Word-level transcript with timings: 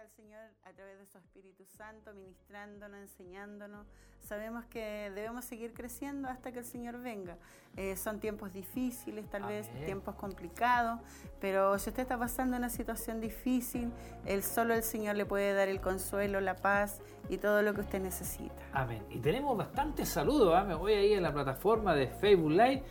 está 0.00 0.02
el 0.02 0.10
Señor 0.10 0.40
a 0.64 0.72
través 0.72 0.98
de 0.98 1.06
su 1.06 1.18
Espíritu 1.18 1.64
Santo, 1.76 2.12
ministrándonos, 2.14 3.00
enseñándonos. 3.00 3.86
Sabemos 4.20 4.64
que 4.66 5.10
debemos 5.14 5.44
seguir 5.44 5.72
creciendo 5.72 6.28
hasta 6.28 6.52
que 6.52 6.60
el 6.60 6.64
Señor 6.64 7.00
venga. 7.00 7.36
Eh, 7.76 7.96
son 7.96 8.20
tiempos 8.20 8.52
difíciles, 8.52 9.28
tal 9.28 9.44
vez 9.44 9.68
tiempos 9.84 10.14
complicados, 10.14 11.00
pero 11.40 11.78
si 11.78 11.90
usted 11.90 12.02
está 12.02 12.18
pasando 12.18 12.56
una 12.56 12.68
situación 12.68 13.20
difícil, 13.20 13.90
el 14.26 14.42
solo 14.42 14.74
el 14.74 14.82
Señor 14.82 15.16
le 15.16 15.26
puede 15.26 15.52
dar 15.52 15.68
el 15.68 15.80
consuelo, 15.80 16.40
la 16.40 16.56
paz 16.56 17.00
y 17.28 17.38
todo 17.38 17.62
lo 17.62 17.74
que 17.74 17.80
usted 17.80 18.00
necesita. 18.00 18.62
Amén. 18.72 19.04
Y 19.10 19.18
tenemos 19.18 19.56
bastantes 19.56 20.08
saludos. 20.08 20.54
¿ah? 20.56 20.64
Me 20.64 20.74
voy 20.74 20.94
ahí 20.94 21.12
en 21.12 21.22
la 21.22 21.32
plataforma 21.32 21.94
de 21.94 22.06
Facebook 22.06 22.52
Live 22.52 22.82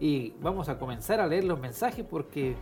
y 0.00 0.30
vamos 0.40 0.68
a 0.68 0.78
comenzar 0.78 1.20
a 1.20 1.26
leer 1.26 1.44
los 1.44 1.58
mensajes 1.58 2.04
porque 2.04 2.56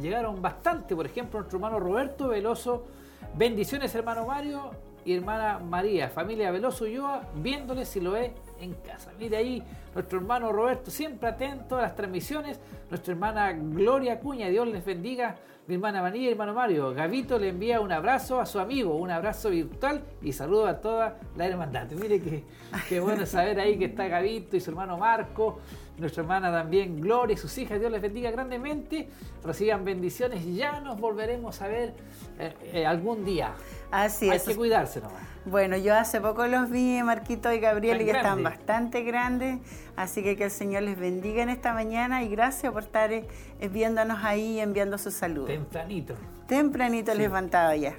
llegaron 0.00 0.42
bastante. 0.42 0.94
Por 0.94 1.06
ejemplo, 1.06 1.40
nuestro 1.40 1.58
hermano 1.58 1.80
Roberto 1.80 2.28
Veloso. 2.28 2.97
Bendiciones, 3.34 3.94
hermano 3.94 4.26
Mario 4.26 4.70
y 5.04 5.14
hermana 5.14 5.58
María, 5.58 6.08
familia 6.08 6.50
Veloso 6.50 6.84
Ulloa, 6.84 7.22
viéndoles 7.36 7.88
si 7.88 8.00
lo 8.00 8.16
es 8.16 8.32
en 8.60 8.74
casa. 8.74 9.12
Mire 9.18 9.36
ahí 9.36 9.62
nuestro 9.94 10.18
hermano 10.18 10.52
Roberto, 10.52 10.90
siempre 10.90 11.28
atento 11.28 11.76
a 11.76 11.82
las 11.82 11.94
transmisiones. 11.94 12.60
Nuestra 12.90 13.12
hermana 13.12 13.52
Gloria 13.52 14.20
Cuña, 14.20 14.48
Dios 14.48 14.68
les 14.68 14.84
bendiga. 14.84 15.36
Mi 15.66 15.74
hermana 15.74 16.00
María 16.00 16.22
y 16.22 16.32
hermano 16.32 16.54
Mario. 16.54 16.94
Gavito 16.94 17.38
le 17.38 17.50
envía 17.50 17.80
un 17.80 17.92
abrazo 17.92 18.40
a 18.40 18.46
su 18.46 18.58
amigo, 18.58 18.96
un 18.96 19.10
abrazo 19.10 19.50
virtual 19.50 20.02
y 20.22 20.32
saludo 20.32 20.66
a 20.66 20.80
toda 20.80 21.18
la 21.36 21.46
hermandad. 21.46 21.90
Mire 21.90 22.22
que, 22.22 22.44
qué 22.88 23.00
bueno 23.00 23.26
saber 23.26 23.60
ahí 23.60 23.78
que 23.78 23.84
está 23.84 24.08
Gavito 24.08 24.56
y 24.56 24.60
su 24.60 24.70
hermano 24.70 24.96
Marco 24.96 25.60
nuestra 25.98 26.22
hermana 26.22 26.52
también 26.52 27.00
Gloria 27.00 27.34
y 27.34 27.36
sus 27.36 27.56
hijas, 27.58 27.78
Dios 27.80 27.90
les 27.90 28.00
bendiga 28.00 28.30
grandemente, 28.30 29.08
reciban 29.44 29.84
bendiciones 29.84 30.44
y 30.44 30.54
ya 30.54 30.80
nos 30.80 31.00
volveremos 31.00 31.60
a 31.60 31.68
ver 31.68 31.94
eh, 32.38 32.54
eh, 32.72 32.86
algún 32.86 33.24
día. 33.24 33.52
Así 33.90 34.28
es. 34.28 34.42
Hay 34.42 34.52
que 34.52 34.56
cuidarse 34.56 35.00
nomás. 35.00 35.22
Bueno, 35.44 35.76
yo 35.76 35.94
hace 35.94 36.20
poco 36.20 36.46
los 36.46 36.68
vi, 36.70 37.02
Marquito 37.02 37.52
y 37.52 37.58
Gabriel, 37.58 38.02
y 38.02 38.04
que 38.04 38.10
están 38.10 38.42
bastante 38.42 39.02
grandes, 39.02 39.58
así 39.96 40.22
que 40.22 40.36
que 40.36 40.44
el 40.44 40.50
Señor 40.50 40.82
les 40.82 40.98
bendiga 40.98 41.42
en 41.42 41.48
esta 41.48 41.72
mañana 41.72 42.22
y 42.22 42.28
gracias 42.28 42.72
por 42.72 42.82
estar 42.82 43.10
eh, 43.12 43.26
viéndonos 43.70 44.18
ahí 44.22 44.60
enviando 44.60 44.98
su 44.98 45.10
salud. 45.10 45.46
Tempranito. 45.46 46.14
Tempranito 46.46 47.14
levantado 47.14 47.74
ya. 47.74 47.94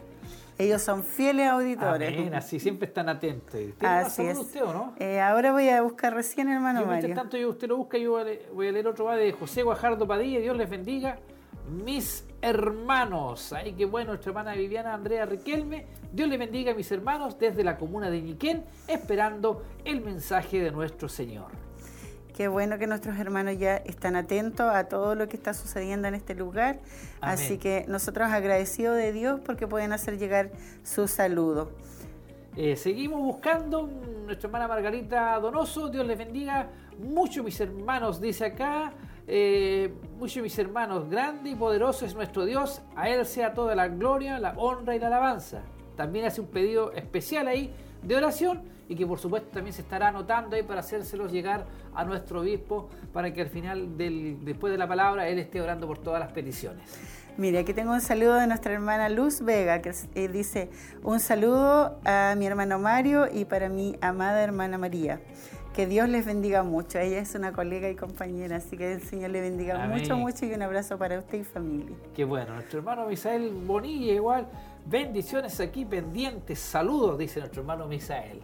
Ellos 0.59 0.81
son 0.81 1.03
fieles 1.03 1.47
auditores. 1.47 2.09
Amén, 2.09 2.35
así 2.35 2.59
siempre 2.59 2.89
están 2.89 3.07
atentos. 3.07 3.51
¿Tiene 3.51 3.75
así 3.81 4.23
es. 4.23 4.37
usted 4.37 4.61
o 4.61 4.73
no? 4.73 4.93
Eh, 4.99 5.21
ahora 5.21 5.53
voy 5.53 5.69
a 5.69 5.81
buscar 5.81 6.13
recién, 6.13 6.49
hermano 6.49 6.81
yo, 6.81 6.85
Mario. 6.85 7.15
tanto 7.15 7.37
yo, 7.37 7.49
usted 7.49 7.69
lo 7.69 7.77
busca, 7.77 7.97
yo 7.97 8.19
voy 8.53 8.67
a 8.67 8.71
leer 8.73 8.85
otro 8.85 9.05
va 9.05 9.15
de 9.15 9.31
José 9.31 9.63
Guajardo 9.63 10.05
Padilla. 10.05 10.41
Dios 10.41 10.57
les 10.57 10.69
bendiga. 10.69 11.17
Mis 11.85 12.27
hermanos. 12.41 13.53
Ay, 13.53 13.71
qué 13.71 13.85
bueno, 13.85 14.09
nuestra 14.09 14.31
hermana 14.31 14.53
Viviana 14.53 14.93
Andrea 14.93 15.25
Riquelme. 15.25 15.87
Dios 16.11 16.27
les 16.27 16.37
bendiga 16.37 16.73
a 16.73 16.75
mis 16.75 16.91
hermanos 16.91 17.39
desde 17.39 17.63
la 17.63 17.77
comuna 17.77 18.09
de 18.09 18.21
Ñiquén, 18.21 18.65
esperando 18.89 19.63
el 19.85 20.01
mensaje 20.01 20.59
de 20.59 20.71
nuestro 20.71 21.07
Señor. 21.07 21.68
Qué 22.39 22.47
bueno 22.47 22.77
que 22.77 22.87
nuestros 22.87 23.19
hermanos 23.19 23.59
ya 23.59 23.75
están 23.75 24.15
atentos 24.15 24.73
a 24.73 24.85
todo 24.85 25.13
lo 25.13 25.27
que 25.27 25.35
está 25.35 25.53
sucediendo 25.53 26.07
en 26.07 26.15
este 26.15 26.35
lugar. 26.35 26.79
Así 27.19 27.57
que 27.57 27.83
nosotros 27.89 28.31
agradecidos 28.31 28.95
de 28.95 29.11
Dios 29.11 29.41
porque 29.45 29.67
pueden 29.67 29.91
hacer 29.91 30.17
llegar 30.17 30.49
su 30.81 31.09
saludo. 31.09 31.69
Eh, 32.55 32.77
seguimos 32.77 33.19
buscando 33.19 33.89
nuestra 34.25 34.47
hermana 34.47 34.69
Margarita 34.69 35.37
Donoso. 35.41 35.89
Dios 35.89 36.07
les 36.07 36.17
bendiga 36.17 36.69
mucho, 36.97 37.43
mis 37.43 37.59
hermanos, 37.59 38.21
dice 38.21 38.45
acá. 38.45 38.93
Eh, 39.27 39.93
mucho, 40.17 40.41
mis 40.41 40.57
hermanos, 40.57 41.09
grande 41.09 41.49
y 41.49 41.55
poderoso 41.55 42.05
es 42.05 42.15
nuestro 42.15 42.45
Dios. 42.45 42.81
A 42.95 43.09
Él 43.09 43.25
sea 43.25 43.53
toda 43.53 43.75
la 43.75 43.89
gloria, 43.89 44.39
la 44.39 44.53
honra 44.55 44.95
y 44.95 44.99
la 44.99 45.07
alabanza. 45.07 45.63
También 45.97 46.23
hace 46.23 46.39
un 46.39 46.47
pedido 46.47 46.93
especial 46.93 47.49
ahí 47.49 47.73
de 48.01 48.15
oración 48.15 48.78
y 48.89 48.95
que 48.95 49.05
por 49.07 49.19
supuesto 49.19 49.49
también 49.53 49.73
se 49.73 49.83
estará 49.83 50.09
anotando 50.09 50.55
ahí 50.55 50.63
para 50.63 50.81
hacérselos 50.81 51.31
llegar 51.31 51.65
a 51.93 52.03
nuestro 52.03 52.41
obispo 52.41 52.89
para 53.13 53.31
que 53.31 53.41
al 53.41 53.49
final, 53.49 53.97
del, 53.97 54.43
después 54.43 54.71
de 54.71 54.77
la 54.77 54.87
palabra, 54.87 55.29
él 55.29 55.37
esté 55.39 55.61
orando 55.61 55.87
por 55.87 55.99
todas 55.99 56.19
las 56.19 56.31
peticiones. 56.33 56.83
Mire, 57.37 57.59
aquí 57.59 57.73
tengo 57.73 57.93
un 57.93 58.01
saludo 58.01 58.33
de 58.33 58.47
nuestra 58.47 58.73
hermana 58.73 59.07
Luz 59.07 59.41
Vega, 59.41 59.81
que 59.81 59.93
eh, 60.15 60.27
dice, 60.27 60.69
un 61.03 61.21
saludo 61.21 61.97
a 62.03 62.33
mi 62.35 62.45
hermano 62.45 62.79
Mario 62.79 63.27
y 63.31 63.45
para 63.45 63.69
mi 63.69 63.95
amada 64.01 64.43
hermana 64.43 64.77
María. 64.77 65.21
Que 65.73 65.85
Dios 65.85 66.09
les 66.09 66.25
bendiga 66.25 66.63
mucho. 66.63 66.99
Ella 66.99 67.19
es 67.19 67.35
una 67.35 67.53
colega 67.53 67.89
y 67.89 67.95
compañera, 67.95 68.57
así 68.57 68.75
que 68.75 68.91
el 68.91 69.01
Señor 69.03 69.29
le 69.29 69.39
bendiga 69.39 69.87
mucho, 69.87 70.17
mucho 70.17 70.45
y 70.45 70.53
un 70.53 70.63
abrazo 70.63 70.97
para 70.97 71.19
usted 71.19 71.37
y 71.37 71.43
familia. 71.43 71.95
Qué 72.13 72.25
bueno. 72.25 72.55
Nuestro 72.55 72.79
hermano 72.79 73.05
Misael 73.05 73.51
Bonilla 73.51 74.13
igual. 74.13 74.47
Bendiciones 74.85 75.59
aquí 75.61 75.85
pendientes. 75.85 76.59
Saludos, 76.59 77.17
dice 77.19 77.39
nuestro 77.39 77.61
hermano 77.61 77.87
Misael. 77.87 78.41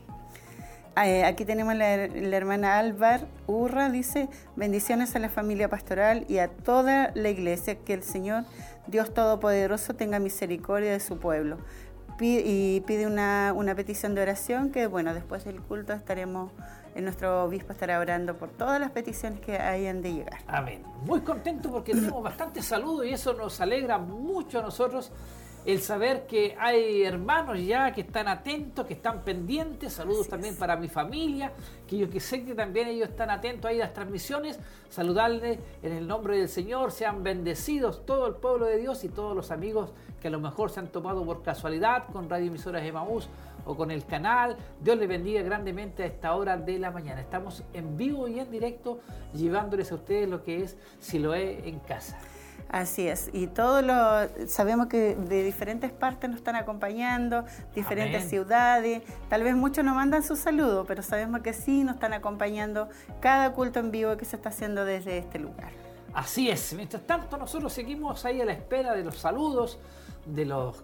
Eh, 1.03 1.25
aquí 1.25 1.43
tenemos 1.43 1.75
la, 1.75 2.07
la, 2.07 2.37
hermana 2.37 2.77
Álvar 2.79 3.27
Urra, 3.47 3.89
dice, 3.89 4.29
bendiciones 4.55 5.13
a 5.15 5.19
la 5.19 5.27
familia 5.27 5.69
pastoral 5.69 6.25
y 6.29 6.37
a 6.37 6.47
toda 6.47 7.11
la 7.15 7.29
iglesia, 7.29 7.75
que 7.75 7.93
el 7.93 8.03
Señor 8.03 8.45
Dios 8.87 9.13
Todopoderoso 9.13 9.93
tenga 9.95 10.19
misericordia 10.19 10.93
de 10.93 11.01
su 11.01 11.17
pueblo. 11.19 11.57
y 12.21 12.79
pide 12.87 13.07
una, 13.07 13.51
una, 13.53 13.75
petición 13.75 14.15
de 14.15 14.21
oración 14.21 14.71
que, 14.71 14.87
bueno, 14.87 15.13
después 15.13 15.43
del 15.43 15.59
culto 15.61 15.91
estaremos, 15.91 16.51
nuestro 16.95 17.43
obispo 17.43 17.73
estará 17.73 17.99
orando 17.99 18.37
por 18.37 18.49
todas 18.51 18.79
las 18.79 18.91
peticiones 18.91 19.41
que 19.41 19.57
hayan 19.57 20.01
de 20.01 20.13
llegar. 20.13 20.39
Amén. 20.47 20.81
Muy 21.05 21.21
contento 21.21 21.69
porque 21.71 21.93
tenemos 21.93 22.23
bastante 22.23 22.61
saludos 22.61 23.05
y 23.05 23.09
eso 23.09 23.33
nos 23.33 23.59
alegra 23.59 23.97
mucho 23.97 24.59
a 24.59 24.61
nosotros 24.61 25.11
el 25.65 25.81
saber 25.81 26.27
que 26.27 26.55
hay 26.59 27.03
hermanos 27.03 27.59
ya 27.59 27.91
que 27.91 28.01
están 28.01 28.27
atentos, 28.27 28.85
que 28.85 28.93
están 28.93 29.23
pendientes, 29.23 29.93
saludos 29.93 30.27
también 30.27 30.55
para 30.55 30.75
mi 30.75 30.87
familia, 30.87 31.51
que 31.87 31.97
yo 31.97 32.09
que 32.09 32.19
sé 32.19 32.45
que 32.45 32.53
también 32.53 32.87
ellos 32.87 33.09
están 33.09 33.31
atentos 33.31 33.69
ahí 33.69 33.81
a 33.81 33.85
las 33.85 33.93
transmisiones, 33.93 34.59
saludarles 34.89 35.57
en 35.81 35.93
el 35.93 36.07
nombre 36.07 36.37
del 36.37 36.49
Señor, 36.49 36.91
sean 36.91 37.23
bendecidos 37.23 38.05
todo 38.05 38.27
el 38.27 38.35
pueblo 38.35 38.67
de 38.67 38.77
Dios 38.77 39.03
y 39.03 39.09
todos 39.09 39.35
los 39.35 39.49
amigos 39.49 39.91
que 40.21 40.27
a 40.27 40.31
lo 40.31 40.39
mejor 40.39 40.69
se 40.69 40.79
han 40.79 40.87
tomado 40.87 41.25
por 41.25 41.41
casualidad 41.41 42.05
con 42.13 42.29
Radio 42.29 42.47
Emisoras 42.47 42.83
Emaús 42.83 43.27
o 43.65 43.75
con 43.75 43.89
el 43.89 44.05
canal. 44.05 44.57
Dios 44.81 44.97
les 44.97 45.09
bendiga 45.09 45.41
grandemente 45.41 46.03
a 46.03 46.05
esta 46.05 46.35
hora 46.35 46.57
de 46.57 46.77
la 46.77 46.91
mañana. 46.91 47.21
Estamos 47.21 47.63
en 47.73 47.97
vivo 47.97 48.27
y 48.27 48.39
en 48.39 48.51
directo 48.51 48.99
llevándoles 49.33 49.91
a 49.91 49.95
ustedes 49.95 50.29
lo 50.29 50.43
que 50.43 50.61
es 50.61 50.77
Siloé 50.99 51.67
en 51.67 51.79
casa. 51.79 52.19
Así 52.75 53.07
es, 53.07 53.29
y 53.31 53.47
todos 53.47 53.85
lo 53.85 54.47
sabemos 54.49 54.87
que 54.87 55.15
de 55.15 55.43
diferentes 55.43 55.93
partes 55.93 56.29
nos 56.29 56.39
están 56.39 56.57
acompañando, 56.57 57.45
diferentes 57.73 58.25
ciudades, 58.25 59.01
tal 59.29 59.43
vez 59.43 59.55
muchos 59.55 59.85
nos 59.85 59.95
mandan 59.95 60.23
su 60.23 60.35
saludo, 60.35 60.83
pero 60.83 61.01
sabemos 61.01 61.39
que 61.39 61.53
sí 61.53 61.85
nos 61.85 61.93
están 61.93 62.11
acompañando 62.11 62.89
cada 63.21 63.53
culto 63.53 63.79
en 63.79 63.91
vivo 63.91 64.17
que 64.17 64.25
se 64.25 64.35
está 64.35 64.49
haciendo 64.49 64.83
desde 64.83 65.19
este 65.19 65.39
lugar. 65.39 65.71
Así 66.13 66.49
es, 66.49 66.73
mientras 66.73 67.07
tanto 67.07 67.37
nosotros 67.37 67.71
seguimos 67.71 68.25
ahí 68.25 68.41
a 68.41 68.45
la 68.45 68.51
espera 68.51 68.93
de 68.93 69.05
los 69.05 69.19
saludos, 69.19 69.79
de 70.25 70.43
los 70.43 70.83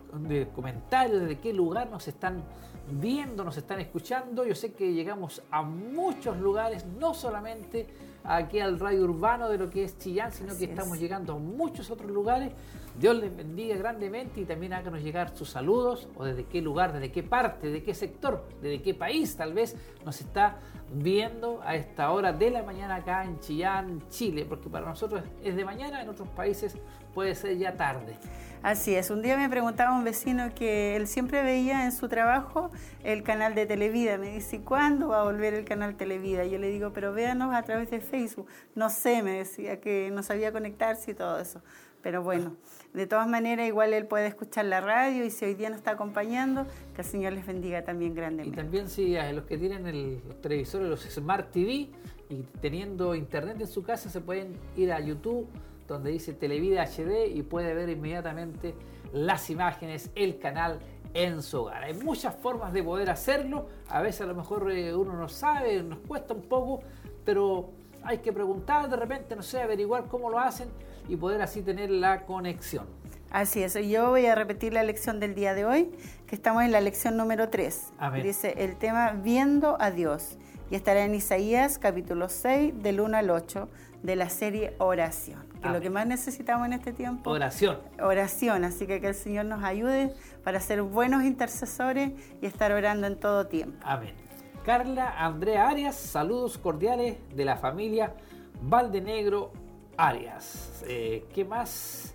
comentarios, 0.56 1.28
de 1.28 1.40
qué 1.42 1.52
lugar 1.52 1.90
nos 1.90 2.08
están 2.08 2.42
viendo, 2.90 3.44
nos 3.44 3.58
están 3.58 3.82
escuchando. 3.82 4.46
Yo 4.46 4.56
sé 4.56 4.72
que 4.72 4.94
llegamos 4.94 5.42
a 5.52 5.62
muchos 5.62 6.38
lugares, 6.38 6.86
no 6.86 7.14
solamente 7.14 7.88
aquí 8.24 8.60
al 8.60 8.80
radio 8.80 9.04
urbano 9.04 9.50
de 9.50 9.58
lo 9.58 9.70
que 9.70 9.84
es 9.84 9.98
Chillán, 9.98 10.32
sino 10.32 10.58
que 10.58 10.66
estamos 10.66 11.00
llegando 11.00 11.34
a 11.34 11.38
muchos 11.38 11.90
otros 11.92 12.12
lugares. 12.12 12.52
Dios 13.00 13.16
les 13.16 13.36
bendiga 13.36 13.76
grandemente 13.78 14.42
y 14.42 14.46
también 14.46 14.74
háganos 14.74 15.02
llegar 15.02 15.36
sus 15.36 15.50
saludos 15.50 16.10
o 16.16 16.26
desde 16.26 16.46
qué 16.46 16.62
lugar, 16.62 16.92
desde 16.92 17.12
qué 17.12 17.24
parte, 17.24 17.70
de 17.70 17.84
qué 17.84 17.94
sector, 17.94 18.46
desde 18.62 18.82
qué 18.82 18.94
país 18.94 19.36
tal 19.38 19.54
vez 19.54 19.76
nos 20.06 20.20
está 20.20 20.58
viendo 20.94 21.62
a 21.64 21.76
esta 21.76 22.12
hora 22.12 22.34
de 22.34 22.52
la 22.52 22.64
mañana 22.64 22.96
acá 22.96 23.24
en 23.24 23.40
Chillán, 23.40 24.04
Chile, 24.10 24.46
porque 24.48 24.70
para 24.70 24.86
nosotros 24.86 25.24
es 25.42 25.56
de 25.56 25.64
mañana, 25.64 26.02
en 26.02 26.10
otros 26.10 26.28
países 26.30 26.76
puede 27.14 27.34
ser 27.36 27.58
ya 27.58 27.76
tarde. 27.78 28.18
Así 28.64 28.94
es, 28.94 29.10
un 29.10 29.24
día 29.24 29.38
me 29.38 29.50
preguntaba 29.50 29.96
un 29.96 30.04
vecino 30.04 30.54
que 30.54 30.96
él 30.96 31.08
siempre 31.08 31.42
veía 31.42 31.86
en 31.86 31.92
su 31.92 32.08
trabajo 32.08 32.70
el 33.04 33.24
canal 33.24 33.56
de 33.56 33.66
Televida. 33.66 34.20
Me 34.20 34.30
dice, 34.30 34.62
¿cuándo 34.62 35.08
va 35.10 35.22
a 35.22 35.24
volver 35.24 35.56
el 35.56 35.66
canal 35.66 35.96
Televida? 35.96 36.46
Yo 36.46 36.60
le 36.60 36.70
digo, 36.70 36.92
pero 36.94 37.12
véanos 37.12 37.56
a 37.56 37.64
través 37.64 37.90
de 37.90 38.02
Facebook. 38.12 38.48
No 38.76 38.90
sé, 38.90 39.24
me 39.24 39.40
decía 39.40 39.82
que 39.82 40.12
no 40.12 40.22
sabía 40.22 40.52
conectarse 40.52 41.12
y 41.12 41.14
todo 41.16 41.40
eso. 41.40 41.62
Pero 42.04 42.24
bueno, 42.24 42.56
de 42.94 43.08
todas 43.08 43.28
maneras, 43.28 43.68
igual 43.68 43.94
él 43.94 44.06
puede 44.06 44.28
escuchar 44.28 44.66
la 44.66 44.82
radio 44.82 45.24
y 45.24 45.32
si 45.32 45.46
hoy 45.46 45.54
día 45.54 45.70
nos 45.70 45.78
está 45.78 45.92
acompañando, 45.92 46.66
que 46.96 47.02
el 47.02 47.08
Señor 47.08 47.34
les 47.34 47.46
bendiga 47.46 47.84
también 47.84 48.14
grandemente. 48.14 48.60
Y 48.60 48.64
también 48.64 48.90
si 48.90 49.16
a 49.18 49.32
los 49.32 49.46
que 49.46 49.58
tienen 49.58 49.88
el, 49.88 50.22
los 50.28 50.42
televisores, 50.42 50.90
los 50.90 51.02
Smart 51.02 51.52
TV 51.52 51.90
y 52.30 52.44
teniendo 52.60 53.16
internet 53.16 53.58
en 53.60 53.68
su 53.68 53.84
casa, 53.84 54.10
se 54.10 54.20
pueden 54.20 54.58
ir 54.76 54.92
a 54.92 55.00
YouTube 55.00 55.48
donde 55.88 56.12
dice 56.12 56.34
Televida 56.34 56.84
HD 56.86 57.28
y 57.28 57.44
puede 57.44 57.74
ver 57.74 57.90
inmediatamente 57.90 58.74
las 59.14 59.50
imágenes, 59.50 60.10
el 60.16 60.40
canal 60.40 60.80
en 61.14 61.42
su 61.44 61.62
hogar. 61.62 61.84
Hay 61.84 61.94
muchas 61.94 62.36
formas 62.36 62.72
de 62.74 62.82
poder 62.82 63.10
hacerlo, 63.10 63.68
a 63.90 64.02
veces 64.02 64.22
a 64.22 64.26
lo 64.26 64.36
mejor 64.36 64.72
eh, 64.72 64.96
uno 64.96 65.14
no 65.14 65.28
sabe, 65.28 65.84
nos 65.84 66.00
cuesta 66.00 66.34
un 66.34 66.44
poco, 66.44 66.82
pero 67.26 67.72
hay 68.04 68.20
que 68.20 68.34
preguntar 68.34 68.90
de 68.90 68.96
repente, 68.96 69.36
no 69.36 69.44
sé, 69.44 69.62
averiguar 69.62 70.06
cómo 70.06 70.30
lo 70.30 70.40
hacen 70.40 70.70
y 71.08 71.16
poder 71.16 71.42
así 71.42 71.62
tener 71.62 71.90
la 71.90 72.26
conexión. 72.26 72.86
Así 73.32 73.64
es, 73.64 73.74
yo 73.76 74.10
voy 74.10 74.26
a 74.26 74.36
repetir 74.36 74.74
la 74.74 74.84
lección 74.84 75.20
del 75.20 75.36
día 75.36 75.54
de 75.54 75.64
hoy, 75.64 75.92
que 76.28 76.36
estamos 76.36 76.64
en 76.64 76.72
la 76.72 76.82
lección 76.82 77.16
número 77.16 77.50
3. 77.50 77.94
Amén. 77.98 78.24
Dice 78.24 78.56
el 78.58 78.76
tema 78.76 79.12
Viendo 79.12 79.78
a 79.80 79.90
Dios 79.90 80.38
y 80.70 80.76
estará 80.76 81.06
en 81.06 81.16
Isaías 81.16 81.78
capítulo 81.78 82.28
6 82.28 82.84
del 82.84 83.00
1 83.00 83.18
al 83.18 83.30
8 83.30 83.70
de 84.04 84.16
la 84.16 84.30
serie 84.30 84.74
Oración, 84.80 85.46
que 85.62 85.68
es 85.68 85.74
lo 85.74 85.80
que 85.80 85.90
más 85.90 86.08
necesitamos 86.08 86.66
en 86.68 86.74
este 86.74 86.92
tiempo. 86.92 87.30
Oración. 87.30 87.78
Oración, 88.02 88.64
así 88.64 88.88
que 88.88 89.00
que 89.00 89.08
el 89.08 89.16
Señor 89.16 89.46
nos 89.46 89.64
ayude 89.64 90.14
para 90.44 90.60
ser 90.60 90.82
buenos 90.82 91.24
intercesores 91.24 92.12
y 92.42 92.46
estar 92.46 92.72
orando 92.72 93.08
en 93.08 93.18
todo 93.18 93.48
tiempo. 93.48 93.78
Amén. 93.84 94.14
Carla 94.66 95.16
Andrea 95.18 95.68
Arias, 95.70 95.96
saludos 95.96 96.58
cordiales 96.58 97.18
de 97.36 97.46
la 97.46 97.58
familia 97.58 98.14
Valdenegro 98.62 99.52
Arias. 99.98 100.84
Eh, 100.88 101.26
¿Qué 101.34 101.44
más? 101.46 102.14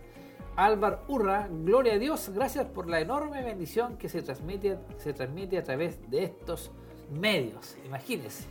Álvaro 0.55 1.01
Urra, 1.09 1.49
gloria 1.51 1.95
a 1.95 1.99
Dios, 1.99 2.31
gracias 2.33 2.65
por 2.67 2.89
la 2.89 3.01
enorme 3.01 3.43
bendición 3.43 3.99
que 3.99 4.09
se 4.09 4.23
transmite, 4.23 4.79
se 4.97 5.13
transmite 5.13 5.59
a 5.59 5.65
través 5.65 5.99
de 6.11 6.25
estos 6.25 6.71
medios. 7.11 7.77
Imagínense. 7.85 8.45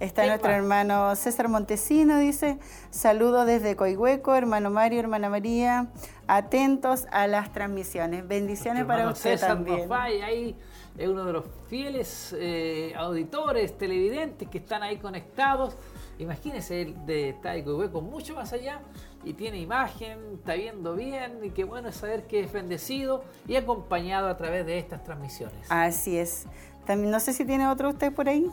Está 0.00 0.22
¿Quién 0.22 0.30
nuestro 0.30 0.50
más? 0.50 0.58
hermano 0.58 1.14
César 1.14 1.48
Montesino, 1.48 2.18
dice, 2.18 2.58
saludos 2.90 3.46
desde 3.46 3.76
Coihueco, 3.76 4.34
hermano 4.34 4.70
Mario, 4.70 4.98
hermana 4.98 5.28
María, 5.28 5.88
atentos 6.26 7.06
a 7.12 7.26
las 7.28 7.52
transmisiones. 7.52 8.26
Bendiciones 8.26 8.84
Nuestro 8.86 9.04
para 9.04 9.12
usted 9.12 9.30
César 9.32 9.50
también. 9.50 9.92
ahí 9.92 10.56
es 10.96 11.08
uno 11.08 11.24
de 11.24 11.32
los 11.32 11.44
fieles 11.68 12.34
eh, 12.38 12.92
auditores, 12.96 13.76
televidentes 13.78 14.48
que 14.48 14.58
están 14.58 14.82
ahí 14.82 14.98
conectados. 14.98 15.76
Imagínense, 16.18 16.82
él 16.82 17.06
de, 17.06 17.30
está 17.30 17.52
de 17.52 17.64
Coihueco 17.64 18.00
mucho 18.00 18.34
más 18.34 18.52
allá 18.52 18.80
y 19.24 19.32
tiene 19.32 19.58
imagen, 19.58 20.18
está 20.34 20.54
viendo 20.54 20.94
bien 20.94 21.38
y 21.42 21.50
qué 21.50 21.64
bueno 21.64 21.88
es 21.88 21.96
saber 21.96 22.26
que 22.26 22.40
es 22.40 22.52
bendecido 22.52 23.24
y 23.48 23.56
acompañado 23.56 24.28
a 24.28 24.36
través 24.36 24.66
de 24.66 24.78
estas 24.78 25.02
transmisiones. 25.02 25.66
Así 25.70 26.18
es. 26.18 26.46
También, 26.84 27.12
no 27.12 27.20
sé 27.20 27.32
si 27.32 27.44
tiene 27.44 27.68
otro 27.68 27.90
usted 27.90 28.12
por 28.12 28.28
ahí. 28.28 28.46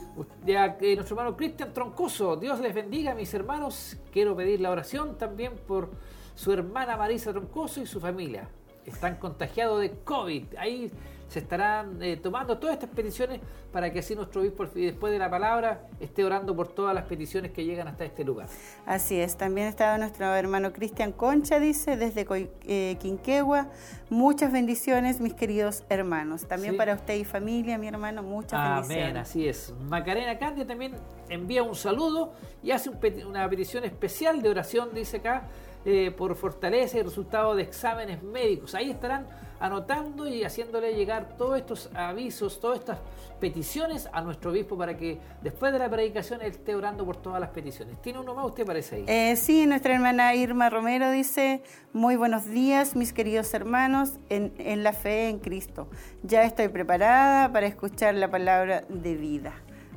Ya, 0.45 0.77
eh, 0.79 0.95
nuestro 0.95 1.17
hermano 1.17 1.35
Cristian 1.35 1.73
Troncoso, 1.73 2.35
Dios 2.35 2.59
les 2.59 2.73
bendiga, 2.75 3.15
mis 3.15 3.33
hermanos. 3.33 3.97
Quiero 4.11 4.35
pedir 4.35 4.61
la 4.61 4.69
oración 4.69 5.17
también 5.17 5.53
por 5.67 5.89
su 6.35 6.53
hermana 6.53 6.95
Marisa 6.95 7.31
Troncoso 7.31 7.81
y 7.81 7.87
su 7.87 7.99
familia. 7.99 8.47
Están 8.85 9.15
contagiados 9.15 9.81
de 9.81 9.91
COVID. 10.03 10.55
Ahí 10.57 10.91
se 11.29 11.39
estarán 11.39 12.01
eh, 12.01 12.17
tomando 12.17 12.57
todas 12.57 12.73
estas 12.73 12.89
peticiones 12.89 13.39
para 13.71 13.93
que 13.93 13.99
así 13.99 14.15
nuestro 14.15 14.41
obispo, 14.41 14.65
después 14.65 15.13
de 15.13 15.19
la 15.19 15.29
palabra, 15.29 15.87
esté 15.99 16.25
orando 16.25 16.55
por 16.55 16.67
todas 16.67 16.93
las 16.93 17.05
peticiones 17.05 17.51
que 17.51 17.63
llegan 17.63 17.87
hasta 17.87 18.03
este 18.03 18.23
lugar. 18.23 18.47
Así 18.85 19.19
es. 19.19 19.37
También 19.37 19.67
está 19.67 19.97
nuestro 19.97 20.25
hermano 20.35 20.73
Cristian 20.73 21.11
Concha, 21.11 21.59
dice, 21.59 21.95
desde 21.95 22.25
eh, 22.65 22.97
Quinquegua. 22.99 23.67
Muchas 24.09 24.51
bendiciones, 24.51 25.21
mis 25.21 25.35
queridos 25.35 25.83
hermanos. 25.87 26.47
También 26.47 26.73
Sí. 26.73 26.77
para 26.77 26.95
usted 26.95 27.15
y 27.15 27.23
familia, 27.23 27.77
mi 27.77 27.87
hermano, 27.87 28.23
muchas 28.23 28.53
Amén, 28.59 28.87
bendiciones. 28.87 29.21
así 29.21 29.47
es. 29.47 29.73
Macarena 29.87 30.37
Candia 30.39 30.65
también 30.65 30.95
envía 31.29 31.61
un 31.63 31.75
saludo 31.75 32.33
y 32.63 32.71
hace 32.71 32.89
un 32.89 32.97
una 33.27 33.47
petición 33.49 33.83
especial 33.85 34.41
de 34.41 34.49
oración, 34.49 34.89
dice 34.93 35.17
acá, 35.17 35.43
eh, 35.85 36.11
por 36.11 36.35
fortaleza 36.35 36.97
y 36.97 37.03
resultado 37.03 37.55
de 37.55 37.63
exámenes 37.63 38.21
médicos. 38.23 38.75
Ahí 38.75 38.89
estarán 38.89 39.25
anotando 39.59 40.27
y 40.27 40.43
haciéndole 40.43 40.93
llegar 40.95 41.35
todos 41.37 41.57
estos 41.57 41.89
avisos, 41.93 42.59
todas 42.59 42.79
estas 42.79 42.99
peticiones 43.39 44.09
a 44.11 44.21
nuestro 44.21 44.51
obispo 44.51 44.77
para 44.77 44.97
que 44.97 45.17
después 45.41 45.71
de 45.71 45.79
la 45.79 45.89
predicación 45.89 46.41
él 46.41 46.51
esté 46.51 46.75
orando 46.75 47.05
por 47.05 47.17
todas 47.17 47.39
las 47.39 47.49
peticiones. 47.49 48.01
¿Tiene 48.01 48.19
uno 48.19 48.33
más 48.33 48.45
usted 48.45 48.65
parece 48.65 48.95
ahí? 48.97 49.05
Eh, 49.07 49.35
sí, 49.35 49.65
nuestra 49.65 49.93
hermana 49.93 50.35
Irma 50.35 50.69
Romero 50.69 51.09
dice, 51.11 51.61
muy 51.93 52.15
buenos 52.15 52.45
días 52.49 52.95
mis 52.95 53.13
queridos 53.13 53.53
hermanos 53.53 54.19
en, 54.29 54.53
en 54.57 54.83
la 54.83 54.93
fe 54.93 55.29
en 55.29 55.39
Cristo. 55.39 55.87
Ya 56.23 56.43
estoy 56.43 56.67
preparada 56.67 57.51
para 57.51 57.67
escuchar 57.67 58.15
la 58.15 58.29
palabra 58.29 58.83
de 58.89 59.15
vida. 59.15 59.53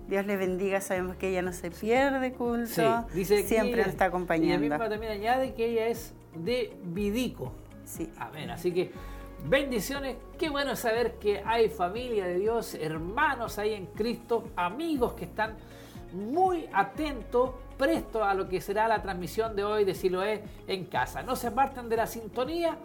Dios 0.09 0.27
les 0.27 0.39
bendiga, 0.39 0.81
sabemos 0.81 1.17
que 1.17 1.31
ella 1.31 1.43
no 1.43 1.53
se 1.53 1.71
pierde 1.71 2.33
culto, 2.33 3.07
Sí, 3.09 3.15
dice 3.15 3.43
siempre 3.45 3.79
nos 3.79 3.87
está 3.89 4.05
Ella 4.05 4.09
acompañando. 4.11 4.61
misma 4.61 4.89
también 4.89 5.13
añade 5.13 5.55
que 5.55 5.65
ella 5.67 5.87
es 5.89 6.13
de 6.35 6.77
Vidico. 6.85 7.53
Sí. 7.85 8.11
Amén. 8.19 8.51
Así 8.51 8.73
que 8.73 8.93
bendiciones. 9.49 10.17
Qué 10.39 10.51
bueno 10.51 10.77
saber 10.77 11.19
que 11.19 11.43
hay 11.45 11.69
familia 11.69 12.27
de 12.27 12.39
Dios, 12.39 12.75
hermanos 12.75 13.59
ahí 13.59 13.75
en 13.75 13.87
Cristo, 13.87 14.45
amigos 14.57 15.15
que 15.15 15.25
están 15.25 15.57
muy 16.13 16.69
atentos, 16.73 17.51
prestos 17.79 18.23
a 18.23 18.35
lo 18.35 18.49
que 18.49 18.61
será 18.61 18.87
la 18.87 19.03
transmisión 19.03 19.57
de 19.57 19.65
hoy 19.65 19.85
de 19.85 19.95
Siloé 19.95 20.43
en 20.67 20.87
casa. 20.87 21.23
No 21.23 21.37
se 21.37 21.49
aparten 21.49 21.89
de 21.89 21.97
la 21.97 22.07
sintonía. 22.07 22.77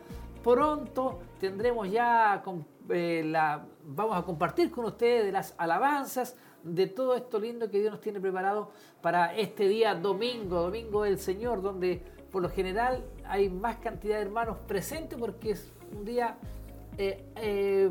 Pronto 0.43 1.19
tendremos 1.39 1.91
ya 1.91 2.41
eh, 2.89 3.23
la, 3.25 3.65
vamos 3.83 4.17
a 4.17 4.23
compartir 4.23 4.71
con 4.71 4.85
ustedes 4.85 5.25
de 5.25 5.31
las 5.31 5.55
alabanzas, 5.57 6.37
de 6.63 6.87
todo 6.87 7.15
esto 7.15 7.39
lindo 7.39 7.69
que 7.69 7.79
Dios 7.79 7.91
nos 7.91 8.01
tiene 8.01 8.19
preparado 8.19 8.71
para 9.01 9.35
este 9.35 9.67
día 9.67 9.93
domingo, 9.93 10.61
domingo 10.61 11.03
del 11.03 11.19
Señor, 11.19 11.61
donde 11.61 12.01
por 12.31 12.41
lo 12.41 12.49
general 12.49 13.05
hay 13.25 13.49
más 13.49 13.77
cantidad 13.77 14.15
de 14.15 14.21
hermanos 14.21 14.57
presentes 14.67 15.19
porque 15.19 15.51
es 15.51 15.73
un 15.95 16.05
día 16.05 16.35
eh, 16.97 17.23
eh, 17.35 17.89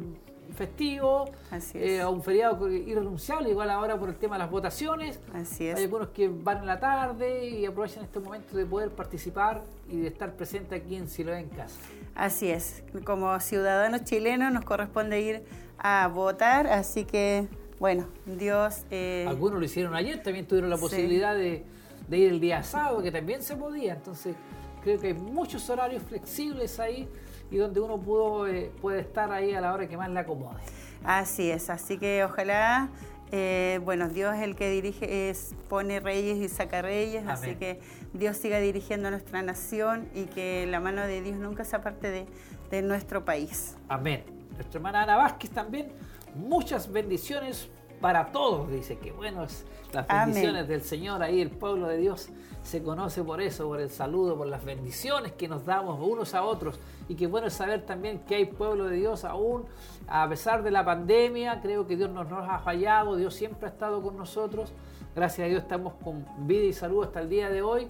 festivo, 0.54 1.26
Así 1.50 1.78
es. 1.78 2.00
eh, 2.00 2.06
un 2.06 2.22
feriado 2.22 2.68
irrenunciable, 2.70 3.50
igual 3.50 3.68
ahora 3.70 3.98
por 3.98 4.08
el 4.08 4.16
tema 4.16 4.36
de 4.36 4.40
las 4.40 4.50
votaciones. 4.50 5.20
Así 5.34 5.66
es. 5.66 5.76
Hay 5.76 5.84
algunos 5.84 6.08
que 6.08 6.28
van 6.28 6.58
en 6.58 6.66
la 6.66 6.78
tarde 6.80 7.48
y 7.48 7.66
aprovechan 7.66 8.04
este 8.04 8.20
momento 8.20 8.56
de 8.56 8.64
poder 8.64 8.90
participar 8.90 9.64
y 9.90 9.98
de 10.00 10.08
estar 10.08 10.34
presente 10.34 10.76
aquí 10.76 10.96
en 10.96 11.08
Siloé 11.08 11.40
en 11.40 11.48
casa. 11.48 11.76
Así 12.14 12.48
es, 12.48 12.82
como 13.04 13.38
ciudadanos 13.40 14.04
chilenos 14.04 14.52
nos 14.52 14.64
corresponde 14.64 15.20
ir 15.20 15.44
a 15.78 16.08
votar, 16.08 16.66
así 16.68 17.04
que, 17.04 17.46
bueno, 17.78 18.08
Dios... 18.24 18.84
eh, 18.90 19.26
Algunos 19.28 19.58
lo 19.58 19.64
hicieron 19.64 19.94
ayer, 19.94 20.22
también 20.22 20.46
tuvieron 20.46 20.70
la 20.70 20.76
Sí. 20.76 20.82
posibilidad 20.82 21.34
de, 21.34 21.64
de 22.08 22.18
ir 22.18 22.30
el 22.30 22.40
día 22.40 22.62
sábado, 22.62 23.02
que 23.02 23.12
también 23.12 23.42
se 23.42 23.56
podía. 23.56 23.94
Entonces, 23.94 24.34
creo 24.82 24.98
que 24.98 25.08
hay 25.08 25.14
muchos 25.14 25.68
horarios 25.68 26.02
flexibles 26.04 26.78
ahí 26.80 27.06
y 27.50 27.56
donde 27.56 27.80
uno 27.80 27.98
pudo, 27.98 28.46
eh, 28.46 28.70
puede 28.80 29.00
estar 29.00 29.30
ahí 29.32 29.54
a 29.54 29.60
la 29.60 29.72
hora 29.72 29.88
que 29.88 29.96
más 29.96 30.10
le 30.10 30.20
acomode. 30.20 30.60
Así 31.04 31.50
es, 31.50 31.70
así 31.70 31.98
que 31.98 32.24
ojalá, 32.24 32.88
eh, 33.30 33.80
bueno, 33.84 34.08
Dios 34.08 34.34
es 34.34 34.42
el 34.42 34.56
que 34.56 34.70
dirige, 34.70 35.30
es, 35.30 35.54
pone 35.68 36.00
reyes 36.00 36.38
y 36.38 36.48
saca 36.48 36.82
reyes, 36.82 37.26
así 37.28 37.54
que 37.54 37.80
Dios 38.12 38.36
siga 38.36 38.58
dirigiendo 38.58 39.10
nuestra 39.10 39.42
nación 39.42 40.08
y 40.14 40.24
que 40.24 40.66
la 40.66 40.80
mano 40.80 41.06
de 41.06 41.22
Dios 41.22 41.36
nunca 41.36 41.64
se 41.64 41.76
aparte 41.76 42.10
de, 42.10 42.26
de 42.70 42.82
nuestro 42.82 43.24
país. 43.24 43.76
Amén. 43.88 44.24
Nuestra 44.54 44.78
hermana 44.78 45.02
Ana 45.02 45.16
Vázquez 45.16 45.50
también, 45.50 45.92
muchas 46.34 46.90
bendiciones 46.90 47.68
para 48.06 48.26
todos, 48.26 48.70
dice 48.70 48.98
que 48.98 49.10
bueno 49.10 49.42
es 49.42 49.66
las 49.92 50.08
Amén. 50.08 50.26
bendiciones 50.26 50.68
del 50.68 50.82
Señor, 50.82 51.24
ahí 51.24 51.40
el 51.40 51.50
pueblo 51.50 51.88
de 51.88 51.96
Dios 51.96 52.28
se 52.62 52.80
conoce 52.80 53.24
por 53.24 53.40
eso, 53.40 53.66
por 53.66 53.80
el 53.80 53.90
saludo, 53.90 54.36
por 54.36 54.46
las 54.46 54.64
bendiciones 54.64 55.32
que 55.32 55.48
nos 55.48 55.66
damos 55.66 55.98
unos 56.00 56.32
a 56.32 56.44
otros. 56.44 56.78
Y 57.08 57.16
que 57.16 57.26
bueno 57.26 57.48
es 57.48 57.54
saber 57.54 57.84
también 57.84 58.20
que 58.20 58.36
hay 58.36 58.44
pueblo 58.44 58.86
de 58.86 58.94
Dios 58.94 59.24
aún, 59.24 59.64
a 60.06 60.28
pesar 60.28 60.62
de 60.62 60.70
la 60.70 60.84
pandemia, 60.84 61.60
creo 61.60 61.88
que 61.88 61.96
Dios 61.96 62.08
no 62.08 62.22
nos 62.22 62.48
ha 62.48 62.60
fallado, 62.60 63.16
Dios 63.16 63.34
siempre 63.34 63.66
ha 63.66 63.72
estado 63.72 64.00
con 64.00 64.16
nosotros, 64.16 64.72
gracias 65.16 65.44
a 65.44 65.48
Dios 65.48 65.62
estamos 65.62 65.94
con 66.04 66.24
vida 66.46 66.62
y 66.62 66.72
salud 66.72 67.02
hasta 67.02 67.18
el 67.18 67.28
día 67.28 67.50
de 67.50 67.62
hoy, 67.62 67.88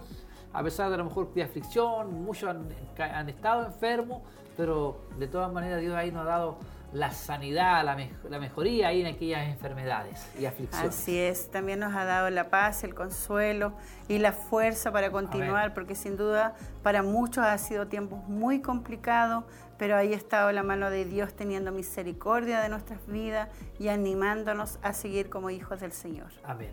a 0.55 0.63
pesar 0.63 0.89
de 0.89 0.95
a 0.95 0.97
lo 0.97 1.05
mejor 1.05 1.35
de 1.35 1.43
aflicción, 1.43 2.25
muchos 2.25 2.49
han, 2.49 2.67
han 2.99 3.29
estado 3.29 3.67
enfermos, 3.67 4.23
pero 4.57 4.97
de 5.19 5.29
todas 5.29 5.53
maneras 5.53 5.83
Dios 5.83 5.95
ahí 5.95 6.11
nos 6.11 6.23
ha 6.23 6.31
dado 6.31 6.57
la 6.93 7.11
sanidad, 7.11 7.85
la, 7.85 7.97
mej- 7.97 8.23
la 8.31 8.39
mejoría 8.39 8.89
ahí 8.89 9.01
en 9.03 9.07
aquellas 9.09 9.47
enfermedades 9.49 10.27
y 10.39 10.47
aflicciones. 10.47 10.89
Así 10.95 11.19
es, 11.19 11.51
también 11.51 11.81
nos 11.81 11.95
ha 11.95 12.05
dado 12.05 12.31
la 12.31 12.49
paz, 12.49 12.85
el 12.85 12.95
consuelo 12.95 13.73
y 14.09 14.19
la 14.19 14.33
fuerza 14.33 14.93
para 14.93 15.11
continuar, 15.11 15.63
Amén. 15.65 15.73
porque 15.75 15.95
sin 15.95 16.17
duda 16.17 16.55
para 16.83 17.03
muchos 17.03 17.45
ha 17.45 17.59
sido 17.59 17.87
tiempos 17.89 18.27
muy 18.29 18.61
complicados, 18.63 19.45
pero 19.79 19.97
ahí 19.97 20.15
ha 20.15 20.17
estado 20.17 20.51
la 20.53 20.63
mano 20.63 20.89
de 20.89 21.05
Dios 21.05 21.35
teniendo 21.35 21.71
misericordia 21.73 22.61
de 22.61 22.69
nuestras 22.71 23.05
vidas 23.07 23.49
y 23.79 23.89
animándonos 23.89 24.79
a 24.83 24.93
seguir 24.95 25.29
como 25.29 25.51
hijos 25.51 25.81
del 25.81 25.93
Señor. 25.93 26.29
Amén. 26.45 26.71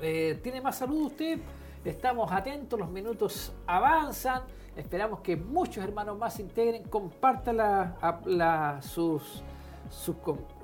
Eh, 0.00 0.40
¿Tiene 0.42 0.60
más 0.60 0.78
salud 0.78 1.02
usted? 1.06 1.38
Estamos 1.84 2.32
atentos, 2.32 2.78
los 2.78 2.90
minutos 2.90 3.52
avanzan. 3.66 4.42
Esperamos 4.76 5.20
que 5.20 5.36
muchos 5.36 5.82
hermanos 5.84 6.18
más 6.18 6.34
se 6.34 6.42
integren. 6.42 6.82
Compartan 6.84 7.56
la- 7.58 8.78
sus, 8.82 9.42
sus 9.90 10.16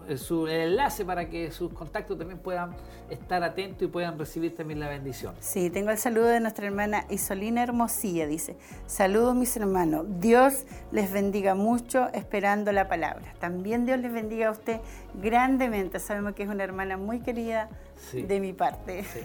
eh, 0.09 0.17
su 0.17 0.47
enlace 0.47 1.05
para 1.05 1.29
que 1.29 1.51
sus 1.51 1.73
contactos 1.73 2.17
también 2.17 2.39
puedan 2.39 2.71
estar 3.11 3.43
atentos 3.43 3.83
y 3.83 3.87
puedan 3.89 4.17
recibir 4.17 4.55
también 4.55 4.79
la 4.79 4.89
bendición. 4.89 5.35
Sí, 5.41 5.69
tengo 5.69 5.91
el 5.91 5.99
saludo 5.99 6.27
de 6.27 6.39
nuestra 6.39 6.67
hermana 6.67 7.05
Isolina 7.11 7.63
Hermosilla, 7.63 8.27
dice, 8.29 8.57
saludos 8.87 9.35
mis 9.35 9.57
hermanos, 9.57 10.07
Dios 10.21 10.65
les 10.93 11.11
bendiga 11.13 11.57
mucho 11.57 12.09
esperando 12.13 12.71
la 12.71 12.87
palabra. 12.89 13.35
También 13.41 13.85
Dios 13.85 13.99
les 13.99 14.13
bendiga 14.13 14.49
a 14.49 14.51
usted 14.53 14.81
grandemente, 15.21 15.99
sabemos 15.99 16.35
que 16.35 16.45
es 16.45 16.49
una 16.49 16.63
hermana 16.65 16.97
muy 16.97 17.21
querida 17.21 17.69
Sí. 18.11 18.23
de 18.23 18.41
mi 18.41 18.53
parte. 18.53 19.03
Sí. 19.05 19.21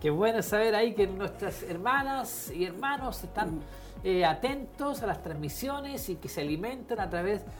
Qué 0.00 0.10
bueno 0.10 0.42
saber 0.42 0.74
ahí 0.74 0.94
que 0.94 1.06
nuestras 1.06 1.62
hermanas 1.64 2.50
y 2.54 2.64
hermanos 2.64 3.22
están 3.22 3.60
eh, 4.02 4.24
atentos 4.24 5.02
a 5.02 5.06
las 5.06 5.22
transmisiones 5.22 6.08
y 6.08 6.16
que 6.16 6.28
se 6.28 6.40
alimenten 6.40 6.98
a 7.00 7.08
través 7.10 7.42
de 7.42 7.50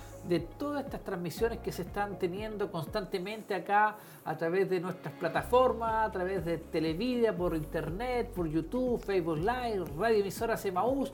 todas 0.41 0.85
estas 0.85 1.03
transmisiones 1.03 1.59
que 1.59 1.73
se 1.73 1.83
están 1.83 2.19
teniendo 2.19 2.71
constantemente 2.71 3.55
acá 3.55 3.97
a 4.25 4.37
través 4.37 4.71
de 4.71 4.81
nuestras 4.81 5.15
plataformas, 5.15 6.09
a 6.09 6.13
través 6.13 6.45
de 6.45 6.59
Televidia, 6.59 7.37
por 7.37 7.57
internet, 7.57 8.31
por 8.35 8.47
YouTube, 8.49 9.01
Facebook 9.01 9.39
Live, 9.39 9.85
radio 9.99 10.21
emisoras 10.21 10.65
Emaús, 10.65 11.13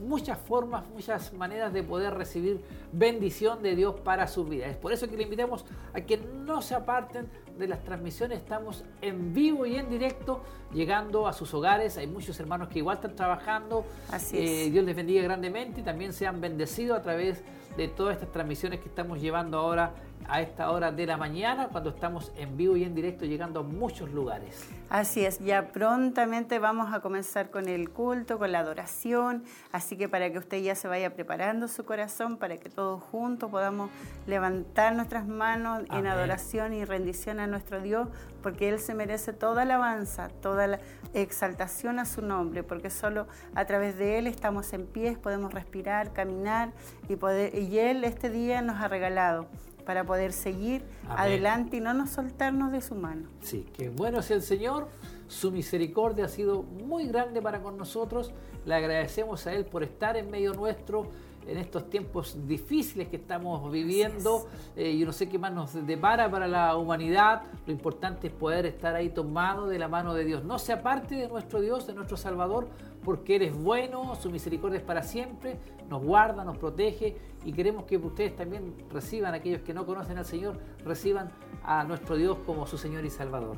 muchas 0.00 0.38
formas, 0.38 0.84
muchas 0.88 1.32
maneras 1.32 1.72
de 1.72 1.82
poder 1.82 2.14
recibir 2.14 2.60
bendición 2.92 3.62
de 3.62 3.76
Dios 3.76 3.94
para 4.00 4.26
su 4.26 4.44
vida. 4.44 4.66
Es 4.66 4.76
por 4.76 4.92
eso 4.92 5.08
que 5.08 5.16
le 5.16 5.24
invitamos 5.24 5.64
a 5.94 6.00
que 6.00 6.16
no 6.16 6.62
se 6.62 6.74
aparten 6.74 7.28
de 7.58 7.68
las 7.68 7.82
transmisiones. 7.82 8.38
Estamos 8.38 8.84
en 9.00 9.32
vivo 9.32 9.66
y 9.66 9.76
en 9.76 9.88
directo, 9.88 10.42
llegando 10.72 11.26
a 11.26 11.32
sus 11.32 11.52
hogares. 11.54 11.96
Hay 11.96 12.06
muchos 12.06 12.38
hermanos 12.40 12.68
que 12.68 12.78
igual 12.78 12.96
están 12.96 13.16
trabajando. 13.16 13.84
Así 14.10 14.36
eh, 14.38 14.70
Dios 14.70 14.84
les 14.84 14.94
bendiga 14.94 15.22
grandemente 15.22 15.80
y 15.80 15.84
también 15.84 16.12
sean 16.12 16.40
bendecidos 16.40 16.98
a 16.98 17.02
través 17.02 17.38
de 17.38 17.46
todas 17.88 18.14
estas 18.14 18.32
transmisiones 18.32 18.80
que 18.80 18.88
estamos 18.88 19.20
llevando 19.20 19.58
ahora 19.58 19.94
a 20.28 20.40
esta 20.40 20.70
hora 20.70 20.92
de 20.92 21.06
la 21.06 21.16
mañana, 21.16 21.68
cuando 21.68 21.90
estamos 21.90 22.32
en 22.36 22.56
vivo 22.56 22.76
y 22.76 22.84
en 22.84 22.94
directo 22.94 23.24
llegando 23.24 23.60
a 23.60 23.62
muchos 23.62 24.10
lugares. 24.10 24.68
Así 24.90 25.24
es, 25.24 25.38
ya 25.40 25.68
prontamente 25.72 26.58
vamos 26.58 26.92
a 26.92 27.00
comenzar 27.00 27.50
con 27.50 27.68
el 27.68 27.90
culto, 27.90 28.38
con 28.38 28.52
la 28.52 28.60
adoración, 28.60 29.44
así 29.72 29.96
que 29.96 30.08
para 30.08 30.30
que 30.30 30.38
usted 30.38 30.62
ya 30.62 30.74
se 30.74 30.88
vaya 30.88 31.14
preparando 31.14 31.68
su 31.68 31.84
corazón, 31.84 32.36
para 32.36 32.56
que 32.56 32.68
todos 32.68 33.02
juntos 33.02 33.50
podamos 33.50 33.90
levantar 34.26 34.94
nuestras 34.94 35.26
manos 35.26 35.82
en 35.92 36.06
adoración 36.06 36.72
y 36.72 36.84
rendición 36.84 37.40
a 37.40 37.46
nuestro 37.46 37.80
Dios, 37.80 38.08
porque 38.42 38.68
Él 38.68 38.78
se 38.78 38.94
merece 38.94 39.32
toda 39.32 39.62
alabanza, 39.62 40.28
toda 40.40 40.66
la 40.66 40.80
exaltación 41.14 41.98
a 41.98 42.04
su 42.04 42.22
nombre, 42.22 42.62
porque 42.62 42.90
solo 42.90 43.26
a 43.54 43.64
través 43.64 43.96
de 43.98 44.18
Él 44.18 44.26
estamos 44.26 44.72
en 44.72 44.86
pie, 44.86 45.16
podemos 45.16 45.52
respirar, 45.52 46.12
caminar 46.12 46.72
y, 47.08 47.16
poder, 47.16 47.54
y 47.54 47.78
Él 47.78 48.04
este 48.04 48.30
día 48.30 48.62
nos 48.62 48.80
ha 48.80 48.88
regalado 48.88 49.46
para 49.86 50.04
poder 50.04 50.32
seguir 50.32 50.84
adelante 51.08 51.78
y 51.78 51.80
no 51.80 51.94
nos 51.94 52.10
soltarnos 52.10 52.72
de 52.72 52.82
su 52.82 52.96
mano. 52.96 53.28
Sí, 53.40 53.64
que 53.72 53.88
bueno 53.88 54.18
es 54.18 54.30
el 54.30 54.42
Señor, 54.42 54.88
su 55.28 55.52
misericordia 55.52 56.26
ha 56.26 56.28
sido 56.28 56.64
muy 56.64 57.06
grande 57.06 57.40
para 57.40 57.62
con 57.62 57.78
nosotros, 57.78 58.32
le 58.66 58.74
agradecemos 58.74 59.46
a 59.46 59.54
Él 59.54 59.64
por 59.64 59.84
estar 59.84 60.16
en 60.16 60.30
medio 60.30 60.52
nuestro 60.54 61.08
en 61.46 61.58
estos 61.58 61.88
tiempos 61.88 62.36
difíciles 62.46 63.08
que 63.08 63.16
estamos 63.16 63.70
viviendo. 63.70 64.48
Eh, 64.76 64.96
yo 64.96 65.06
no 65.06 65.12
sé 65.12 65.28
qué 65.28 65.38
más 65.38 65.52
nos 65.52 65.86
depara 65.86 66.30
para 66.30 66.46
la 66.46 66.76
humanidad. 66.76 67.42
Lo 67.66 67.72
importante 67.72 68.28
es 68.28 68.32
poder 68.32 68.66
estar 68.66 68.94
ahí 68.94 69.10
tomado 69.10 69.68
de 69.68 69.78
la 69.78 69.88
mano 69.88 70.14
de 70.14 70.24
Dios. 70.24 70.44
No 70.44 70.58
se 70.58 70.72
aparte 70.72 71.14
de 71.14 71.28
nuestro 71.28 71.60
Dios, 71.60 71.86
de 71.86 71.94
nuestro 71.94 72.16
Salvador, 72.16 72.68
porque 73.04 73.36
Él 73.36 73.42
es 73.42 73.56
bueno, 73.56 74.14
su 74.16 74.30
misericordia 74.30 74.78
es 74.78 74.84
para 74.84 75.02
siempre, 75.02 75.58
nos 75.88 76.02
guarda, 76.02 76.44
nos 76.44 76.58
protege 76.58 77.16
y 77.44 77.52
queremos 77.52 77.84
que 77.84 77.96
ustedes 77.96 78.34
también 78.34 78.74
reciban, 78.92 79.34
aquellos 79.34 79.62
que 79.62 79.72
no 79.72 79.86
conocen 79.86 80.18
al 80.18 80.24
Señor, 80.24 80.58
reciban 80.84 81.30
a 81.62 81.84
nuestro 81.84 82.16
Dios 82.16 82.38
como 82.44 82.66
su 82.66 82.76
Señor 82.76 83.04
y 83.04 83.10
Salvador. 83.10 83.56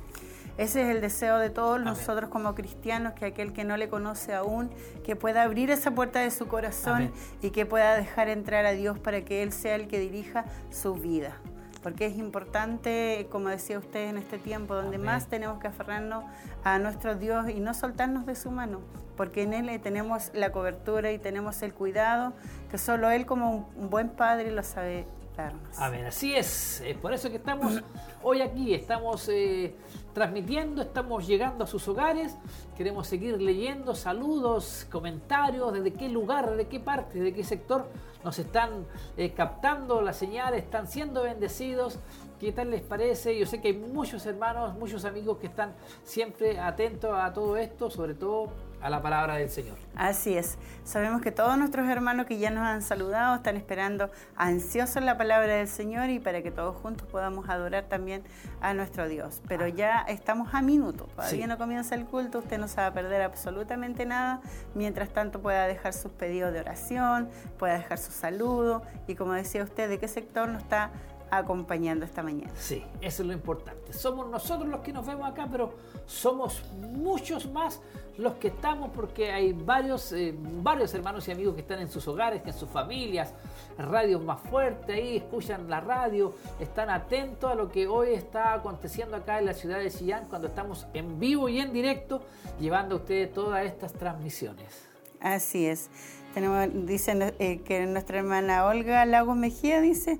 Ese 0.58 0.82
es 0.82 0.88
el 0.88 1.00
deseo 1.00 1.38
de 1.38 1.50
todos 1.50 1.80
nosotros 1.80 2.30
como 2.30 2.56
cristianos, 2.56 3.12
que 3.12 3.26
aquel 3.26 3.52
que 3.52 3.62
no 3.62 3.76
le 3.76 3.88
conoce 3.88 4.34
aún, 4.34 4.70
que 5.04 5.14
pueda 5.14 5.44
abrir 5.44 5.70
esa 5.70 5.92
puerta 5.92 6.18
de 6.18 6.32
su 6.32 6.48
corazón 6.48 7.12
y 7.40 7.50
que 7.50 7.64
pueda 7.64 7.96
dejar 7.96 8.28
entrar 8.28 8.66
a 8.66 8.72
Dios 8.72 8.98
para 8.98 9.24
que 9.24 9.44
Él 9.44 9.52
sea 9.52 9.76
el 9.76 9.86
que 9.86 10.00
dirija 10.00 10.46
su 10.70 10.94
vida. 10.94 11.36
Porque 11.80 12.06
es 12.06 12.18
importante, 12.18 13.28
como 13.30 13.50
decía 13.50 13.78
usted, 13.78 14.08
en 14.08 14.18
este 14.18 14.36
tiempo 14.36 14.74
donde 14.74 14.98
más 14.98 15.28
tenemos 15.28 15.60
que 15.60 15.68
aferrarnos 15.68 16.24
a 16.64 16.80
nuestro 16.80 17.14
Dios 17.14 17.48
y 17.48 17.60
no 17.60 17.72
soltarnos 17.72 18.26
de 18.26 18.34
su 18.34 18.50
mano, 18.50 18.80
porque 19.16 19.42
en 19.42 19.54
Él 19.54 19.80
tenemos 19.80 20.32
la 20.34 20.50
cobertura 20.50 21.12
y 21.12 21.20
tenemos 21.20 21.62
el 21.62 21.72
cuidado 21.72 22.32
que 22.68 22.78
solo 22.78 23.12
Él 23.12 23.26
como 23.26 23.70
un 23.76 23.90
buen 23.90 24.08
padre 24.08 24.50
lo 24.50 24.64
sabe 24.64 25.06
darnos. 25.38 25.78
Amén, 25.78 26.04
así 26.04 26.34
es, 26.34 26.80
es 26.80 26.96
por 26.96 27.12
eso 27.12 27.30
que 27.30 27.36
estamos 27.36 27.80
hoy 28.22 28.40
aquí, 28.40 28.74
estamos 28.74 29.28
eh, 29.28 29.74
transmitiendo, 30.12 30.82
estamos 30.82 31.26
llegando 31.26 31.62
a 31.64 31.66
sus 31.68 31.86
hogares, 31.86 32.36
queremos 32.76 33.06
seguir 33.06 33.40
leyendo 33.40 33.94
saludos, 33.94 34.86
comentarios, 34.90 35.72
desde 35.72 35.92
qué 35.92 36.08
lugar, 36.08 36.50
desde 36.50 36.66
qué 36.66 36.80
parte, 36.80 37.20
de 37.20 37.32
qué 37.32 37.44
sector 37.44 37.86
nos 38.24 38.38
están 38.38 38.84
eh, 39.16 39.32
captando 39.32 40.02
la 40.02 40.12
señal, 40.12 40.54
están 40.54 40.88
siendo 40.88 41.22
bendecidos. 41.22 41.98
¿Qué 42.40 42.52
tal 42.52 42.70
les 42.70 42.82
parece? 42.82 43.36
Yo 43.38 43.46
sé 43.46 43.60
que 43.60 43.68
hay 43.68 43.76
muchos 43.76 44.26
hermanos, 44.26 44.74
muchos 44.78 45.04
amigos 45.04 45.38
que 45.38 45.46
están 45.46 45.74
siempre 46.04 46.58
atentos 46.58 47.12
a 47.14 47.32
todo 47.32 47.56
esto, 47.56 47.90
sobre 47.90 48.14
todo 48.14 48.50
a 48.80 48.90
la 48.90 49.02
palabra 49.02 49.36
del 49.36 49.50
Señor. 49.50 49.76
Así 49.96 50.36
es. 50.36 50.58
Sabemos 50.84 51.22
que 51.22 51.32
todos 51.32 51.58
nuestros 51.58 51.88
hermanos 51.88 52.26
que 52.26 52.38
ya 52.38 52.50
nos 52.50 52.64
han 52.64 52.82
saludado 52.82 53.36
están 53.36 53.56
esperando 53.56 54.10
ansiosos 54.36 55.02
la 55.02 55.18
palabra 55.18 55.54
del 55.54 55.68
Señor 55.68 56.10
y 56.10 56.18
para 56.18 56.42
que 56.42 56.50
todos 56.50 56.76
juntos 56.76 57.06
podamos 57.08 57.48
adorar 57.48 57.84
también 57.84 58.22
a 58.60 58.74
nuestro 58.74 59.08
Dios. 59.08 59.42
Pero 59.48 59.66
ya 59.66 60.00
estamos 60.08 60.54
a 60.54 60.62
minuto, 60.62 61.08
todavía 61.16 61.46
no 61.46 61.58
comienza 61.58 61.94
el 61.94 62.04
culto, 62.04 62.38
usted 62.38 62.58
no 62.58 62.68
se 62.68 62.76
va 62.76 62.86
a 62.86 62.92
perder 62.92 63.22
absolutamente 63.22 64.06
nada. 64.06 64.40
Mientras 64.74 65.10
tanto 65.10 65.40
pueda 65.40 65.66
dejar 65.66 65.92
sus 65.92 66.12
pedidos 66.12 66.52
de 66.52 66.60
oración, 66.60 67.28
pueda 67.58 67.74
dejar 67.74 67.98
su 67.98 68.12
saludo 68.12 68.82
y 69.06 69.14
como 69.14 69.32
decía 69.32 69.62
usted, 69.62 69.88
¿de 69.88 69.98
qué 69.98 70.08
sector 70.08 70.48
nos 70.48 70.62
está 70.62 70.90
acompañando 71.30 72.04
esta 72.04 72.22
mañana. 72.22 72.52
Sí, 72.56 72.82
eso 73.00 73.22
es 73.22 73.28
lo 73.28 73.34
importante. 73.34 73.92
Somos 73.92 74.28
nosotros 74.28 74.68
los 74.68 74.80
que 74.80 74.92
nos 74.92 75.06
vemos 75.06 75.28
acá, 75.28 75.46
pero 75.50 75.74
somos 76.06 76.62
muchos 76.80 77.50
más 77.50 77.80
los 78.18 78.34
que 78.34 78.48
estamos 78.48 78.90
porque 78.94 79.30
hay 79.30 79.52
varios, 79.52 80.12
eh, 80.12 80.34
varios 80.36 80.92
hermanos 80.92 81.26
y 81.28 81.32
amigos 81.32 81.54
que 81.54 81.60
están 81.60 81.78
en 81.78 81.88
sus 81.88 82.06
hogares, 82.08 82.42
en 82.44 82.52
sus 82.52 82.68
familias, 82.68 83.32
radios 83.78 84.22
más 84.22 84.40
fuertes 84.40 84.96
ahí, 84.96 85.16
escuchan 85.16 85.70
la 85.70 85.80
radio, 85.80 86.34
están 86.60 86.90
atentos 86.90 87.50
a 87.50 87.54
lo 87.54 87.70
que 87.70 87.86
hoy 87.86 88.14
está 88.14 88.54
aconteciendo 88.54 89.16
acá 89.16 89.38
en 89.38 89.46
la 89.46 89.54
ciudad 89.54 89.78
de 89.78 89.90
Chillán 89.90 90.26
cuando 90.28 90.48
estamos 90.48 90.86
en 90.94 91.20
vivo 91.20 91.48
y 91.48 91.60
en 91.60 91.72
directo 91.72 92.22
llevando 92.60 92.96
a 92.96 92.98
ustedes 92.98 93.32
todas 93.32 93.64
estas 93.64 93.92
transmisiones. 93.92 94.88
Así 95.20 95.66
es. 95.66 95.88
Tenemos, 96.34 96.68
dicen 96.86 97.34
eh, 97.38 97.62
que 97.62 97.86
nuestra 97.86 98.18
hermana 98.18 98.66
Olga 98.66 99.04
Lagos 99.06 99.36
Mejía 99.36 99.80
dice 99.80 100.18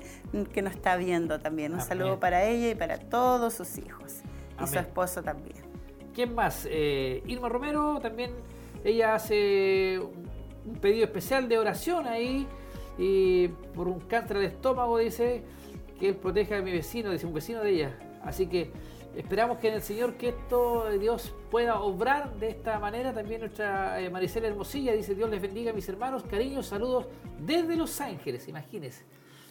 que 0.52 0.62
nos 0.62 0.74
está 0.74 0.96
viendo 0.96 1.40
también. 1.40 1.74
Un 1.74 1.80
saludo 1.80 2.18
para 2.18 2.44
ella 2.44 2.70
y 2.70 2.74
para 2.74 2.98
todos 2.98 3.54
sus 3.54 3.76
hijos. 3.78 4.22
Y 4.62 4.66
su 4.66 4.78
esposo 4.78 5.22
también. 5.22 5.67
¿Quién 6.18 6.34
más? 6.34 6.66
Eh, 6.68 7.22
Irma 7.28 7.48
Romero 7.48 8.00
también. 8.02 8.32
Ella 8.82 9.14
hace 9.14 10.00
un 10.00 10.74
pedido 10.80 11.04
especial 11.04 11.48
de 11.48 11.56
oración 11.60 12.08
ahí 12.08 12.44
y 12.98 13.46
por 13.46 13.86
un 13.86 14.00
cáncer 14.00 14.38
de 14.38 14.46
estómago 14.46 14.98
dice 14.98 15.44
que 16.00 16.08
él 16.08 16.16
proteja 16.16 16.56
a 16.56 16.60
mi 16.60 16.72
vecino, 16.72 17.12
dice 17.12 17.24
un 17.24 17.34
vecino 17.34 17.60
de 17.60 17.70
ella. 17.70 17.98
Así 18.24 18.48
que 18.48 18.72
Esperamos 19.14 19.58
que 19.58 19.68
en 19.68 19.74
el 19.74 19.82
Señor 19.82 20.14
que 20.14 20.30
esto 20.30 20.90
Dios 20.98 21.32
pueda 21.52 21.80
obrar 21.80 22.34
de 22.34 22.48
esta 22.48 22.80
manera. 22.80 23.12
También 23.12 23.42
nuestra 23.42 24.00
eh, 24.00 24.10
Maricela 24.10 24.48
Hermosilla 24.48 24.94
dice, 24.94 25.14
Dios 25.14 25.30
les 25.30 25.40
bendiga 25.40 25.72
mis 25.72 25.88
hermanos, 25.88 26.24
cariños, 26.24 26.66
saludos 26.66 27.06
desde 27.38 27.76
Los 27.76 28.00
Ángeles, 28.00 28.48
imagínense. 28.48 29.04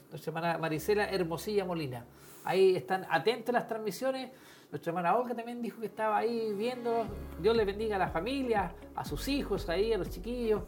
Nuestra 0.10 0.32
hermana 0.32 0.58
Maricela 0.58 1.06
Hermosilla 1.06 1.64
Molina. 1.64 2.06
Ahí 2.44 2.76
están 2.76 3.06
atentos 3.10 3.56
a 3.56 3.60
las 3.60 3.68
transmisiones. 3.70 4.32
Nuestra 4.70 4.90
hermana 4.90 5.16
Olga 5.16 5.34
también 5.34 5.62
dijo 5.62 5.80
que 5.80 5.88
estaba 5.88 6.18
ahí 6.18 6.54
viendo. 6.54 7.06
Dios 7.42 7.56
les 7.56 7.66
bendiga 7.66 7.96
a 7.96 8.00
la 8.00 8.10
familia, 8.10 8.74
a 8.96 9.06
sus 9.06 9.28
hijos, 9.30 9.70
ahí, 9.70 9.94
a 9.94 9.98
los 9.98 10.10
chiquillos, 10.10 10.64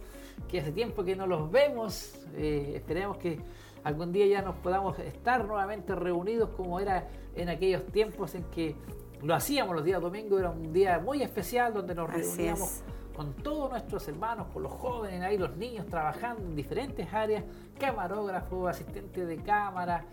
que 0.47 0.61
hace 0.61 0.71
tiempo 0.71 1.03
que 1.03 1.17
no 1.17 1.27
los 1.27 1.51
vemos. 1.51 2.13
Eh, 2.35 2.73
esperemos 2.75 3.17
que 3.17 3.39
algún 3.83 4.13
día 4.13 4.25
ya 4.25 4.41
nos 4.41 4.55
podamos 4.55 4.97
estar 4.99 5.43
nuevamente 5.45 5.95
reunidos 5.95 6.49
como 6.51 6.79
era 6.79 7.09
en 7.35 7.49
aquellos 7.49 7.85
tiempos 7.87 8.35
en 8.35 8.43
que 8.45 8.75
lo 9.21 9.35
hacíamos 9.35 9.75
los 9.75 9.83
días 9.83 10.01
domingos, 10.01 10.39
era 10.39 10.49
un 10.49 10.71
día 10.71 10.99
muy 10.99 11.21
especial 11.21 11.73
donde 11.73 11.93
nos 11.93 12.09
reuníamos 12.09 12.83
con 13.13 13.33
todos 13.33 13.69
nuestros 13.69 14.07
hermanos, 14.07 14.47
con 14.53 14.63
los 14.63 14.71
jóvenes, 14.71 15.21
ahí 15.21 15.37
los 15.37 15.57
niños 15.57 15.85
trabajando 15.87 16.41
en 16.41 16.55
diferentes 16.55 17.13
áreas, 17.13 17.43
camarógrafos, 17.77 18.69
asistentes 18.69 19.27
de 19.27 19.37
cámara, 19.43 20.05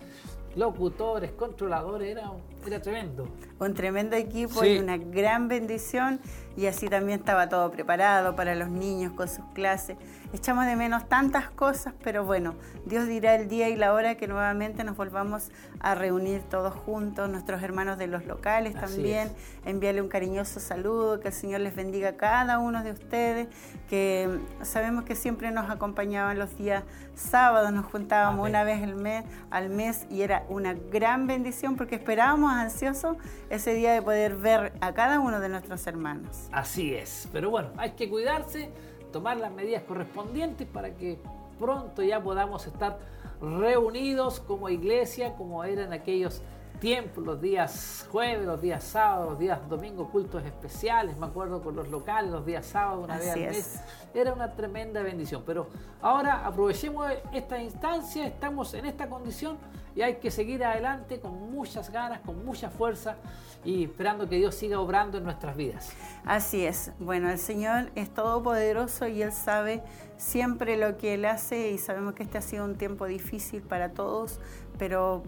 locutores, 0.57 1.33
controladores, 1.33 2.11
era, 2.11 2.33
era 2.67 2.81
tremendo. 2.81 3.29
Un 3.61 3.75
tremendo 3.75 4.17
equipo 4.17 4.65
y 4.65 4.79
una 4.79 4.97
gran 4.97 5.49
bendición 5.49 6.21
y 6.57 6.67
así 6.67 6.89
también 6.89 7.21
estaba 7.21 7.49
todo 7.49 7.71
preparado 7.71 8.35
para 8.35 8.55
los 8.55 8.69
niños 8.69 9.13
con 9.13 9.29
sus 9.29 9.45
clases. 9.53 9.97
Echamos 10.33 10.67
de 10.67 10.77
menos 10.77 11.09
tantas 11.09 11.51
cosas, 11.51 11.95
pero 12.03 12.25
bueno, 12.25 12.55
Dios 12.85 13.07
dirá 13.07 13.35
el 13.35 13.49
día 13.49 13.69
y 13.69 13.77
la 13.77 13.93
hora 13.93 14.17
que 14.17 14.27
nuevamente 14.27 14.83
nos 14.85 14.97
volvamos 14.97 15.51
a 15.81 15.95
reunir 15.95 16.43
todos 16.43 16.75
juntos, 16.75 17.29
nuestros 17.31 17.63
hermanos 17.63 17.99
de 17.99 18.07
los 18.07 18.27
locales 18.27 18.75
también, 18.75 19.31
enviarle 19.65 20.03
un 20.03 20.09
cariñoso 20.09 20.59
saludo, 20.61 21.21
que 21.21 21.29
el 21.29 21.35
Señor 21.35 21.61
les 21.61 21.75
bendiga 21.75 22.11
a 22.11 22.17
cada 22.17 22.59
uno 22.59 22.83
de 22.83 22.91
ustedes, 22.93 23.49
que 23.89 24.41
sabemos 24.63 25.05
que 25.05 25.15
siempre 25.15 25.51
nos 25.53 25.71
acompañaban 25.71 26.39
los 26.39 26.57
días 26.57 26.83
sábados, 27.15 27.73
nos 27.73 27.87
juntábamos 27.87 28.49
una 28.49 28.65
vez 28.65 28.83
al 28.83 28.95
mes, 28.97 29.25
al 29.51 29.71
mes 29.71 30.07
y 30.11 30.23
era 30.23 30.45
una 30.49 30.75
gran 30.75 31.27
bendición 31.27 31.77
porque 31.77 31.97
esperábamos 31.97 32.53
ansiosos 32.53 33.17
ese 33.51 33.75
día 33.75 33.93
de 33.93 34.03
poder 34.03 34.37
ver 34.37 34.73
a 34.81 34.93
cada 34.93 35.21
uno 35.21 35.41
de 35.41 35.49
nuestros 35.49 35.87
hermanos. 35.87 36.46
Así 36.53 36.95
es, 36.95 37.29
pero 37.33 37.51
bueno, 37.51 37.71
hay 37.77 37.91
que 37.93 38.09
cuidarse 38.09 38.71
tomar 39.13 39.37
las 39.37 39.53
medidas 39.53 39.83
correspondientes 39.83 40.67
para 40.67 40.95
que 40.95 41.19
pronto 41.59 42.03
ya 42.03 42.23
podamos 42.23 42.67
estar 42.67 42.99
reunidos 43.41 44.41
como 44.41 44.69
iglesia, 44.69 45.35
como 45.35 45.65
eran 45.65 45.93
aquellos 45.93 46.43
tiempos, 46.81 47.25
los 47.25 47.41
días 47.41 48.07
jueves, 48.11 48.47
los 48.47 48.61
días 48.61 48.85
sábados, 48.85 49.31
los 49.31 49.39
días 49.39 49.67
domingos, 49.69 50.09
cultos 50.11 50.45
especiales, 50.45 51.17
me 51.17 51.27
acuerdo 51.27 51.63
con 51.63 51.75
los 51.75 51.89
locales, 51.89 52.31
los 52.31 52.45
días 52.45 52.67
sábados, 52.67 53.05
una 53.05 53.19
vez 53.19 53.29
al 53.31 53.41
mes. 53.41 53.81
Era 54.15 54.33
una 54.33 54.53
tremenda 54.53 55.03
bendición. 55.03 55.43
Pero 55.47 55.69
ahora 56.03 56.47
aprovechemos 56.47 57.11
esta 57.33 57.63
instancia, 57.63 58.27
estamos 58.27 58.75
en 58.75 58.87
esta 58.87 59.09
condición 59.09 59.57
y 59.97 60.03
hay 60.03 60.17
que 60.17 60.31
seguir 60.31 60.63
adelante 60.63 61.19
con 61.19 61.51
muchas 61.51 61.91
ganas, 61.91 62.21
con 62.21 62.45
mucha 62.45 62.69
fuerza 62.69 63.17
y 63.65 63.85
esperando 63.85 64.29
que 64.29 64.37
Dios 64.37 64.55
siga 64.55 64.79
obrando 64.79 65.17
en 65.19 65.25
nuestras 65.25 65.57
vidas. 65.57 65.91
Así 66.27 66.65
es. 66.67 66.93
Bueno, 66.99 67.31
el 67.31 67.39
Señor 67.39 67.91
es 67.95 68.13
todopoderoso 68.13 69.09
y 69.09 69.23
Él 69.23 69.33
sabe 69.33 69.83
siempre 70.19 70.77
lo 70.77 70.99
que 70.99 71.15
Él 71.15 71.25
hace 71.25 71.71
y 71.71 71.79
sabemos 71.79 72.15
que 72.15 72.23
este 72.23 72.37
ha 72.37 72.43
sido 72.43 72.67
un 72.67 72.77
tiempo 72.77 73.07
difícil 73.07 73.63
para 73.63 73.93
todos, 73.93 74.39
pero 74.79 75.23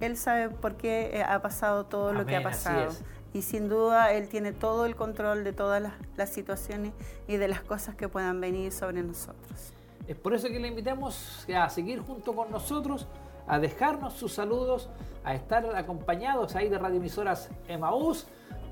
Él 0.00 0.16
sabe 0.16 0.50
por 0.50 0.76
qué 0.76 1.10
eh, 1.14 1.24
ha 1.24 1.42
pasado 1.42 1.84
todo 1.86 2.12
lo 2.12 2.24
que 2.24 2.36
ha 2.36 2.42
pasado. 2.42 2.92
Y 3.34 3.42
sin 3.42 3.68
duda 3.68 4.12
Él 4.12 4.28
tiene 4.28 4.52
todo 4.52 4.86
el 4.86 4.94
control 4.94 5.42
de 5.42 5.52
todas 5.52 5.82
las, 6.16 6.30
situaciones 6.30 6.92
y 7.26 7.38
de 7.38 7.48
las 7.48 7.62
cosas 7.62 7.96
que 7.96 8.08
puedan 8.08 8.40
venir 8.40 8.70
sobre 8.70 9.02
nosotros. 9.02 9.72
Es 10.06 10.16
por 10.16 10.34
eso 10.34 10.48
que 10.48 10.60
le 10.60 10.68
invitamos 10.68 11.46
a 11.54 11.68
seguir 11.68 12.00
junto 12.00 12.34
con 12.34 12.50
nosotros, 12.50 13.06
a 13.46 13.58
dejarnos 13.58 14.14
sus 14.14 14.32
saludos, 14.32 14.88
a 15.24 15.34
estar 15.34 15.64
acompañados 15.76 16.54
ahí 16.56 16.68
de 16.68 16.78
radioemisoras 16.78 17.50
Emaús, 17.68 18.26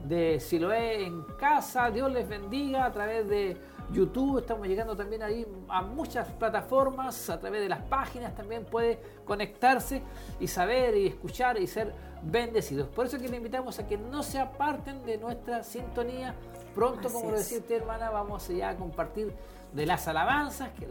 de 0.05 0.41
Siloé 0.41 1.05
en 1.05 1.23
casa. 1.39 1.91
Dios 1.91 2.11
les 2.12 2.29
bendiga 2.29 2.85
a 2.85 2.93
través 2.93 3.29
de 3.29 3.57
YouTube, 3.93 4.39
estamos 4.39 4.69
llegando 4.69 4.97
también 4.97 5.23
ahí 5.23 5.47
a 5.69 5.83
muchas 5.83 6.29
plataformas, 6.29 7.29
a 7.29 7.41
través 7.41 7.62
de 7.62 7.69
las 7.69 7.83
páginas 7.83 8.35
también 8.35 8.65
puede 8.65 9.00
conectarse 9.25 10.03
y 10.39 10.47
saber 10.47 10.97
y 10.97 11.09
escuchar 11.09 11.59
y 11.59 11.67
ser 11.67 11.93
bendecidos. 12.23 12.89
Por 12.89 13.07
eso 13.07 13.19
que 13.19 13.29
le 13.29 13.37
invitamos 13.37 13.79
a 13.79 13.87
que 13.87 13.99
no 13.99 14.23
se 14.23 14.39
aparten 14.39 15.05
de 15.05 15.19
nuestra 15.19 15.65
sintonía. 15.65 16.35
Pronto, 16.75 17.11
como 17.11 17.31
lo 17.31 17.37
decía 17.37 17.59
usted, 17.59 17.77
hermana, 17.77 18.11
vamos 18.11 18.47
ya 18.49 18.71
a 18.71 18.77
compartir 18.77 19.35
de 19.73 19.87
las 19.87 20.09
alabanzas, 20.09 20.71
que 20.71 20.87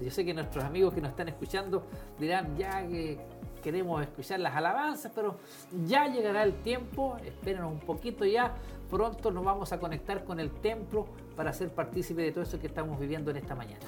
yo 0.00 0.10
sé 0.10 0.24
que 0.24 0.34
nuestros 0.34 0.64
amigos 0.64 0.94
que 0.94 1.00
nos 1.00 1.10
están 1.10 1.28
escuchando 1.28 1.86
dirán 2.18 2.56
ya 2.56 2.86
que 2.86 3.18
queremos 3.64 4.02
escuchar 4.02 4.40
las 4.40 4.54
alabanzas, 4.54 5.10
pero 5.14 5.38
ya 5.86 6.06
llegará 6.08 6.42
el 6.42 6.52
tiempo, 6.62 7.16
espérenos 7.24 7.72
un 7.72 7.80
poquito 7.80 8.26
ya, 8.26 8.52
pronto 8.90 9.30
nos 9.30 9.42
vamos 9.42 9.72
a 9.72 9.80
conectar 9.80 10.22
con 10.24 10.38
el 10.38 10.50
templo 10.50 11.06
para 11.34 11.52
ser 11.54 11.70
partícipe 11.70 12.20
de 12.20 12.30
todo 12.30 12.44
eso 12.44 12.60
que 12.60 12.66
estamos 12.66 13.00
viviendo 13.00 13.30
en 13.30 13.38
esta 13.38 13.54
mañana. 13.54 13.80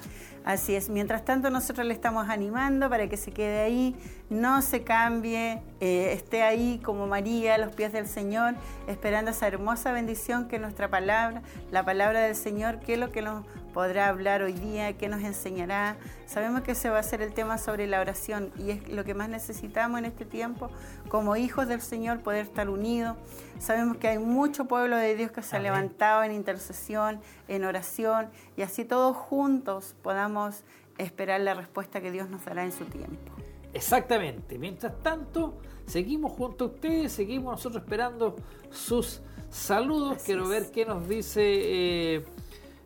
Así 0.43 0.75
es, 0.75 0.89
mientras 0.89 1.23
tanto 1.23 1.51
nosotros 1.51 1.85
le 1.85 1.93
estamos 1.93 2.27
animando 2.27 2.89
para 2.89 3.07
que 3.07 3.17
se 3.17 3.31
quede 3.31 3.61
ahí, 3.61 3.95
no 4.31 4.63
se 4.63 4.83
cambie, 4.83 5.61
eh, 5.79 6.11
esté 6.11 6.41
ahí 6.41 6.81
como 6.83 7.05
María 7.05 7.55
a 7.55 7.57
los 7.59 7.73
pies 7.75 7.93
del 7.93 8.07
Señor, 8.07 8.55
esperando 8.87 9.29
esa 9.29 9.47
hermosa 9.47 9.91
bendición 9.91 10.47
que 10.47 10.57
nuestra 10.57 10.89
palabra, 10.89 11.43
la 11.71 11.85
palabra 11.85 12.21
del 12.21 12.35
Señor, 12.35 12.79
que 12.79 12.93
es 12.93 12.99
lo 12.99 13.11
que 13.11 13.21
nos 13.21 13.45
podrá 13.77 14.07
hablar 14.07 14.41
hoy 14.41 14.53
día, 14.53 14.97
qué 14.97 15.07
nos 15.07 15.21
enseñará. 15.21 15.97
Sabemos 16.25 16.61
que 16.61 16.71
ese 16.71 16.89
va 16.89 16.97
a 16.97 17.03
ser 17.03 17.21
el 17.21 17.31
tema 17.31 17.59
sobre 17.59 17.85
la 17.85 18.01
oración 18.01 18.51
y 18.57 18.71
es 18.71 18.89
lo 18.89 19.03
que 19.03 19.13
más 19.13 19.29
necesitamos 19.29 19.99
en 19.99 20.05
este 20.05 20.25
tiempo, 20.25 20.71
como 21.09 21.35
hijos 21.35 21.67
del 21.67 21.81
Señor, 21.81 22.21
poder 22.21 22.45
estar 22.45 22.69
unidos. 22.69 23.15
Sabemos 23.59 23.97
que 23.97 24.07
hay 24.07 24.17
mucho 24.17 24.65
pueblo 24.65 24.97
de 24.97 25.15
Dios 25.15 25.29
que 25.29 25.43
se 25.43 25.57
ha 25.57 25.59
levantado 25.59 26.23
en 26.23 26.31
intercesión, 26.31 27.21
en 27.47 27.65
oración, 27.65 28.31
y 28.55 28.63
así 28.63 28.83
todos 28.83 29.15
juntos 29.15 29.95
podamos 30.01 30.63
esperar 30.97 31.41
la 31.41 31.53
respuesta 31.53 32.01
que 32.01 32.09
Dios 32.09 32.31
nos 32.31 32.45
dará 32.45 32.65
en 32.65 32.71
su 32.71 32.85
tiempo. 32.85 33.31
Exactamente. 33.75 34.57
Mientras 34.57 34.99
tanto, 35.03 35.61
seguimos 35.85 36.31
junto 36.31 36.63
a 36.63 36.67
ustedes, 36.69 37.11
seguimos 37.11 37.51
nosotros 37.51 37.83
esperando 37.83 38.37
sus 38.71 39.21
saludos. 39.51 40.23
Quiero 40.25 40.47
ver 40.47 40.71
qué 40.71 40.83
nos 40.83 41.07
dice... 41.07 41.43
Eh, 41.43 42.25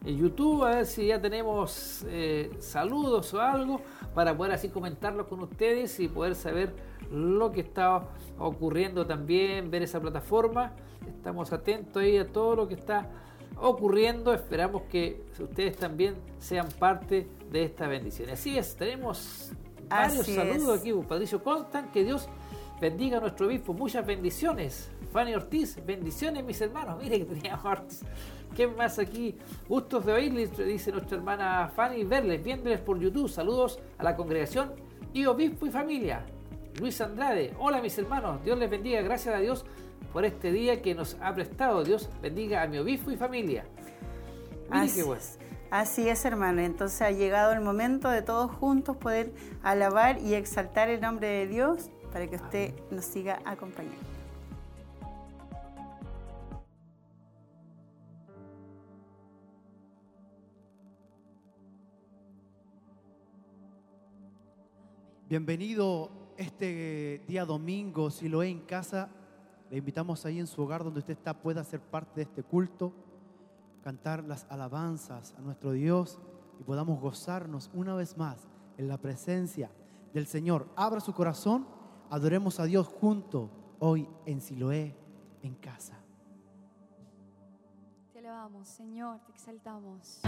en 0.04 0.18
YouTube, 0.18 0.64
a 0.64 0.76
ver 0.76 0.86
si 0.86 1.08
ya 1.08 1.22
tenemos 1.22 2.04
eh, 2.08 2.52
saludos 2.60 3.34
o 3.34 3.42
algo 3.42 3.82
para 4.16 4.36
poder 4.36 4.54
así 4.54 4.70
comentarlo 4.70 5.28
con 5.28 5.42
ustedes 5.42 6.00
y 6.00 6.08
poder 6.08 6.36
saber 6.36 6.74
lo 7.12 7.52
que 7.52 7.62
está 7.62 8.08
ocurriendo 8.40 9.06
también, 9.06 9.70
ver 9.70 9.84
esa 9.84 10.00
plataforma. 10.00 10.74
Estamos 11.08 11.54
atentos 11.54 12.02
ahí 12.02 12.18
a 12.18 12.28
todo 12.28 12.56
lo 12.56 12.68
que 12.68 12.74
está 12.76 13.10
ocurriendo. 13.58 14.34
Esperamos 14.34 14.84
que 14.84 15.24
ustedes 15.40 15.78
también 15.78 16.16
sean 16.40 16.68
parte 16.80 17.28
de 17.52 17.64
esta 17.64 17.88
bendición. 17.88 18.30
Así 18.30 18.58
es, 18.58 18.76
tenemos 18.76 19.52
varios 19.88 20.26
saludos 20.26 20.80
aquí, 20.80 20.94
Patricio 21.08 21.44
Constant, 21.44 21.92
que 21.92 22.04
Dios 22.04 22.28
bendiga 22.80 23.18
a 23.18 23.22
nuestro 23.22 23.46
obispo, 23.46 23.74
muchas 23.74 24.06
bendiciones. 24.06 24.90
Fanny 25.12 25.36
Ortiz, 25.36 25.78
bendiciones 25.86 26.44
mis 26.44 26.60
hermanos. 26.62 27.02
Mire 27.02 27.20
que 27.20 27.26
teníamos 27.26 27.66
hartos 27.66 28.02
¿Qué 28.56 28.68
más 28.68 29.00
aquí? 29.00 29.38
Gustos 29.68 30.06
de 30.06 30.14
oírles, 30.14 30.58
dice 30.58 30.92
nuestra 30.92 31.18
hermana 31.18 31.72
Fanny, 31.74 32.04
verles, 32.04 32.44
viéndoles 32.44 32.80
por 32.80 33.00
YouTube. 33.00 33.30
Saludos 33.30 33.80
a 33.98 34.04
la 34.04 34.16
congregación 34.16 34.74
y 35.14 35.26
obispo 35.26 35.66
y 35.66 35.72
familia. 35.72 36.26
Luis 36.80 37.00
Andrade, 37.00 37.54
hola 37.60 37.82
mis 37.82 37.98
hermanos, 37.98 38.44
Dios 38.44 38.58
les 38.58 38.70
bendiga, 38.70 39.02
gracias 39.02 39.36
a 39.36 39.40
Dios 39.40 39.66
por 40.12 40.26
este 40.26 40.52
día 40.52 40.82
que 40.82 40.96
nos 40.96 41.18
ha 41.22 41.34
prestado. 41.34 41.84
Dios 41.84 42.10
bendiga 42.22 42.62
a 42.62 42.68
mi 42.68 42.78
obispo 42.78 43.12
y 43.12 43.18
familia. 43.18 43.66
así, 44.70 45.02
así 45.70 46.10
es, 46.10 46.26
hermano. 46.26 46.62
Entonces 46.62 47.02
ha 47.02 47.12
llegado 47.12 47.54
el 47.54 47.62
momento 47.62 48.10
de 48.10 48.22
todos 48.22 48.52
juntos 48.52 48.98
poder 48.98 49.32
alabar 49.64 50.20
y 50.20 50.34
exaltar 50.34 50.90
el 50.90 51.00
nombre 51.00 51.28
de 51.28 51.48
Dios 51.48 51.90
para 52.12 52.28
que 52.28 52.36
usted 52.36 52.74
nos 52.90 53.06
siga 53.06 53.42
acompañando. 53.46 54.11
Bienvenido 65.32 66.10
este 66.36 67.24
día 67.26 67.46
domingo, 67.46 68.12
si 68.12 68.28
lo 68.28 68.44
es 68.44 68.52
en 68.52 68.60
casa, 68.60 69.08
le 69.70 69.78
invitamos 69.78 70.26
ahí 70.26 70.40
en 70.40 70.46
su 70.46 70.62
hogar 70.62 70.84
donde 70.84 71.00
usted 71.00 71.14
está, 71.14 71.34
pueda 71.34 71.64
ser 71.64 71.80
parte 71.80 72.16
de 72.16 72.24
este 72.24 72.44
culto, 72.44 72.92
cantar 73.82 74.26
las 74.26 74.46
alabanzas 74.50 75.34
a 75.38 75.40
nuestro 75.40 75.72
Dios 75.72 76.20
y 76.60 76.64
podamos 76.64 77.00
gozarnos 77.00 77.72
una 77.74 77.96
vez 77.96 78.18
más 78.18 78.46
en 78.78 78.90
la 78.90 78.98
presencia 78.98 79.72
del 80.14 80.28
Señor. 80.28 80.68
Abra 80.76 81.00
su 81.00 81.14
corazón, 81.14 81.66
adoremos 82.10 82.60
a 82.60 82.66
Dios 82.66 82.90
junto 82.90 83.50
hoy 83.80 84.10
en 84.26 84.42
Siloé, 84.42 84.98
en 85.44 85.56
casa. 85.56 85.98
Te 88.12 88.20
alabamos, 88.20 88.68
Señor, 88.68 89.22
te 89.26 89.32
exaltamos. 89.32 90.20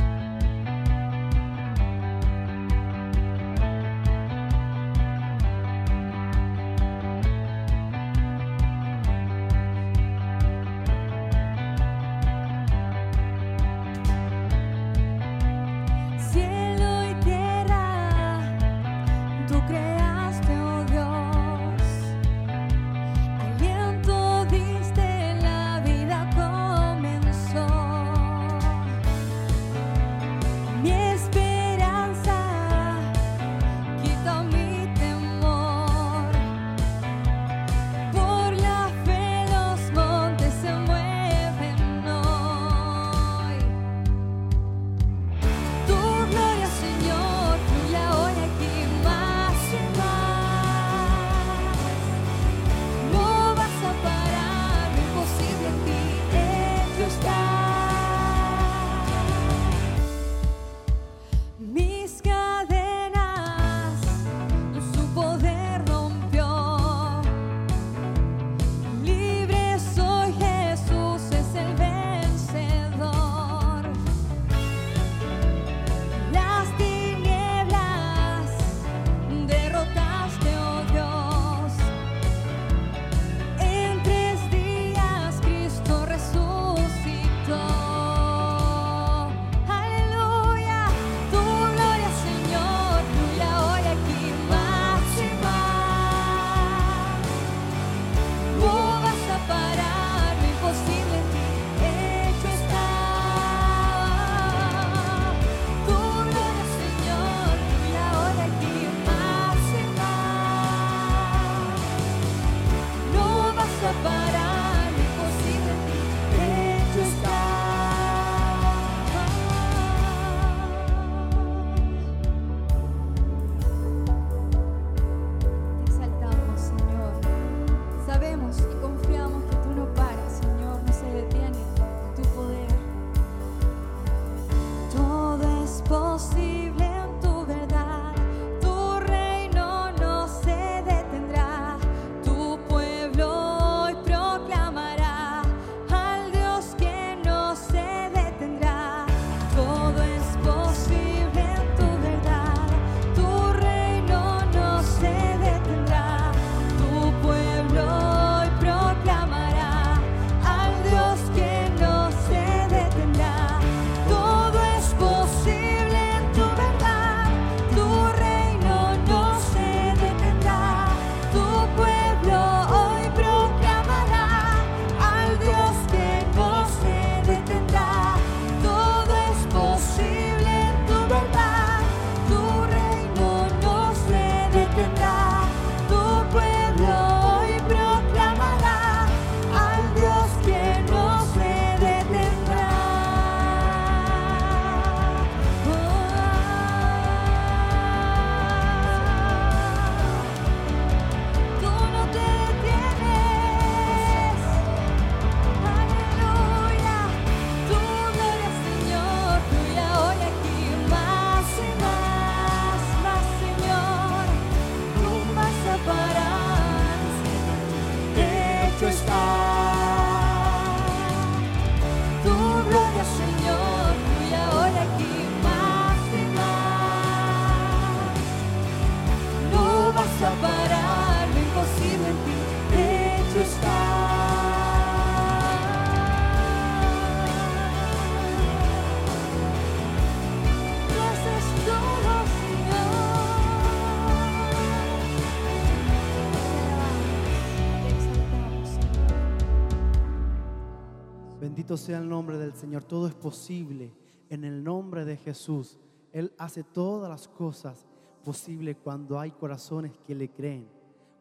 Sea 251.77 251.97
el 251.97 252.07
nombre 252.07 252.37
del 252.37 252.53
Señor. 252.53 252.83
Todo 252.83 253.07
es 253.07 253.15
posible 253.15 253.91
en 254.29 254.43
el 254.43 254.63
nombre 254.63 255.05
de 255.05 255.17
Jesús. 255.17 255.79
Él 256.11 256.31
hace 256.37 256.63
todas 256.63 257.09
las 257.09 257.27
cosas 257.27 257.85
posibles 258.23 258.77
cuando 258.83 259.19
hay 259.19 259.31
corazones 259.31 259.91
que 260.05 260.15
le 260.15 260.29
creen, 260.29 260.67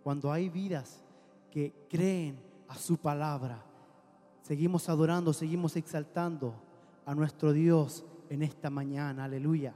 cuando 0.03 0.31
hay 0.31 0.49
vidas 0.49 1.03
que 1.51 1.73
creen 1.89 2.39
a 2.69 2.77
su 2.77 2.97
palabra. 2.99 3.65
Seguimos 4.43 4.89
adorando, 4.89 5.33
seguimos 5.33 5.77
exaltando 5.77 6.55
a 7.07 7.15
nuestro 7.15 7.53
Dios 7.53 8.05
en 8.29 8.43
esta 8.43 8.71
mañana. 8.71 9.25
Aleluya. 9.25 9.75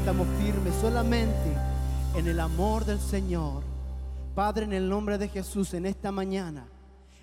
Estamos 0.00 0.26
firmes 0.38 0.74
solamente 0.76 1.56
en 2.14 2.26
el 2.26 2.40
amor 2.40 2.84
del 2.84 3.00
Señor. 3.00 3.62
Padre, 4.34 4.64
en 4.64 4.72
el 4.72 4.88
nombre 4.88 5.18
de 5.18 5.28
Jesús, 5.28 5.74
en 5.74 5.86
esta 5.86 6.12
mañana, 6.12 6.66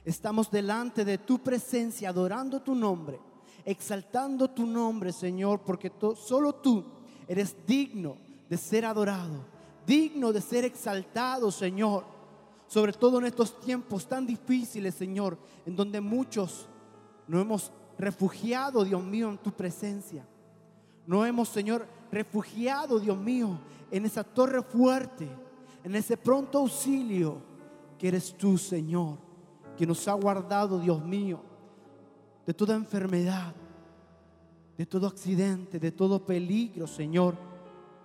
estamos 0.03 0.49
delante 0.51 1.05
de 1.05 1.17
tu 1.17 1.39
presencia, 1.39 2.09
adorando 2.09 2.61
tu 2.61 2.75
nombre, 2.75 3.19
exaltando 3.63 4.49
tu 4.49 4.65
nombre, 4.65 5.11
Señor, 5.11 5.61
porque 5.61 5.91
solo 6.15 6.53
tú 6.55 6.83
eres 7.27 7.55
digno 7.65 8.17
de 8.49 8.57
ser 8.57 8.85
adorado, 8.85 9.45
digno 9.85 10.31
de 10.33 10.41
ser 10.41 10.65
exaltado, 10.65 11.51
Señor. 11.51 12.05
Sobre 12.67 12.93
todo 12.93 13.19
en 13.19 13.25
estos 13.25 13.59
tiempos 13.61 14.07
tan 14.07 14.25
difíciles, 14.25 14.95
Señor, 14.95 15.37
en 15.65 15.75
donde 15.75 16.01
muchos 16.01 16.67
nos 17.27 17.41
hemos 17.41 17.71
refugiado, 17.97 18.83
Dios 18.83 19.03
mío, 19.03 19.29
en 19.29 19.37
tu 19.37 19.51
presencia. 19.51 20.25
No 21.07 21.25
hemos, 21.25 21.49
Señor, 21.49 21.87
refugiado, 22.15 22.97
Dios 22.97 23.17
mío, 23.17 23.59
en 23.91 24.05
esa 24.05 24.23
torre 24.23 24.61
fuerte, 24.61 25.29
en 25.83 25.95
ese 25.95 26.15
pronto 26.15 26.59
auxilio 26.59 27.41
que 27.99 28.07
eres 28.07 28.33
tú, 28.37 28.57
Señor, 28.57 29.17
que 29.77 29.85
nos 29.85 30.07
ha 30.07 30.13
guardado, 30.13 30.79
Dios 30.79 31.03
mío, 31.03 31.41
de 32.45 32.53
toda 32.53 32.73
enfermedad, 32.73 33.53
de 34.77 34.85
todo 34.85 35.07
accidente, 35.07 35.77
de 35.77 35.91
todo 35.91 36.25
peligro, 36.25 36.87
Señor. 36.87 37.35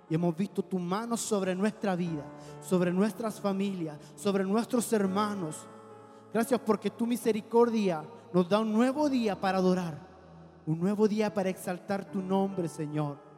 Y 0.08 0.16
hemos 0.16 0.36
visto 0.36 0.60
tu 0.64 0.80
mano 0.80 1.16
sobre 1.16 1.54
nuestra 1.54 1.94
vida, 1.94 2.24
sobre 2.60 2.92
nuestras 2.92 3.40
familias, 3.40 3.96
sobre 4.16 4.42
nuestros 4.42 4.92
hermanos. 4.92 5.68
Gracias 6.34 6.60
porque 6.66 6.90
tu 6.90 7.06
misericordia 7.06 8.02
nos 8.32 8.48
da 8.48 8.58
un 8.58 8.72
nuevo 8.72 9.08
día 9.08 9.40
para 9.40 9.58
adorar, 9.58 9.96
un 10.66 10.80
nuevo 10.80 11.06
día 11.06 11.32
para 11.32 11.48
exaltar 11.48 12.10
tu 12.10 12.20
nombre, 12.20 12.66
Señor. 12.66 13.29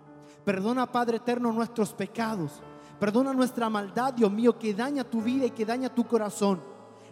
Perdona, 0.45 0.91
Padre 0.91 1.19
eterno, 1.19 1.53
nuestros 1.53 1.93
pecados. 1.93 2.61
Perdona 2.99 3.33
nuestra 3.33 3.69
maldad, 3.69 4.15
Dios 4.15 4.31
mío, 4.31 4.59
que 4.59 4.75
daña 4.75 5.05
tu 5.05 5.21
vida 5.23 5.47
y 5.47 5.51
que 5.51 5.65
daña 5.65 5.89
tu 5.89 6.05
corazón. 6.07 6.61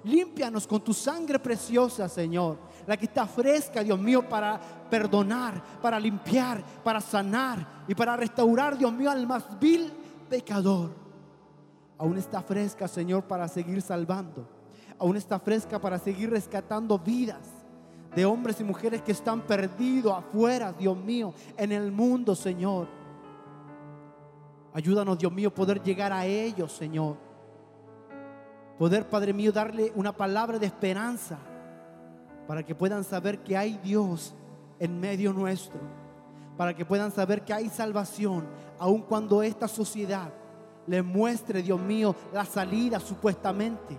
Límpianos 0.04 0.66
con 0.66 0.82
tu 0.82 0.94
sangre 0.94 1.38
preciosa, 1.38 2.08
Señor. 2.08 2.58
La 2.86 2.96
que 2.96 3.04
está 3.04 3.26
fresca, 3.26 3.82
Dios 3.82 3.98
mío, 3.98 4.28
para 4.28 4.58
perdonar, 4.88 5.62
para 5.82 6.00
limpiar, 6.00 6.64
para 6.82 7.00
sanar 7.00 7.84
y 7.86 7.94
para 7.94 8.16
restaurar, 8.16 8.78
Dios 8.78 8.92
mío, 8.92 9.10
al 9.10 9.26
más 9.26 9.44
vil 9.60 9.92
pecador. 10.28 10.90
Aún 11.98 12.16
está 12.16 12.40
fresca, 12.40 12.88
Señor, 12.88 13.24
para 13.24 13.46
seguir 13.46 13.82
salvando. 13.82 14.48
Aún 14.98 15.16
está 15.16 15.38
fresca 15.38 15.78
para 15.78 15.98
seguir 15.98 16.30
rescatando 16.30 16.98
vidas 16.98 17.48
de 18.14 18.24
hombres 18.24 18.60
y 18.60 18.64
mujeres 18.64 19.02
que 19.02 19.12
están 19.12 19.42
perdidos 19.42 20.14
afuera, 20.14 20.72
Dios 20.72 20.96
mío, 20.96 21.32
en 21.56 21.72
el 21.72 21.92
mundo, 21.92 22.34
Señor. 22.34 22.99
Ayúdanos, 24.72 25.18
Dios 25.18 25.32
mío, 25.32 25.52
poder 25.52 25.82
llegar 25.82 26.12
a 26.12 26.26
ellos, 26.26 26.72
Señor. 26.72 27.16
Poder, 28.78 29.08
Padre 29.08 29.32
mío, 29.32 29.52
darle 29.52 29.92
una 29.94 30.16
palabra 30.16 30.58
de 30.58 30.66
esperanza 30.66 31.38
para 32.46 32.62
que 32.62 32.74
puedan 32.74 33.04
saber 33.04 33.40
que 33.40 33.56
hay 33.56 33.78
Dios 33.78 34.34
en 34.78 34.98
medio 34.98 35.32
nuestro. 35.32 35.80
Para 36.56 36.74
que 36.74 36.84
puedan 36.84 37.10
saber 37.10 37.42
que 37.42 37.52
hay 37.52 37.68
salvación, 37.68 38.46
aun 38.78 39.02
cuando 39.02 39.42
esta 39.42 39.68
sociedad 39.68 40.32
le 40.86 41.02
muestre, 41.02 41.62
Dios 41.62 41.80
mío, 41.80 42.14
la 42.32 42.44
salida 42.44 43.00
supuestamente. 43.00 43.98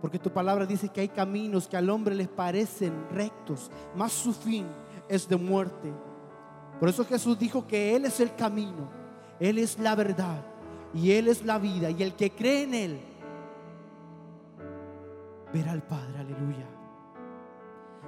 Porque 0.00 0.18
tu 0.18 0.30
palabra 0.30 0.66
dice 0.66 0.88
que 0.88 1.00
hay 1.00 1.08
caminos 1.08 1.68
que 1.68 1.76
al 1.76 1.90
hombre 1.90 2.14
les 2.14 2.28
parecen 2.28 3.08
rectos, 3.10 3.70
más 3.94 4.12
su 4.12 4.32
fin 4.32 4.66
es 5.08 5.28
de 5.28 5.36
muerte. 5.36 5.92
Por 6.80 6.88
eso 6.88 7.04
Jesús 7.04 7.38
dijo 7.38 7.66
que 7.66 7.94
Él 7.94 8.06
es 8.06 8.18
el 8.20 8.34
camino, 8.34 8.88
Él 9.38 9.58
es 9.58 9.78
la 9.78 9.94
verdad 9.94 10.42
y 10.94 11.12
Él 11.12 11.28
es 11.28 11.44
la 11.44 11.58
vida. 11.58 11.90
Y 11.90 12.02
el 12.02 12.14
que 12.14 12.30
cree 12.32 12.62
en 12.62 12.74
Él 12.74 13.00
verá 15.52 15.72
al 15.72 15.82
Padre, 15.82 16.18
aleluya. 16.18 16.66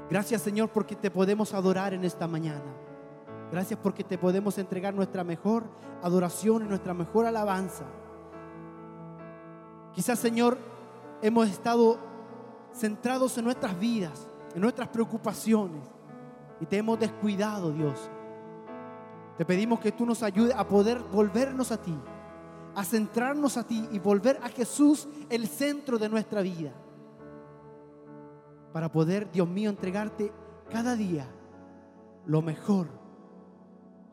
Gracias 0.08 0.40
Señor 0.40 0.70
porque 0.70 0.96
te 0.96 1.10
podemos 1.10 1.52
adorar 1.52 1.92
en 1.92 2.04
esta 2.04 2.26
mañana. 2.26 2.72
Gracias 3.52 3.78
porque 3.82 4.02
te 4.02 4.16
podemos 4.16 4.56
entregar 4.56 4.94
nuestra 4.94 5.22
mejor 5.22 5.64
adoración 6.02 6.64
y 6.64 6.68
nuestra 6.68 6.94
mejor 6.94 7.26
alabanza. 7.26 7.84
Quizás 9.94 10.18
Señor 10.18 10.56
hemos 11.20 11.50
estado 11.50 11.98
centrados 12.74 13.36
en 13.36 13.44
nuestras 13.44 13.78
vidas, 13.78 14.26
en 14.54 14.62
nuestras 14.62 14.88
preocupaciones 14.88 15.82
y 16.58 16.64
te 16.64 16.78
hemos 16.78 16.98
descuidado 16.98 17.70
Dios. 17.70 18.10
Te 19.36 19.44
pedimos 19.44 19.80
que 19.80 19.92
tú 19.92 20.04
nos 20.04 20.22
ayudes 20.22 20.54
a 20.54 20.66
poder 20.66 20.98
volvernos 20.98 21.72
a 21.72 21.80
ti, 21.80 21.94
a 22.74 22.84
centrarnos 22.84 23.56
a 23.56 23.66
ti 23.66 23.88
y 23.90 23.98
volver 23.98 24.38
a 24.42 24.48
Jesús 24.48 25.08
el 25.30 25.46
centro 25.46 25.98
de 25.98 26.08
nuestra 26.08 26.42
vida. 26.42 26.72
Para 28.72 28.90
poder, 28.90 29.30
Dios 29.30 29.48
mío, 29.48 29.70
entregarte 29.70 30.32
cada 30.70 30.94
día 30.94 31.26
lo 32.26 32.42
mejor, 32.42 32.88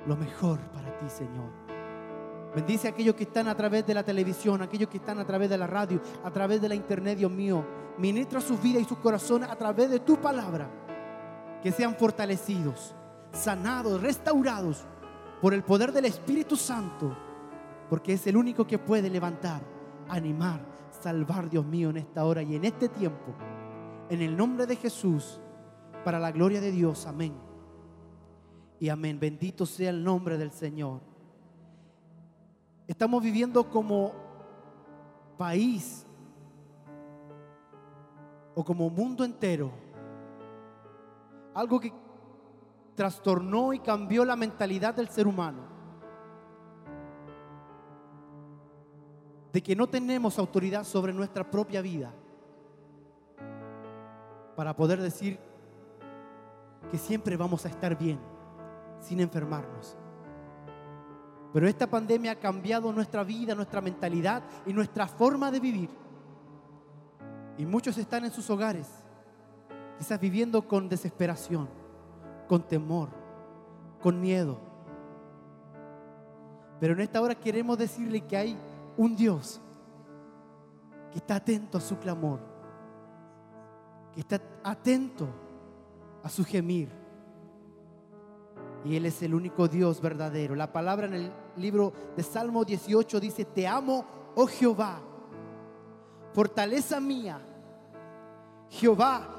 lo 0.08 0.16
mejor 0.16 0.60
para 0.72 0.98
ti, 0.98 1.10
Señor. 1.10 1.52
Bendice 2.56 2.88
a 2.88 2.92
aquellos 2.92 3.16
que 3.16 3.24
están 3.24 3.48
a 3.48 3.56
través 3.56 3.86
de 3.86 3.94
la 3.94 4.04
televisión, 4.04 4.62
aquellos 4.62 4.90
que 4.90 4.98
están 4.98 5.20
a 5.20 5.26
través 5.26 5.50
de 5.50 5.58
la 5.58 5.68
radio, 5.68 6.02
a 6.24 6.32
través 6.32 6.62
de 6.62 6.70
la 6.70 6.76
internet, 6.76 7.18
Dios 7.18 7.32
mío. 7.32 7.64
Ministra 7.98 8.42
sus 8.42 8.62
vidas 8.62 8.82
y 8.82 8.86
sus 8.86 8.98
corazones 8.98 9.50
a 9.50 9.56
través 9.56 9.90
de 9.90 10.00
tu 10.00 10.18
palabra. 10.18 10.68
Que 11.62 11.72
sean 11.72 11.96
fortalecidos, 11.96 12.96
sanados, 13.32 14.02
restaurados 14.02 14.88
por 15.42 15.54
el 15.54 15.64
poder 15.64 15.92
del 15.92 16.06
Espíritu 16.06 16.56
Santo, 16.56 17.16
porque 17.90 18.14
es 18.14 18.28
el 18.28 18.38
único 18.38 18.68
que 18.68 18.78
puede 18.78 19.10
levantar, 19.10 19.62
animar, 20.08 20.62
salvar, 20.92 21.50
Dios 21.50 21.66
mío, 21.66 21.90
en 21.90 21.98
esta 21.98 22.26
hora 22.26 22.42
y 22.42 22.56
en 22.56 22.66
este 22.66 22.90
tiempo. 22.90 23.34
En 24.10 24.22
el 24.22 24.36
nombre 24.36 24.66
de 24.66 24.76
Jesús, 24.76 25.40
para 26.04 26.20
la 26.20 26.32
gloria 26.32 26.62
de 26.62 26.72
Dios, 26.72 27.06
amén. 27.06 27.34
Y 28.80 28.90
amén. 28.90 29.20
Bendito 29.20 29.66
sea 29.66 29.90
el 29.90 30.04
nombre 30.04 30.38
del 30.38 30.52
Señor. 30.52 31.02
Estamos 32.88 33.22
viviendo 33.22 33.70
como 33.70 34.14
país 35.38 36.06
o 38.56 38.64
como 38.64 38.90
mundo 38.90 39.24
entero. 39.24 39.72
Algo 41.54 41.80
que 41.80 41.94
trastornó 43.00 43.72
y 43.72 43.80
cambió 43.80 44.26
la 44.26 44.36
mentalidad 44.36 44.94
del 44.94 45.08
ser 45.08 45.26
humano. 45.26 45.62
De 49.54 49.64
que 49.64 49.74
no 49.74 49.88
tenemos 49.88 50.38
autoridad 50.38 50.84
sobre 50.84 51.14
nuestra 51.14 51.50
propia 51.50 51.82
vida 51.82 52.12
para 54.54 54.76
poder 54.76 55.02
decir 55.02 55.40
que 56.92 56.98
siempre 56.98 57.38
vamos 57.38 57.66
a 57.66 57.70
estar 57.70 57.98
bien 57.98 58.20
sin 59.00 59.22
enfermarnos. 59.22 59.96
Pero 61.54 61.70
esta 61.70 61.88
pandemia 61.88 62.34
ha 62.34 62.36
cambiado 62.36 62.92
nuestra 62.92 63.24
vida, 63.24 63.56
nuestra 63.56 63.80
mentalidad 63.80 64.44
y 64.66 64.74
nuestra 64.74 65.08
forma 65.08 65.50
de 65.52 65.60
vivir. 65.62 65.90
Y 67.58 67.66
muchos 67.66 67.98
están 67.98 68.26
en 68.26 68.32
sus 68.32 68.50
hogares, 68.50 68.90
quizás 69.98 70.20
viviendo 70.20 70.68
con 70.68 70.90
desesperación, 70.90 71.80
con 72.50 72.64
temor, 72.64 73.10
con 74.02 74.20
miedo. 74.20 74.58
Pero 76.80 76.94
en 76.94 77.02
esta 77.02 77.22
hora 77.22 77.36
queremos 77.36 77.78
decirle 77.78 78.22
que 78.22 78.36
hay 78.36 78.58
un 78.98 79.16
Dios 79.16 79.62
que 81.12 81.20
está 81.20 81.36
atento 81.36 81.78
a 81.78 81.82
su 81.82 81.98
clamor, 82.00 82.40
que 84.14 84.22
está 84.22 84.42
atento 84.64 85.28
a 86.24 86.30
su 86.30 86.44
gemir. 86.44 86.90
Y 88.84 88.96
Él 88.96 89.06
es 89.06 89.22
el 89.22 89.36
único 89.36 89.68
Dios 89.68 90.02
verdadero. 90.02 90.56
La 90.56 90.72
palabra 90.72 91.06
en 91.06 91.14
el 91.14 91.32
libro 91.56 91.94
de 92.16 92.24
Salmo 92.24 92.66
18 92.66 93.20
dice, 93.20 93.46
te 93.46 93.68
amo, 93.68 94.06
oh 94.36 94.48
Jehová, 94.48 95.02
fortaleza 96.34 97.00
mía. 97.00 97.40
Jehová, 98.70 99.39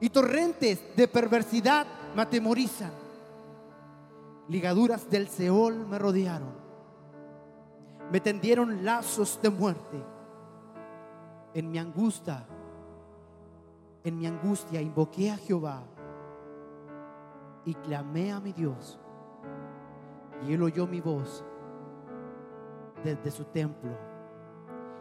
y 0.00 0.10
torrentes 0.10 0.96
de 0.96 1.08
perversidad 1.08 1.86
me 2.14 2.22
atemorizan. 2.22 2.92
Ligaduras 4.48 5.08
del 5.10 5.28
Seol 5.28 5.86
me 5.86 5.98
rodearon. 5.98 6.54
Me 8.10 8.20
tendieron 8.20 8.84
lazos 8.84 9.38
de 9.42 9.50
muerte. 9.50 10.02
En 11.54 11.70
mi 11.70 11.78
angustia, 11.78 12.44
en 14.02 14.18
mi 14.18 14.26
angustia 14.26 14.80
invoqué 14.80 15.30
a 15.30 15.36
Jehová 15.36 15.82
y 17.64 17.74
clamé 17.74 18.32
a 18.32 18.40
mi 18.40 18.52
Dios 18.52 18.98
y 20.46 20.54
él 20.54 20.62
oyó 20.62 20.86
mi 20.86 21.00
voz 21.00 21.44
desde 23.04 23.30
su 23.30 23.44
templo. 23.44 23.90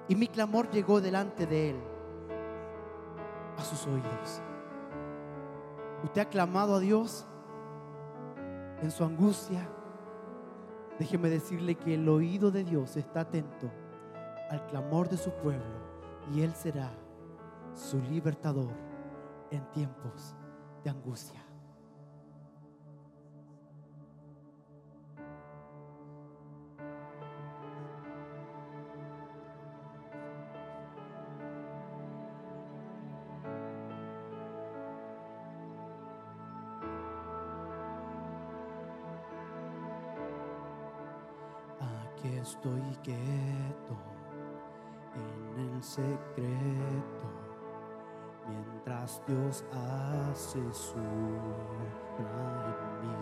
Y 0.07 0.15
mi 0.15 0.27
clamor 0.27 0.69
llegó 0.71 0.99
delante 1.01 1.45
de 1.45 1.71
él, 1.71 1.75
a 3.57 3.63
sus 3.63 3.85
oídos. 3.85 4.41
¿Usted 6.03 6.21
ha 6.21 6.29
clamado 6.29 6.75
a 6.75 6.79
Dios 6.79 7.27
en 8.81 8.91
su 8.91 9.03
angustia? 9.03 9.67
Déjeme 10.97 11.29
decirle 11.29 11.75
que 11.75 11.95
el 11.95 12.07
oído 12.07 12.51
de 12.51 12.63
Dios 12.63 12.97
está 12.97 13.21
atento 13.21 13.69
al 14.49 14.65
clamor 14.67 15.09
de 15.09 15.17
su 15.17 15.31
pueblo 15.31 15.79
y 16.33 16.41
Él 16.41 16.53
será 16.53 16.91
su 17.73 17.99
libertador 18.01 18.71
en 19.51 19.63
tiempos 19.71 20.35
de 20.83 20.89
angustia. 20.89 21.48
estoy 42.59 42.81
quieto 43.03 43.95
en 45.15 45.75
el 45.75 45.81
secreto, 45.81 47.25
mientras 48.49 49.21
Dios 49.25 49.63
hace 49.71 50.59
su 50.73 50.97
obra 50.97 52.75
en 53.01 53.07
mí. 53.07 53.15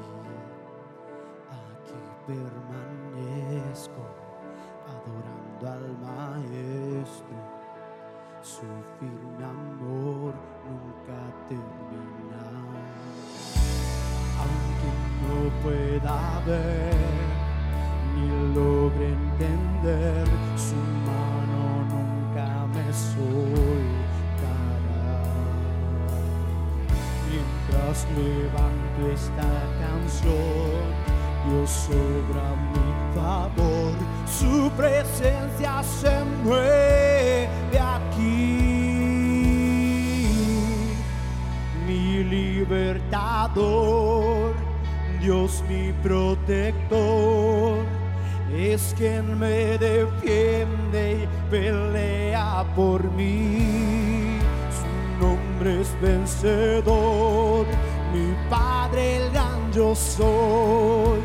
Aquí 1.52 2.00
permanezco 2.26 4.04
adorando 4.88 5.66
al 5.72 5.86
Maestro. 6.00 7.38
Su 8.42 8.66
firme 9.00 9.46
amor 9.46 10.34
nunca 10.66 11.20
termina, 11.48 12.42
aunque 14.40 14.90
no 15.22 15.62
pueda 15.62 16.42
ver 16.48 17.37
ni 18.18 18.54
logre 18.56 19.08
entender, 19.08 20.26
su 20.56 20.76
mano 21.06 21.62
nunca 21.94 22.48
me 22.74 22.88
soltará. 22.94 24.46
Mientras 27.30 27.98
levanto 28.16 29.02
esta 29.14 29.52
canción, 29.84 30.86
Dios 31.48 31.70
sobra 31.70 32.48
mi 32.74 32.90
favor, 33.16 33.96
su 34.26 34.72
presencia 34.72 35.74
se 35.84 36.16
mueve 36.44 37.80
aquí. 37.80 38.58
Mi 41.86 42.24
libertador, 42.24 43.68
Dios 45.22 45.64
mi 45.70 45.94
protector 46.04 47.97
es 48.58 48.94
quien 48.98 49.38
me 49.38 49.78
defiende 49.78 51.24
y 51.24 51.52
pelea 51.52 52.66
por 52.76 53.04
mí. 53.12 54.40
Su 54.72 55.26
nombre 55.26 55.82
es 55.82 56.02
vencedor, 56.02 57.66
mi 58.14 58.34
Padre 58.50 59.18
el 59.18 59.32
gran 59.32 59.72
yo 59.72 59.94
soy, 59.94 61.22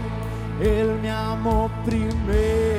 Él 0.61 0.99
me 1.01 1.11
amó 1.11 1.71
primero. 1.85 2.71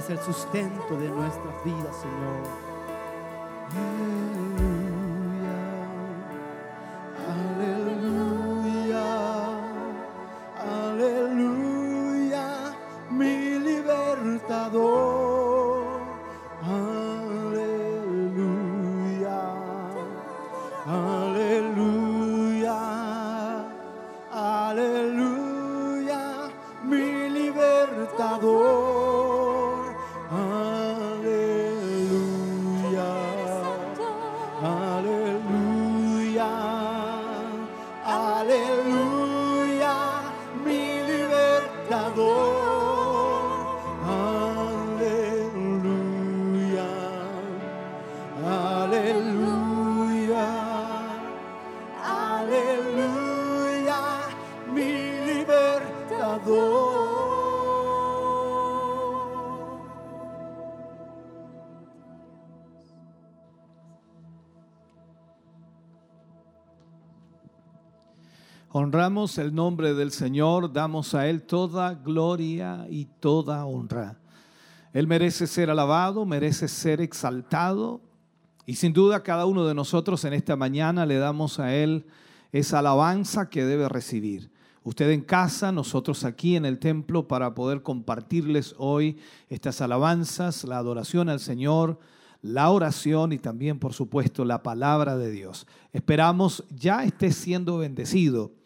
Eres 0.00 0.10
el 0.10 0.24
sustento 0.24 0.96
de 0.96 1.10
nuestras 1.10 1.64
vidas, 1.64 1.96
Señor. 1.96 2.59
El 69.00 69.54
nombre 69.54 69.94
del 69.94 70.10
Señor, 70.10 70.74
damos 70.74 71.14
a 71.14 71.26
Él 71.26 71.40
toda 71.40 71.94
gloria 71.94 72.86
y 72.90 73.06
toda 73.06 73.64
honra. 73.64 74.18
Él 74.92 75.06
merece 75.06 75.46
ser 75.46 75.70
alabado, 75.70 76.26
merece 76.26 76.68
ser 76.68 77.00
exaltado 77.00 78.02
y 78.66 78.74
sin 78.74 78.92
duda 78.92 79.22
cada 79.22 79.46
uno 79.46 79.64
de 79.64 79.74
nosotros 79.74 80.22
en 80.26 80.34
esta 80.34 80.54
mañana 80.54 81.06
le 81.06 81.16
damos 81.16 81.58
a 81.58 81.74
Él 81.74 82.04
esa 82.52 82.80
alabanza 82.80 83.48
que 83.48 83.64
debe 83.64 83.88
recibir. 83.88 84.50
Usted 84.82 85.08
en 85.12 85.22
casa, 85.22 85.72
nosotros 85.72 86.22
aquí 86.24 86.56
en 86.56 86.66
el 86.66 86.78
templo 86.78 87.26
para 87.26 87.54
poder 87.54 87.82
compartirles 87.82 88.74
hoy 88.76 89.16
estas 89.48 89.80
alabanzas, 89.80 90.64
la 90.64 90.76
adoración 90.76 91.30
al 91.30 91.40
Señor, 91.40 91.98
la 92.42 92.68
oración 92.68 93.32
y 93.32 93.38
también, 93.38 93.78
por 93.78 93.94
supuesto, 93.94 94.44
la 94.44 94.62
palabra 94.62 95.16
de 95.16 95.30
Dios. 95.30 95.66
Esperamos 95.94 96.64
ya 96.68 97.02
esté 97.02 97.32
siendo 97.32 97.78
bendecido, 97.78 98.59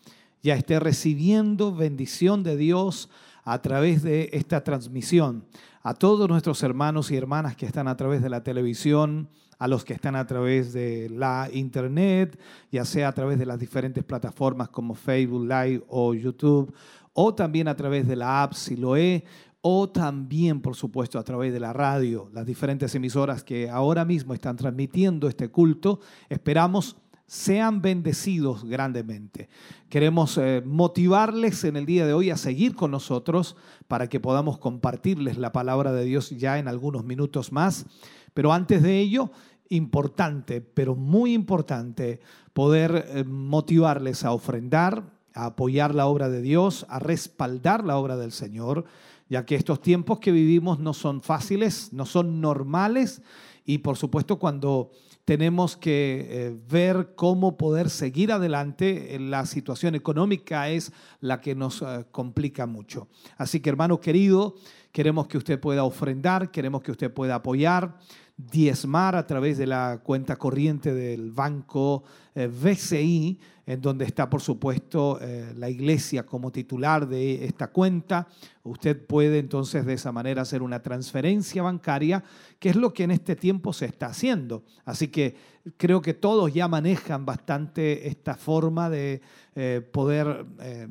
ya 0.45 0.55
esté 0.55 0.79
recibiendo 0.79 1.75
bendición 1.75 2.43
de 2.43 2.59
Dios 2.59 3.09
a 3.45 3.63
través 3.63 4.03
de 4.03 4.29
esta 4.35 4.63
transmisión. 4.63 5.47
A 5.83 5.95
todos 5.95 6.29
nuestros 6.29 6.63
hermanos 6.63 7.11
y 7.11 7.17
hermanas 7.17 7.57
que 7.57 7.65
están 7.65 7.89
a 7.89 7.97
través 7.97 8.23
de 8.23 8.29
la 8.29 8.43
televisión, 8.43 9.31
a 9.59 9.69
los 9.69 9.87
que 9.87 9.95
están 9.95 10.17
a 10.17 10.27
través 10.27 10.75
de 10.75 11.09
la 11.09 11.49
internet, 11.51 12.39
ya 12.71 12.85
sea 12.85 13.09
a 13.09 13.13
través 13.13 13.39
de 13.39 13.47
las 13.47 13.59
diferentes 13.59 14.05
plataformas 14.05 14.69
como 14.69 14.95
Facebook 14.95 15.45
Live 15.45 15.83
o 15.89 16.13
YouTube, 16.13 16.75
o 17.15 17.35
también 17.35 17.67
a 17.67 17.75
través 17.75 18.07
de 18.07 18.17
la 18.17 18.43
app 18.43 18.53
Siloé, 18.53 19.25
o 19.63 19.89
también, 19.89 20.61
por 20.61 20.77
supuesto, 20.77 21.19
a 21.19 21.25
través 21.25 21.55
de 21.55 21.61
la 21.61 21.73
radio, 21.73 22.29
las 22.35 22.45
diferentes 22.45 22.95
emisoras 22.95 23.43
que 23.43 23.71
ahora 23.71 24.05
mismo 24.05 24.35
están 24.35 24.57
transmitiendo 24.57 25.27
este 25.27 25.49
culto. 25.49 26.01
Esperamos 26.29 26.99
sean 27.27 27.83
bendecidos 27.83 28.65
grandemente. 28.65 29.49
Queremos 29.89 30.39
eh, 30.39 30.63
motivarles 30.65 31.65
en 31.65 31.77
el 31.77 31.87
día 31.87 32.07
de 32.07 32.13
hoy 32.13 32.31
a 32.31 32.37
seguir 32.37 32.75
con 32.75 32.91
nosotros 32.91 33.57
para 33.89 34.09
que 34.09 34.21
podamos 34.21 34.59
compartirles 34.59 35.39
la 35.39 35.53
palabra 35.53 35.93
de 35.93 36.05
Dios 36.05 36.31
ya 36.31 36.59
en 36.59 36.69
algunos 36.69 37.05
minutos 37.05 37.53
más. 37.53 37.87
Pero 38.35 38.53
antes 38.53 38.83
de 38.83 39.01
ello, 39.01 39.31
importante, 39.69 40.61
pero 40.61 40.95
muy 40.95 41.33
importante, 41.33 42.21
poder 42.53 43.07
eh, 43.09 43.25
motivarles 43.25 44.25
a 44.25 44.33
ofrendar, 44.33 45.15
a 45.35 45.47
apoyar 45.47 45.95
la 45.95 46.07
obra 46.07 46.29
de 46.29 46.43
Dios, 46.43 46.87
a 46.89 46.99
respaldar 46.99 47.85
la 47.85 47.97
obra 47.97 48.17
del 48.17 48.33
Señor, 48.33 48.85
ya 49.29 49.45
que 49.47 49.57
estos 49.57 49.81
tiempos 49.81 50.21
que 50.21 50.33
vivimos 50.33 50.79
no 50.79 50.93
son 50.93 51.23
fáciles, 51.23 51.93
no 51.93 52.07
son 52.07 52.41
normales 52.41 53.23
y 53.65 53.79
por 53.79 53.97
supuesto 53.97 54.39
cuando 54.39 54.91
tenemos 55.25 55.77
que 55.77 56.27
eh, 56.29 56.57
ver 56.69 57.15
cómo 57.17 57.57
poder 57.57 57.89
seguir 57.89 58.31
adelante. 58.31 59.17
La 59.19 59.47
situación 59.47 59.95
económica 59.95 60.69
es 60.69 60.93
la 61.21 61.41
que 61.41 61.55
nos 61.55 61.83
eh, 61.83 62.05
complica 62.11 62.67
mucho. 62.67 63.09
Así 63.39 63.61
que 63.61 63.71
hermano 63.71 64.01
querido, 64.01 64.55
queremos 64.93 65.27
que 65.27 65.39
usted 65.39 65.59
pueda 65.59 65.85
ofrendar, 65.85 66.51
queremos 66.51 66.83
que 66.83 66.91
usted 66.91 67.13
pueda 67.13 67.37
apoyar, 67.37 67.99
diezmar 68.37 69.15
a 69.15 69.27
través 69.27 69.59
de 69.59 69.67
la 69.67 70.01
cuenta 70.03 70.37
corriente 70.37 70.93
del 70.93 71.31
banco 71.31 72.03
eh, 72.35 72.49
BCI, 72.49 73.39
en 73.67 73.81
donde 73.81 74.05
está 74.05 74.29
por 74.29 74.43
supuesto 74.43 75.19
eh, 75.21 75.53
la 75.57 75.71
iglesia 75.71 76.27
como 76.27 76.51
titular 76.51 77.07
de 77.09 77.45
esta 77.45 77.69
cuenta. 77.69 78.27
Usted 78.65 79.07
puede 79.07 79.39
entonces 79.39 79.87
de 79.87 79.95
esa 79.95 80.11
manera 80.11 80.43
hacer 80.43 80.63
una 80.63 80.83
transferencia 80.83 81.63
bancaria, 81.63 82.25
que 82.59 82.71
es 82.71 82.77
lo 82.77 82.93
que 82.93 83.05
en 83.05 83.13
este 83.13 83.37
tiempo 83.37 83.73
se 83.73 83.87
está 83.87 84.07
haciendo. 84.07 84.65
Así 84.85 85.09
que 85.09 85.37
creo 85.77 86.03
que 86.03 86.15
todos 86.15 86.53
ya 86.53 86.67
manejan 86.67 87.25
bastante 87.25 88.09
esta 88.09 88.35
forma 88.35 88.91
de 88.91 89.23
eh, 89.55 89.81
poder 89.93 90.45
eh, 90.61 90.89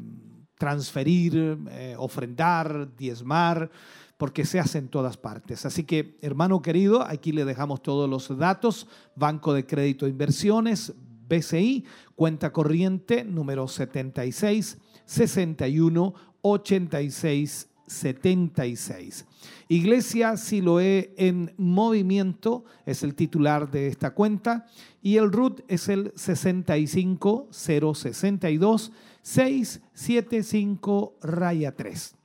transferir, 0.58 1.58
ofrendar, 1.98 2.96
diezmar 2.96 3.70
porque 4.18 4.46
se 4.46 4.60
hace 4.60 4.78
en 4.78 4.90
todas 4.90 5.18
partes. 5.18 5.66
Así 5.66 5.84
que, 5.84 6.18
hermano 6.22 6.62
querido, 6.62 7.06
aquí 7.06 7.32
le 7.32 7.46
dejamos 7.46 7.82
todos 7.82 8.08
los 8.10 8.38
datos. 8.38 8.88
Banco 9.16 9.54
de 9.54 9.66
Crédito 9.66 10.06
e 10.06 10.10
Inversiones, 10.10 10.94
BCI, 11.28 11.86
cuenta 12.16 12.52
corriente 12.52 13.24
número 13.24 13.68
76 13.68 14.78
61 15.06 16.14
86 16.42 17.70
76. 17.88 19.26
Iglesia 19.68 20.38
Siloé 20.38 21.14
en 21.18 21.54
Movimiento 21.58 22.64
es 22.86 23.04
el 23.04 23.16
titular 23.16 23.70
de 23.72 23.88
esta 23.88 24.14
cuenta 24.14 24.68
y 25.02 25.18
el 25.18 25.30
RUT 25.32 25.62
es 25.68 25.90
el 25.90 26.14
65062 26.16 28.92
675 29.22 31.18
raya 31.22 31.76
3 31.76 32.16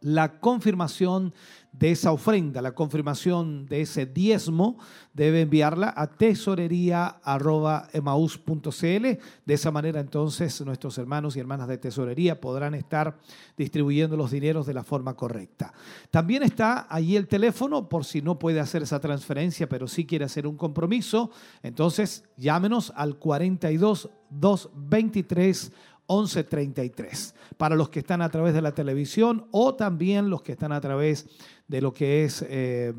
la 0.00 0.40
confirmación 0.40 1.32
de 1.72 1.92
esa 1.92 2.12
ofrenda, 2.12 2.60
la 2.62 2.74
confirmación 2.74 3.66
de 3.66 3.82
ese 3.82 4.06
diezmo, 4.06 4.78
debe 5.14 5.42
enviarla 5.42 5.94
a 5.96 6.08
tesorería.emaus.cl. 6.08 9.06
De 9.44 9.54
esa 9.54 9.70
manera 9.70 10.00
entonces 10.00 10.60
nuestros 10.62 10.98
hermanos 10.98 11.36
y 11.36 11.40
hermanas 11.40 11.68
de 11.68 11.78
tesorería 11.78 12.40
podrán 12.40 12.74
estar 12.74 13.18
distribuyendo 13.56 14.16
los 14.16 14.32
dineros 14.32 14.66
de 14.66 14.74
la 14.74 14.82
forma 14.82 15.14
correcta. 15.14 15.72
También 16.10 16.42
está 16.42 16.88
allí 16.90 17.16
el 17.16 17.28
teléfono 17.28 17.88
por 17.88 18.04
si 18.04 18.20
no 18.20 18.36
puede 18.38 18.58
hacer 18.58 18.82
esa 18.82 18.98
transferencia, 19.00 19.68
pero 19.68 19.86
sí 19.86 20.06
quiere 20.06 20.24
hacer 20.24 20.44
un 20.46 20.56
compromiso. 20.56 21.30
Entonces 21.62 22.24
llámenos 22.36 22.92
al 22.96 23.16
42 23.16 24.10
223 24.30 25.72
1133. 26.10 27.34
Para 27.56 27.76
los 27.76 27.88
que 27.88 28.00
están 28.00 28.20
a 28.20 28.28
través 28.28 28.52
de 28.52 28.62
la 28.62 28.72
televisión 28.72 29.46
o 29.52 29.74
también 29.74 30.28
los 30.28 30.42
que 30.42 30.52
están 30.52 30.72
a 30.72 30.80
través 30.80 31.26
de 31.68 31.80
lo 31.80 31.94
que 31.94 32.24
es 32.24 32.44
eh, 32.48 32.92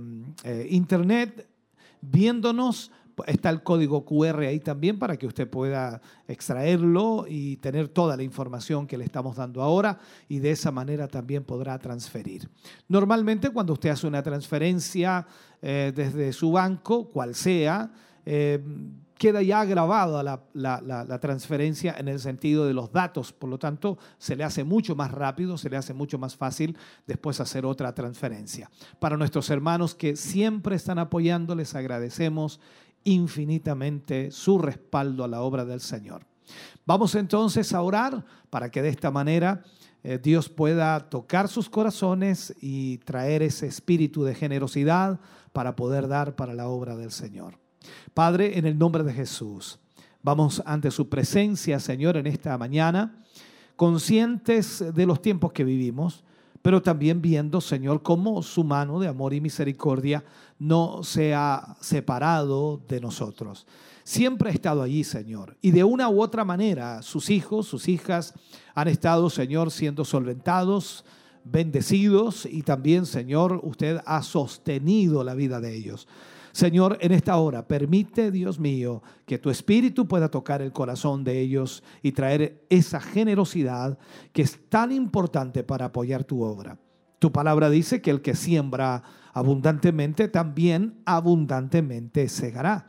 eh, 0.44 0.68
internet, 0.70 1.50
viéndonos, 2.00 2.92
está 3.28 3.50
el 3.50 3.64
código 3.64 4.06
QR 4.06 4.40
ahí 4.40 4.60
también 4.60 4.98
para 4.98 5.18
que 5.18 5.28
usted 5.28 5.50
pueda 5.50 6.02
extraerlo 6.28 7.26
y 7.28 7.58
tener 7.58 7.90
toda 7.90 8.16
la 8.16 8.24
información 8.24 8.88
que 8.88 8.98
le 8.98 9.04
estamos 9.04 9.36
dando 9.36 9.62
ahora 9.62 10.00
y 10.30 10.40
de 10.40 10.52
esa 10.52 10.72
manera 10.72 11.08
también 11.08 11.44
podrá 11.44 11.78
transferir. 11.78 12.50
Normalmente 12.88 13.50
cuando 13.50 13.74
usted 13.74 13.90
hace 13.90 14.08
una 14.08 14.24
transferencia 14.24 15.28
eh, 15.62 15.92
desde 15.94 16.32
su 16.34 16.54
banco, 16.54 17.10
cual 17.10 17.36
sea, 17.36 17.92
queda 19.22 19.44
ya 19.44 19.64
grabada 19.66 20.42
la, 20.54 21.20
transferencia 21.20 21.94
en 21.96 22.08
el 22.08 22.20
sentido 22.20 22.66
de 22.66 22.74
los 22.74 22.92
datos, 22.92 23.32
por 23.32 23.52
lo 23.52 23.60
tanto 23.60 24.00
se 24.18 24.36
le 24.36 24.44
hace 24.44 24.64
mucho 24.64 24.96
más 24.96 25.12
rápido, 25.12 25.60
se 25.60 25.70
le 25.70 25.78
hace 25.78 25.94
mucho 25.94 26.18
más 26.18 26.36
fácil 26.36 26.76
después 27.06 27.40
hacer 27.40 27.64
otra 27.64 27.94
transferencia. 27.94 28.72
Para 29.00 29.18
nuestros 29.18 29.52
hermanos 29.52 29.94
que 29.94 30.16
siempre 30.16 30.76
están 30.76 30.98
apoyando, 30.98 31.54
les 31.54 31.76
agradecemos 31.76 32.60
infinitamente 33.04 34.32
su 34.32 34.58
respaldo 34.58 35.24
a 35.24 35.28
la 35.28 35.44
obra 35.44 35.66
del 35.66 35.82
Señor. 35.82 36.26
Vamos 36.88 37.14
entonces 37.14 37.74
a 37.74 37.82
orar 37.84 38.26
para 38.50 38.72
que 38.72 38.82
de 38.82 38.90
esta 38.90 39.12
manera 39.12 39.62
eh, 40.02 40.18
Dios 40.18 40.50
pueda 40.50 41.00
tocar 41.12 41.48
sus 41.48 41.70
corazones 41.70 42.56
y 42.60 42.98
traer 42.98 43.44
ese 43.44 43.68
espíritu 43.68 44.24
de 44.24 44.34
generosidad 44.34 45.20
para 45.54 45.76
poder 45.76 46.08
dar 46.08 46.36
para 46.36 46.56
la 46.56 46.68
obra 46.68 46.96
del 46.96 47.12
Señor. 47.12 47.61
Padre, 48.14 48.58
en 48.58 48.66
el 48.66 48.78
nombre 48.78 49.04
de 49.04 49.14
Jesús, 49.14 49.80
vamos 50.24 50.62
ante 50.66 50.92
su 50.92 51.10
presencia, 51.10 51.80
Señor, 51.80 52.18
en 52.18 52.28
esta 52.28 52.58
mañana, 52.58 53.24
conscientes 53.76 54.94
de 54.94 55.06
los 55.06 55.22
tiempos 55.22 55.52
que 55.54 55.64
vivimos, 55.64 56.24
pero 56.62 56.82
también 56.82 57.22
viendo, 57.22 57.60
Señor, 57.60 58.04
cómo 58.04 58.44
su 58.44 58.64
mano 58.64 59.00
de 59.00 59.08
amor 59.08 59.34
y 59.34 59.42
misericordia 59.42 60.24
no 60.60 61.04
se 61.04 61.34
ha 61.34 61.76
separado 61.80 62.82
de 62.88 63.02
nosotros. 63.02 63.66
Siempre 64.04 64.50
ha 64.50 64.54
estado 64.54 64.82
allí, 64.82 65.04
Señor. 65.04 65.58
Y 65.62 65.72
de 65.72 65.84
una 65.84 66.10
u 66.10 66.22
otra 66.22 66.46
manera, 66.46 67.02
sus 67.02 67.30
hijos, 67.30 67.68
sus 67.68 67.88
hijas 67.88 68.34
han 68.76 68.88
estado, 68.88 69.30
Señor, 69.30 69.72
siendo 69.72 70.06
solventados, 70.06 71.04
bendecidos 71.44 72.46
y 72.46 72.62
también, 72.62 73.06
Señor, 73.06 73.60
usted 73.64 74.00
ha 74.06 74.22
sostenido 74.22 75.24
la 75.24 75.34
vida 75.34 75.60
de 75.60 75.76
ellos. 75.76 76.08
Señor, 76.52 76.98
en 77.02 77.12
esta 77.12 77.38
hora, 77.38 77.68
permite, 77.68 78.32
Dios 78.32 78.60
mío, 78.60 79.02
que 79.26 79.38
tu 79.38 79.50
espíritu 79.50 80.08
pueda 80.08 80.30
tocar 80.30 80.62
el 80.62 80.72
corazón 80.72 81.24
de 81.24 81.40
ellos 81.40 81.84
y 82.02 82.12
traer 82.12 82.66
esa 82.70 83.00
generosidad 83.00 83.98
que 84.34 84.42
es 84.42 84.60
tan 84.70 84.92
importante 84.92 85.64
para 85.64 85.86
apoyar 85.86 86.24
tu 86.24 86.44
obra. 86.44 86.78
Tu 87.20 87.32
palabra 87.32 87.70
dice 87.70 88.02
que 88.02 88.12
el 88.12 88.22
que 88.22 88.36
siembra 88.36 89.04
abundantemente, 89.34 90.28
también 90.28 91.02
abundantemente 91.06 92.28
segará. 92.28 92.88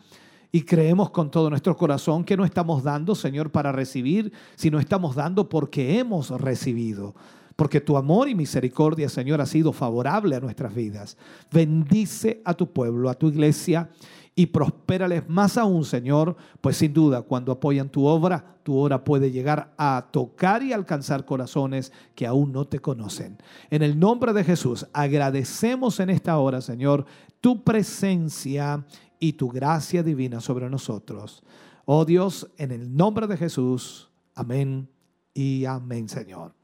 Y 0.51 0.63
creemos 0.63 1.11
con 1.11 1.31
todo 1.31 1.49
nuestro 1.49 1.77
corazón 1.77 2.25
que 2.25 2.37
no 2.37 2.45
estamos 2.45 2.83
dando, 2.83 3.15
Señor, 3.15 3.51
para 3.51 3.73
recibir, 3.73 4.33
sino 4.55 4.79
estamos 4.79 5.15
dando 5.15 5.49
porque 5.49 5.99
hemos 5.99 6.31
recibido. 6.31 7.15
Porque 7.57 7.80
tu 7.80 7.96
amor 7.96 8.28
y 8.28 8.34
misericordia, 8.34 9.09
Señor, 9.09 9.40
ha 9.40 9.46
sido 9.46 9.72
favorable 9.72 10.36
a 10.36 10.40
nuestras 10.40 10.74
vidas. 10.74 11.16
Bendice 11.50 12.40
a 12.44 12.55
tu 12.55 12.72
pueblo, 12.72 13.11
a 13.11 13.14
tu 13.14 13.28
iglesia 13.28 13.90
y 14.34 14.46
prospérales 14.46 15.28
más 15.28 15.59
aún, 15.59 15.84
Señor, 15.84 16.36
pues 16.61 16.78
sin 16.78 16.92
duda 16.92 17.22
cuando 17.22 17.53
apoyan 17.53 17.90
tu 17.90 18.07
obra, 18.07 18.57
tu 18.62 18.76
obra 18.78 19.05
puede 19.05 19.30
llegar 19.30 19.74
a 19.76 20.09
tocar 20.11 20.62
y 20.62 20.72
alcanzar 20.72 21.26
corazones 21.26 21.92
que 22.14 22.26
aún 22.26 22.50
no 22.53 22.66
te 22.66 22.78
conocen. 22.78 23.36
En 23.70 23.82
el 23.82 23.98
nombre 23.98 24.32
de 24.32 24.44
Jesús, 24.44 24.86
agradecemos 24.92 26.00
en 26.00 26.11
esta 26.11 26.38
hora, 26.38 26.62
Señor, 26.62 27.05
tu 27.40 27.62
presencia 27.62 28.84
y 29.18 29.34
tu 29.34 29.48
gracia 29.50 30.03
divina 30.03 30.40
sobre 30.40 30.70
nosotros. 30.70 31.42
Oh 31.84 32.05
Dios, 32.05 32.50
en 32.57 32.70
el 32.70 32.96
nombre 32.96 33.26
de 33.26 33.36
Jesús, 33.36 34.11
amén 34.34 34.88
y 35.34 35.66
amén, 35.66 36.09
Señor. 36.09 36.55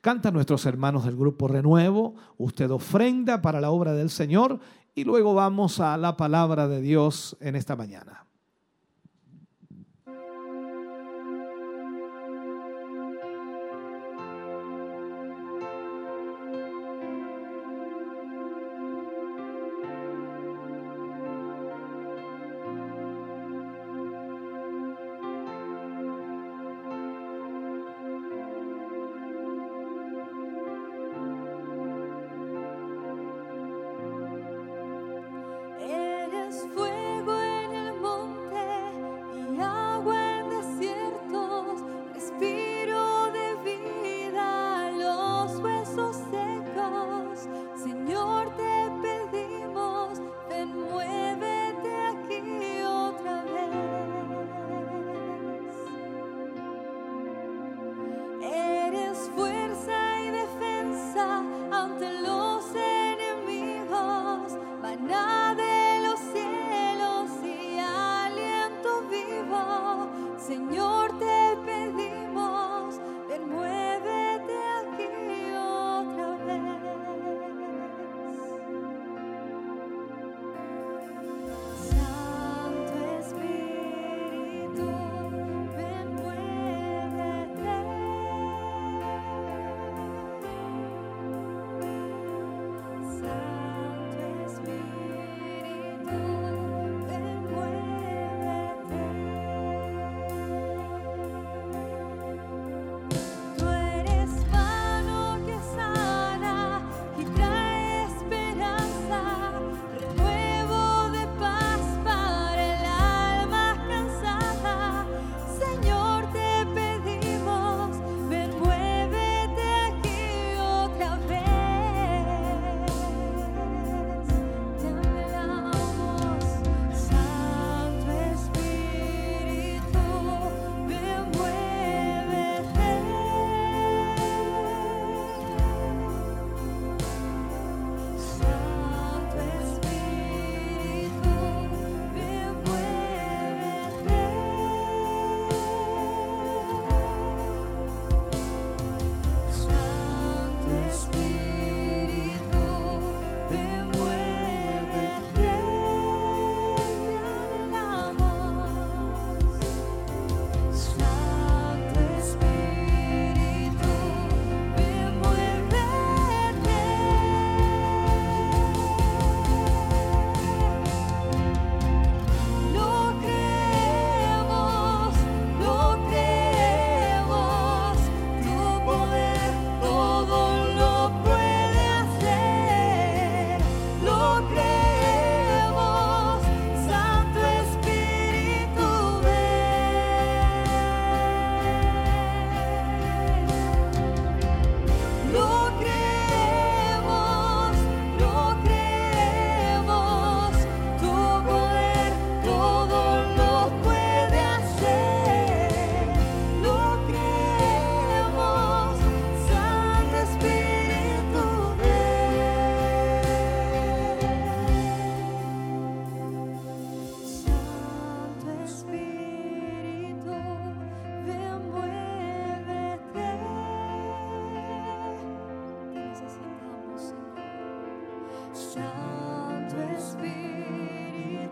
Cantan 0.00 0.32
nuestros 0.32 0.64
hermanos 0.64 1.04
del 1.04 1.16
grupo 1.16 1.46
Renuevo, 1.46 2.14
usted 2.38 2.70
ofrenda 2.70 3.42
para 3.42 3.60
la 3.60 3.70
obra 3.70 3.92
del 3.92 4.08
Señor 4.08 4.58
y 4.94 5.04
luego 5.04 5.34
vamos 5.34 5.78
a 5.78 5.96
la 5.98 6.16
palabra 6.16 6.68
de 6.68 6.80
Dios 6.80 7.36
en 7.40 7.54
esta 7.54 7.76
mañana. 7.76 8.29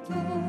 Espíritu, 0.03 0.48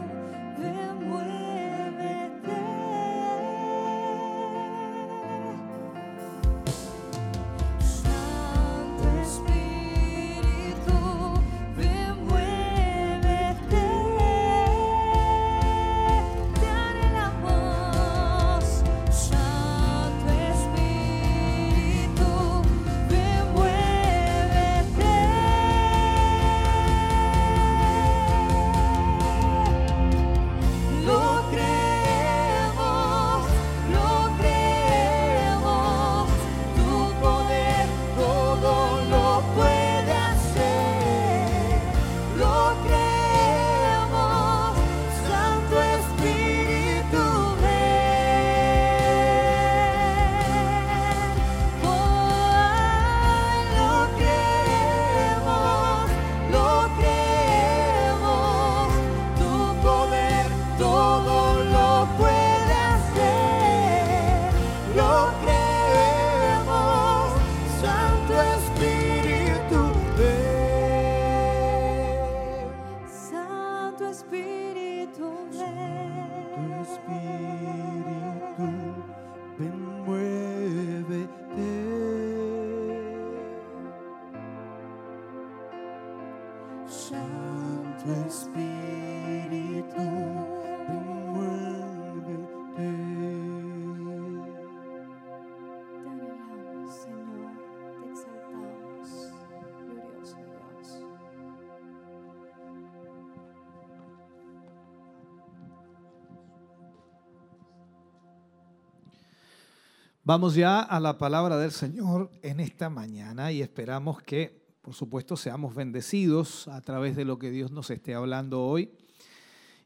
Vamos 110.30 110.54
ya 110.54 110.82
a 110.82 111.00
la 111.00 111.18
palabra 111.18 111.58
del 111.58 111.72
Señor 111.72 112.30
en 112.44 112.60
esta 112.60 112.92
mañana 112.92 113.52
y 113.52 113.64
esperamos 113.64 114.22
que, 114.22 114.64
por 114.80 114.94
supuesto, 114.94 115.36
seamos 115.36 115.74
bendecidos 115.74 116.68
a 116.68 116.82
través 116.82 117.16
de 117.16 117.26
lo 117.26 117.40
que 117.40 117.50
Dios 117.50 117.72
nos 117.72 117.90
esté 117.90 118.14
hablando 118.14 118.64
hoy. 118.64 118.92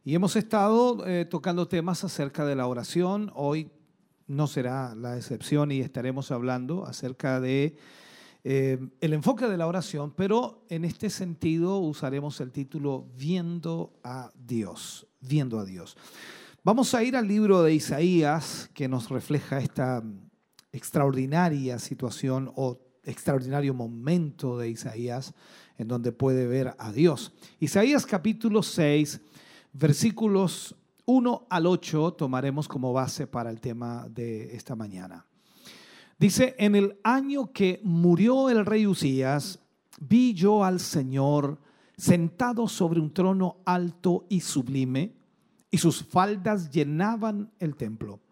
Y 0.04 0.16
hemos 0.16 0.36
estado 0.36 1.08
eh, 1.08 1.24
tocando 1.24 1.70
temas 1.70 2.04
acerca 2.04 2.46
de 2.46 2.58
la 2.58 2.68
oración. 2.68 3.32
Hoy 3.36 3.72
no 4.28 4.48
será 4.48 4.96
la 4.96 5.16
excepción 5.16 5.72
y 5.72 5.80
estaremos 5.80 6.30
hablando 6.30 6.86
acerca 6.86 7.40
de 7.40 7.78
eh, 8.44 8.80
el 9.00 9.14
enfoque 9.14 9.48
de 9.48 9.56
la 9.56 9.66
oración, 9.66 10.12
pero 10.14 10.66
en 10.68 10.84
este 10.84 11.10
sentido 11.10 11.78
usaremos 11.78 12.42
el 12.42 12.52
título 12.52 13.08
Viendo 13.16 13.94
a 14.04 14.30
Dios, 14.36 15.08
viendo 15.22 15.58
a 15.58 15.64
Dios. 15.64 15.96
Vamos 16.66 16.94
a 16.94 17.02
ir 17.02 17.16
al 17.16 17.30
libro 17.30 17.64
de 17.64 17.74
Isaías 17.74 18.70
que 18.74 18.90
nos 18.90 19.10
refleja 19.10 19.60
esta 19.60 20.04
extraordinaria 20.74 21.80
situación 21.80 22.52
o 22.56 22.80
extraordinario 23.06 23.74
momento 23.74 24.58
de 24.58 24.70
Isaías 24.70 25.34
en 25.78 25.88
donde 25.88 26.12
puede 26.12 26.48
ver 26.48 26.76
a 26.78 26.92
Dios. 26.92 27.32
Isaías 27.60 28.06
capítulo 28.06 28.64
6, 28.64 29.22
versículos 29.72 30.76
1 31.06 31.48
al 31.50 31.66
8 31.68 32.14
tomaremos 32.14 32.68
como 32.68 32.92
base 32.92 33.28
para 33.28 33.50
el 33.50 33.62
tema 33.62 34.08
de 34.10 34.56
esta 34.56 34.76
mañana. 34.76 35.26
Dice, 36.18 36.56
en 36.58 36.76
el 36.76 36.98
año 37.04 37.52
que 37.52 37.82
murió 37.84 38.50
el 38.50 38.66
rey 38.66 38.88
Usías, 38.88 39.60
vi 40.00 40.34
yo 40.34 40.64
al 40.64 40.80
Señor 40.80 41.60
sentado 41.98 42.68
sobre 42.68 43.00
un 43.00 43.14
trono 43.14 43.58
alto 43.66 44.26
y 44.30 44.40
sublime, 44.40 45.14
y 45.70 45.78
sus 45.78 46.04
faldas 46.04 46.70
llenaban 46.70 47.52
el 47.60 47.76
templo. 47.76 48.23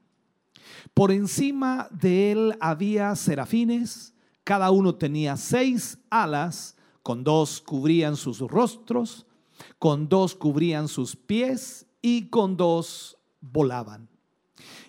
Por 0.93 1.11
encima 1.11 1.87
de 1.91 2.31
él 2.31 2.57
había 2.59 3.15
serafines, 3.15 4.13
cada 4.43 4.71
uno 4.71 4.95
tenía 4.95 5.37
seis 5.37 5.97
alas, 6.09 6.75
con 7.03 7.23
dos 7.23 7.61
cubrían 7.61 8.15
sus 8.15 8.39
rostros, 8.39 9.25
con 9.79 10.09
dos 10.09 10.35
cubrían 10.35 10.87
sus 10.87 11.15
pies 11.15 11.85
y 12.01 12.27
con 12.29 12.57
dos 12.57 13.17
volaban. 13.39 14.09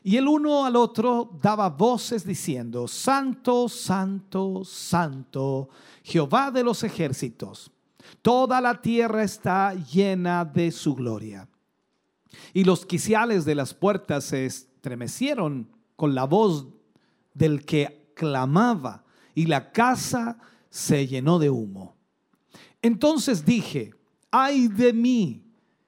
Y 0.02 0.16
el 0.16 0.26
uno 0.26 0.64
al 0.64 0.76
otro 0.76 1.30
daba 1.40 1.68
voces 1.68 2.26
diciendo, 2.26 2.88
Santo, 2.88 3.68
Santo, 3.68 4.64
Santo, 4.64 5.68
Jehová 6.02 6.50
de 6.50 6.64
los 6.64 6.82
ejércitos, 6.82 7.70
toda 8.20 8.60
la 8.60 8.80
tierra 8.80 9.22
está 9.22 9.74
llena 9.74 10.44
de 10.44 10.72
su 10.72 10.94
gloria. 10.94 11.48
Y 12.52 12.64
los 12.64 12.84
quiciales 12.84 13.44
de 13.44 13.54
las 13.54 13.74
puertas 13.74 14.24
se 14.24 14.46
estremecieron 14.82 15.68
con 15.94 16.16
la 16.16 16.24
voz 16.24 16.66
del 17.34 17.64
que 17.64 18.10
clamaba, 18.16 19.04
y 19.32 19.46
la 19.46 19.70
casa 19.70 20.38
se 20.70 21.06
llenó 21.06 21.38
de 21.38 21.50
humo. 21.50 21.94
Entonces 22.82 23.44
dije, 23.44 23.94
ay 24.32 24.66
de 24.66 24.92
mí, 24.92 25.44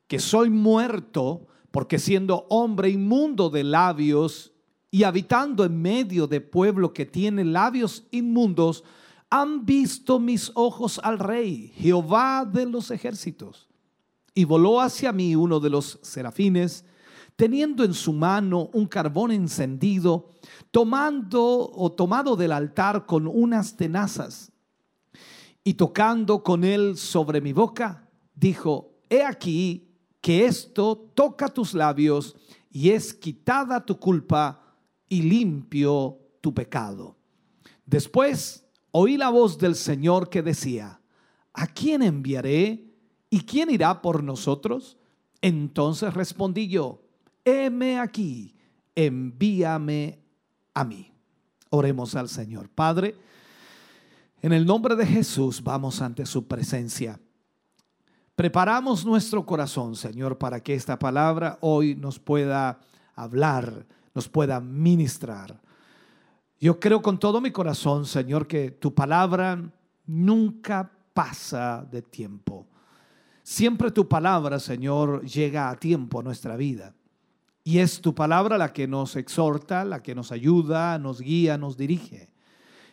que 0.06 0.20
soy 0.20 0.48
muerto, 0.48 1.48
porque 1.72 1.98
siendo 1.98 2.46
hombre 2.48 2.88
inmundo 2.88 3.50
de 3.50 3.64
labios 3.64 4.52
y 4.92 5.02
habitando 5.02 5.64
en 5.64 5.82
medio 5.82 6.28
de 6.28 6.40
pueblo 6.40 6.92
que 6.92 7.04
tiene 7.04 7.44
labios 7.44 8.06
inmundos, 8.12 8.84
han 9.28 9.66
visto 9.66 10.20
mis 10.20 10.52
ojos 10.54 11.00
al 11.02 11.18
rey, 11.18 11.72
Jehová 11.74 12.44
de 12.44 12.66
los 12.66 12.92
ejércitos. 12.92 13.68
Y 14.36 14.44
voló 14.44 14.80
hacia 14.80 15.10
mí 15.10 15.34
uno 15.34 15.58
de 15.58 15.70
los 15.70 15.98
serafines, 16.02 16.84
teniendo 17.36 17.84
en 17.84 17.94
su 17.94 18.12
mano 18.12 18.70
un 18.72 18.86
carbón 18.86 19.30
encendido, 19.32 20.30
tomando 20.70 21.70
o 21.72 21.92
tomado 21.92 22.36
del 22.36 22.52
altar 22.52 23.06
con 23.06 23.26
unas 23.26 23.76
tenazas. 23.76 24.52
Y 25.64 25.74
tocando 25.74 26.42
con 26.42 26.62
él 26.62 26.96
sobre 26.96 27.40
mi 27.40 27.52
boca, 27.52 28.08
dijo, 28.34 28.92
he 29.08 29.24
aquí 29.24 29.88
que 30.20 30.46
esto 30.46 31.10
toca 31.14 31.48
tus 31.48 31.74
labios 31.74 32.36
y 32.70 32.90
es 32.90 33.14
quitada 33.14 33.84
tu 33.84 33.98
culpa 33.98 34.76
y 35.08 35.22
limpio 35.22 36.18
tu 36.40 36.52
pecado. 36.52 37.16
Después 37.86 38.66
oí 38.90 39.16
la 39.16 39.30
voz 39.30 39.58
del 39.58 39.74
Señor 39.74 40.28
que 40.28 40.42
decía, 40.42 41.00
¿a 41.52 41.66
quién 41.66 42.02
enviaré? 42.02 42.84
¿Y 43.30 43.40
quién 43.40 43.70
irá 43.70 44.00
por 44.02 44.22
nosotros? 44.22 44.98
Entonces 45.40 46.14
respondí 46.14 46.68
yo, 46.68 47.03
heme 47.44 47.98
aquí, 47.98 48.54
envíame 48.94 50.18
a 50.72 50.84
mí. 50.84 51.12
Oremos 51.70 52.14
al 52.14 52.28
Señor. 52.28 52.68
Padre, 52.68 53.16
en 54.42 54.52
el 54.52 54.66
nombre 54.66 54.94
de 54.96 55.06
Jesús 55.06 55.62
vamos 55.62 56.00
ante 56.00 56.26
su 56.26 56.46
presencia. 56.46 57.18
Preparamos 58.36 59.04
nuestro 59.04 59.46
corazón, 59.46 59.94
Señor, 59.94 60.38
para 60.38 60.60
que 60.60 60.74
esta 60.74 60.98
palabra 60.98 61.58
hoy 61.60 61.94
nos 61.94 62.18
pueda 62.18 62.80
hablar, 63.14 63.86
nos 64.14 64.28
pueda 64.28 64.60
ministrar. 64.60 65.60
Yo 66.60 66.80
creo 66.80 67.00
con 67.00 67.18
todo 67.18 67.40
mi 67.40 67.50
corazón, 67.52 68.06
Señor, 68.06 68.46
que 68.46 68.72
tu 68.72 68.94
palabra 68.94 69.62
nunca 70.06 70.90
pasa 71.12 71.86
de 71.90 72.02
tiempo. 72.02 72.66
Siempre 73.42 73.90
tu 73.90 74.08
palabra, 74.08 74.58
Señor, 74.58 75.24
llega 75.24 75.70
a 75.70 75.76
tiempo 75.76 76.20
a 76.20 76.22
nuestra 76.22 76.56
vida. 76.56 76.94
Y 77.64 77.78
es 77.78 78.02
tu 78.02 78.14
palabra 78.14 78.58
la 78.58 78.74
que 78.74 78.86
nos 78.86 79.16
exhorta, 79.16 79.86
la 79.86 80.02
que 80.02 80.14
nos 80.14 80.30
ayuda, 80.30 80.98
nos 80.98 81.22
guía, 81.22 81.56
nos 81.56 81.78
dirige. 81.78 82.30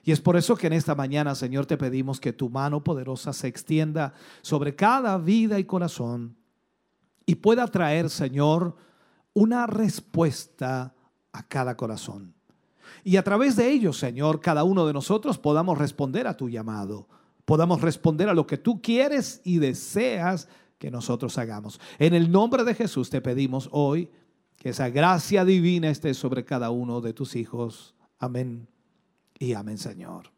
Y 0.03 0.11
es 0.11 0.21
por 0.21 0.37
eso 0.37 0.55
que 0.55 0.67
en 0.67 0.73
esta 0.73 0.95
mañana, 0.95 1.35
Señor, 1.35 1.65
te 1.65 1.77
pedimos 1.77 2.19
que 2.21 2.33
tu 2.33 2.49
mano 2.49 2.83
poderosa 2.83 3.33
se 3.33 3.47
extienda 3.47 4.13
sobre 4.41 4.73
cada 4.75 5.17
vida 5.17 5.59
y 5.59 5.65
corazón 5.65 6.37
y 7.25 7.35
pueda 7.35 7.67
traer, 7.67 8.09
Señor, 8.09 8.75
una 9.33 9.67
respuesta 9.67 10.95
a 11.33 11.47
cada 11.47 11.75
corazón. 11.77 12.33
Y 13.03 13.17
a 13.17 13.23
través 13.23 13.55
de 13.57 13.69
ello, 13.69 13.93
Señor, 13.93 14.39
cada 14.39 14.63
uno 14.63 14.87
de 14.87 14.93
nosotros 14.93 15.37
podamos 15.37 15.77
responder 15.77 16.27
a 16.27 16.35
tu 16.35 16.49
llamado, 16.49 17.07
podamos 17.45 17.81
responder 17.81 18.29
a 18.29 18.33
lo 18.33 18.47
que 18.47 18.57
tú 18.57 18.81
quieres 18.81 19.41
y 19.43 19.57
deseas 19.57 20.47
que 20.77 20.91
nosotros 20.91 21.37
hagamos. 21.37 21.79
En 21.99 22.13
el 22.13 22.31
nombre 22.31 22.63
de 22.63 22.73
Jesús 22.73 23.09
te 23.09 23.21
pedimos 23.21 23.69
hoy 23.71 24.09
que 24.61 24.69
esa 24.69 24.89
gracia 24.89 25.43
divina 25.43 25.89
esté 25.89 26.13
sobre 26.13 26.45
cada 26.45 26.69
uno 26.69 27.01
de 27.01 27.13
tus 27.13 27.35
hijos. 27.35 27.95
Amén 28.19 28.67
y 29.39 29.53
amén, 29.53 29.79
Señor. 29.79 30.31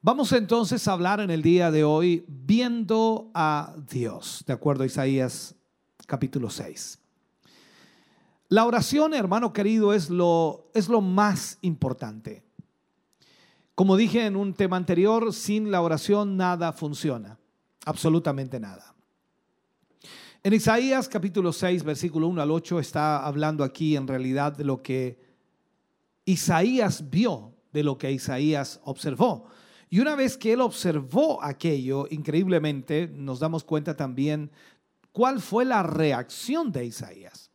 Vamos 0.00 0.32
entonces 0.32 0.88
a 0.88 0.94
hablar 0.94 1.20
en 1.20 1.28
el 1.30 1.42
día 1.42 1.70
de 1.70 1.84
hoy 1.84 2.24
viendo 2.26 3.30
a 3.34 3.76
Dios, 3.90 4.42
de 4.46 4.54
acuerdo 4.54 4.84
a 4.84 4.86
Isaías 4.86 5.54
capítulo 6.06 6.48
6. 6.48 6.98
La 8.48 8.64
oración, 8.64 9.12
hermano 9.12 9.52
querido, 9.52 9.92
es 9.92 10.08
lo, 10.08 10.70
es 10.72 10.88
lo 10.88 11.02
más 11.02 11.58
importante. 11.60 12.42
Como 13.74 13.98
dije 13.98 14.24
en 14.24 14.34
un 14.34 14.54
tema 14.54 14.78
anterior, 14.78 15.34
sin 15.34 15.70
la 15.70 15.82
oración 15.82 16.38
nada 16.38 16.72
funciona, 16.72 17.38
absolutamente 17.84 18.58
nada. 18.58 18.94
En 20.44 20.52
Isaías 20.52 21.08
capítulo 21.08 21.52
6, 21.52 21.82
versículo 21.82 22.28
1 22.28 22.40
al 22.40 22.52
8 22.52 22.78
está 22.78 23.26
hablando 23.26 23.64
aquí 23.64 23.96
en 23.96 24.06
realidad 24.06 24.52
de 24.52 24.62
lo 24.62 24.80
que 24.84 25.18
Isaías 26.26 27.10
vio, 27.10 27.56
de 27.72 27.82
lo 27.82 27.98
que 27.98 28.12
Isaías 28.12 28.80
observó. 28.84 29.46
Y 29.90 29.98
una 29.98 30.14
vez 30.14 30.38
que 30.38 30.52
él 30.52 30.60
observó 30.60 31.42
aquello, 31.42 32.06
increíblemente 32.10 33.08
nos 33.08 33.40
damos 33.40 33.64
cuenta 33.64 33.96
también 33.96 34.52
cuál 35.10 35.40
fue 35.40 35.64
la 35.64 35.82
reacción 35.82 36.70
de 36.70 36.86
Isaías. 36.86 37.50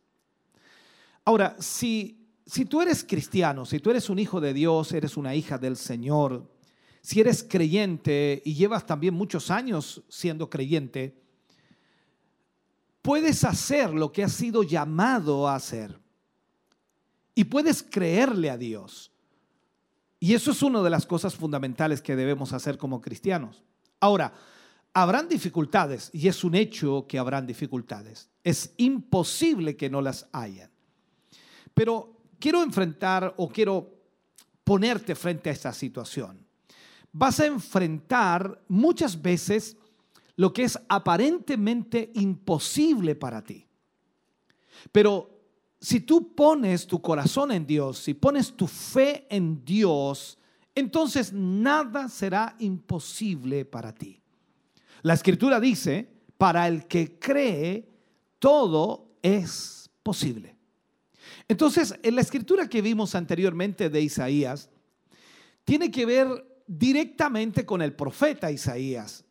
Ahora, 1.24 1.56
si, 1.58 2.28
si 2.44 2.66
tú 2.66 2.82
eres 2.82 3.02
cristiano, 3.02 3.64
si 3.64 3.80
tú 3.80 3.90
eres 3.90 4.10
un 4.10 4.18
hijo 4.18 4.42
de 4.42 4.52
Dios, 4.52 4.92
eres 4.92 5.16
una 5.16 5.34
hija 5.34 5.56
del 5.56 5.78
Señor, 5.78 6.52
si 7.00 7.20
eres 7.20 7.46
creyente 7.48 8.42
y 8.44 8.52
llevas 8.52 8.84
también 8.84 9.14
muchos 9.14 9.50
años 9.50 10.02
siendo 10.10 10.50
creyente, 10.50 11.23
puedes 13.04 13.44
hacer 13.44 13.92
lo 13.92 14.10
que 14.10 14.24
has 14.24 14.32
sido 14.32 14.62
llamado 14.62 15.46
a 15.46 15.56
hacer. 15.56 16.00
Y 17.34 17.44
puedes 17.44 17.82
creerle 17.82 18.48
a 18.48 18.56
Dios. 18.56 19.12
Y 20.18 20.32
eso 20.32 20.52
es 20.52 20.62
una 20.62 20.80
de 20.80 20.88
las 20.88 21.04
cosas 21.04 21.34
fundamentales 21.34 22.00
que 22.00 22.16
debemos 22.16 22.54
hacer 22.54 22.78
como 22.78 23.02
cristianos. 23.02 23.62
Ahora, 24.00 24.32
habrán 24.94 25.28
dificultades, 25.28 26.08
y 26.14 26.28
es 26.28 26.44
un 26.44 26.54
hecho 26.54 27.04
que 27.06 27.18
habrán 27.18 27.46
dificultades. 27.46 28.30
Es 28.42 28.72
imposible 28.78 29.76
que 29.76 29.90
no 29.90 30.00
las 30.00 30.26
hayan. 30.32 30.70
Pero 31.74 32.16
quiero 32.38 32.62
enfrentar 32.62 33.34
o 33.36 33.50
quiero 33.50 34.00
ponerte 34.64 35.14
frente 35.14 35.50
a 35.50 35.52
esta 35.52 35.74
situación. 35.74 36.42
Vas 37.12 37.38
a 37.38 37.46
enfrentar 37.46 38.64
muchas 38.66 39.20
veces 39.20 39.76
lo 40.36 40.52
que 40.52 40.64
es 40.64 40.78
aparentemente 40.88 42.10
imposible 42.14 43.14
para 43.14 43.42
ti. 43.42 43.66
Pero 44.90 45.30
si 45.80 46.00
tú 46.00 46.34
pones 46.34 46.86
tu 46.86 47.00
corazón 47.00 47.52
en 47.52 47.66
Dios, 47.66 47.98
si 47.98 48.14
pones 48.14 48.54
tu 48.54 48.66
fe 48.66 49.26
en 49.28 49.64
Dios, 49.64 50.38
entonces 50.74 51.32
nada 51.32 52.08
será 52.08 52.56
imposible 52.58 53.64
para 53.64 53.94
ti. 53.94 54.20
La 55.02 55.14
escritura 55.14 55.60
dice, 55.60 56.08
para 56.38 56.66
el 56.66 56.86
que 56.86 57.18
cree, 57.18 57.88
todo 58.38 59.16
es 59.22 59.90
posible. 60.02 60.56
Entonces, 61.48 61.94
en 62.02 62.14
la 62.14 62.20
escritura 62.22 62.68
que 62.68 62.82
vimos 62.82 63.14
anteriormente 63.14 63.90
de 63.90 64.00
Isaías, 64.00 64.70
tiene 65.64 65.90
que 65.90 66.06
ver 66.06 66.62
directamente 66.66 67.64
con 67.66 67.82
el 67.82 67.94
profeta 67.94 68.50
Isaías 68.50 69.23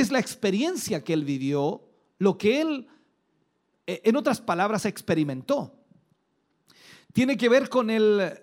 es 0.00 0.10
la 0.10 0.18
experiencia 0.18 1.02
que 1.04 1.12
él 1.12 1.24
vivió, 1.24 1.82
lo 2.18 2.38
que 2.38 2.60
él, 2.60 2.88
eh, 3.86 4.02
en 4.04 4.16
otras 4.16 4.40
palabras, 4.40 4.84
experimentó. 4.84 5.72
Tiene 7.12 7.36
que 7.36 7.48
ver 7.48 7.68
con 7.68 7.90
él, 7.90 8.42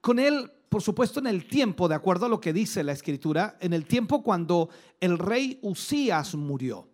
con 0.00 0.18
él, 0.18 0.50
por 0.68 0.82
supuesto, 0.82 1.20
en 1.20 1.26
el 1.26 1.46
tiempo, 1.46 1.88
de 1.88 1.94
acuerdo 1.94 2.26
a 2.26 2.28
lo 2.28 2.40
que 2.40 2.52
dice 2.52 2.82
la 2.82 2.92
escritura, 2.92 3.56
en 3.60 3.72
el 3.72 3.86
tiempo 3.86 4.22
cuando 4.22 4.68
el 5.00 5.18
rey 5.18 5.58
Usías 5.62 6.34
murió. 6.34 6.88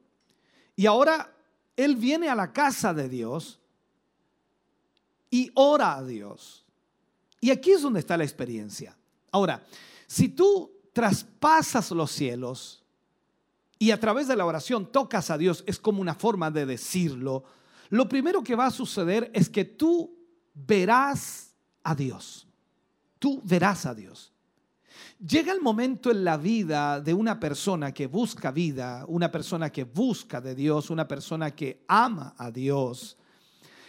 Y 0.76 0.86
ahora 0.86 1.34
él 1.76 1.96
viene 1.96 2.28
a 2.28 2.34
la 2.34 2.52
casa 2.52 2.94
de 2.94 3.08
Dios 3.08 3.60
y 5.30 5.50
ora 5.54 5.96
a 5.96 6.04
Dios. 6.04 6.64
Y 7.40 7.50
aquí 7.50 7.72
es 7.72 7.82
donde 7.82 8.00
está 8.00 8.16
la 8.16 8.24
experiencia. 8.24 8.96
Ahora, 9.30 9.64
si 10.06 10.28
tú 10.28 10.70
traspasas 10.92 11.90
los 11.90 12.10
cielos, 12.10 12.82
y 13.78 13.90
a 13.90 14.00
través 14.00 14.28
de 14.28 14.36
la 14.36 14.46
oración 14.46 14.90
tocas 14.90 15.30
a 15.30 15.38
Dios, 15.38 15.64
es 15.66 15.78
como 15.78 16.00
una 16.00 16.14
forma 16.14 16.50
de 16.50 16.66
decirlo, 16.66 17.44
lo 17.90 18.08
primero 18.08 18.42
que 18.42 18.56
va 18.56 18.66
a 18.66 18.70
suceder 18.70 19.30
es 19.34 19.48
que 19.48 19.64
tú 19.64 20.16
verás 20.54 21.54
a 21.82 21.94
Dios. 21.94 22.46
Tú 23.18 23.40
verás 23.44 23.86
a 23.86 23.94
Dios. 23.94 24.32
Llega 25.18 25.52
el 25.52 25.60
momento 25.60 26.10
en 26.10 26.24
la 26.24 26.36
vida 26.36 27.00
de 27.00 27.14
una 27.14 27.40
persona 27.40 27.92
que 27.92 28.06
busca 28.06 28.50
vida, 28.50 29.04
una 29.08 29.30
persona 29.30 29.70
que 29.70 29.84
busca 29.84 30.40
de 30.40 30.54
Dios, 30.54 30.90
una 30.90 31.08
persona 31.08 31.52
que 31.52 31.84
ama 31.88 32.34
a 32.36 32.50
Dios, 32.50 33.16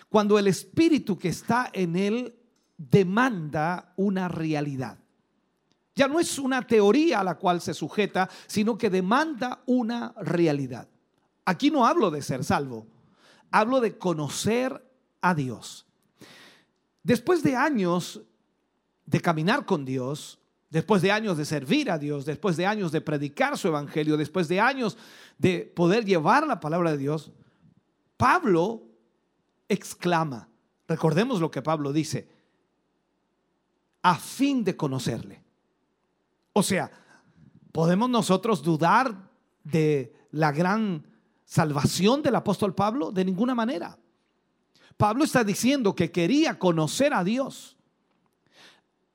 cuando 0.10 0.40
el 0.40 0.48
espíritu 0.48 1.18
que 1.18 1.30
está 1.30 1.70
en 1.74 1.96
él 1.96 2.36
demanda 2.78 3.94
una 3.98 4.28
realidad. 4.30 5.00
Ya 5.98 6.08
no 6.08 6.20
es 6.20 6.38
una 6.38 6.62
teoría 6.62 7.22
a 7.22 7.24
la 7.24 7.40
cual 7.40 7.60
se 7.60 7.74
sujeta, 7.74 8.30
sino 8.46 8.78
que 8.78 8.92
demanda 8.92 9.64
una 9.66 10.14
realidad. 10.20 10.88
Aquí 11.44 11.72
no 11.72 11.88
hablo 11.88 12.12
de 12.12 12.22
ser 12.22 12.44
salvo, 12.44 12.86
hablo 13.50 13.82
de 13.82 13.98
conocer 13.98 14.80
a 15.22 15.34
Dios. 15.34 15.88
Después 17.02 17.42
de 17.42 17.56
años 17.56 18.22
de 19.08 19.20
caminar 19.20 19.66
con 19.66 19.86
Dios, 19.86 20.38
después 20.70 21.02
de 21.02 21.12
años 21.12 21.36
de 21.36 21.46
servir 21.46 21.90
a 21.90 21.98
Dios, 21.98 22.26
después 22.26 22.58
de 22.58 22.68
años 22.68 22.92
de 22.92 23.02
predicar 23.02 23.58
su 23.58 23.68
evangelio, 23.68 24.18
después 24.18 24.48
de 24.48 24.62
años 24.62 25.00
de 25.40 25.62
poder 25.62 26.06
llevar 26.06 26.46
la 26.46 26.60
palabra 26.60 26.92
de 26.92 27.00
Dios, 27.00 27.32
Pablo 28.18 28.84
exclama, 29.68 30.48
recordemos 30.88 31.42
lo 31.42 31.50
que 31.50 31.64
Pablo 31.64 31.92
dice, 31.92 32.28
a 34.04 34.14
fin 34.14 34.64
de 34.64 34.78
conocerle. 34.78 35.47
O 36.58 36.64
sea, 36.64 36.90
¿podemos 37.72 38.10
nosotros 38.10 38.64
dudar 38.64 39.30
de 39.64 40.12
la 40.32 40.52
gran 40.52 41.06
salvación 41.46 42.24
del 42.24 42.34
apóstol 42.34 42.74
Pablo? 42.74 43.12
De 43.12 43.24
ninguna 43.24 43.54
manera. 43.54 44.00
Pablo 44.98 45.24
está 45.24 45.44
diciendo 45.44 45.94
que 45.94 46.12
quería 46.12 46.58
conocer 46.58 47.14
a 47.14 47.24
Dios. 47.24 47.78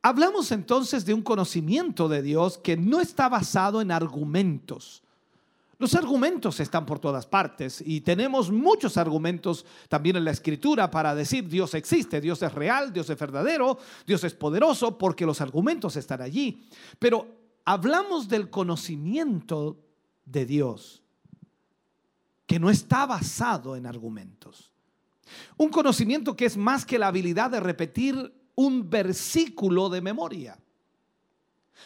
Hablamos 0.03 0.53
entonces 0.53 1.05
de 1.05 1.14
un 1.14 1.22
conocimiento 1.22 2.09
de 2.09 2.22
Dios 2.22 2.59
que 2.59 2.76
no 2.76 3.01
está 3.01 3.28
basado 3.28 3.80
en 3.80 3.90
argumentos. 3.90 5.03
Los 5.82 5.96
argumentos 5.96 6.60
están 6.60 6.86
por 6.86 7.00
todas 7.00 7.26
partes 7.26 7.82
y 7.84 8.02
tenemos 8.02 8.52
muchos 8.52 8.96
argumentos 8.96 9.66
también 9.88 10.14
en 10.14 10.24
la 10.24 10.30
escritura 10.30 10.88
para 10.88 11.12
decir 11.12 11.48
Dios 11.48 11.74
existe, 11.74 12.20
Dios 12.20 12.40
es 12.40 12.54
real, 12.54 12.92
Dios 12.92 13.10
es 13.10 13.18
verdadero, 13.18 13.78
Dios 14.06 14.22
es 14.22 14.32
poderoso, 14.32 14.96
porque 14.96 15.26
los 15.26 15.40
argumentos 15.40 15.96
están 15.96 16.22
allí. 16.22 16.68
Pero 17.00 17.26
hablamos 17.64 18.28
del 18.28 18.48
conocimiento 18.48 19.76
de 20.24 20.46
Dios 20.46 21.02
que 22.46 22.60
no 22.60 22.70
está 22.70 23.04
basado 23.04 23.74
en 23.74 23.84
argumentos. 23.84 24.70
Un 25.56 25.70
conocimiento 25.70 26.36
que 26.36 26.46
es 26.46 26.56
más 26.56 26.86
que 26.86 26.96
la 26.96 27.08
habilidad 27.08 27.50
de 27.50 27.58
repetir 27.58 28.32
un 28.54 28.88
versículo 28.88 29.88
de 29.88 30.00
memoria. 30.00 30.56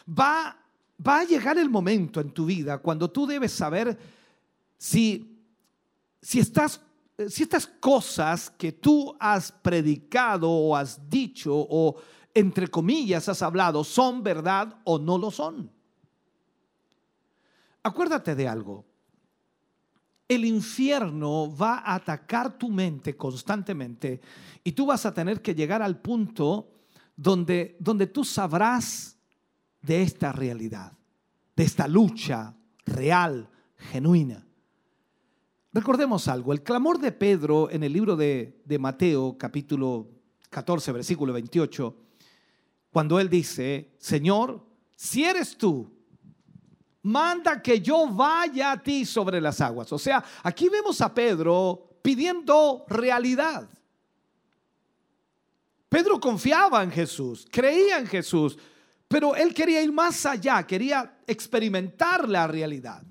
Va 0.07 0.66
va 1.05 1.21
a 1.21 1.25
llegar 1.25 1.59
el 1.59 1.69
momento 1.69 2.21
en 2.21 2.31
tu 2.31 2.47
vida 2.47 2.79
cuando 2.79 3.11
tú 3.11 3.27
debes 3.27 3.53
saber 3.53 3.99
si, 4.79 5.39
si, 6.21 6.41
estás, 6.41 6.81
si 7.29 7.43
estas 7.43 7.67
cosas 7.67 8.51
que 8.51 8.73
tú 8.73 9.15
has 9.19 9.53
predicado 9.53 10.51
o 10.51 10.77
has 10.77 11.09
dicho 11.09 11.53
o 11.55 11.97
entre 12.35 12.69
comillas 12.69 13.29
has 13.29 13.43
hablado 13.43 13.83
son 13.85 14.23
verdad 14.23 14.79
o 14.85 14.99
no 14.99 15.19
lo 15.19 15.31
son. 15.31 15.71
Acuérdate 17.83 18.35
de 18.35 18.49
algo. 18.49 18.85
El 20.29 20.45
infierno 20.45 21.55
va 21.55 21.79
a 21.79 21.95
atacar 21.95 22.59
tu 22.59 22.69
mente 22.69 23.17
constantemente 23.17 24.21
y 24.65 24.73
tú 24.73 24.87
vas 24.87 25.07
a 25.07 25.15
tener 25.15 25.41
que 25.41 25.55
llegar 25.55 25.83
al 25.83 26.01
punto 26.01 26.69
donde, 27.15 27.77
donde 27.79 28.09
tú 28.09 28.25
sabrás 28.25 29.16
de 29.87 30.03
esta 30.03 30.33
realidad, 30.33 30.93
de 31.55 31.63
esta 31.63 31.87
lucha 31.87 32.57
real, 32.85 33.49
genuina. 33.77 34.45
Recordemos 35.73 36.27
algo, 36.27 36.53
el 36.53 36.63
clamor 36.63 36.99
de 36.99 37.13
Pedro 37.13 37.71
en 37.71 37.85
el 37.85 37.93
libro 37.93 38.17
de, 38.17 38.63
de 38.65 38.79
Mateo 38.81 39.37
capítulo 39.39 40.09
14, 40.51 40.91
versículo 40.91 41.33
28, 41.33 41.97
cuando 42.91 43.21
él 43.21 43.31
dice, 43.31 43.93
Señor, 43.99 44.67
si 44.97 45.23
eres 45.23 45.57
tú, 45.57 45.89
manda 47.03 47.63
que 47.63 47.81
yo 47.81 48.09
vaya 48.09 48.73
a 48.73 48.83
ti 48.83 49.05
sobre 49.05 49.41
las 49.41 49.61
aguas. 49.61 49.93
O 49.93 49.99
sea, 49.99 50.25
aquí 50.43 50.69
vemos 50.69 51.01
a 51.01 51.15
Pedro 51.15 52.01
pidiendo 52.03 52.85
realidad. 52.89 53.69
Pedro 55.89 56.19
confiaba 56.19 56.83
en 56.83 56.91
Jesús, 56.91 57.47
creía 57.49 57.99
en 57.99 58.07
Jesús, 58.09 58.59
pero 59.09 59.37
él 59.37 59.55
quería 59.55 59.83
ir 59.83 59.93
más 59.93 60.27
allá, 60.27 60.67
quería 60.67 61.19
experimentar 61.27 62.29
la 62.29 62.47
realidad. 62.47 63.03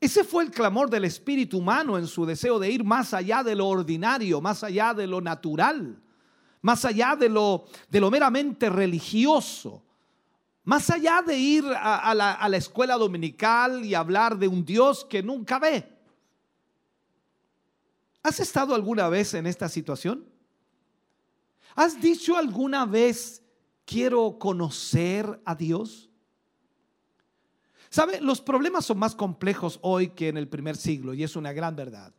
Ese 0.00 0.24
fue 0.24 0.44
el 0.44 0.50
clamor 0.50 0.90
del 0.90 1.04
espíritu 1.04 1.58
humano 1.58 1.96
en 1.96 2.06
su 2.06 2.26
deseo 2.26 2.58
de 2.58 2.70
ir 2.70 2.84
más 2.84 3.14
allá 3.14 3.42
de 3.42 3.54
lo 3.54 3.68
ordinario, 3.68 4.40
más 4.40 4.62
allá 4.62 4.92
de 4.92 5.06
lo 5.06 5.20
natural, 5.20 6.02
más 6.60 6.84
allá 6.84 7.16
de 7.16 7.28
lo, 7.28 7.64
de 7.88 8.00
lo 8.00 8.10
meramente 8.10 8.68
religioso, 8.68 9.82
más 10.64 10.90
allá 10.90 11.22
de 11.22 11.36
ir 11.38 11.64
a, 11.66 12.14
la, 12.14 12.32
a 12.32 12.48
la 12.48 12.56
escuela 12.56 12.96
dominical 12.96 13.84
y 13.84 13.94
hablar 13.94 14.36
de 14.36 14.48
un 14.48 14.64
Dios 14.64 15.04
que 15.04 15.22
nunca 15.22 15.58
ve. 15.58 15.88
¿Has 18.22 18.40
estado 18.40 18.74
alguna 18.74 19.08
vez 19.08 19.34
en 19.34 19.46
esta 19.46 19.68
situación? 19.68 20.26
¿Has 21.74 22.00
dicho 22.00 22.36
alguna 22.36 22.86
vez, 22.86 23.43
quiero 23.84 24.38
conocer 24.38 25.40
a 25.44 25.54
Dios? 25.54 26.10
¿Sabe? 27.90 28.20
Los 28.20 28.40
problemas 28.40 28.84
son 28.84 28.98
más 28.98 29.14
complejos 29.14 29.78
hoy 29.82 30.08
que 30.08 30.28
en 30.28 30.36
el 30.36 30.48
primer 30.48 30.76
siglo 30.76 31.14
y 31.14 31.22
es 31.22 31.36
una 31.36 31.52
gran 31.52 31.76
verdad. 31.76 32.12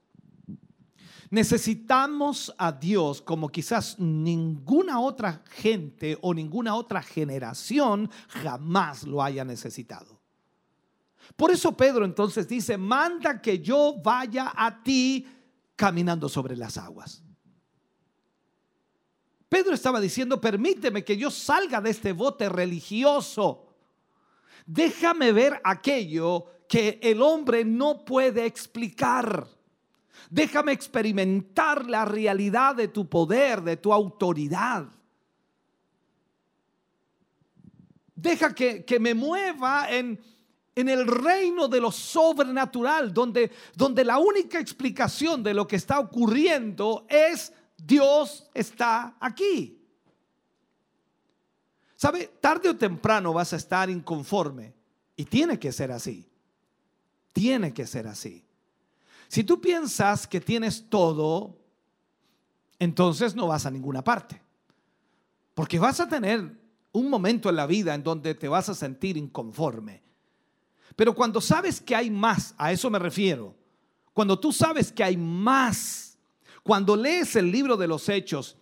Necesitamos 1.29 2.53
a 2.57 2.71
Dios 2.71 3.21
como 3.21 3.49
quizás 3.49 3.99
ninguna 3.99 4.99
otra 4.99 5.43
gente 5.49 6.17
o 6.21 6.33
ninguna 6.33 6.75
otra 6.75 7.01
generación 7.01 8.09
jamás 8.29 9.03
lo 9.03 9.21
haya 9.21 9.43
necesitado. 9.43 10.21
Por 11.35 11.51
eso 11.51 11.75
Pedro 11.75 12.05
entonces 12.05 12.47
dice, 12.47 12.77
manda 12.77 13.41
que 13.41 13.59
yo 13.59 13.95
vaya 14.01 14.53
a 14.55 14.81
ti 14.81 15.27
caminando 15.75 16.29
sobre 16.29 16.55
las 16.55 16.77
aguas. 16.77 17.24
Pedro 19.49 19.73
estaba 19.73 20.01
diciendo, 20.01 20.41
permíteme 20.41 21.03
que 21.03 21.17
yo 21.17 21.29
salga 21.31 21.79
de 21.81 21.91
este 21.91 22.13
bote 22.13 22.49
religioso 22.49 23.65
déjame 24.65 25.31
ver 25.31 25.61
aquello 25.63 26.45
que 26.67 26.99
el 27.01 27.21
hombre 27.21 27.63
no 27.63 28.03
puede 28.03 28.45
explicar. 28.45 29.47
Déjame 30.29 30.71
experimentar 30.71 31.87
la 31.87 32.03
realidad 32.05 32.75
de 32.75 32.87
tu 32.87 33.07
poder, 33.07 33.61
de 33.61 33.77
tu 33.77 33.93
autoridad. 33.93 34.87
Deja 38.15 38.55
que, 38.55 38.83
que 38.83 38.99
me 38.99 39.13
mueva 39.13 39.87
en, 39.91 40.19
en 40.73 40.89
el 40.89 41.05
reino 41.05 41.67
de 41.67 41.79
lo 41.79 41.91
sobrenatural, 41.91 43.13
donde, 43.13 43.51
donde 43.75 44.03
la 44.03 44.17
única 44.17 44.59
explicación 44.59 45.43
de 45.43 45.53
lo 45.53 45.67
que 45.67 45.75
está 45.75 45.99
ocurriendo 45.99 47.05
es 47.07 47.53
Dios 47.77 48.49
está 48.53 49.15
aquí. 49.19 49.81
¿Sabe? 51.95 52.27
Tarde 52.41 52.69
o 52.69 52.75
temprano 52.75 53.33
vas 53.33 53.53
a 53.53 53.55
estar 53.55 53.89
inconforme. 53.89 54.73
Y 55.15 55.25
tiene 55.25 55.57
que 55.59 55.71
ser 55.71 55.91
así. 55.91 56.29
Tiene 57.33 57.73
que 57.73 57.87
ser 57.87 58.07
así. 58.07 58.45
Si 59.27 59.43
tú 59.43 59.59
piensas 59.59 60.27
que 60.27 60.39
tienes 60.39 60.89
todo, 60.89 61.57
entonces 62.79 63.35
no 63.35 63.47
vas 63.47 63.65
a 63.65 63.71
ninguna 63.71 64.03
parte. 64.03 64.41
Porque 65.53 65.79
vas 65.79 65.99
a 65.99 66.07
tener 66.07 66.59
un 66.91 67.09
momento 67.09 67.49
en 67.49 67.55
la 67.55 67.65
vida 67.65 67.93
en 67.93 68.03
donde 68.03 68.35
te 68.35 68.47
vas 68.47 68.69
a 68.69 68.75
sentir 68.75 69.17
inconforme. 69.17 70.03
Pero 70.95 71.13
cuando 71.13 71.41
sabes 71.41 71.81
que 71.81 71.95
hay 71.95 72.09
más, 72.09 72.53
a 72.57 72.71
eso 72.71 72.89
me 72.89 72.99
refiero. 72.99 73.55
Cuando 74.13 74.39
tú 74.39 74.53
sabes 74.53 74.91
que 74.91 75.03
hay 75.03 75.17
más, 75.17 76.14
cuando 76.65 76.95
lees 76.95 77.35
el 77.35 77.51
libro 77.51 77.77
de 77.77 77.87
los 77.87 78.09
hechos 78.09 78.57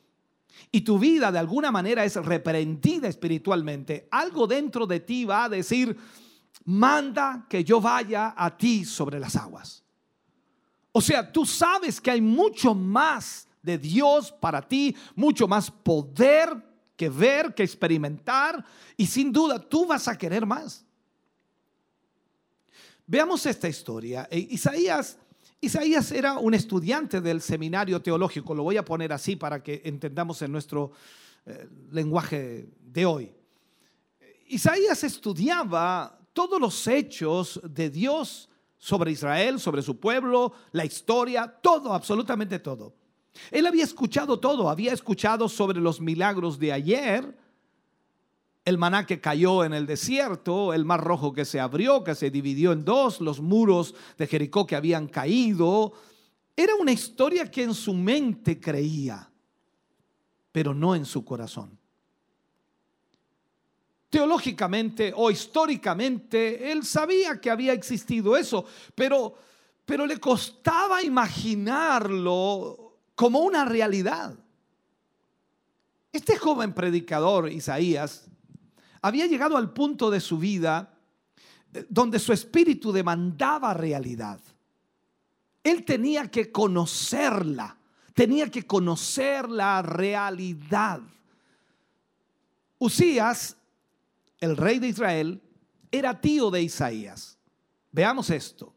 y 0.74 0.82
tu 0.82 1.00
vida 1.00 1.32
de 1.32 1.40
alguna 1.40 1.72
manera 1.72 2.04
es 2.04 2.18
reprendida 2.18 3.08
espiritualmente, 3.08 4.10
algo 4.12 4.46
dentro 4.46 4.86
de 4.86 5.00
ti 5.00 5.24
va 5.24 5.46
a 5.46 5.50
decir, 5.50 5.96
manda 6.66 7.46
que 7.50 7.64
yo 7.64 7.80
vaya 7.80 8.34
a 8.36 8.58
ti 8.58 8.84
sobre 8.84 9.22
las 9.22 9.38
aguas. 9.38 9.86
O 10.92 11.00
sea, 11.00 11.32
tú 11.32 11.46
sabes 11.46 12.02
que 12.02 12.12
hay 12.12 12.20
mucho 12.20 12.76
más 12.76 13.48
de 13.62 13.78
Dios 13.78 14.34
para 14.34 14.62
ti, 14.62 14.94
mucho 15.16 15.48
más 15.48 15.72
poder 15.72 16.62
que 16.98 17.08
ver, 17.08 17.56
que 17.56 17.64
experimentar, 17.64 18.66
y 18.98 19.08
sin 19.08 19.32
duda 19.32 19.58
tú 19.58 19.86
vas 19.86 20.10
a 20.10 20.18
querer 20.18 20.46
más. 20.46 20.86
Veamos 23.08 23.46
esta 23.46 23.70
historia. 23.70 24.28
E, 24.30 24.40
Isaías 24.40 25.18
Isaías 25.64 26.12
era 26.12 26.40
un 26.40 26.54
estudiante 26.54 27.22
del 27.22 27.40
seminario 27.40 28.02
teológico, 28.02 28.54
lo 28.54 28.64
voy 28.64 28.76
a 28.76 28.84
poner 28.84 29.14
así 29.14 29.38
para 29.38 29.64
que 29.64 29.82
entendamos 29.86 30.42
en 30.42 30.52
nuestro 30.52 30.92
eh, 31.46 31.70
lenguaje 31.90 32.68
de 32.82 33.06
hoy. 33.06 33.32
Isaías 34.50 35.06
estudiaba 35.06 36.20
todos 36.34 36.60
los 36.60 36.86
hechos 36.86 37.62
de 37.64 37.90
Dios 37.90 38.50
sobre 38.78 39.12
Israel, 39.12 39.58
sobre 39.58 39.82
su 39.82 39.98
pueblo, 40.02 40.52
la 40.74 40.84
historia, 40.84 41.48
todo, 41.48 41.94
absolutamente 41.94 42.60
todo. 42.60 42.94
Él 43.50 43.66
había 43.66 43.86
escuchado 43.86 44.42
todo, 44.42 44.70
había 44.70 44.92
escuchado 44.92 45.48
sobre 45.48 45.80
los 45.80 46.02
milagros 46.02 46.60
de 46.60 46.74
ayer, 46.74 47.38
el 48.66 48.78
maná 48.78 49.06
que 49.06 49.20
cayó 49.20 49.66
en 49.66 49.74
el 49.74 49.86
desierto, 49.86 50.74
el 50.74 50.86
mar 50.86 51.04
rojo 51.04 51.34
que 51.34 51.44
se 51.44 51.60
abrió, 51.60 52.04
que 52.04 52.16
se 52.16 52.32
dividió 52.32 52.72
en 52.72 52.86
dos, 52.86 53.20
los 53.20 53.42
muros 53.42 53.94
de 54.18 54.28
Jericó 54.28 54.66
que 54.66 54.76
habían 54.76 55.08
caído. 55.08 55.94
Era 56.56 56.76
una 56.76 56.92
historia 56.92 57.52
que 57.52 57.64
en 57.64 57.74
su 57.74 57.94
mente 57.94 58.60
creía, 58.60 59.30
pero 60.52 60.74
no 60.74 60.96
en 60.96 61.06
su 61.06 61.26
corazón. 61.26 61.78
Teológicamente 64.10 65.12
o 65.16 65.30
históricamente, 65.30 66.72
él 66.72 66.86
sabía 66.86 67.42
que 67.42 67.50
había 67.50 67.74
existido 67.74 68.38
eso, 68.38 68.64
pero, 68.96 69.34
pero 69.86 70.06
le 70.06 70.20
costaba 70.20 71.04
imaginarlo 71.04 73.00
como 73.16 73.40
una 73.40 73.66
realidad. 73.66 74.38
Este 76.14 76.38
joven 76.38 76.74
predicador, 76.74 77.52
Isaías, 77.52 78.30
había 79.04 79.28
llegado 79.28 79.58
al 79.58 79.74
punto 79.74 80.10
de 80.10 80.20
su 80.20 80.40
vida 80.40 80.98
eh, 81.74 81.86
donde 81.90 82.18
su 82.18 82.34
espíritu 82.34 82.92
demandaba 82.92 83.74
realidad. 83.74 84.40
Él 85.62 85.86
tenía 85.86 86.32
que 86.32 86.52
conocerla, 86.52 87.78
tenía 88.14 88.50
que 88.50 88.66
conocer 88.66 89.50
la 89.50 89.82
realidad. 89.82 91.02
Usías, 92.80 93.58
el 94.40 94.58
rey 94.58 94.80
de 94.80 94.88
Israel, 94.88 95.42
era 95.92 96.20
tío 96.20 96.50
de 96.50 96.64
Isaías. 96.64 97.38
Veamos 97.92 98.30
esto. 98.30 98.74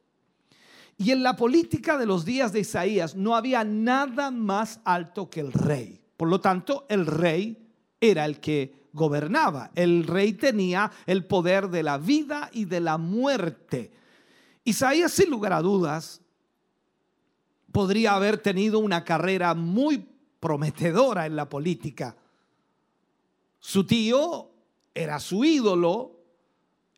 Y 0.99 1.13
en 1.13 1.23
la 1.23 1.37
política 1.37 1.99
de 1.99 2.07
los 2.07 2.25
días 2.25 2.53
de 2.53 2.61
Isaías 2.61 3.15
no 3.15 3.37
había 3.37 3.63
nada 3.65 4.31
más 4.31 4.81
alto 4.85 5.31
que 5.31 5.41
el 5.41 5.53
rey. 5.53 6.01
Por 6.17 6.29
lo 6.29 6.41
tanto, 6.41 6.87
el 6.89 7.07
rey 7.07 7.69
era 8.01 8.25
el 8.25 8.41
que 8.41 8.86
gobernaba. 8.97 9.71
El 9.77 10.05
rey 10.05 10.33
tenía 10.33 10.91
el 11.07 11.25
poder 11.27 11.69
de 11.69 11.85
la 11.85 11.99
vida 11.99 12.51
y 12.53 12.65
de 12.65 12.81
la 12.81 12.99
muerte. 12.99 13.93
Isaías, 14.65 15.13
sin 15.13 15.31
lugar 15.31 15.53
a 15.53 15.63
dudas, 15.63 16.23
podría 17.71 18.15
haber 18.15 18.39
tenido 18.39 18.81
una 18.81 19.05
carrera 19.05 19.55
muy 19.55 20.09
prometedora 20.41 21.27
en 21.27 21.37
la 21.37 21.49
política. 21.49 22.17
Su 23.61 23.87
tío 23.87 24.51
era 24.95 25.21
su 25.21 25.45
ídolo, 25.45 26.13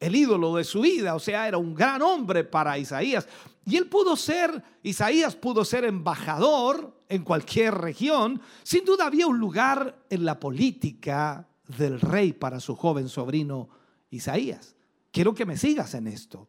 el 0.00 0.14
ídolo 0.14 0.54
de 0.54 0.64
su 0.64 0.82
vida, 0.82 1.16
o 1.16 1.18
sea, 1.18 1.48
era 1.48 1.58
un 1.58 1.74
gran 1.74 2.00
hombre 2.00 2.44
para 2.44 2.78
Isaías. 2.78 3.26
Y 3.66 3.76
él 3.76 3.86
pudo 3.88 4.16
ser, 4.16 4.62
Isaías 4.82 5.34
pudo 5.34 5.64
ser 5.64 5.84
embajador 5.84 7.02
en 7.08 7.24
cualquier 7.24 7.74
región. 7.74 8.40
Sin 8.62 8.84
duda 8.84 9.06
había 9.06 9.26
un 9.26 9.38
lugar 9.38 10.04
en 10.08 10.24
la 10.24 10.38
política 10.38 11.48
del 11.68 12.00
rey 12.00 12.32
para 12.32 12.60
su 12.60 12.74
joven 12.74 13.08
sobrino 13.08 13.68
Isaías. 14.10 14.74
Quiero 15.12 15.34
que 15.34 15.46
me 15.46 15.56
sigas 15.56 15.94
en 15.94 16.06
esto. 16.06 16.48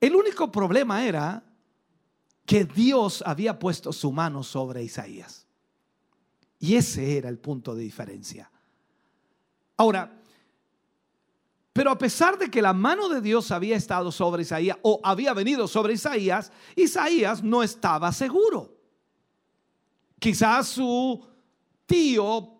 El 0.00 0.14
único 0.14 0.50
problema 0.50 1.04
era 1.04 1.44
que 2.46 2.64
Dios 2.64 3.22
había 3.26 3.58
puesto 3.58 3.92
su 3.92 4.12
mano 4.12 4.42
sobre 4.42 4.82
Isaías. 4.82 5.46
Y 6.58 6.76
ese 6.76 7.16
era 7.16 7.28
el 7.28 7.38
punto 7.38 7.74
de 7.74 7.82
diferencia. 7.82 8.50
Ahora, 9.76 10.20
pero 11.72 11.90
a 11.90 11.98
pesar 11.98 12.36
de 12.36 12.50
que 12.50 12.60
la 12.60 12.72
mano 12.72 13.08
de 13.08 13.20
Dios 13.20 13.50
había 13.50 13.76
estado 13.76 14.10
sobre 14.10 14.42
Isaías 14.42 14.76
o 14.82 15.00
había 15.02 15.32
venido 15.32 15.68
sobre 15.68 15.94
Isaías, 15.94 16.52
Isaías 16.76 17.42
no 17.42 17.62
estaba 17.62 18.12
seguro. 18.12 18.76
Quizás 20.18 20.68
su 20.68 21.24
tío 21.90 22.54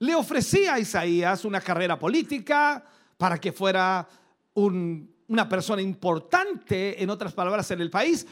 le 0.00 0.14
ofrecía 0.14 0.74
a 0.74 0.80
Isaías 0.80 1.44
una 1.44 1.60
carrera 1.60 1.96
política 1.98 2.84
para 3.16 3.38
que 3.38 3.52
fuera 3.52 4.08
un- 4.54 5.14
una 5.28 5.48
persona 5.48 5.80
importante, 5.82 7.00
en 7.00 7.10
otras 7.10 7.32
palabras, 7.32 7.70
en 7.70 7.80
el 7.80 7.90
país. 7.90 8.26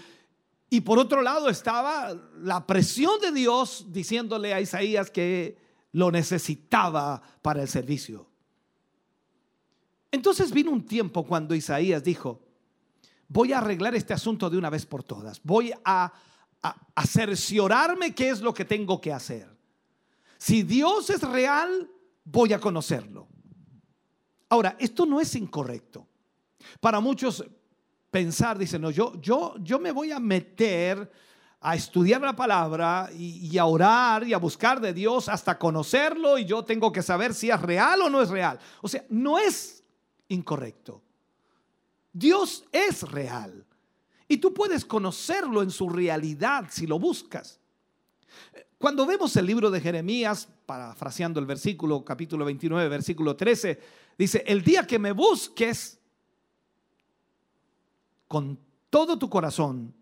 Y 0.70 0.80
por 0.80 0.98
otro 0.98 1.22
lado 1.22 1.48
estaba 1.48 2.12
la 2.42 2.66
presión 2.66 3.20
de 3.20 3.30
Dios 3.32 3.86
diciéndole 3.90 4.52
a 4.52 4.60
Isaías 4.60 5.10
que 5.10 5.56
lo 5.92 6.10
necesitaba 6.10 7.22
para 7.40 7.62
el 7.62 7.68
servicio. 7.68 8.26
Entonces 10.10 10.50
vino 10.50 10.70
un 10.70 10.84
tiempo 10.84 11.24
cuando 11.24 11.54
Isaías 11.54 12.02
dijo, 12.02 12.40
voy 13.28 13.52
a 13.52 13.58
arreglar 13.58 13.94
este 13.94 14.14
asunto 14.14 14.48
de 14.50 14.56
una 14.58 14.70
vez 14.70 14.86
por 14.86 15.02
todas, 15.04 15.40
voy 15.44 15.72
a, 15.84 16.12
a, 16.62 16.76
a 16.94 17.06
cerciorarme 17.06 18.14
qué 18.14 18.30
es 18.30 18.40
lo 18.40 18.52
que 18.52 18.64
tengo 18.64 19.00
que 19.00 19.12
hacer. 19.12 19.57
Si 20.38 20.62
Dios 20.62 21.10
es 21.10 21.22
real, 21.22 21.90
voy 22.24 22.52
a 22.52 22.60
conocerlo. 22.60 23.26
Ahora, 24.48 24.76
esto 24.78 25.04
no 25.04 25.20
es 25.20 25.34
incorrecto. 25.34 26.06
Para 26.80 27.00
muchos 27.00 27.44
pensar, 28.10 28.56
dicen, 28.56 28.80
no, 28.80 28.90
yo, 28.90 29.20
yo, 29.20 29.54
yo 29.60 29.78
me 29.78 29.92
voy 29.92 30.12
a 30.12 30.20
meter 30.20 31.10
a 31.60 31.74
estudiar 31.74 32.20
la 32.20 32.36
palabra 32.36 33.10
y, 33.12 33.48
y 33.48 33.58
a 33.58 33.64
orar 33.64 34.26
y 34.26 34.32
a 34.32 34.38
buscar 34.38 34.80
de 34.80 34.92
Dios 34.92 35.28
hasta 35.28 35.58
conocerlo 35.58 36.38
y 36.38 36.44
yo 36.44 36.64
tengo 36.64 36.92
que 36.92 37.02
saber 37.02 37.34
si 37.34 37.50
es 37.50 37.60
real 37.60 38.00
o 38.02 38.08
no 38.08 38.22
es 38.22 38.30
real. 38.30 38.58
O 38.80 38.88
sea, 38.88 39.04
no 39.08 39.38
es 39.38 39.82
incorrecto. 40.28 41.02
Dios 42.12 42.64
es 42.70 43.02
real 43.02 43.66
y 44.28 44.36
tú 44.36 44.54
puedes 44.54 44.84
conocerlo 44.84 45.62
en 45.62 45.70
su 45.70 45.88
realidad 45.88 46.66
si 46.70 46.86
lo 46.86 46.98
buscas. 46.98 47.58
Cuando 48.78 49.04
vemos 49.06 49.34
el 49.36 49.44
libro 49.44 49.72
de 49.72 49.80
Jeremías, 49.80 50.48
parafraseando 50.64 51.40
el 51.40 51.46
versículo 51.46 52.04
capítulo 52.04 52.44
29, 52.44 52.88
versículo 52.88 53.34
13, 53.34 53.80
dice, 54.16 54.44
el 54.46 54.62
día 54.62 54.86
que 54.86 55.00
me 55.00 55.10
busques 55.10 55.98
con 58.28 58.56
todo 58.88 59.18
tu 59.18 59.28
corazón, 59.28 59.92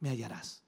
me 0.00 0.10
hallarás. 0.10 0.62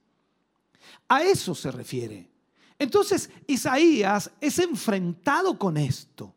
A 1.08 1.22
eso 1.22 1.56
se 1.56 1.72
refiere. 1.72 2.30
Entonces, 2.78 3.30
Isaías 3.48 4.30
es 4.40 4.58
enfrentado 4.60 5.58
con 5.58 5.76
esto. 5.76 6.34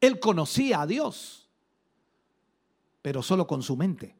Él 0.00 0.18
conocía 0.18 0.82
a 0.82 0.86
Dios, 0.86 1.50
pero 3.02 3.22
solo 3.22 3.46
con 3.46 3.62
su 3.62 3.76
mente. 3.76 4.16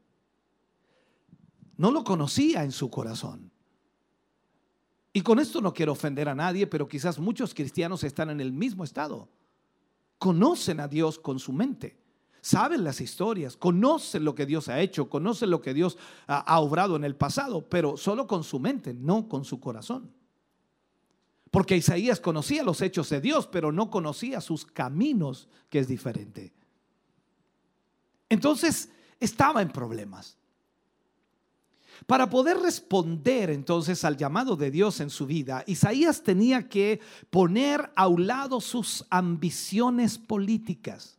No 1.78 1.90
lo 1.90 2.04
conocía 2.04 2.64
en 2.64 2.72
su 2.72 2.90
corazón. 2.90 3.53
Y 5.16 5.22
con 5.22 5.38
esto 5.38 5.60
no 5.60 5.72
quiero 5.72 5.92
ofender 5.92 6.28
a 6.28 6.34
nadie, 6.34 6.66
pero 6.66 6.88
quizás 6.88 7.20
muchos 7.20 7.54
cristianos 7.54 8.02
están 8.02 8.30
en 8.30 8.40
el 8.40 8.52
mismo 8.52 8.82
estado. 8.82 9.28
Conocen 10.18 10.80
a 10.80 10.88
Dios 10.88 11.20
con 11.20 11.38
su 11.38 11.52
mente. 11.52 11.96
Saben 12.40 12.82
las 12.82 13.00
historias, 13.00 13.56
conocen 13.56 14.24
lo 14.24 14.34
que 14.34 14.44
Dios 14.44 14.68
ha 14.68 14.80
hecho, 14.80 15.08
conocen 15.08 15.50
lo 15.50 15.62
que 15.62 15.72
Dios 15.72 15.96
ha, 16.26 16.58
obrado 16.58 16.96
en 16.96 17.04
el 17.04 17.14
pasado, 17.14 17.66
pero 17.66 17.96
solo 17.96 18.26
con 18.26 18.42
su 18.42 18.58
mente, 18.58 18.92
no 18.92 19.28
con 19.28 19.44
su 19.44 19.60
corazón. 19.60 20.12
Porque 21.52 21.76
Isaías 21.76 22.18
conocía 22.18 22.64
los 22.64 22.82
hechos 22.82 23.08
de 23.08 23.20
Dios, 23.20 23.46
pero 23.46 23.70
no 23.70 23.90
conocía 23.90 24.40
sus 24.40 24.66
caminos, 24.66 25.48
que 25.70 25.78
es 25.78 25.86
diferente. 25.86 26.52
Entonces 28.28 28.90
estaba 29.20 29.62
en 29.62 29.70
problemas. 29.70 30.36
Para 32.06 32.28
poder 32.28 32.58
responder 32.58 33.50
entonces 33.50 34.04
al 34.04 34.16
llamado 34.16 34.56
de 34.56 34.70
Dios 34.70 35.00
en 35.00 35.10
su 35.10 35.26
vida, 35.26 35.64
Isaías 35.66 36.22
tenía 36.22 36.68
que 36.68 37.00
poner 37.30 37.90
a 37.96 38.08
un 38.08 38.26
lado 38.26 38.60
sus 38.60 39.06
ambiciones 39.10 40.18
políticas. 40.18 41.18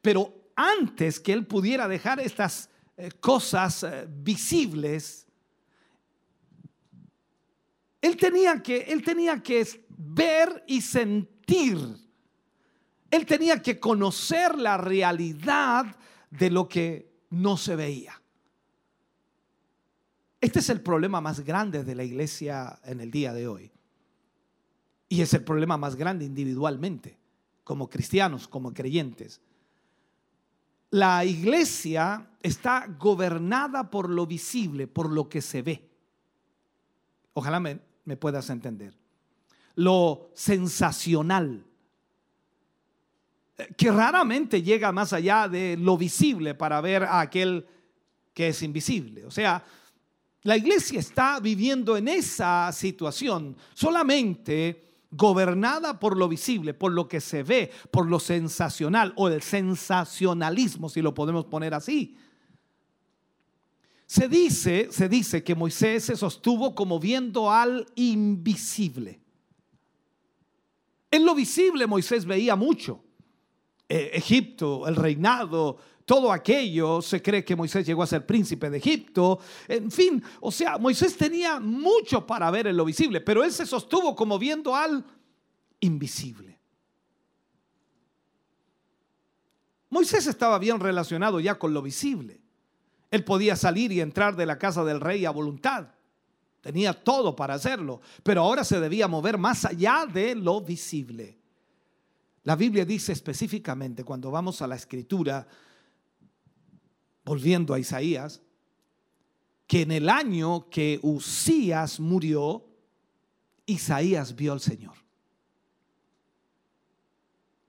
Pero 0.00 0.50
antes 0.54 1.20
que 1.20 1.32
él 1.32 1.46
pudiera 1.46 1.88
dejar 1.88 2.20
estas 2.20 2.70
eh, 2.96 3.10
cosas 3.20 3.82
eh, 3.82 4.06
visibles, 4.08 5.26
él 8.00 8.16
tenía 8.16 8.62
que 8.62 8.78
él 8.82 9.02
tenía 9.02 9.42
que 9.42 9.66
ver 9.88 10.64
y 10.66 10.80
sentir. 10.80 11.78
Él 13.10 13.26
tenía 13.26 13.62
que 13.62 13.78
conocer 13.78 14.58
la 14.58 14.76
realidad 14.76 15.96
de 16.30 16.50
lo 16.50 16.68
que 16.68 17.12
no 17.30 17.56
se 17.56 17.76
veía. 17.76 18.20
Este 20.46 20.60
es 20.60 20.70
el 20.70 20.80
problema 20.80 21.20
más 21.20 21.40
grande 21.40 21.82
de 21.82 21.96
la 21.96 22.04
iglesia 22.04 22.78
en 22.84 23.00
el 23.00 23.10
día 23.10 23.32
de 23.32 23.48
hoy. 23.48 23.72
Y 25.08 25.20
es 25.20 25.34
el 25.34 25.42
problema 25.42 25.76
más 25.76 25.96
grande 25.96 26.24
individualmente, 26.24 27.18
como 27.64 27.90
cristianos, 27.90 28.46
como 28.46 28.72
creyentes. 28.72 29.40
La 30.90 31.24
iglesia 31.24 32.28
está 32.40 32.86
gobernada 32.96 33.90
por 33.90 34.08
lo 34.08 34.24
visible, 34.24 34.86
por 34.86 35.10
lo 35.10 35.28
que 35.28 35.42
se 35.42 35.62
ve. 35.62 35.90
Ojalá 37.32 37.58
me, 37.58 37.80
puedas 38.16 38.48
entender. 38.48 38.96
Lo 39.74 40.30
sensacional, 40.32 41.64
eh, 43.58 43.74
que 43.76 43.90
raramente 43.90 44.62
llega 44.62 44.92
más 44.92 45.12
allá 45.12 45.48
de 45.48 45.76
lo 45.76 45.96
visible 45.96 46.54
para 46.54 46.80
ver 46.80 47.02
a 47.02 47.18
aquel 47.18 47.66
que 48.32 48.50
es 48.50 48.62
invisible. 48.62 49.26
O 49.26 49.30
sea, 49.32 49.64
la 50.46 50.56
iglesia 50.56 51.00
está 51.00 51.40
viviendo 51.40 51.96
en 51.96 52.06
esa 52.06 52.70
situación 52.72 53.56
solamente 53.74 54.80
gobernada 55.10 55.98
por 55.98 56.16
lo 56.16 56.28
visible, 56.28 56.72
por 56.72 56.92
lo 56.92 57.08
que 57.08 57.20
se 57.20 57.42
ve, 57.42 57.72
por 57.90 58.06
lo 58.06 58.20
sensacional 58.20 59.12
o 59.16 59.26
el 59.26 59.42
sensacionalismo, 59.42 60.88
si 60.88 61.02
lo 61.02 61.14
podemos 61.14 61.46
poner 61.46 61.74
así. 61.74 62.16
Se 64.06 64.28
dice, 64.28 64.88
se 64.92 65.08
dice 65.08 65.42
que 65.42 65.56
Moisés 65.56 66.04
se 66.04 66.16
sostuvo 66.16 66.76
como 66.76 67.00
viendo 67.00 67.50
al 67.50 67.84
invisible. 67.96 69.20
En 71.10 71.26
lo 71.26 71.34
visible 71.34 71.88
Moisés 71.88 72.24
veía 72.24 72.54
mucho. 72.54 73.02
Eh, 73.88 74.10
Egipto, 74.14 74.86
el 74.86 74.94
reinado, 74.94 75.78
todo 76.06 76.32
aquello, 76.32 77.02
se 77.02 77.20
cree 77.20 77.44
que 77.44 77.56
Moisés 77.56 77.84
llegó 77.84 78.02
a 78.04 78.06
ser 78.06 78.24
príncipe 78.24 78.70
de 78.70 78.78
Egipto, 78.78 79.40
en 79.66 79.90
fin, 79.90 80.22
o 80.40 80.52
sea, 80.52 80.78
Moisés 80.78 81.16
tenía 81.16 81.58
mucho 81.58 82.24
para 82.24 82.48
ver 82.52 82.68
en 82.68 82.76
lo 82.76 82.84
visible, 82.84 83.20
pero 83.20 83.42
él 83.42 83.52
se 83.52 83.66
sostuvo 83.66 84.14
como 84.14 84.38
viendo 84.38 84.74
al 84.74 85.04
invisible. 85.80 86.58
Moisés 89.90 90.28
estaba 90.28 90.60
bien 90.60 90.78
relacionado 90.78 91.40
ya 91.40 91.58
con 91.58 91.74
lo 91.74 91.82
visible. 91.82 92.40
Él 93.10 93.24
podía 93.24 93.56
salir 93.56 93.90
y 93.90 94.00
entrar 94.00 94.36
de 94.36 94.46
la 94.46 94.58
casa 94.58 94.84
del 94.84 95.00
rey 95.00 95.24
a 95.24 95.30
voluntad. 95.30 95.88
Tenía 96.60 96.92
todo 96.92 97.34
para 97.34 97.54
hacerlo, 97.54 98.00
pero 98.22 98.42
ahora 98.42 98.62
se 98.62 98.78
debía 98.78 99.08
mover 99.08 99.38
más 99.38 99.64
allá 99.64 100.06
de 100.06 100.34
lo 100.36 100.60
visible. 100.60 101.38
La 102.44 102.54
Biblia 102.54 102.84
dice 102.84 103.12
específicamente, 103.12 104.04
cuando 104.04 104.30
vamos 104.30 104.62
a 104.62 104.68
la 104.68 104.76
escritura, 104.76 105.46
volviendo 107.26 107.74
a 107.74 107.78
Isaías, 107.80 108.40
que 109.66 109.82
en 109.82 109.90
el 109.90 110.08
año 110.08 110.70
que 110.70 111.00
Usías 111.02 111.98
murió, 111.98 112.64
Isaías 113.66 114.36
vio 114.36 114.52
al 114.52 114.60
Señor. 114.60 114.94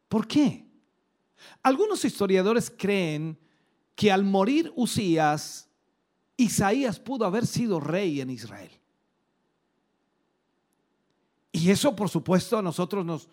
¿Por 0.07 0.27
qué? 0.27 0.63
Algunos 1.63 2.05
historiadores 2.05 2.71
creen 2.75 3.38
que 3.95 4.11
al 4.11 4.23
morir 4.23 4.71
Usías, 4.75 5.67
Isaías 6.38 6.99
pudo 6.99 7.25
haber 7.25 7.47
sido 7.47 7.79
rey 7.79 8.21
en 8.21 8.29
Israel. 8.29 8.71
Y 11.51 11.71
eso, 11.71 11.95
por 11.95 12.09
supuesto, 12.09 12.59
a 12.59 12.61
nosotros 12.61 13.03
nos 13.03 13.27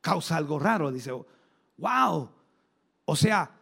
causa 0.00 0.36
algo 0.36 0.58
raro. 0.58 0.90
Dice, 0.90 1.12
wow, 1.76 2.28
o 3.04 3.14
sea, 3.14 3.59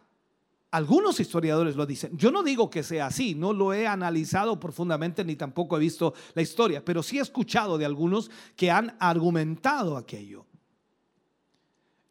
algunos 0.71 1.19
historiadores 1.19 1.75
lo 1.75 1.85
dicen. 1.85 2.17
Yo 2.17 2.31
no 2.31 2.43
digo 2.43 2.69
que 2.69 2.83
sea 2.83 3.07
así, 3.07 3.33
no 3.33 3.53
lo 3.53 3.73
he 3.73 3.87
analizado 3.87 4.59
profundamente 4.59 5.23
ni 5.23 5.35
tampoco 5.35 5.77
he 5.77 5.79
visto 5.79 6.13
la 6.35 6.41
historia, 6.41 6.83
pero 6.83 7.01
sí 7.01 7.17
he 7.17 7.21
escuchado 7.21 7.77
de 7.77 7.85
algunos 7.85 8.29
que 8.55 8.69
han 8.69 8.95
argumentado 8.99 9.97
aquello. 9.97 10.45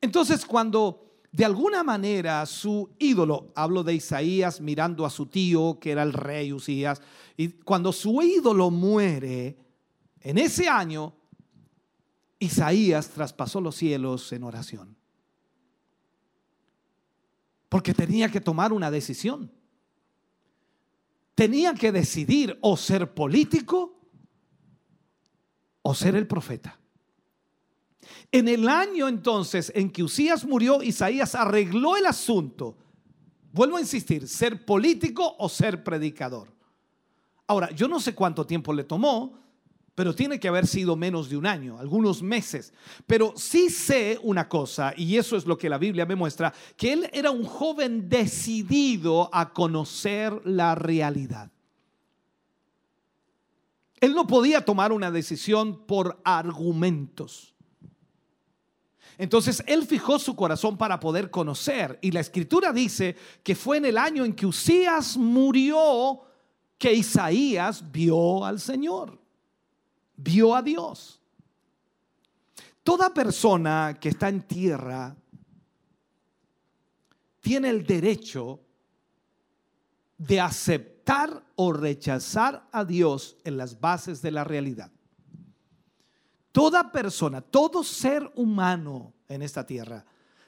Entonces, 0.00 0.44
cuando 0.44 1.08
de 1.30 1.44
alguna 1.44 1.82
manera 1.84 2.44
su 2.46 2.90
ídolo, 2.98 3.52
hablo 3.54 3.84
de 3.84 3.94
Isaías 3.94 4.60
mirando 4.60 5.04
a 5.04 5.10
su 5.10 5.26
tío, 5.26 5.78
que 5.80 5.92
era 5.92 6.02
el 6.02 6.12
rey 6.12 6.52
Usías, 6.52 7.00
y 7.36 7.48
cuando 7.48 7.92
su 7.92 8.22
ídolo 8.22 8.70
muere, 8.70 9.56
en 10.20 10.38
ese 10.38 10.68
año, 10.68 11.14
Isaías 12.38 13.10
traspasó 13.10 13.60
los 13.60 13.76
cielos 13.76 14.32
en 14.32 14.42
oración. 14.42 14.97
Porque 17.68 17.94
tenía 17.94 18.30
que 18.30 18.40
tomar 18.40 18.72
una 18.72 18.90
decisión. 18.90 19.50
Tenía 21.34 21.74
que 21.74 21.92
decidir 21.92 22.58
o 22.60 22.76
ser 22.76 23.14
político 23.14 23.98
o 25.82 25.94
ser 25.94 26.16
el 26.16 26.26
profeta. 26.26 26.78
En 28.32 28.48
el 28.48 28.68
año 28.68 29.08
entonces 29.08 29.72
en 29.74 29.90
que 29.90 30.02
Usías 30.02 30.44
murió, 30.44 30.82
Isaías 30.82 31.34
arregló 31.34 31.96
el 31.96 32.06
asunto. 32.06 32.76
Vuelvo 33.52 33.76
a 33.76 33.80
insistir, 33.80 34.28
ser 34.28 34.64
político 34.64 35.36
o 35.38 35.48
ser 35.48 35.82
predicador. 35.82 36.48
Ahora, 37.46 37.70
yo 37.70 37.88
no 37.88 37.98
sé 38.00 38.14
cuánto 38.14 38.46
tiempo 38.46 38.72
le 38.72 38.84
tomó, 38.84 39.38
pero 39.98 40.14
tiene 40.14 40.38
que 40.38 40.46
haber 40.46 40.64
sido 40.64 40.94
menos 40.94 41.28
de 41.28 41.36
un 41.36 41.44
año, 41.44 41.76
algunos 41.76 42.22
meses. 42.22 42.72
Pero 43.04 43.34
sí 43.34 43.68
sé 43.68 44.16
una 44.22 44.48
cosa, 44.48 44.94
y 44.96 45.16
eso 45.16 45.36
es 45.36 45.44
lo 45.44 45.58
que 45.58 45.68
la 45.68 45.76
Biblia 45.76 46.06
me 46.06 46.14
muestra, 46.14 46.54
que 46.76 46.92
él 46.92 47.10
era 47.12 47.32
un 47.32 47.42
joven 47.42 48.08
decidido 48.08 49.28
a 49.32 49.52
conocer 49.52 50.40
la 50.46 50.76
realidad. 50.76 51.50
Él 53.98 54.14
no 54.14 54.28
podía 54.28 54.64
tomar 54.64 54.92
una 54.92 55.10
decisión 55.10 55.84
por 55.84 56.20
argumentos. 56.22 57.56
Entonces 59.16 59.64
él 59.66 59.84
fijó 59.84 60.20
su 60.20 60.36
corazón 60.36 60.78
para 60.78 61.00
poder 61.00 61.28
conocer. 61.28 61.98
Y 62.02 62.12
la 62.12 62.20
escritura 62.20 62.72
dice 62.72 63.16
que 63.42 63.56
fue 63.56 63.78
en 63.78 63.86
el 63.86 63.98
año 63.98 64.24
en 64.24 64.34
que 64.34 64.46
Usías 64.46 65.16
murió 65.16 66.20
que 66.78 66.94
Isaías 66.94 67.90
vio 67.90 68.44
al 68.44 68.60
Señor 68.60 69.17
vio 70.18 70.54
a 70.54 70.62
Dios. 70.62 71.20
Toda 72.82 73.12
persona 73.14 73.96
que 73.98 74.10
está 74.10 74.28
en 74.28 74.42
tierra 74.42 75.16
tiene 77.40 77.70
el 77.70 77.86
derecho 77.86 78.60
de 80.18 80.40
aceptar 80.40 81.42
o 81.54 81.72
rechazar 81.72 82.68
a 82.72 82.84
Dios 82.84 83.36
en 83.44 83.56
las 83.56 83.80
bases 83.80 84.20
de 84.20 84.30
la 84.32 84.44
realidad. 84.44 84.90
Toda 86.52 86.90
persona, 86.90 87.40
todo 87.40 87.84
ser 87.84 88.30
humano 88.34 89.14
en 89.28 89.42
esta 89.42 89.64
tierra 89.64 90.04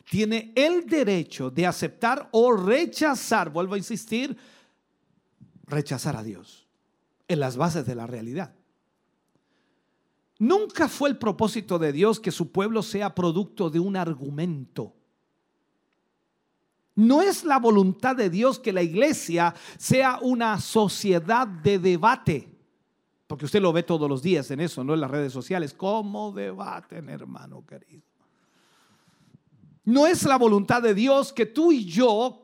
tiene 0.08 0.52
el 0.56 0.86
derecho 0.86 1.50
de 1.50 1.66
aceptar 1.66 2.28
o 2.32 2.52
rechazar, 2.52 3.50
vuelvo 3.50 3.74
a 3.74 3.78
insistir, 3.78 4.36
rechazar 5.66 6.16
a 6.16 6.22
Dios 6.22 6.66
en 7.28 7.38
las 7.38 7.56
bases 7.56 7.86
de 7.86 7.94
la 7.94 8.08
realidad. 8.08 8.52
Nunca 10.40 10.88
fue 10.88 11.10
el 11.10 11.18
propósito 11.18 11.78
de 11.78 11.92
Dios 11.92 12.18
que 12.18 12.30
su 12.30 12.50
pueblo 12.50 12.82
sea 12.82 13.14
producto 13.14 13.68
de 13.68 13.78
un 13.78 13.94
argumento. 13.94 14.94
No 16.94 17.20
es 17.20 17.44
la 17.44 17.58
voluntad 17.58 18.16
de 18.16 18.30
Dios 18.30 18.58
que 18.58 18.72
la 18.72 18.82
iglesia 18.82 19.54
sea 19.76 20.18
una 20.22 20.58
sociedad 20.58 21.46
de 21.46 21.78
debate. 21.78 22.48
Porque 23.26 23.44
usted 23.44 23.60
lo 23.60 23.70
ve 23.70 23.82
todos 23.82 24.08
los 24.08 24.22
días 24.22 24.50
en 24.50 24.60
eso, 24.60 24.82
no 24.82 24.94
en 24.94 25.02
las 25.02 25.10
redes 25.10 25.30
sociales. 25.30 25.74
¿Cómo 25.74 26.32
debaten, 26.32 27.10
hermano 27.10 27.62
querido? 27.66 28.02
No 29.84 30.06
es 30.06 30.24
la 30.24 30.38
voluntad 30.38 30.80
de 30.80 30.94
Dios 30.94 31.34
que 31.34 31.44
tú 31.44 31.70
y 31.70 31.84
yo 31.84 32.39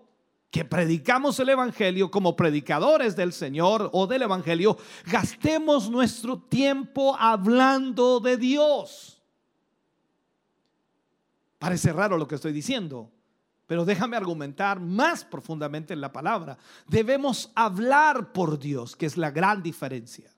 que 0.57 0.65
predicamos 0.65 1.39
el 1.39 1.51
Evangelio 1.51 2.11
como 2.11 2.35
predicadores 2.35 3.15
del 3.15 3.35
Señor 3.35 3.91
o 3.93 4.07
del 4.07 4.23
Evangelio, 4.23 4.79
gastemos 5.05 5.91
nuestro 5.91 6.39
tiempo 6.39 7.15
hablando 7.15 8.21
de 8.21 8.39
Dios. 8.39 9.23
Parece 11.59 11.93
raro 11.93 12.17
lo 12.17 12.27
que 12.27 12.37
estoy 12.37 12.55
diciendo, 12.55 13.13
pero 13.67 13.85
déjame 13.85 14.17
argumentar 14.17 14.81
más 14.81 15.27
profundamente 15.27 15.93
en 15.93 16.01
la 16.01 16.11
palabra. 16.11 16.57
Debemos 16.89 17.53
hablar 17.55 18.33
por 18.33 18.59
Dios, 18.59 18.97
que 18.97 19.05
es 19.05 19.19
la 19.19 19.31
gran 19.31 19.63
diferencia. 19.63 20.31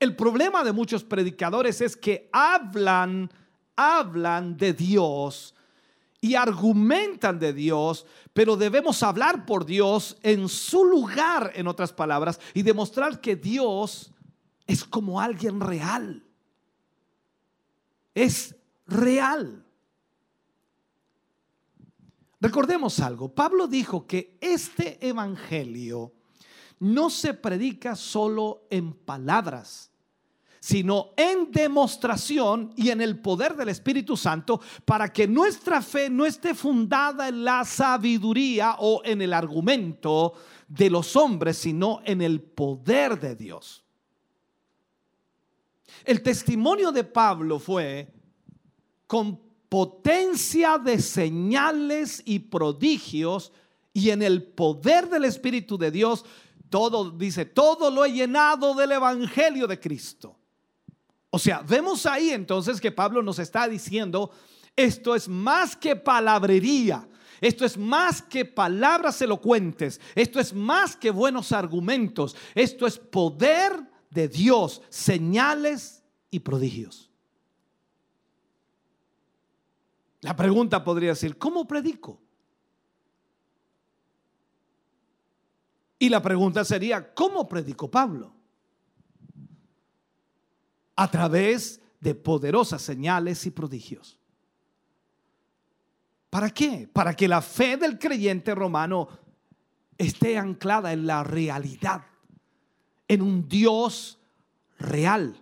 El 0.00 0.16
problema 0.16 0.64
de 0.64 0.72
muchos 0.72 1.04
predicadores 1.04 1.82
es 1.82 1.98
que 1.98 2.30
hablan, 2.32 3.30
hablan 3.76 4.56
de 4.56 4.72
Dios, 4.72 5.54
y 6.24 6.36
argumentan 6.36 7.40
de 7.40 7.52
Dios, 7.52 8.06
pero 8.32 8.56
debemos 8.56 9.02
hablar 9.02 9.44
por 9.44 9.66
Dios 9.66 10.16
en 10.22 10.48
su 10.48 10.84
lugar, 10.84 11.50
en 11.56 11.66
otras 11.66 11.92
palabras, 11.92 12.40
y 12.54 12.62
demostrar 12.62 13.20
que 13.20 13.34
Dios 13.34 14.12
es 14.68 14.84
como 14.84 15.20
alguien 15.20 15.60
real. 15.60 16.24
Es 18.14 18.54
real. 18.86 19.66
Recordemos 22.40 23.00
algo, 23.00 23.34
Pablo 23.34 23.66
dijo 23.66 24.06
que 24.06 24.38
este 24.40 25.04
evangelio 25.04 26.12
no 26.78 27.10
se 27.10 27.34
predica 27.34 27.96
solo 27.96 28.66
en 28.70 28.92
palabras, 28.92 29.91
sino 30.62 31.10
en 31.16 31.50
demostración 31.50 32.72
y 32.76 32.90
en 32.90 33.00
el 33.00 33.18
poder 33.18 33.56
del 33.56 33.68
Espíritu 33.68 34.16
Santo 34.16 34.60
para 34.84 35.12
que 35.12 35.26
nuestra 35.26 35.82
fe 35.82 36.08
no 36.08 36.24
esté 36.24 36.54
fundada 36.54 37.26
en 37.26 37.42
la 37.42 37.64
sabiduría 37.64 38.76
o 38.78 39.02
en 39.04 39.22
el 39.22 39.32
argumento 39.32 40.34
de 40.68 40.88
los 40.88 41.16
hombres, 41.16 41.56
sino 41.58 42.00
en 42.04 42.22
el 42.22 42.40
poder 42.40 43.18
de 43.18 43.34
Dios. 43.34 43.82
El 46.04 46.22
testimonio 46.22 46.92
de 46.92 47.02
Pablo 47.02 47.58
fue 47.58 48.14
con 49.08 49.40
potencia 49.68 50.78
de 50.78 51.00
señales 51.00 52.22
y 52.24 52.38
prodigios 52.38 53.50
y 53.92 54.10
en 54.10 54.22
el 54.22 54.44
poder 54.44 55.08
del 55.08 55.24
Espíritu 55.24 55.76
de 55.76 55.90
Dios, 55.90 56.24
todo 56.70 57.10
dice, 57.10 57.46
todo 57.46 57.90
lo 57.90 58.04
he 58.04 58.12
llenado 58.12 58.74
del 58.74 58.92
Evangelio 58.92 59.66
de 59.66 59.80
Cristo. 59.80 60.38
O 61.34 61.38
sea, 61.38 61.62
vemos 61.66 62.04
ahí 62.04 62.28
entonces 62.28 62.78
que 62.78 62.92
Pablo 62.92 63.22
nos 63.22 63.38
está 63.38 63.66
diciendo, 63.66 64.30
esto 64.76 65.14
es 65.14 65.28
más 65.28 65.74
que 65.74 65.96
palabrería. 65.96 67.08
Esto 67.40 67.64
es 67.64 67.78
más 67.78 68.20
que 68.20 68.44
palabras 68.44 69.20
elocuentes. 69.22 69.98
Esto 70.14 70.38
es 70.38 70.52
más 70.52 70.94
que 70.94 71.10
buenos 71.10 71.50
argumentos. 71.52 72.36
Esto 72.54 72.86
es 72.86 72.98
poder 72.98 73.72
de 74.10 74.28
Dios, 74.28 74.82
señales 74.90 76.04
y 76.30 76.40
prodigios. 76.40 77.10
La 80.20 80.36
pregunta 80.36 80.84
podría 80.84 81.14
ser, 81.14 81.38
¿cómo 81.38 81.66
predico? 81.66 82.20
Y 85.98 86.10
la 86.10 86.20
pregunta 86.20 86.62
sería, 86.62 87.14
¿cómo 87.14 87.48
predicó 87.48 87.90
Pablo? 87.90 88.41
A 90.96 91.10
través 91.10 91.80
de 92.00 92.14
poderosas 92.14 92.82
señales 92.82 93.46
y 93.46 93.50
prodigios. 93.50 94.18
¿Para 96.30 96.50
qué? 96.50 96.88
Para 96.92 97.14
que 97.14 97.28
la 97.28 97.42
fe 97.42 97.76
del 97.76 97.98
creyente 97.98 98.54
romano 98.54 99.08
esté 99.98 100.38
anclada 100.38 100.92
en 100.92 101.06
la 101.06 101.22
realidad, 101.22 102.06
en 103.06 103.22
un 103.22 103.48
Dios 103.48 104.18
real, 104.78 105.40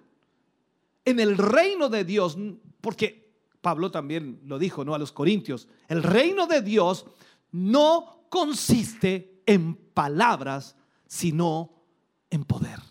en 1.04 1.20
el 1.20 1.38
reino 1.38 1.88
de 1.88 2.04
Dios, 2.04 2.36
porque 2.80 3.32
Pablo 3.60 3.90
también 3.90 4.40
lo 4.44 4.58
dijo, 4.58 4.84
¿no? 4.84 4.94
A 4.94 4.98
los 4.98 5.12
corintios, 5.12 5.68
el 5.88 6.02
reino 6.02 6.46
de 6.46 6.62
Dios 6.62 7.06
no 7.52 8.26
consiste 8.28 9.42
en 9.46 9.74
palabras, 9.74 10.76
sino 11.06 11.70
en 12.30 12.44
poder. 12.44 12.89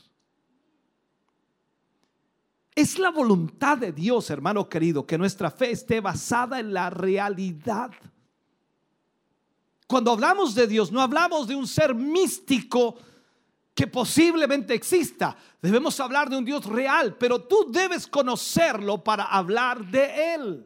Es 2.80 2.98
la 2.98 3.12
voluntad 3.12 3.78
de 3.78 3.92
Dios, 3.92 4.30
hermano 4.30 4.70
querido, 4.70 5.06
que 5.06 5.18
nuestra 5.18 5.52
fe 5.52 5.72
esté 5.72 6.00
basada 6.00 6.62
en 6.62 6.74
la 6.74 6.90
realidad. 6.90 7.92
Cuando 9.86 10.14
hablamos 10.14 10.56
de 10.56 10.66
Dios, 10.66 10.90
no 10.90 11.02
hablamos 11.02 11.46
de 11.46 11.56
un 11.56 11.68
ser 11.68 11.94
místico 11.94 12.96
que 13.76 13.86
posiblemente 13.86 14.74
exista. 14.74 15.36
Debemos 15.62 16.00
hablar 16.00 16.30
de 16.30 16.38
un 16.38 16.46
Dios 16.46 16.68
real, 16.68 17.18
pero 17.18 17.42
tú 17.42 17.70
debes 17.70 18.08
conocerlo 18.08 19.04
para 19.04 19.26
hablar 19.26 19.86
de 19.86 20.36
Él. 20.36 20.66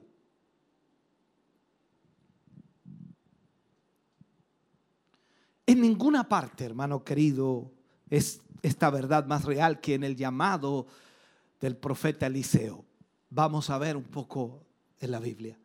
En 5.66 5.82
ninguna 5.82 6.30
parte, 6.30 6.64
hermano 6.64 7.04
querido, 7.04 7.72
es 8.08 8.40
esta 8.62 8.92
verdad 8.92 9.26
más 9.26 9.46
real 9.46 9.82
que 9.82 9.96
en 9.96 10.04
el 10.04 10.16
llamado 10.16 10.86
del 11.64 11.78
profeta 11.78 12.28
Eliseo. 12.28 12.84
Vamos 13.30 13.70
a 13.70 13.78
ver 13.78 13.96
un 13.96 14.04
poco 14.04 14.66
en 15.00 15.12
la 15.12 15.20
Biblia. 15.22 15.58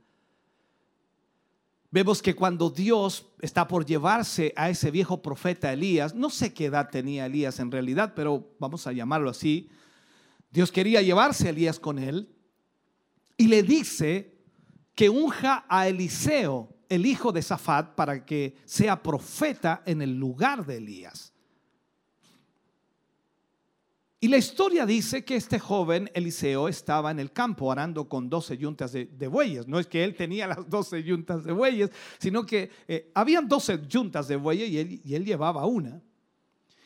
Vemos 1.90 2.22
que 2.22 2.36
cuando 2.36 2.70
Dios 2.70 3.26
está 3.40 3.66
por 3.66 3.84
llevarse 3.84 4.52
a 4.54 4.70
ese 4.70 4.92
viejo 4.92 5.20
profeta 5.20 5.72
Elías, 5.72 6.14
no 6.14 6.30
sé 6.30 6.54
qué 6.54 6.66
edad 6.66 6.88
tenía 6.88 7.26
Elías 7.26 7.58
en 7.58 7.72
realidad, 7.72 8.12
pero 8.14 8.54
vamos 8.60 8.86
a 8.86 8.92
llamarlo 8.92 9.28
así, 9.28 9.70
Dios 10.52 10.70
quería 10.70 11.02
llevarse 11.02 11.48
a 11.48 11.50
Elías 11.50 11.80
con 11.80 11.98
él. 11.98 12.32
y 13.36 13.48
le 13.48 13.64
dice 13.64 14.38
que 14.94 15.10
unja 15.10 15.64
a 15.68 15.88
Eliseo, 15.88 16.76
el 16.88 17.06
hijo 17.06 17.32
de 17.32 17.42
Safat, 17.42 17.96
para 17.96 18.24
que 18.24 18.56
sea 18.64 19.02
profeta 19.02 19.82
en 19.84 20.00
el 20.02 20.16
lugar 20.16 20.64
de 20.64 20.76
Elías. 20.76 21.32
Y 24.20 24.26
la 24.26 24.36
historia 24.36 24.84
dice 24.84 25.24
que 25.24 25.36
este 25.36 25.60
joven 25.60 26.10
Eliseo 26.12 26.66
estaba 26.68 27.12
en 27.12 27.20
el 27.20 27.32
campo 27.32 27.70
arando 27.70 28.08
con 28.08 28.28
12 28.28 28.58
yuntas 28.58 28.92
de, 28.92 29.28
bueyes. 29.28 29.68
No 29.68 29.78
es 29.78 29.86
que 29.86 30.02
él 30.02 30.16
tenía 30.16 30.48
las 30.48 30.68
12 30.68 31.04
yuntas 31.04 31.44
de 31.44 31.52
bueyes, 31.52 31.90
sino 32.18 32.44
que 32.44 32.68
eh, 32.88 33.12
habían 33.14 33.46
12 33.46 33.86
yuntas 33.86 34.26
de 34.26 34.34
bueyes 34.34 34.68
y 34.70 34.78
él, 34.78 35.00
y 35.04 35.14
él 35.14 35.24
llevaba 35.24 35.66
una. 35.66 36.02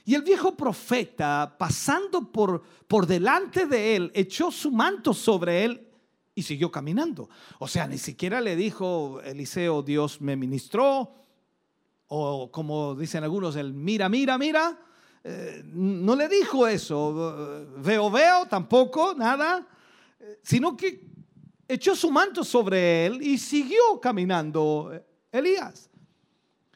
Y 0.04 0.14
el 0.14 0.22
viejo 0.22 0.54
profeta, 0.54 1.56
pasando 1.59 2.30
por, 2.30 2.62
por 2.86 3.06
delante 3.06 3.66
de 3.66 3.96
él, 3.96 4.10
echó 4.14 4.50
su 4.50 4.70
manto 4.70 5.14
sobre 5.14 5.64
él 5.64 5.88
y 6.34 6.42
siguió 6.42 6.70
caminando. 6.70 7.30
O 7.59 7.68
sea, 7.68 7.86
ni 7.86 7.96
siquiera 7.96 8.42
le 8.42 8.56
dijo 8.56 9.22
Eliseo, 9.24 9.82
Dios 9.82 10.20
me 10.20 10.36
ministró, 10.36 11.14
o 12.09 12.50
como 12.50 12.94
dicen 12.94 13.24
algunos, 13.24 13.56
el 13.56 13.72
mira, 13.72 14.10
mira, 14.10 14.36
mira. 14.36 14.78
Eh, 15.24 15.62
no 15.65 16.16
le 16.16 16.28
dijo 16.28 16.66
eso, 16.66 17.66
veo, 17.77 18.11
veo, 18.11 18.47
tampoco, 18.47 19.15
nada, 19.15 19.65
eh, 20.19 20.40
sino 20.43 20.77
que 20.77 21.07
echó 21.69 21.94
su 21.94 22.11
manto 22.11 22.43
sobre 22.43 23.07
él 23.07 23.23
y 23.23 23.39
siguió 23.39 24.01
caminando 24.01 24.90
eh, 24.93 25.05
Elías. 25.31 25.89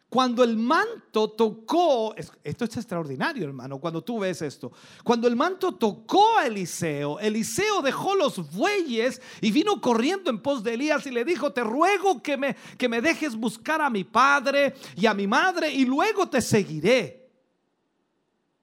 Cuando 0.09 0.45
el 0.45 0.57
manto 0.57 1.31
tocó, 1.33 2.15
esto 2.17 2.65
es 2.65 2.77
extraordinario 2.77 3.45
hermano, 3.45 3.81
cuando 3.81 4.03
tú 4.03 4.21
ves 4.21 4.41
esto, 4.41 4.71
cuando 5.03 5.27
el 5.27 5.35
manto 5.35 5.75
tocó 5.75 6.39
a 6.39 6.47
Eliseo, 6.47 7.19
Eliseo 7.19 7.83
dejó 7.83 8.15
los 8.15 8.49
bueyes 8.53 9.21
y 9.41 9.51
vino 9.51 9.81
corriendo 9.81 10.31
en 10.31 10.41
pos 10.41 10.63
de 10.63 10.75
Elías 10.75 11.05
y 11.07 11.11
le 11.11 11.25
dijo, 11.25 11.53
te 11.53 11.65
ruego 11.65 12.23
que 12.23 12.37
me, 12.37 12.55
que 12.79 12.89
me 12.89 13.03
dejes 13.03 13.35
buscar 13.35 13.83
a 13.83 13.91
mi 13.91 14.05
padre 14.05 14.75
y 14.95 15.07
a 15.07 15.15
mi 15.15 15.27
madre 15.27 15.73
y 15.73 15.85
luego 15.85 16.29
te 16.29 16.41
seguiré. 16.41 17.26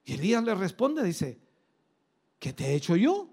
Y 0.06 0.14
Elías 0.14 0.44
le 0.44 0.54
responde, 0.56 1.04
dice, 1.04 1.40
¿qué 2.40 2.54
te 2.54 2.66
he 2.66 2.76
hecho 2.76 2.96
yo? 2.96 3.30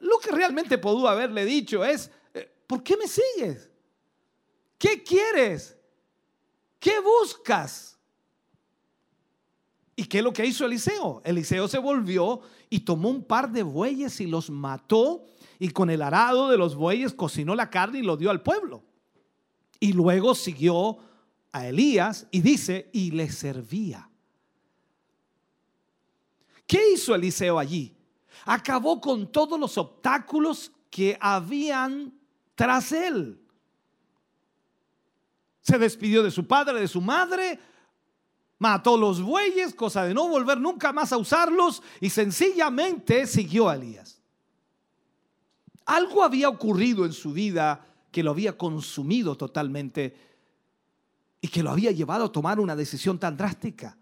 Lo 0.00 0.18
que 0.18 0.30
realmente 0.30 0.78
pudo 0.78 1.08
haberle 1.08 1.44
dicho 1.44 1.84
es, 1.84 2.10
eh, 2.34 2.50
¿por 2.66 2.82
qué 2.82 2.96
me 2.96 3.08
sigues? 3.08 3.70
¿Qué 4.78 5.02
quieres? 5.02 5.76
¿Qué 6.78 7.00
buscas? 7.00 7.98
¿Y 9.94 10.04
qué 10.04 10.18
es 10.18 10.24
lo 10.24 10.32
que 10.32 10.44
hizo 10.44 10.66
Eliseo? 10.66 11.22
Eliseo 11.24 11.66
se 11.66 11.78
volvió 11.78 12.42
y 12.68 12.80
tomó 12.80 13.08
un 13.08 13.24
par 13.24 13.50
de 13.50 13.62
bueyes 13.62 14.20
y 14.20 14.26
los 14.26 14.50
mató 14.50 15.24
y 15.58 15.70
con 15.70 15.88
el 15.88 16.02
arado 16.02 16.50
de 16.50 16.58
los 16.58 16.74
bueyes 16.74 17.14
cocinó 17.14 17.54
la 17.54 17.70
carne 17.70 18.00
y 18.00 18.02
lo 18.02 18.18
dio 18.18 18.30
al 18.30 18.42
pueblo. 18.42 18.84
Y 19.80 19.94
luego 19.94 20.34
siguió 20.34 20.98
a 21.52 21.66
Elías 21.66 22.26
y 22.30 22.42
dice, 22.42 22.90
y 22.92 23.12
le 23.12 23.30
servía. 23.30 24.10
¿Qué 26.66 26.92
hizo 26.92 27.14
Eliseo 27.14 27.58
allí? 27.58 27.96
Acabó 28.44 29.00
con 29.00 29.30
todos 29.30 29.58
los 29.58 29.78
obstáculos 29.78 30.72
que 30.90 31.16
habían 31.20 32.12
tras 32.54 32.92
él. 32.92 33.40
Se 35.60 35.78
despidió 35.78 36.22
de 36.22 36.30
su 36.30 36.46
padre, 36.46 36.80
de 36.80 36.88
su 36.88 37.00
madre, 37.00 37.58
mató 38.58 38.96
los 38.96 39.20
bueyes, 39.20 39.74
cosa 39.74 40.04
de 40.04 40.14
no 40.14 40.28
volver 40.28 40.60
nunca 40.60 40.92
más 40.92 41.12
a 41.12 41.18
usarlos 41.18 41.82
y 42.00 42.10
sencillamente 42.10 43.26
siguió 43.26 43.68
a 43.68 43.74
Elías. 43.74 44.20
Algo 45.84 46.24
había 46.24 46.48
ocurrido 46.48 47.04
en 47.04 47.12
su 47.12 47.32
vida 47.32 47.84
que 48.10 48.22
lo 48.22 48.30
había 48.32 48.56
consumido 48.56 49.36
totalmente 49.36 50.16
y 51.40 51.48
que 51.48 51.62
lo 51.62 51.70
había 51.70 51.92
llevado 51.92 52.24
a 52.24 52.32
tomar 52.32 52.58
una 52.58 52.74
decisión 52.74 53.18
tan 53.18 53.36
drástica. 53.36 53.96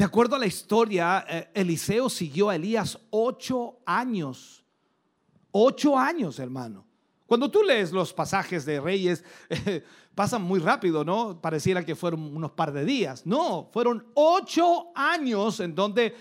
De 0.00 0.06
acuerdo 0.06 0.34
a 0.34 0.38
la 0.38 0.46
historia, 0.46 1.26
eh, 1.28 1.50
Eliseo 1.52 2.08
siguió 2.08 2.48
a 2.48 2.56
Elías 2.56 2.98
ocho 3.10 3.80
años. 3.84 4.64
Ocho 5.50 5.98
años, 5.98 6.38
hermano. 6.38 6.86
Cuando 7.26 7.50
tú 7.50 7.62
lees 7.62 7.92
los 7.92 8.14
pasajes 8.14 8.64
de 8.64 8.80
Reyes, 8.80 9.22
pasan 10.14 10.40
muy 10.40 10.58
rápido, 10.58 11.04
¿no? 11.04 11.38
Pareciera 11.38 11.84
que 11.84 11.94
fueron 11.94 12.34
unos 12.34 12.52
par 12.52 12.72
de 12.72 12.86
días. 12.86 13.26
No, 13.26 13.68
fueron 13.74 14.06
ocho 14.14 14.86
años 14.94 15.60
en 15.60 15.74
donde 15.74 16.16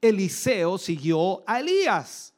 Eliseo 0.00 0.76
siguió 0.76 1.44
a 1.46 1.60
Elías. 1.60 2.34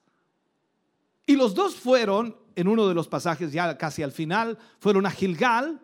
Y 1.24 1.36
los 1.36 1.54
dos 1.54 1.74
fueron, 1.74 2.36
en 2.54 2.68
uno 2.68 2.86
de 2.86 2.92
los 2.92 3.08
pasajes 3.08 3.50
ya 3.50 3.78
casi 3.78 4.02
al 4.02 4.12
final, 4.12 4.58
fueron 4.78 5.06
a 5.06 5.10
Gilgal 5.10 5.80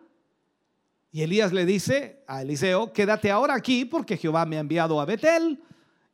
y 1.11 1.23
Elías 1.23 1.51
le 1.53 1.65
dice 1.65 2.23
a 2.27 2.43
Eliseo, 2.43 2.93
quédate 2.93 3.31
ahora 3.31 3.55
aquí 3.55 3.85
porque 3.85 4.17
Jehová 4.17 4.45
me 4.45 4.57
ha 4.57 4.59
enviado 4.59 5.01
a 5.01 5.05
Betel. 5.05 5.61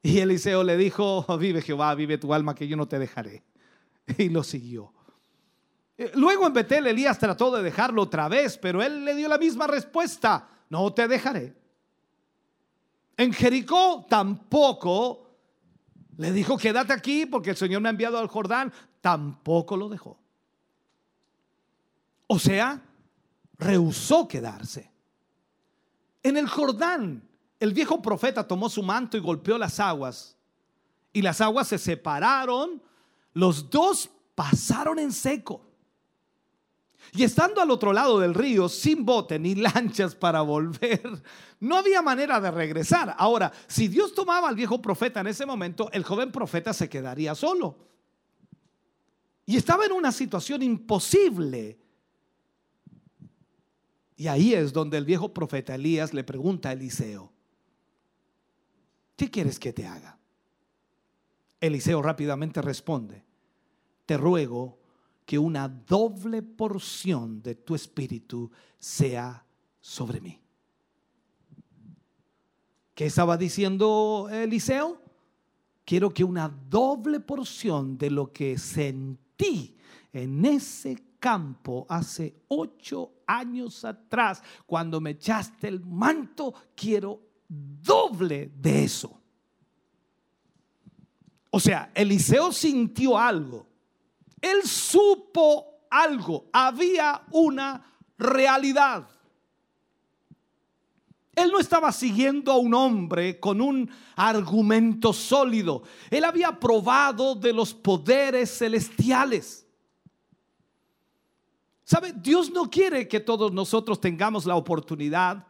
Y 0.02 0.20
Eliseo 0.20 0.64
le 0.64 0.78
dijo, 0.78 1.26
vive 1.40 1.62
Jehová, 1.62 1.94
vive 1.96 2.18
tu 2.18 2.34
alma, 2.34 2.56
que 2.56 2.68
yo 2.68 2.78
no 2.78 2.88
te 2.88 3.00
dejaré. 3.00 3.44
Y 4.18 4.30
lo 4.30 4.44
siguió. 4.44 4.94
Eh, 5.98 6.12
luego 6.14 6.46
en 6.46 6.54
Betel 6.54 6.88
Elías 6.88 7.18
trató 7.18 7.50
de 7.56 7.64
dejarlo 7.64 8.04
otra 8.04 8.28
vez, 8.28 8.58
pero 8.58 8.84
él 8.84 9.04
le 9.04 9.16
dio 9.16 9.28
la 9.28 9.38
misma 9.38 9.66
respuesta, 9.66 10.48
no 10.70 10.94
te 10.94 11.08
dejaré. 11.08 11.56
En 13.18 13.34
Jericó 13.34 14.06
tampoco 14.08 15.26
le 16.18 16.32
dijo, 16.32 16.58
quédate 16.58 16.94
aquí 16.94 17.26
porque 17.26 17.52
el 17.52 17.56
Señor 17.58 17.82
me 17.82 17.90
ha 17.90 17.92
enviado 17.92 18.18
al 18.18 18.28
Jordán, 18.28 18.72
tampoco 19.02 19.76
lo 19.76 19.90
dejó. 19.90 20.20
O 22.28 22.40
sea, 22.40 22.82
rehusó 23.58 24.28
quedarse. 24.28 24.92
En 26.24 26.38
el 26.38 26.48
Jordán, 26.48 27.28
el 27.60 27.74
viejo 27.74 28.02
profeta 28.02 28.48
tomó 28.48 28.70
su 28.70 28.84
manto 28.84 29.18
y 29.18 29.20
golpeó 29.22 29.58
las 29.58 29.80
aguas. 29.80 30.36
Y 31.14 31.22
las 31.22 31.40
aguas 31.42 31.68
se 31.68 31.78
separaron. 31.78 32.82
Los 33.34 33.70
dos 33.70 34.10
pasaron 34.34 35.00
en 35.00 35.12
seco. 35.12 35.62
Y 37.14 37.24
estando 37.24 37.62
al 37.62 37.72
otro 37.72 37.94
lado 37.94 38.20
del 38.20 38.34
río, 38.34 38.68
sin 38.68 39.06
bote 39.06 39.40
ni 39.40 39.56
lanchas 39.56 40.16
para 40.16 40.42
volver, 40.42 41.02
no 41.60 41.78
había 41.78 42.02
manera 42.02 42.42
de 42.42 42.52
regresar. 42.52 43.16
Ahora, 43.18 43.52
si 43.68 43.88
Dios 43.88 44.14
tomaba 44.14 44.50
al 44.50 44.56
viejo 44.56 44.82
profeta 44.82 45.22
en 45.22 45.28
ese 45.28 45.46
momento, 45.46 45.90
el 45.92 46.04
joven 46.04 46.32
profeta 46.32 46.74
se 46.74 46.90
quedaría 46.90 47.36
solo. 47.36 47.78
Y 49.46 49.58
estaba 49.58 49.86
en 49.86 49.92
una 49.92 50.12
situación 50.12 50.64
imposible 50.64 51.85
y 54.18 54.28
ahí 54.28 54.54
es 54.54 54.72
donde 54.72 54.98
el 54.98 55.06
viejo 55.06 55.34
profeta 55.34 55.76
Elías 55.76 56.14
le 56.14 56.24
pregunta 56.24 56.70
a 56.70 56.74
Eliseo, 56.74 57.32
¿qué 59.16 59.30
quieres 59.30 59.60
que 59.60 59.74
te 59.74 59.86
haga? 59.86 60.18
Eliseo 61.60 62.02
rápidamente 62.02 62.62
responde, 62.62 63.24
te 64.06 64.18
ruego 64.18 64.78
que 65.26 65.40
una 65.40 65.68
doble 65.68 66.44
porción 66.44 67.42
de 67.42 67.56
tu 67.56 67.76
espíritu 67.76 68.52
sea 68.80 69.44
sobre 69.82 70.22
mí. 70.22 70.40
¿Qué 72.94 73.08
estaba 73.08 73.36
diciendo 73.36 74.30
Eliseo? 74.32 75.02
Quiero 75.84 76.12
que 76.12 76.24
una 76.24 76.48
doble 76.48 77.20
porción 77.20 77.98
de 77.98 78.10
lo 78.10 78.32
que 78.32 78.58
sentí 78.58 79.76
en 80.14 80.46
ese 80.46 81.04
campo 81.20 81.86
hace 81.90 82.36
ocho 82.48 83.15
años 83.28 83.84
atrás, 83.86 84.42
cuando 84.66 85.00
me 85.02 85.12
echaste 85.12 85.68
el 85.68 85.80
manto, 85.82 86.54
quiero 86.76 87.22
doble 87.48 88.52
de 88.56 88.84
eso. 88.84 89.22
O 91.50 91.60
sea, 91.60 91.92
Eliseo 91.94 92.52
sintió 92.52 93.18
algo. 93.18 93.68
Él 94.42 94.64
supo 94.64 95.88
algo. 95.90 96.50
Había 96.52 97.24
una 97.32 97.84
realidad. 98.18 99.08
Él 101.36 101.52
no 101.52 101.60
estaba 101.60 101.92
siguiendo 101.92 102.52
a 102.52 102.58
un 102.58 102.74
hombre 102.74 103.40
con 103.40 103.60
un 103.60 103.90
argumento 104.16 105.12
sólido. 105.12 105.84
Él 106.10 106.24
había 106.24 106.60
probado 106.60 107.36
de 107.36 107.52
los 107.52 107.74
poderes 107.74 108.58
celestiales. 108.58 109.65
¿Sabe? 111.86 112.14
Dios 112.14 112.50
no 112.52 112.70
quiere 112.70 113.08
que 113.08 113.20
todos 113.20 113.54
nosotros 113.54 114.02
tengamos 114.02 114.46
la 114.46 114.56
oportunidad 114.56 115.46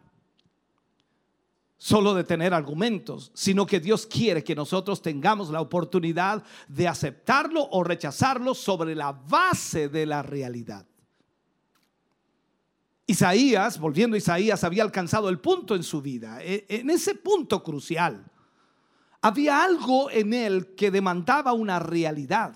solo 1.78 2.14
de 2.14 2.26
tener 2.26 2.54
argumentos, 2.54 3.32
sino 3.34 3.66
que 3.66 3.80
Dios 3.80 4.06
quiere 4.06 4.44
que 4.44 4.54
nosotros 4.54 5.02
tengamos 5.02 5.50
la 5.50 5.62
oportunidad 5.62 6.44
de 6.68 6.88
aceptarlo 6.88 7.68
o 7.72 7.84
rechazarlo 7.84 8.54
sobre 8.54 8.96
la 8.96 9.14
base 9.14 9.88
de 9.88 10.06
la 10.06 10.24
realidad. 10.24 10.86
Isaías, 13.08 13.80
volviendo 13.80 14.16
a 14.16 14.18
Isaías, 14.18 14.64
había 14.64 14.84
alcanzado 14.84 15.30
el 15.30 15.40
punto 15.40 15.76
en 15.76 15.84
su 15.84 16.02
vida, 16.02 16.44
e, 16.44 16.66
en 16.68 16.90
ese 16.90 17.16
punto 17.16 17.64
crucial. 17.64 18.26
Había 19.22 19.64
algo 19.64 20.10
en 20.12 20.34
él 20.34 20.76
que 20.76 20.92
demandaba 20.92 21.54
una 21.54 21.80
realidad. 21.80 22.56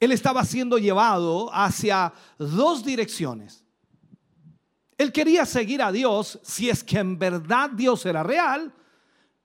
Él 0.00 0.12
estaba 0.12 0.44
siendo 0.44 0.78
llevado 0.78 1.50
hacia 1.52 2.12
dos 2.38 2.82
direcciones. 2.82 3.62
Él 4.96 5.12
quería 5.12 5.44
seguir 5.46 5.82
a 5.82 5.92
Dios 5.92 6.40
si 6.42 6.70
es 6.70 6.82
que 6.82 6.98
en 6.98 7.18
verdad 7.18 7.70
Dios 7.70 8.04
era 8.06 8.22
real, 8.22 8.74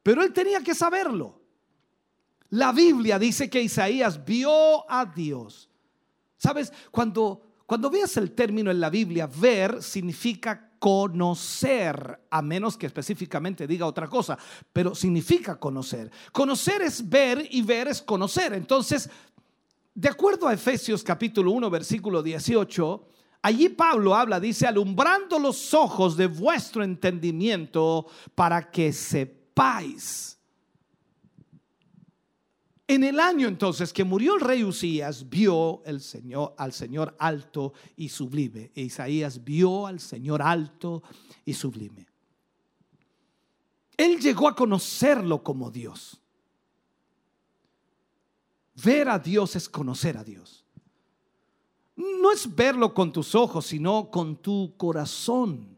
pero 0.01 0.23
él 0.23 0.33
tenía 0.33 0.61
que 0.61 0.73
saberlo. 0.73 1.41
La 2.49 2.71
Biblia 2.71 3.19
dice 3.19 3.49
que 3.49 3.61
Isaías 3.61 4.23
vio 4.23 4.89
a 4.89 5.05
Dios. 5.05 5.69
¿Sabes? 6.37 6.71
Cuando, 6.89 7.41
cuando 7.65 7.89
veas 7.89 8.15
el 8.17 8.31
término 8.31 8.71
en 8.71 8.79
la 8.79 8.89
Biblia, 8.89 9.27
ver 9.27 9.83
significa 9.83 10.71
conocer, 10.79 12.27
a 12.29 12.41
menos 12.41 12.77
que 12.77 12.85
específicamente 12.85 13.65
diga 13.65 13.87
otra 13.87 14.07
cosa, 14.07 14.37
pero 14.71 14.93
significa 14.93 15.59
conocer. 15.59 16.11
Conocer 16.31 16.81
es 16.83 17.09
ver 17.09 17.45
y 17.49 17.61
ver 17.61 17.87
es 17.87 18.01
conocer. 18.01 18.53
Entonces, 18.53 19.09
de 19.95 20.09
acuerdo 20.09 20.47
a 20.47 20.53
Efesios 20.53 21.03
capítulo 21.03 21.51
1, 21.51 21.69
versículo 21.69 22.21
18, 22.21 23.07
allí 23.41 23.69
Pablo 23.69 24.13
habla, 24.13 24.41
dice, 24.41 24.67
alumbrando 24.67 25.39
los 25.39 25.73
ojos 25.73 26.17
de 26.17 26.27
vuestro 26.27 26.83
entendimiento 26.83 28.05
para 28.35 28.69
que 28.69 28.91
sepáis. 28.91 30.37
En 32.87 33.05
el 33.05 33.19
año 33.21 33.47
entonces 33.47 33.93
que 33.93 34.03
murió 34.03 34.35
el 34.35 34.41
rey 34.41 34.63
Usías, 34.65 35.27
vio 35.29 35.81
el 35.85 36.01
Señor 36.01 36.53
al 36.57 36.73
Señor 36.73 37.15
alto 37.17 37.73
y 37.95 38.09
sublime. 38.09 38.71
E 38.75 38.83
Isaías 38.83 39.43
vio 39.43 39.87
al 39.87 40.01
Señor 40.01 40.41
alto 40.41 41.01
y 41.45 41.53
sublime. 41.53 42.05
Él 43.97 44.19
llegó 44.19 44.49
a 44.49 44.55
conocerlo 44.55 45.41
como 45.41 45.71
Dios. 45.71 46.21
Ver 48.75 49.09
a 49.09 49.17
Dios 49.19 49.55
es 49.55 49.69
conocer 49.69 50.17
a 50.17 50.23
Dios. 50.23 50.63
No 51.95 52.31
es 52.31 52.53
verlo 52.53 52.93
con 52.93 53.11
tus 53.11 53.33
ojos, 53.35 53.65
sino 53.67 54.09
con 54.11 54.35
tu 54.35 54.73
corazón. 54.75 55.77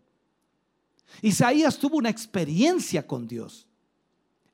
Isaías 1.22 1.78
tuvo 1.78 1.98
una 1.98 2.10
experiencia 2.10 3.06
con 3.06 3.28
Dios. 3.28 3.68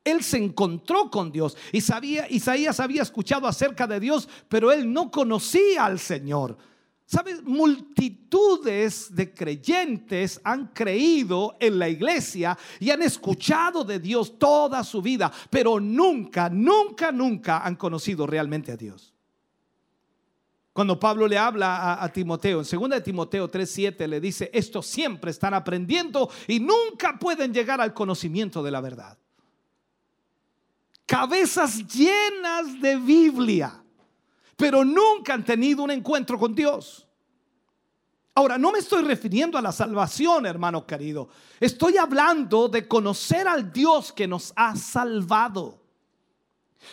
Él 0.03 0.21
se 0.21 0.37
encontró 0.37 1.09
con 1.09 1.31
Dios 1.31 1.55
y 1.71 1.79
sabía, 1.79 2.29
Isaías 2.29 2.81
había 2.81 3.01
escuchado 3.01 3.47
acerca 3.47 3.87
de 3.87 4.01
Dios, 4.01 4.27
pero 4.49 4.71
él 4.71 4.91
no 4.91 5.09
conocía 5.09 5.85
al 5.85 5.97
Señor. 5.97 6.57
¿Sabes? 7.05 7.43
Multitudes 7.43 9.13
de 9.13 9.33
creyentes 9.33 10.39
han 10.43 10.67
creído 10.67 11.55
en 11.59 11.77
la 11.77 11.89
iglesia 11.89 12.57
y 12.79 12.89
han 12.89 13.01
escuchado 13.01 13.83
de 13.83 13.99
Dios 13.99 14.39
toda 14.39 14.83
su 14.83 15.01
vida, 15.01 15.31
pero 15.49 15.79
nunca, 15.79 16.49
nunca, 16.49 17.11
nunca 17.11 17.59
han 17.59 17.75
conocido 17.75 18.25
realmente 18.25 18.71
a 18.71 18.77
Dios. 18.77 19.13
Cuando 20.71 20.99
Pablo 20.99 21.27
le 21.27 21.37
habla 21.37 22.01
a, 22.01 22.11
Timoteo, 22.11 22.61
en 22.61 22.79
2 22.79 22.89
de 22.89 23.01
Timoteo 23.01 23.51
3:7 23.51 24.07
le 24.07 24.19
dice, 24.19 24.49
estos 24.53 24.87
siempre 24.87 25.29
están 25.29 25.53
aprendiendo 25.53 26.31
y 26.47 26.59
nunca 26.59 27.19
pueden 27.19 27.53
llegar 27.53 27.79
al 27.79 27.93
conocimiento 27.93 28.63
de 28.63 28.71
la 28.71 28.81
verdad 28.81 29.17
cabezas 31.05 31.85
llenas 31.87 32.81
de 32.81 32.95
Biblia, 32.95 33.82
pero 34.55 34.83
nunca 34.83 35.33
han 35.33 35.43
tenido 35.43 35.83
un 35.83 35.91
encuentro 35.91 36.37
con 36.37 36.53
Dios. 36.53 37.07
Ahora, 38.35 38.57
no 38.57 38.71
me 38.71 38.79
estoy 38.79 39.03
refiriendo 39.03 39.57
a 39.57 39.61
la 39.61 39.71
salvación, 39.71 40.45
hermano 40.45 40.87
querido. 40.87 41.29
Estoy 41.59 41.97
hablando 41.97 42.67
de 42.67 42.87
conocer 42.87 43.47
al 43.47 43.71
Dios 43.71 44.11
que 44.11 44.27
nos 44.27 44.53
ha 44.55 44.75
salvado. 44.75 45.81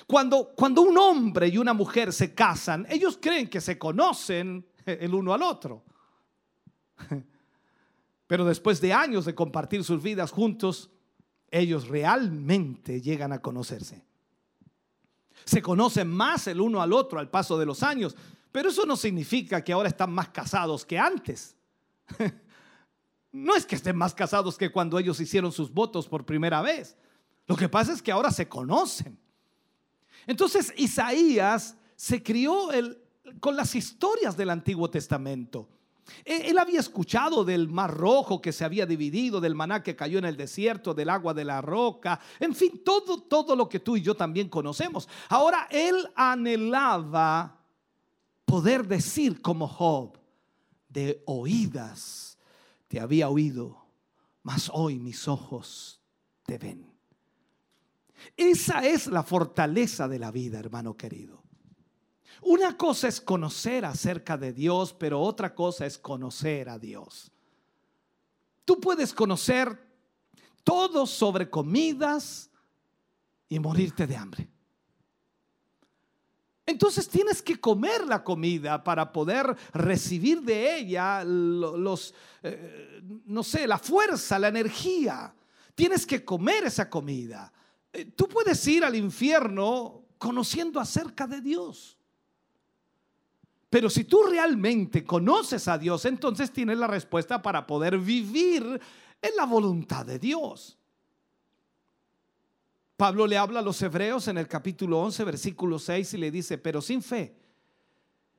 Cuando, 0.07 0.53
cuando 0.55 0.83
un 0.83 0.99
hombre 0.99 1.49
y 1.49 1.57
una 1.57 1.73
mujer 1.73 2.13
se 2.13 2.35
casan, 2.35 2.87
ellos 2.91 3.19
creen 3.21 3.49
que 3.49 3.61
se 3.61 3.79
conocen 3.79 4.67
el 4.85 5.15
uno 5.15 5.33
al 5.33 5.43
otro. 5.43 5.83
Pero 8.27 8.45
después 8.45 8.81
de 8.81 8.93
años 8.93 9.25
de 9.25 9.35
compartir 9.35 9.83
sus 9.83 10.03
vidas 10.03 10.31
juntos, 10.31 10.91
ellos 11.51 11.89
realmente 11.89 13.01
llegan 13.01 13.33
a 13.33 13.41
conocerse. 13.41 14.05
Se 15.51 15.61
conocen 15.61 16.07
más 16.07 16.47
el 16.47 16.61
uno 16.61 16.81
al 16.81 16.93
otro 16.93 17.19
al 17.19 17.29
paso 17.29 17.59
de 17.59 17.67
los 17.67 17.83
años, 17.83 18.15
pero 18.53 18.69
eso 18.69 18.87
no 18.87 18.97
significa 18.97 19.65
que 19.65 19.73
ahora 19.73 19.89
están 19.89 20.13
más 20.13 20.29
casados 20.29 20.85
que 20.87 20.97
antes. 20.97 21.57
No 23.33 23.55
es 23.55 23.65
que 23.65 23.77
estén 23.77 23.95
más 23.95 24.13
casados 24.13 24.59
que 24.59 24.73
cuando 24.73 24.99
ellos 24.99 25.21
hicieron 25.21 25.53
sus 25.53 25.73
votos 25.73 26.09
por 26.09 26.27
primera 26.27 26.63
vez. 26.63 26.97
Lo 27.47 27.55
que 27.55 27.69
pasa 27.69 27.93
es 27.93 28.03
que 28.03 28.11
ahora 28.11 28.33
se 28.33 28.49
conocen. 28.49 29.17
Entonces 30.27 30.75
Isaías 30.77 31.77
se 31.95 32.25
crió 32.25 32.71
con 33.39 33.55
las 33.55 33.77
historias 33.77 34.37
del 34.37 34.51
Antiguo 34.51 34.91
Testamento. 34.91 35.69
Él 36.25 36.59
había 36.59 36.81
escuchado 36.81 37.45
del 37.45 37.69
mar 37.69 37.95
rojo 37.95 38.41
que 38.41 38.53
se 38.53 38.65
había 38.65 38.87
dividido, 38.87 39.41
del 39.41 39.55
maná 39.55 39.83
que 39.83 39.97
cayó 39.97 40.19
en 40.19 40.25
el 40.25 40.37
desierto, 40.37 40.95
del 40.95 41.11
agua 41.11 41.35
de 41.35 41.45
la 41.45 41.61
roca, 41.61 42.21
en 42.39 42.55
fin, 42.55 42.83
todo, 42.85 43.23
todo 43.23 43.57
lo 43.57 43.69
que 43.69 43.81
tú 43.81 43.97
y 43.97 44.03
yo 44.03 44.15
también 44.15 44.49
conocemos. 44.49 45.09
Ahora 45.29 45.69
él 45.71 46.09
anhelaba 46.15 47.59
poder 48.45 48.87
decir 48.87 49.41
como 49.41 49.69
Job, 49.69 50.19
de 50.89 51.23
oídas 51.27 52.39
te 52.89 52.99
había 52.99 53.29
oído, 53.29 53.87
mas 54.43 54.71
hoy 54.75 54.99
mis 54.99 55.29
ojos 55.29 56.01
te 56.45 56.59
ven. 56.59 56.91
Esa 58.37 58.87
es 58.87 59.07
la 59.07 59.23
fortaleza 59.23 60.09
de 60.09 60.19
la 60.19 60.31
vida, 60.31 60.59
hermano 60.59 60.97
querido. 60.97 61.40
Una 62.43 62.77
cosa 62.77 63.09
es 63.09 63.21
conocer 63.21 63.85
acerca 63.85 64.37
de 64.37 64.53
Dios, 64.53 64.95
pero 64.95 65.21
otra 65.21 65.55
cosa 65.55 65.87
es 65.87 65.99
conocer 65.99 66.69
a 66.69 66.79
Dios. 66.79 67.31
Tú 68.65 68.81
puedes 68.81 69.13
conocer 69.13 69.79
todo 70.65 71.07
sobre 71.07 71.51
comidas 71.51 72.51
y 73.49 73.59
morirte 73.59 74.07
de 74.07 74.17
hambre. 74.17 74.49
Entonces 76.65 77.09
tienes 77.09 77.43
que 77.43 77.61
comer 77.61 78.07
la 78.07 78.23
comida 78.23 78.83
para 78.83 79.13
poder 79.13 79.57
recibir 79.73 80.41
de 80.43 80.79
ella 80.79 81.25
los, 81.25 82.15
eh, 82.43 83.03
no 83.27 83.43
sé, 83.43 83.67
la 83.67 83.79
fuerza, 83.79 84.39
la 84.39 84.49
energía. 84.49 85.35
Tienes 85.75 86.07
que 86.07 86.25
comer 86.25 86.65
esa 86.65 86.89
comida. 86.89 87.53
Eh, 87.93 88.05
tú 88.05 88.29
puedes 88.29 88.65
ir 88.69 88.85
al 88.85 88.95
infierno 88.95 90.05
conociendo 90.17 90.79
acerca 90.79 91.27
de 91.27 91.41
Dios. 91.41 91.99
Pero 93.71 93.89
si 93.89 94.05
tú 94.05 94.25
realmente 94.25 95.05
conoces 95.05 95.69
a 95.69 95.79
Dios, 95.79 96.05
entonces 96.05 96.53
tienes 96.53 96.77
la 96.77 96.89
respuesta 96.89 97.41
para 97.41 97.67
poder 97.67 97.97
vivir 97.99 98.81
en 99.23 99.37
la 99.37 99.47
voluntad 99.47 100.05
de 100.05 100.19
Dios. 100.19 100.77
Pablo 102.97 103.27
le 103.27 103.39
habla 103.39 103.61
a 103.61 103.63
los 103.63 103.81
hebreos 103.81 104.29
en 104.29 104.39
el 104.39 104.49
capítulo 104.49 105.01
11, 105.01 105.25
versículo 105.25 105.79
6 105.79 106.15
y 106.15 106.19
le 106.19 106.31
dice, 106.31 106.59
pero 106.59 106.83
sin 106.83 107.01
fe 107.01 107.35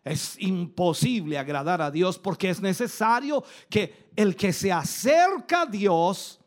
es 0.03 0.39
imposible 0.39 1.37
agradar 1.37 1.81
a 1.81 1.91
Dios 1.91 2.19
porque 2.19 2.49
es 2.49 2.61
necesario 2.61 3.43
que 3.69 4.11
el 4.15 4.35
que 4.35 4.51
se 4.51 4.71
acerca 4.71 5.61
a 5.61 5.65
Dios 5.65 6.39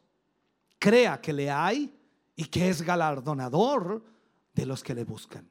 crea 0.79 1.21
que 1.21 1.33
le 1.33 1.51
hay 1.51 1.93
y 2.37 2.45
que 2.45 2.69
es 2.69 2.83
galardonador 2.83 4.05
de 4.53 4.67
los 4.67 4.83
que 4.83 4.95
le 4.95 5.05
buscan. 5.05 5.49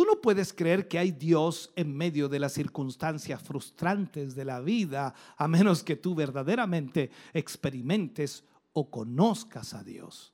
Tú 0.00 0.06
no 0.06 0.18
puedes 0.18 0.54
creer 0.54 0.88
que 0.88 0.98
hay 0.98 1.10
Dios 1.10 1.70
en 1.76 1.94
medio 1.94 2.26
de 2.30 2.38
las 2.38 2.54
circunstancias 2.54 3.42
frustrantes 3.42 4.34
de 4.34 4.46
la 4.46 4.58
vida 4.62 5.14
a 5.36 5.46
menos 5.46 5.84
que 5.84 5.94
tú 5.94 6.14
verdaderamente 6.14 7.10
experimentes 7.34 8.42
o 8.72 8.90
conozcas 8.90 9.74
a 9.74 9.84
Dios. 9.84 10.32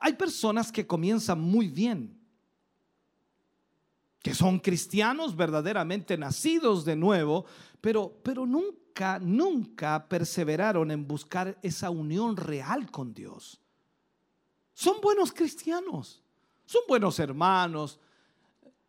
Hay 0.00 0.14
personas 0.14 0.72
que 0.72 0.86
comienzan 0.86 1.38
muy 1.38 1.68
bien, 1.68 2.18
que 4.22 4.32
son 4.32 4.58
cristianos 4.58 5.36
verdaderamente 5.36 6.16
nacidos 6.16 6.86
de 6.86 6.96
nuevo, 6.96 7.44
pero, 7.82 8.18
pero 8.22 8.46
nunca, 8.46 9.18
nunca 9.18 10.08
perseveraron 10.08 10.90
en 10.90 11.06
buscar 11.06 11.58
esa 11.60 11.90
unión 11.90 12.34
real 12.34 12.90
con 12.90 13.12
Dios. 13.12 13.60
Son 14.72 15.02
buenos 15.02 15.34
cristianos 15.34 16.22
son 16.66 16.82
buenos 16.86 17.18
hermanos, 17.18 17.98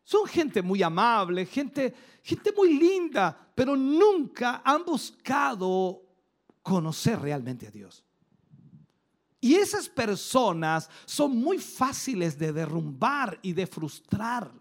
son 0.03 0.25
gente 0.25 0.61
muy 0.61 0.81
amable, 0.83 1.45
gente, 1.45 1.93
gente 2.23 2.51
muy 2.55 2.77
linda, 2.77 3.49
pero 3.53 3.75
nunca 3.75 4.61
han 4.63 4.83
buscado 4.83 6.01
conocer 6.61 7.19
realmente 7.19 7.67
a 7.67 7.71
Dios. 7.71 8.03
Y 9.39 9.55
esas 9.55 9.87
personas 9.87 10.89
son 11.05 11.37
muy 11.37 11.59
fáciles 11.59 12.37
de 12.37 12.51
derrumbar 12.51 13.39
y 13.41 13.53
de 13.53 13.67
frustrar. 13.67 14.51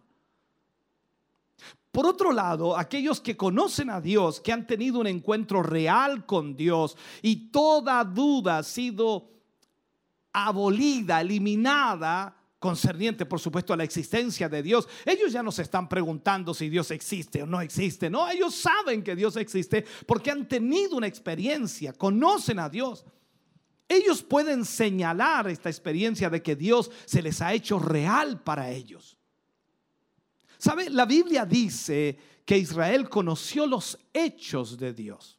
Por 1.91 2.05
otro 2.05 2.31
lado, 2.31 2.77
aquellos 2.77 3.23
que 3.23 3.39
conocen 3.39 3.89
a 3.89 4.03
Dios, 4.03 4.41
que 4.41 4.53
han 4.53 4.67
tenido 4.67 5.01
un 5.01 5.07
encuentro 5.07 5.63
real 5.63 6.27
con 6.27 6.55
Dios 6.55 6.95
y 7.23 7.51
toda 7.51 8.05
duda 8.05 8.59
ha 8.59 8.63
sido 8.63 9.31
abolida, 10.31 11.23
eliminada, 11.23 12.36
concerniente, 12.59 13.27
por 13.27 13.41
supuesto, 13.41 13.73
a 13.73 13.77
la 13.77 13.85
existencia 13.85 14.49
de 14.49 14.63
Dios. 14.63 14.89
Ellos 15.05 15.33
ya 15.33 15.43
no 15.43 15.53
se 15.53 15.63
están 15.63 15.89
preguntando 15.89 16.55
si 16.55 16.69
Dios 16.69 16.91
existe 16.91 17.43
o 17.43 17.47
no 17.47 17.61
existe. 17.61 18.09
No, 18.09 18.29
ellos 18.29 18.55
saben 18.55 19.03
que 19.03 19.15
Dios 19.15 19.37
existe 19.37 19.85
porque 20.07 20.31
han 20.31 20.49
tenido 20.49 20.97
una 20.97 21.07
experiencia, 21.07 21.93
conocen 21.93 22.59
a 22.59 22.69
Dios. 22.69 23.05
Ellos 23.89 24.23
pueden 24.23 24.65
señalar 24.65 25.49
esta 25.49 25.69
experiencia 25.69 26.29
de 26.29 26.43
que 26.43 26.57
Dios 26.57 26.91
se 27.05 27.23
les 27.23 27.41
ha 27.41 27.53
hecho 27.53 27.79
real 27.79 28.43
para 28.43 28.71
ellos. 28.71 29.17
¿Sabe? 30.59 30.91
La 30.91 31.05
Biblia 31.05 31.45
dice 31.45 32.19
que 32.45 32.59
Israel 32.59 33.09
conoció 33.09 33.67
los 33.67 33.99
hechos 34.13 34.77
de 34.79 34.93
Dios. 34.93 35.39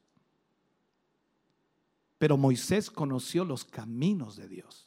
Pero 2.18 2.38
Moisés 2.38 2.89
conoció 2.89 3.44
los 3.44 3.65
caminos 3.65 4.38
de 4.38 4.48
Dios. 4.48 4.86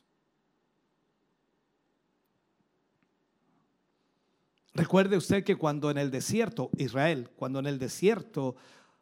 Recuerde 4.81 5.19
usted 5.19 5.45
que 5.45 5.57
cuando 5.57 5.91
en 5.91 5.99
el 5.99 6.11
desierto, 6.11 6.71
Israel, 6.79 7.29
cuando 7.37 7.59
en 7.59 7.67
el 7.67 7.79
desierto 7.79 8.57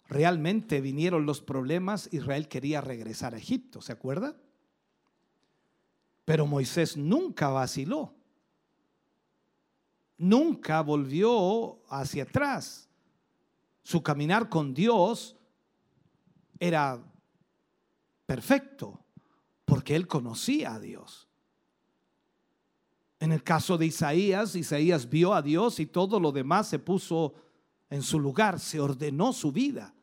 realmente 0.09 0.81
vinieron 0.81 1.25
los 1.25 1.41
problemas, 1.41 2.09
Israel 2.11 2.49
quería 2.49 2.81
regresar 2.81 3.33
a 3.33 3.39
Egipto, 3.39 3.81
¿se 3.81 3.93
acuerda? 3.93 4.37
Pero 6.25 6.49
Moisés 6.49 6.97
nunca 6.97 7.51
vaciló. 7.51 8.13
Nunca 10.17 10.81
volvió 10.81 11.79
hacia 11.89 12.25
atrás. 12.25 12.89
Su 13.85 14.03
caminar 14.03 14.49
con 14.49 14.75
Dios 14.75 15.37
era 16.59 17.01
perfecto 18.27 18.99
porque 19.65 19.95
él 19.95 20.09
conocía 20.09 20.75
a 20.75 20.81
Dios. 20.81 21.28
En 23.21 23.33
el 23.33 23.43
caso 23.43 23.77
de 23.77 23.87
Isaías, 23.87 24.55
Isaías 24.55 25.09
vio 25.09 25.35
a 25.35 25.43
Dios 25.43 25.81
y 25.81 25.87
todo 25.87 26.21
lo 26.21 26.31
demás 26.31 26.69
se 26.69 26.79
puso 26.79 27.35
en 27.91 28.03
su 28.03 28.21
lugar, 28.21 28.61
se 28.61 28.81
ordenó 28.81 29.33
su 29.33 29.51
vida. 29.51 29.95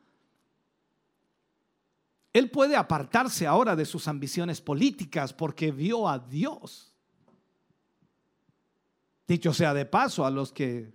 Él 2.32 2.50
puede 2.50 2.76
apartarse 2.76 3.46
ahora 3.46 3.74
de 3.74 3.86
sus 3.86 4.08
ambiciones 4.08 4.60
políticas 4.60 5.32
porque 5.32 5.72
vio 5.72 6.06
a 6.06 6.18
Dios. 6.18 6.92
Dicho 9.26 9.54
sea 9.54 9.72
de 9.72 9.86
paso, 9.86 10.26
a 10.26 10.30
los 10.30 10.52
que 10.52 10.92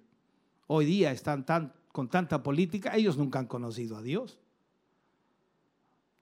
hoy 0.68 0.85
día 0.85 1.11
están 1.11 1.45
tan, 1.45 1.73
con 1.91 2.07
tanta 2.07 2.43
política, 2.43 2.95
ellos 2.95 3.18
nunca 3.18 3.39
han 3.39 3.48
conocido 3.48 3.98
a 3.98 4.03
Dios. 4.03 4.39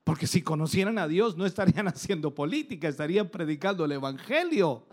Porque 0.05 0.25
si 0.25 0.41
conocieran 0.41 0.97
a 0.97 1.07
Dios 1.07 1.37
no 1.37 1.45
estarían 1.45 1.87
haciendo 1.89 2.33
política, 2.33 2.87
estarían 2.87 3.29
predicando 3.29 3.83
el 3.85 3.91
Evangelio. 3.91 4.85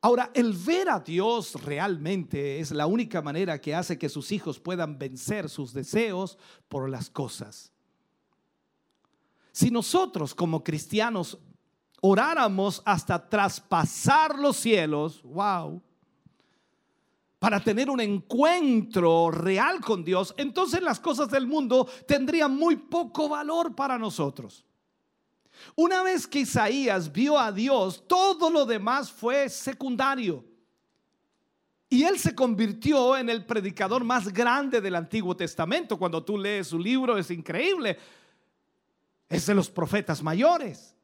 Ahora, 0.00 0.30
el 0.32 0.52
ver 0.52 0.88
a 0.88 1.00
Dios 1.00 1.54
realmente 1.64 2.60
es 2.60 2.70
la 2.70 2.86
única 2.86 3.20
manera 3.20 3.60
que 3.60 3.74
hace 3.74 3.98
que 3.98 4.08
sus 4.08 4.30
hijos 4.30 4.60
puedan 4.60 4.96
vencer 4.96 5.48
sus 5.48 5.72
deseos 5.72 6.38
por 6.68 6.88
las 6.88 7.10
cosas. 7.10 7.72
Si 9.50 9.72
nosotros 9.72 10.36
como 10.36 10.62
cristianos 10.62 11.36
oráramos 12.00 12.80
hasta 12.84 13.28
traspasar 13.28 14.38
los 14.38 14.56
cielos, 14.56 15.20
wow, 15.24 15.82
para 17.40 17.58
tener 17.58 17.90
un 17.90 18.00
encuentro 18.00 19.32
real 19.32 19.80
con 19.80 20.04
Dios, 20.04 20.32
entonces 20.36 20.80
las 20.80 21.00
cosas 21.00 21.28
del 21.28 21.48
mundo 21.48 21.88
tendrían 22.06 22.54
muy 22.54 22.76
poco 22.76 23.28
valor 23.28 23.74
para 23.74 23.98
nosotros. 23.98 24.64
Una 25.74 26.02
vez 26.02 26.26
que 26.26 26.40
Isaías 26.40 27.12
vio 27.12 27.38
a 27.38 27.52
Dios, 27.52 28.04
todo 28.06 28.50
lo 28.50 28.66
demás 28.66 29.10
fue 29.10 29.48
secundario. 29.48 30.44
Y 31.90 32.04
él 32.04 32.18
se 32.18 32.34
convirtió 32.34 33.16
en 33.16 33.30
el 33.30 33.46
predicador 33.46 34.04
más 34.04 34.28
grande 34.32 34.80
del 34.80 34.94
Antiguo 34.94 35.34
Testamento. 35.36 35.98
Cuando 35.98 36.22
tú 36.22 36.36
lees 36.36 36.68
su 36.68 36.78
libro 36.78 37.16
es 37.16 37.30
increíble. 37.30 37.98
Es 39.28 39.46
de 39.46 39.54
los 39.54 39.70
profetas 39.70 40.22
mayores. 40.22 40.94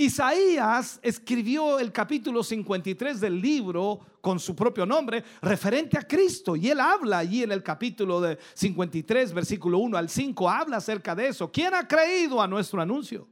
Isaías 0.00 1.00
escribió 1.02 1.80
el 1.80 1.90
capítulo 1.90 2.44
53 2.44 3.20
del 3.20 3.40
libro 3.40 3.98
con 4.20 4.38
su 4.38 4.54
propio 4.54 4.86
nombre, 4.86 5.24
referente 5.42 5.98
a 5.98 6.06
Cristo. 6.06 6.54
Y 6.54 6.70
él 6.70 6.78
habla 6.78 7.18
allí 7.18 7.42
en 7.42 7.50
el 7.50 7.64
capítulo 7.64 8.20
de 8.20 8.38
53, 8.54 9.32
versículo 9.32 9.78
1 9.78 9.98
al 9.98 10.08
5, 10.08 10.48
habla 10.48 10.76
acerca 10.76 11.16
de 11.16 11.26
eso. 11.26 11.50
¿Quién 11.50 11.74
ha 11.74 11.88
creído 11.88 12.40
a 12.40 12.46
nuestro 12.46 12.80
anuncio? 12.80 13.26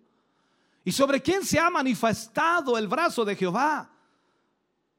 ¿Y 0.85 0.91
sobre 0.91 1.23
quién 1.23 1.45
se 1.45 1.57
ha 1.57 1.71
manifestado 1.71 2.77
el 2.77 2.89
brazo 2.89 3.25
de 3.25 3.37
Jehová? 3.37 3.89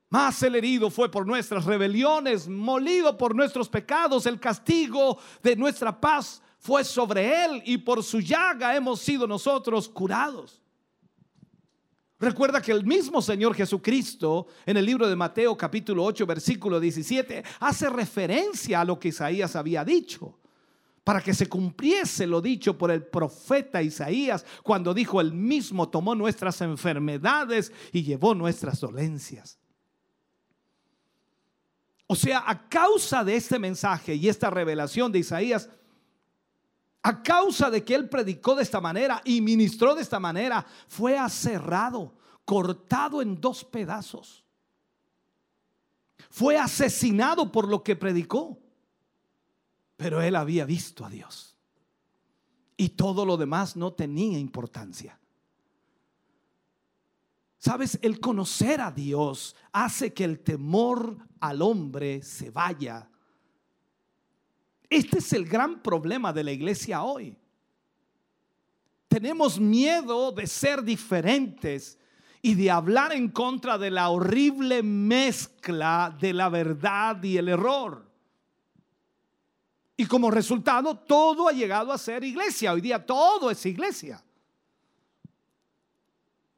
Más 0.10 0.42
el 0.44 0.56
herido 0.56 0.90
fue 0.90 1.12
por 1.12 1.28
nuestras 1.28 1.66
rebeliones, 1.66 2.48
molido 2.48 3.18
por 3.18 3.36
nuestros 3.36 3.68
pecados, 3.68 4.26
el 4.26 4.40
castigo 4.40 5.18
de 5.44 5.58
nuestra 5.58 6.00
paz 6.00 6.42
fue 6.60 6.86
sobre 6.86 7.44
él 7.44 7.62
y 7.66 7.78
por 7.78 8.02
su 8.02 8.22
llaga 8.22 8.74
hemos 8.74 9.02
sido 9.02 9.28
nosotros 9.28 9.90
curados. 9.90 10.62
Recuerda 12.20 12.62
que 12.62 12.72
el 12.72 12.84
mismo 12.84 13.22
Señor 13.22 13.54
Jesucristo 13.54 14.48
en 14.66 14.78
el 14.78 14.86
libro 14.86 15.08
de 15.08 15.16
Mateo 15.16 15.56
capítulo 15.56 16.04
8 16.04 16.26
versículo 16.26 16.80
17 16.80 17.44
hace 17.60 17.90
referencia 17.90 18.82
a 18.82 18.86
lo 18.86 19.00
que 19.00 19.10
Isaías 19.10 19.56
había 19.56 19.86
dicho 19.86 20.40
para 21.04 21.22
que 21.22 21.34
se 21.34 21.48
cumpliese 21.48 22.28
lo 22.28 22.42
dicho 22.42 22.78
por 22.78 22.92
el 22.92 23.02
profeta 23.02 23.82
Isaías 23.82 24.46
cuando 24.62 24.94
dijo, 24.94 25.22
el 25.22 25.32
mismo 25.32 25.88
tomó 25.88 26.16
nuestras 26.16 26.60
enfermedades 26.60 27.72
y 27.94 28.04
llevó 28.04 28.36
nuestras 28.36 28.82
dolencias. 28.82 29.58
O 32.08 32.16
sea, 32.16 32.44
a 32.46 32.68
causa 32.68 33.24
de 33.24 33.38
este 33.38 33.58
mensaje 33.58 34.16
y 34.16 34.28
esta 34.28 34.50
revelación 34.50 35.12
de 35.12 35.20
Isaías, 35.20 35.70
a 37.04 37.24
causa 37.24 37.70
de 37.70 37.84
que 37.84 37.96
él 37.96 38.10
predicó 38.10 38.56
de 38.56 38.64
esta 38.64 38.82
manera 38.82 39.22
y 39.24 39.42
ministró 39.42 39.96
de 39.96 40.02
esta 40.02 40.20
manera, 40.20 40.66
fue 40.88 41.18
aserrado, 41.18 42.16
cortado 42.44 43.22
en 43.22 43.40
dos 43.40 43.64
pedazos. 43.64 44.44
Fue 46.30 46.58
asesinado 46.58 47.52
por 47.52 47.68
lo 47.68 47.84
que 47.84 47.96
predicó. 47.96 48.60
Pero 49.96 50.22
él 50.22 50.36
había 50.36 50.66
visto 50.66 51.06
a 51.06 51.10
Dios. 51.10 51.58
Y 52.76 52.90
todo 52.90 53.26
lo 53.26 53.38
demás 53.38 53.76
no 53.76 53.94
tenía 53.94 54.38
importancia. 54.38 55.20
Sabes, 57.58 57.98
el 58.04 58.20
conocer 58.20 58.82
a 58.82 58.92
Dios 58.92 59.56
hace 59.72 60.14
que 60.14 60.24
el 60.24 60.40
temor 60.40 61.18
al 61.40 61.62
hombre 61.62 62.22
se 62.22 62.52
vaya 62.52 63.10
este 64.90 65.20
es 65.20 65.34
el 65.34 65.46
gran 65.46 65.82
problema 65.82 66.32
de 66.32 66.44
la 66.44 66.52
iglesia 66.52 67.04
hoy. 67.04 67.38
Tenemos 69.08 69.60
miedo 69.60 70.32
de 70.32 70.48
ser 70.48 70.84
diferentes 70.84 71.98
y 72.42 72.56
de 72.56 72.70
hablar 72.70 73.14
en 73.14 73.30
contra 73.30 73.78
de 73.78 73.90
la 73.90 74.10
horrible 74.10 74.84
mezcla 74.84 76.16
de 76.20 76.34
la 76.34 76.50
verdad 76.50 77.22
y 77.24 77.38
el 77.38 77.50
error. 77.50 78.06
Y 79.96 80.06
como 80.06 80.30
resultado, 80.30 80.96
todo 80.96 81.48
ha 81.48 81.52
llegado 81.52 81.92
a 81.92 81.98
ser 81.98 82.24
iglesia. 82.24 82.74
Hoy 82.74 82.82
día 82.82 83.04
todo 83.04 83.50
es 83.50 83.66
iglesia. 83.66 84.24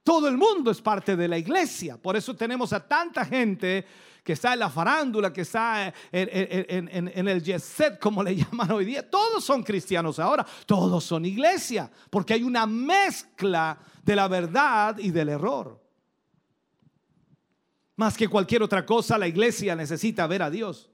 Todo 0.03 0.27
el 0.27 0.37
mundo 0.37 0.71
es 0.71 0.81
parte 0.81 1.15
de 1.15 1.27
la 1.27 1.37
iglesia. 1.37 1.95
Por 1.95 2.17
eso 2.17 2.35
tenemos 2.35 2.73
a 2.73 2.85
tanta 2.85 3.23
gente 3.23 3.85
que 4.29 4.33
está 4.33 4.53
en 4.53 4.59
la 4.59 4.69
farándula, 4.69 5.33
que 5.33 5.41
está 5.41 5.91
en, 6.11 7.27
el 7.27 7.41
jet 7.41 7.97
como 7.99 8.21
le 8.21 8.35
llaman 8.37 8.69
hoy 8.69 8.85
día. 8.85 9.09
Todos 9.09 9.43
son 9.43 9.63
cristianos 9.63 10.19
ahora, 10.19 10.45
todos 10.67 11.03
son 11.03 11.25
iglesia, 11.25 11.89
porque 12.11 12.35
hay 12.35 12.43
una 12.43 12.67
mezcla 12.67 13.79
de 14.03 14.15
la 14.15 14.27
verdad 14.27 14.99
y 14.99 15.09
del 15.09 15.29
error. 15.29 15.83
Más 17.95 18.15
que 18.15 18.27
cualquier 18.27 18.61
otra 18.61 18.85
cosa, 18.85 19.17
la 19.17 19.27
iglesia 19.27 19.75
necesita 19.75 20.27
ver 20.27 20.43
a 20.43 20.51
Dios. 20.51 20.91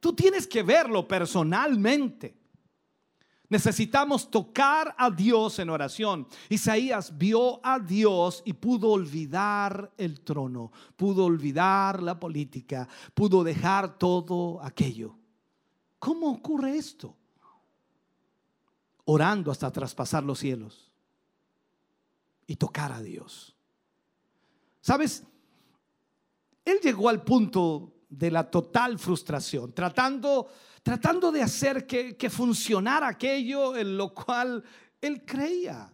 Tú 0.00 0.12
tienes 0.12 0.48
que 0.48 0.64
verlo 0.64 1.06
personalmente. 1.06 2.36
Necesitamos 3.50 4.30
tocar 4.30 4.94
a 4.96 5.10
Dios 5.10 5.58
en 5.58 5.70
oración. 5.70 6.28
Isaías 6.48 7.18
vio 7.18 7.60
a 7.66 7.80
Dios 7.80 8.42
y 8.46 8.52
pudo 8.52 8.90
olvidar 8.90 9.92
el 9.98 10.20
trono, 10.20 10.70
pudo 10.96 11.24
olvidar 11.24 12.00
la 12.00 12.18
política, 12.18 12.88
pudo 13.12 13.42
dejar 13.42 13.98
todo 13.98 14.62
aquello. 14.62 15.16
¿Cómo 15.98 16.30
ocurre 16.30 16.76
esto? 16.76 17.16
Orando 19.06 19.50
hasta 19.50 19.72
traspasar 19.72 20.22
los 20.22 20.38
cielos 20.38 20.88
y 22.46 22.54
tocar 22.54 22.92
a 22.92 23.02
Dios. 23.02 23.56
¿Sabes? 24.80 25.24
Él 26.64 26.78
llegó 26.80 27.08
al 27.08 27.24
punto 27.24 27.94
de 28.08 28.30
la 28.30 28.48
total 28.48 28.96
frustración, 28.96 29.72
tratando 29.72 30.48
tratando 30.90 31.30
de 31.30 31.40
hacer 31.40 31.86
que, 31.86 32.28
funcionara 32.28 33.06
aquello 33.06 33.76
en 33.76 33.96
lo 33.96 34.12
cual 34.12 34.60
él 35.00 35.24
creía. 35.24 35.88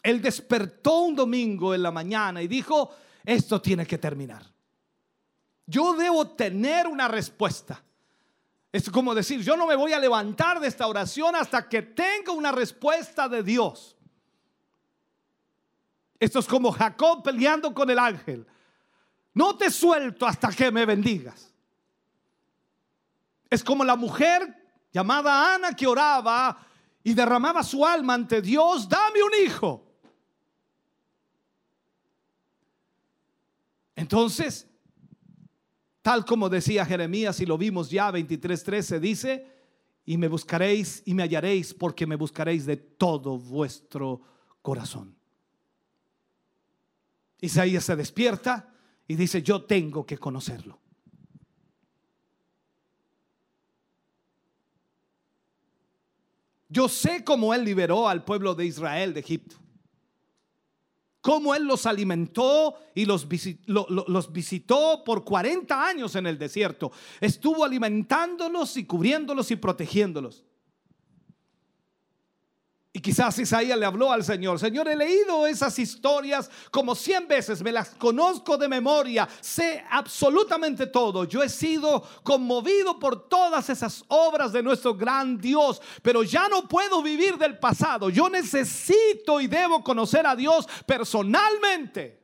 Él 0.00 0.22
despertó 0.22 1.00
un 1.00 1.16
domingo 1.16 1.74
en 1.74 1.82
la 1.82 1.90
mañana 1.90 2.40
y 2.40 2.46
dijo, 2.46 2.94
esto 3.24 3.60
tiene 3.60 3.84
que 3.84 3.98
terminar. 3.98 4.46
Yo 5.66 5.94
debo 5.94 6.28
tener 6.28 6.86
una 6.86 7.08
respuesta. 7.08 7.82
Es 8.70 8.88
como 8.88 9.12
decir, 9.12 9.42
yo 9.42 9.56
no 9.56 9.66
me 9.66 9.74
voy 9.74 9.92
a 9.92 9.98
levantar 9.98 10.60
de 10.60 10.68
esta 10.68 10.86
oración 10.86 11.34
hasta 11.34 11.68
que 11.68 11.82
tenga 11.82 12.30
una 12.30 12.52
respuesta 12.52 13.28
de 13.28 13.42
Dios. 13.42 13.96
Esto 16.20 16.38
es 16.38 16.46
como 16.46 16.70
Jacob 16.70 17.24
peleando 17.24 17.74
con 17.74 17.90
el 17.90 17.98
ángel. 17.98 18.46
No 19.34 19.56
te 19.56 19.68
suelto 19.68 20.28
hasta 20.28 20.50
que 20.50 20.70
me 20.70 20.86
bendigas. 20.86 21.47
Es 23.50 23.64
como 23.64 23.84
la 23.84 23.96
mujer 23.96 24.54
llamada 24.92 25.54
Ana 25.54 25.74
que 25.74 25.86
oraba 25.86 26.58
y 27.02 27.14
derramaba 27.14 27.62
su 27.62 27.86
alma 27.86 28.14
ante 28.14 28.42
Dios, 28.42 28.88
dame 28.88 29.22
un 29.22 29.46
hijo. 29.46 29.84
Entonces, 33.96 34.66
tal 36.02 36.24
como 36.24 36.48
decía 36.48 36.86
Jeremías 36.86 37.40
y 37.40 37.46
lo 37.46 37.58
vimos 37.58 37.90
ya 37.90 38.10
23:13 38.10 39.00
dice, 39.00 39.58
y 40.04 40.16
me 40.16 40.28
buscaréis 40.28 41.02
y 41.04 41.14
me 41.14 41.22
hallaréis 41.22 41.74
porque 41.74 42.06
me 42.06 42.16
buscaréis 42.16 42.64
de 42.64 42.76
todo 42.76 43.38
vuestro 43.38 44.22
corazón. 44.62 45.14
Isaías 47.40 47.84
se 47.84 47.94
despierta 47.94 48.72
y 49.06 49.16
dice, 49.16 49.42
yo 49.42 49.64
tengo 49.64 50.04
que 50.06 50.18
conocerlo. 50.18 50.80
Yo 56.68 56.88
sé 56.88 57.24
cómo 57.24 57.54
Él 57.54 57.64
liberó 57.64 58.08
al 58.08 58.24
pueblo 58.24 58.54
de 58.54 58.66
Israel 58.66 59.14
de 59.14 59.20
Egipto. 59.20 59.56
Cómo 61.20 61.54
Él 61.54 61.64
los 61.64 61.86
alimentó 61.86 62.74
y 62.94 63.04
los 63.04 63.28
visitó, 63.28 65.02
por 65.04 65.24
40 65.24 65.86
años 65.86 66.14
en 66.14 66.26
el 66.26 66.38
desierto. 66.38 66.92
Estuvo 67.20 67.64
alimentándolos 67.64 68.76
y 68.76 68.84
cubriéndolos 68.84 69.50
y 69.50 69.56
protegiéndolos. 69.56 70.44
Y 72.90 73.00
quizás 73.00 73.38
Isaías 73.38 73.78
le 73.78 73.84
habló 73.84 74.10
al 74.10 74.24
Señor, 74.24 74.58
Señor, 74.58 74.88
he 74.88 74.96
leído 74.96 75.46
esas 75.46 75.78
historias 75.78 76.50
como 76.70 76.94
cien 76.94 77.28
veces, 77.28 77.62
me 77.62 77.70
las 77.70 77.90
conozco 77.90 78.56
de 78.56 78.66
memoria, 78.66 79.28
sé 79.42 79.84
absolutamente 79.90 80.86
todo. 80.86 81.24
Yo 81.24 81.42
he 81.42 81.50
sido 81.50 82.02
conmovido 82.22 82.98
por 82.98 83.28
todas 83.28 83.68
esas 83.68 84.02
obras 84.08 84.52
de 84.52 84.62
nuestro 84.62 84.94
gran 84.94 85.36
Dios, 85.38 85.82
pero 86.02 86.22
ya 86.22 86.48
no 86.48 86.66
puedo 86.66 87.02
vivir 87.02 87.36
del 87.36 87.58
pasado. 87.58 88.08
Yo 88.08 88.30
necesito 88.30 89.38
y 89.38 89.48
debo 89.48 89.84
conocer 89.84 90.26
a 90.26 90.34
Dios 90.34 90.66
personalmente. 90.86 92.18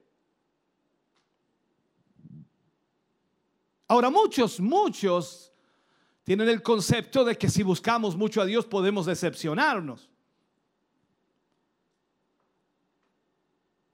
Ahora 3.87 4.09
muchos, 4.09 4.59
muchos 4.61 5.53
tienen 6.25 6.49
el 6.49 6.63
concepto 6.63 7.23
de 7.23 7.37
que 7.37 7.51
si 7.51 7.63
buscamos 7.63 8.17
mucho 8.17 8.41
a 8.41 8.47
Dios 8.47 8.65
podemos 8.65 9.05
decepcionarnos. 9.05 10.09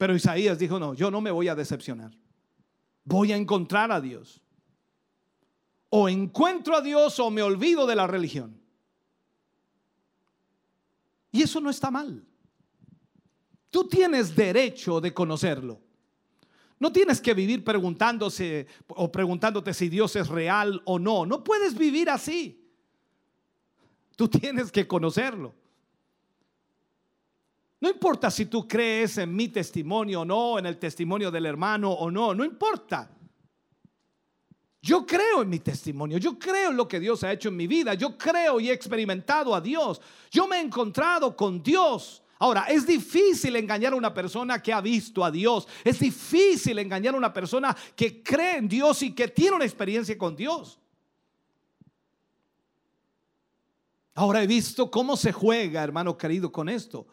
Pero 0.00 0.16
Isaías 0.16 0.58
dijo, 0.58 0.78
no, 0.78 0.94
yo 0.94 1.10
no 1.10 1.20
me 1.20 1.30
voy 1.30 1.48
a 1.48 1.54
decepcionar. 1.54 2.10
Voy 3.04 3.32
a 3.32 3.36
encontrar 3.36 3.92
a 3.92 4.00
Dios. 4.00 4.40
O 5.90 6.08
encuentro 6.08 6.74
a 6.74 6.80
Dios 6.80 7.20
o 7.20 7.30
me 7.30 7.42
olvido 7.42 7.86
de 7.86 7.96
la 7.96 8.06
religión. 8.06 8.58
Y 11.30 11.42
eso 11.42 11.60
no 11.60 11.68
está 11.68 11.90
mal. 11.90 12.24
Tú 13.68 13.88
tienes 13.88 14.34
derecho 14.34 15.02
de 15.02 15.12
conocerlo. 15.12 15.82
No 16.78 16.90
tienes 16.90 17.20
que 17.20 17.34
vivir 17.34 17.62
preguntándose 17.62 18.68
o 18.88 19.12
preguntándote 19.12 19.74
si 19.74 19.90
Dios 19.90 20.16
es 20.16 20.28
real 20.28 20.80
o 20.86 20.98
no. 20.98 21.26
No 21.26 21.44
puedes 21.44 21.76
vivir 21.76 22.08
así. 22.08 22.72
Tú 24.16 24.28
tienes 24.28 24.72
que 24.72 24.88
conocerlo. 24.88 25.59
No 27.80 27.88
importa 27.88 28.30
si 28.30 28.46
tú 28.46 28.68
crees 28.68 29.16
en 29.16 29.34
mi 29.34 29.48
testimonio 29.48 30.20
o 30.20 30.24
no, 30.24 30.58
en 30.58 30.66
el 30.66 30.78
testimonio 30.78 31.30
del 31.30 31.46
hermano 31.46 31.90
o 31.90 32.10
no, 32.10 32.34
no 32.34 32.44
importa. 32.44 33.10
Yo 34.82 35.06
creo 35.06 35.42
en 35.42 35.48
mi 35.48 35.60
testimonio, 35.60 36.18
yo 36.18 36.38
creo 36.38 36.70
en 36.70 36.76
lo 36.76 36.86
que 36.86 37.00
Dios 37.00 37.22
ha 37.24 37.32
hecho 37.32 37.48
en 37.48 37.56
mi 37.56 37.66
vida, 37.66 37.94
yo 37.94 38.16
creo 38.16 38.60
y 38.60 38.70
he 38.70 38.72
experimentado 38.72 39.54
a 39.54 39.60
Dios, 39.60 40.00
yo 40.30 40.46
me 40.46 40.56
he 40.56 40.60
encontrado 40.60 41.34
con 41.36 41.62
Dios. 41.62 42.22
Ahora, 42.38 42.64
es 42.64 42.86
difícil 42.86 43.56
engañar 43.56 43.92
a 43.92 43.96
una 43.96 44.14
persona 44.14 44.62
que 44.62 44.72
ha 44.72 44.80
visto 44.80 45.22
a 45.22 45.30
Dios, 45.30 45.68
es 45.84 45.98
difícil 45.98 46.78
engañar 46.78 47.14
a 47.14 47.18
una 47.18 47.32
persona 47.32 47.76
que 47.94 48.22
cree 48.22 48.56
en 48.56 48.68
Dios 48.68 49.02
y 49.02 49.14
que 49.14 49.28
tiene 49.28 49.56
una 49.56 49.66
experiencia 49.66 50.16
con 50.16 50.34
Dios. 50.34 50.78
Ahora 54.14 54.42
he 54.42 54.46
visto 54.46 54.90
cómo 54.90 55.16
se 55.16 55.32
juega, 55.32 55.82
hermano 55.82 56.16
querido, 56.16 56.50
con 56.50 56.68
esto. 56.70 57.06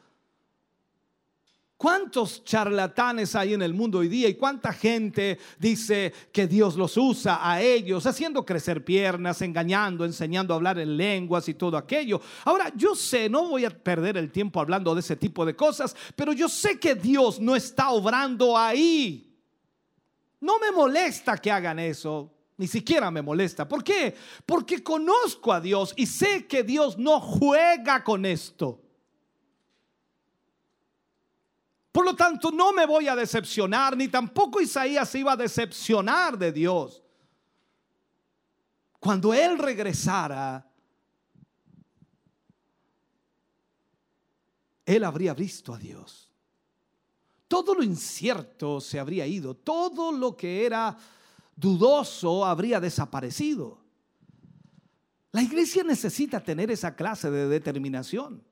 ¿Cuántos 1.78 2.44
charlatanes 2.44 3.36
hay 3.36 3.54
en 3.54 3.62
el 3.62 3.76
mundo 3.76 4.00
hoy 4.00 4.08
día 4.08 4.28
y 4.28 4.34
cuánta 4.34 4.74
gente 4.74 5.38
dice 5.60 6.12
que 6.32 6.48
Dios 6.48 6.76
los 6.76 6.98
usa 6.98 7.40
a 7.40 7.62
ellos, 7.62 8.08
haciendo 8.08 8.44
crecer 8.44 8.84
piernas, 8.84 9.44
engañando, 9.44 10.04
enseñando 10.04 10.54
a 10.54 10.58
hablar 10.58 10.80
en 10.80 10.98
lenguas 10.98 11.48
y 11.48 11.54
todo 11.54 11.78
aquello? 11.78 12.20
Ahora, 12.46 12.74
yo 12.76 12.96
sé, 12.96 13.30
no 13.30 13.50
voy 13.50 13.64
a 13.66 13.70
perder 13.70 14.18
el 14.18 14.32
tiempo 14.32 14.60
hablando 14.60 14.96
de 14.96 15.02
ese 15.02 15.16
tipo 15.16 15.46
de 15.46 15.56
cosas, 15.56 15.96
pero 16.16 16.34
yo 16.34 16.50
sé 16.50 16.80
que 16.80 16.96
Dios 16.96 17.40
no 17.40 17.56
está 17.56 17.92
obrando 17.92 18.58
ahí. 18.58 19.40
No 20.42 20.58
me 20.58 20.72
molesta 20.72 21.38
que 21.38 21.52
hagan 21.52 21.78
eso. 21.78 22.34
Ni 22.58 22.66
siquiera 22.68 23.12
me 23.12 23.22
molesta. 23.22 23.68
¿Por 23.68 23.84
qué? 23.84 24.16
Porque 24.48 24.82
conozco 24.82 25.54
a 25.54 25.62
Dios 25.62 25.94
y 25.96 26.08
sé 26.08 26.48
que 26.48 26.64
Dios 26.64 26.98
no 26.98 27.20
juega 27.20 28.04
con 28.04 28.26
esto. 28.26 28.82
Por 31.98 32.06
lo 32.06 32.16
tanto, 32.16 32.52
no 32.52 32.74
me 32.74 32.86
voy 32.86 33.08
a 33.08 33.16
decepcionar, 33.16 33.98
ni 33.98 34.08
tampoco 34.08 34.62
Isaías 34.62 35.10
se 35.10 35.18
iba 35.18 35.32
a 35.32 35.36
decepcionar 35.36 36.38
de 36.38 36.52
Dios. 36.52 37.02
Cuando 39.00 39.34
él 39.34 39.58
regresara, 39.58 40.72
él 44.86 45.04
habría 45.04 45.34
visto 45.34 45.74
a 45.74 45.80
Dios. 45.80 46.32
Todo 47.48 47.74
lo 47.74 47.82
incierto 47.82 48.80
se 48.80 49.00
habría 49.00 49.26
ido, 49.26 49.56
todo 49.56 50.12
lo 50.12 50.38
que 50.38 50.68
era 50.68 50.96
dudoso 51.56 52.46
habría 52.46 52.80
desaparecido. 52.80 53.80
La 55.32 55.42
iglesia 55.42 55.84
necesita 55.84 56.44
tener 56.44 56.70
esa 56.70 56.96
clase 56.96 57.32
de 57.32 57.48
determinación. 57.48 58.47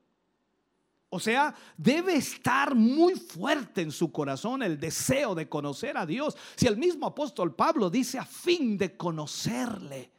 O 1.16 1.20
sea, 1.20 1.54
debe 1.78 2.14
estar 2.14 2.74
muy 2.74 3.14
fuerte 3.14 3.80
en 3.80 3.90
su 3.90 4.12
corazón 4.12 4.62
el 4.62 4.78
deseo 4.78 5.34
de 5.34 5.48
conocer 5.48 5.96
a 5.96 6.04
Dios. 6.04 6.36
Si 6.56 6.66
el 6.66 6.76
mismo 6.76 7.06
apóstol 7.06 7.54
Pablo 7.54 7.88
dice 7.88 8.18
a 8.18 8.26
fin 8.26 8.76
de 8.76 8.98
conocerle. 8.98 10.12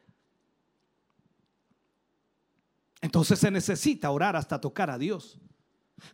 Entonces 3.00 3.38
se 3.38 3.52
necesita 3.52 4.10
orar 4.10 4.36
hasta 4.36 4.60
tocar 4.60 4.90
a 4.90 4.98
Dios. 4.98 5.40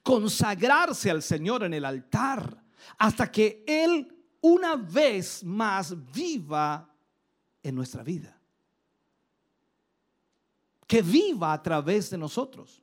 Consagrarse 0.04 1.10
al 1.10 1.24
Señor 1.24 1.64
en 1.64 1.74
el 1.74 1.86
altar 1.86 2.62
hasta 2.98 3.32
que 3.32 3.64
Él 3.66 4.14
una 4.42 4.76
vez 4.76 5.46
más 5.46 5.96
viva 6.12 6.94
en 7.64 7.74
nuestra 7.74 8.04
vida. 8.04 8.38
Que 10.86 11.02
viva 11.02 11.54
a 11.54 11.64
través 11.64 12.10
de 12.10 12.18
nosotros. 12.18 12.83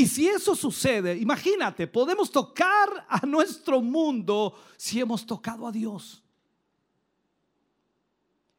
Y 0.00 0.06
si 0.06 0.26
eso 0.26 0.56
sucede, 0.56 1.14
imagínate, 1.18 1.86
podemos 1.86 2.30
tocar 2.30 3.04
a 3.06 3.26
nuestro 3.26 3.82
mundo 3.82 4.54
si 4.78 4.98
hemos 4.98 5.26
tocado 5.26 5.66
a 5.66 5.70
Dios. 5.70 6.22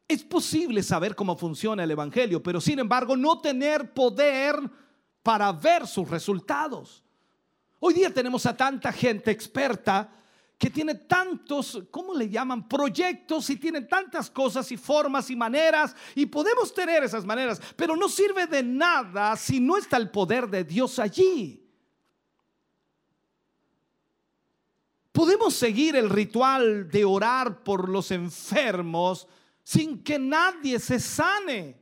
Es 0.06 0.22
posible 0.22 0.84
saber 0.84 1.16
cómo 1.16 1.36
funciona 1.36 1.82
el 1.82 1.90
Evangelio, 1.90 2.40
pero 2.40 2.60
sin 2.60 2.78
embargo 2.78 3.16
no 3.16 3.40
tener 3.40 3.92
poder 3.92 4.54
para 5.20 5.50
ver 5.50 5.88
sus 5.88 6.08
resultados. 6.08 7.02
Hoy 7.80 7.94
día 7.94 8.14
tenemos 8.14 8.46
a 8.46 8.56
tanta 8.56 8.92
gente 8.92 9.32
experta 9.32 10.12
que 10.62 10.70
tiene 10.70 10.94
tantos, 10.94 11.82
¿cómo 11.90 12.14
le 12.14 12.28
llaman? 12.28 12.68
Proyectos 12.68 13.50
y 13.50 13.56
tiene 13.56 13.80
tantas 13.80 14.30
cosas 14.30 14.70
y 14.70 14.76
formas 14.76 15.28
y 15.28 15.34
maneras 15.34 15.92
y 16.14 16.24
podemos 16.26 16.72
tener 16.72 17.02
esas 17.02 17.24
maneras, 17.24 17.60
pero 17.74 17.96
no 17.96 18.08
sirve 18.08 18.46
de 18.46 18.62
nada 18.62 19.34
si 19.36 19.58
no 19.58 19.76
está 19.76 19.96
el 19.96 20.08
poder 20.10 20.48
de 20.48 20.62
Dios 20.62 21.00
allí. 21.00 21.68
Podemos 25.10 25.52
seguir 25.52 25.96
el 25.96 26.08
ritual 26.08 26.88
de 26.88 27.04
orar 27.04 27.64
por 27.64 27.88
los 27.88 28.12
enfermos 28.12 29.26
sin 29.64 30.04
que 30.04 30.16
nadie 30.16 30.78
se 30.78 31.00
sane. 31.00 31.81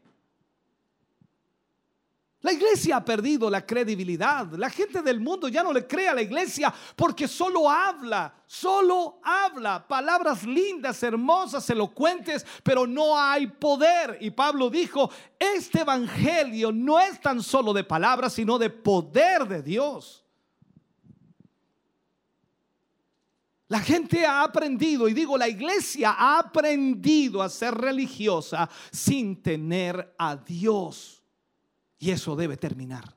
La 2.43 2.53
iglesia 2.53 2.97
ha 2.97 3.05
perdido 3.05 3.51
la 3.51 3.67
credibilidad. 3.67 4.51
La 4.53 4.71
gente 4.71 5.03
del 5.03 5.21
mundo 5.21 5.49
ya 5.49 5.63
no 5.63 5.75
le 5.75 5.87
cree 5.87 6.09
a 6.09 6.15
la 6.15 6.23
iglesia 6.23 6.73
porque 6.97 7.29
solo 7.29 7.69
habla, 7.69 8.35
solo 8.47 9.21
habla 9.23 9.87
palabras 9.87 10.45
lindas, 10.45 11.03
hermosas, 11.03 11.69
elocuentes, 11.69 12.47
pero 12.63 12.87
no 12.87 13.19
hay 13.19 13.47
poder. 13.47 14.17
Y 14.23 14.31
Pablo 14.31 14.71
dijo, 14.71 15.11
este 15.39 15.83
evangelio 15.83 16.73
no 16.73 16.99
es 16.99 17.21
tan 17.21 17.43
solo 17.43 17.75
de 17.75 17.85
palabras, 17.85 18.33
sino 18.33 18.59
de 18.59 18.71
poder 18.71 19.47
de 19.47 19.63
Dios. 19.63 20.25
La 23.69 23.81
gente 23.81 24.25
ha 24.27 24.43
aprendido, 24.43 25.09
y 25.09 25.13
digo, 25.13 25.37
la 25.37 25.47
iglesia 25.47 26.17
ha 26.19 26.39
aprendido 26.41 27.43
a 27.43 27.49
ser 27.49 27.75
religiosa 27.75 28.69
sin 28.91 29.43
tener 29.43 30.15
a 30.19 30.35
Dios. 30.37 31.20
Y 32.01 32.11
eso 32.11 32.35
debe 32.35 32.57
terminar. 32.57 33.15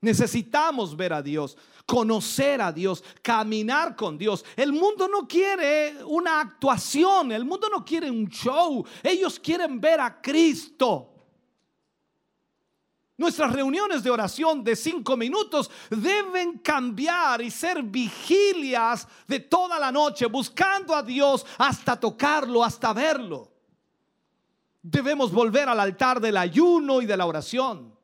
Necesitamos 0.00 0.96
ver 0.96 1.12
a 1.12 1.22
Dios, 1.22 1.56
conocer 1.86 2.60
a 2.60 2.72
Dios, 2.72 3.04
caminar 3.22 3.94
con 3.94 4.18
Dios. 4.18 4.44
El 4.56 4.72
mundo 4.72 5.06
no 5.06 5.28
quiere 5.28 6.04
una 6.04 6.40
actuación, 6.40 7.30
el 7.30 7.44
mundo 7.44 7.68
no 7.70 7.84
quiere 7.84 8.10
un 8.10 8.28
show. 8.28 8.84
Ellos 9.00 9.38
quieren 9.38 9.80
ver 9.80 10.00
a 10.00 10.20
Cristo. 10.20 11.08
Nuestras 13.16 13.52
reuniones 13.52 14.02
de 14.02 14.10
oración 14.10 14.64
de 14.64 14.74
cinco 14.74 15.16
minutos 15.16 15.70
deben 15.88 16.58
cambiar 16.58 17.40
y 17.40 17.52
ser 17.52 17.84
vigilias 17.84 19.06
de 19.28 19.38
toda 19.38 19.78
la 19.78 19.92
noche, 19.92 20.26
buscando 20.26 20.96
a 20.96 21.04
Dios 21.04 21.46
hasta 21.58 21.94
tocarlo, 22.00 22.64
hasta 22.64 22.92
verlo. 22.92 23.51
Debemos 24.82 25.30
volver 25.30 25.68
al 25.68 25.78
altar 25.78 26.20
del 26.20 26.36
ayuno 26.36 27.00
y 27.00 27.06
de 27.06 27.16
la 27.16 27.26
oración. 27.26 27.96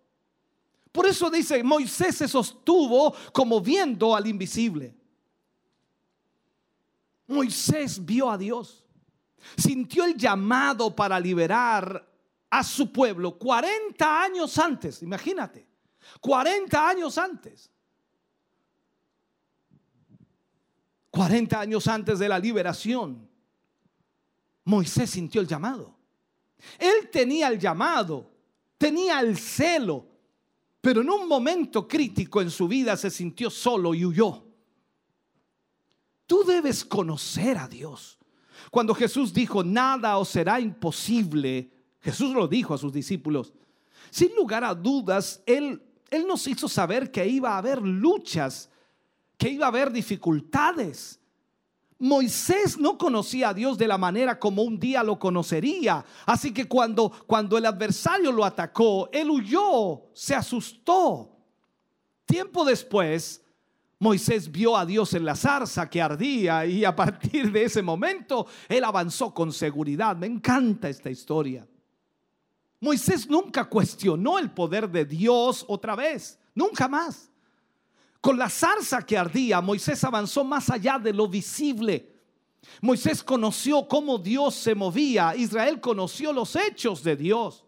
Por 0.93 1.07
eso 1.07 1.31
dice, 1.31 1.63
Moisés 1.63 2.17
se 2.17 2.29
sostuvo 2.29 3.15
como 3.33 3.61
viendo 3.61 4.15
al 4.15 4.27
invisible. 4.27 4.97
Moisés 7.27 8.05
vio 8.05 8.31
a 8.31 8.39
Dios, 8.39 8.87
sintió 9.57 10.05
el 10.05 10.17
llamado 10.17 10.95
para 10.97 11.21
liberar 11.21 12.09
a 12.49 12.65
su 12.65 12.91
pueblo 12.91 13.37
40 13.39 14.23
años 14.23 14.59
antes, 14.59 15.03
imagínate, 15.03 15.69
40 16.21 16.89
años 16.89 17.19
antes. 17.19 17.71
40 21.11 21.61
años 21.61 21.87
antes 21.89 22.19
de 22.19 22.29
la 22.29 22.39
liberación, 22.39 23.29
Moisés 24.65 25.11
sintió 25.11 25.41
el 25.41 25.49
llamado. 25.49 25.98
Él 26.79 27.09
tenía 27.11 27.49
el 27.49 27.59
llamado, 27.59 28.31
tenía 28.77 29.21
el 29.21 29.37
celo, 29.37 30.07
pero 30.81 31.01
en 31.01 31.11
un 31.11 31.29
momento 31.29 31.87
crítico 31.87 32.41
en 32.41 32.51
su 32.51 32.69
vida 32.69 32.97
se 32.97 33.11
sintió 33.11 33.51
solo 33.51 33.95
y 33.95 34.05
huyó. 34.05 34.45
Tú 36.27 36.45
debes 36.45 36.85
conocer 36.85 37.57
a 37.59 37.67
Dios. 37.69 38.19
Cuando 38.71 38.95
Jesús 38.95 39.33
dijo, 39.33 39.65
nada 39.65 40.19
os 40.19 40.29
será 40.29 40.61
imposible, 40.61 41.71
Jesús 42.01 42.35
lo 42.35 42.47
dijo 42.47 42.75
a 42.75 42.79
sus 42.79 42.93
discípulos. 42.93 43.55
Sin 44.11 44.35
lugar 44.35 44.65
a 44.65 44.75
dudas, 44.75 45.43
Él, 45.47 45.83
él 46.11 46.27
nos 46.27 46.47
hizo 46.47 46.69
saber 46.69 47.11
que 47.11 47.27
iba 47.27 47.55
a 47.55 47.59
haber 47.59 47.81
luchas, 47.83 48.71
que 49.37 49.49
iba 49.49 49.67
a 49.67 49.69
haber 49.69 49.91
dificultades. 49.91 51.18
Moisés 51.99 52.79
no 52.79 52.97
conocía 52.97 53.49
a 53.49 53.55
Dios 53.55 53.77
de 53.77 53.89
la 53.89 53.99
manera 53.99 54.39
como 54.39 54.63
un 54.63 54.79
día 54.79 55.03
lo 55.03 55.19
conocería. 55.19 56.05
Así 56.27 56.53
que 56.53 56.67
cuando, 56.67 57.11
cuando 57.27 57.59
el 57.59 57.67
adversario 57.67 58.31
lo 58.31 58.45
atacó, 58.45 59.09
él 59.13 59.31
huyó, 59.31 60.03
se 60.13 60.35
asustó. 60.35 61.37
Tiempo 62.25 62.65
después, 62.65 63.43
Moisés 63.99 64.51
vio 64.51 64.77
a 64.77 64.87
Dios 64.87 65.13
en 65.15 65.25
la 65.25 65.35
zarza 65.35 65.91
que 65.91 66.01
ardía 66.01 66.65
y 66.67 66.85
a 66.85 66.95
partir 66.95 67.51
de 67.51 67.65
ese 67.65 67.83
momento 67.83 68.47
él 68.69 68.85
avanzó 68.85 69.35
con 69.35 69.53
seguridad. 69.53 70.17
Me 70.17 70.27
encanta 70.27 70.89
esta 70.89 71.11
historia. 71.11 71.67
Moisés 72.81 73.29
nunca 73.29 73.69
cuestionó 73.69 74.39
el 74.39 74.53
poder 74.53 74.89
de 74.89 75.05
Dios 75.05 75.65
otra 75.67 75.97
vez, 75.97 76.39
nunca 76.55 76.87
más. 76.87 77.29
Con 78.21 78.39
la 78.39 78.49
zarza 78.49 79.03
que 79.07 79.17
ardía, 79.17 79.61
Moisés 79.61 80.03
avanzó 80.05 80.45
más 80.45 80.71
allá 80.71 80.99
de 80.99 81.13
lo 81.13 81.29
visible. 81.29 82.17
Moisés 82.81 83.23
conoció 83.23 83.87
cómo 83.87 84.19
Dios 84.19 84.55
se 84.55 84.75
movía. 84.75 85.35
Israel 85.37 85.81
conoció 85.81 86.33
los 86.33 86.57
hechos 86.57 87.03
de 87.03 87.17
Dios. 87.17 87.65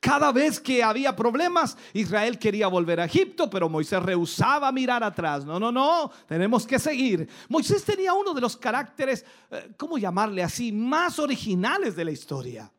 Cada 0.00 0.32
vez 0.32 0.58
que 0.58 0.82
había 0.82 1.14
problemas, 1.14 1.76
Israel 1.92 2.36
quería 2.36 2.66
volver 2.66 2.98
a 2.98 3.04
Egipto, 3.04 3.48
pero 3.48 3.68
Moisés 3.68 4.02
rehusaba 4.02 4.72
mirar 4.72 5.04
atrás. 5.04 5.44
No, 5.44 5.60
no, 5.60 5.70
no, 5.70 6.10
tenemos 6.26 6.66
que 6.66 6.80
seguir. 6.80 7.28
Moisés 7.48 7.84
tenía 7.84 8.12
uno 8.12 8.34
de 8.34 8.40
los 8.40 8.56
caracteres, 8.56 9.24
eh, 9.48 9.70
¿cómo 9.76 9.98
llamarle 9.98 10.42
así?, 10.42 10.72
más 10.72 11.20
originales 11.20 11.94
de 11.94 12.04
la 12.04 12.10
historia. 12.10 12.72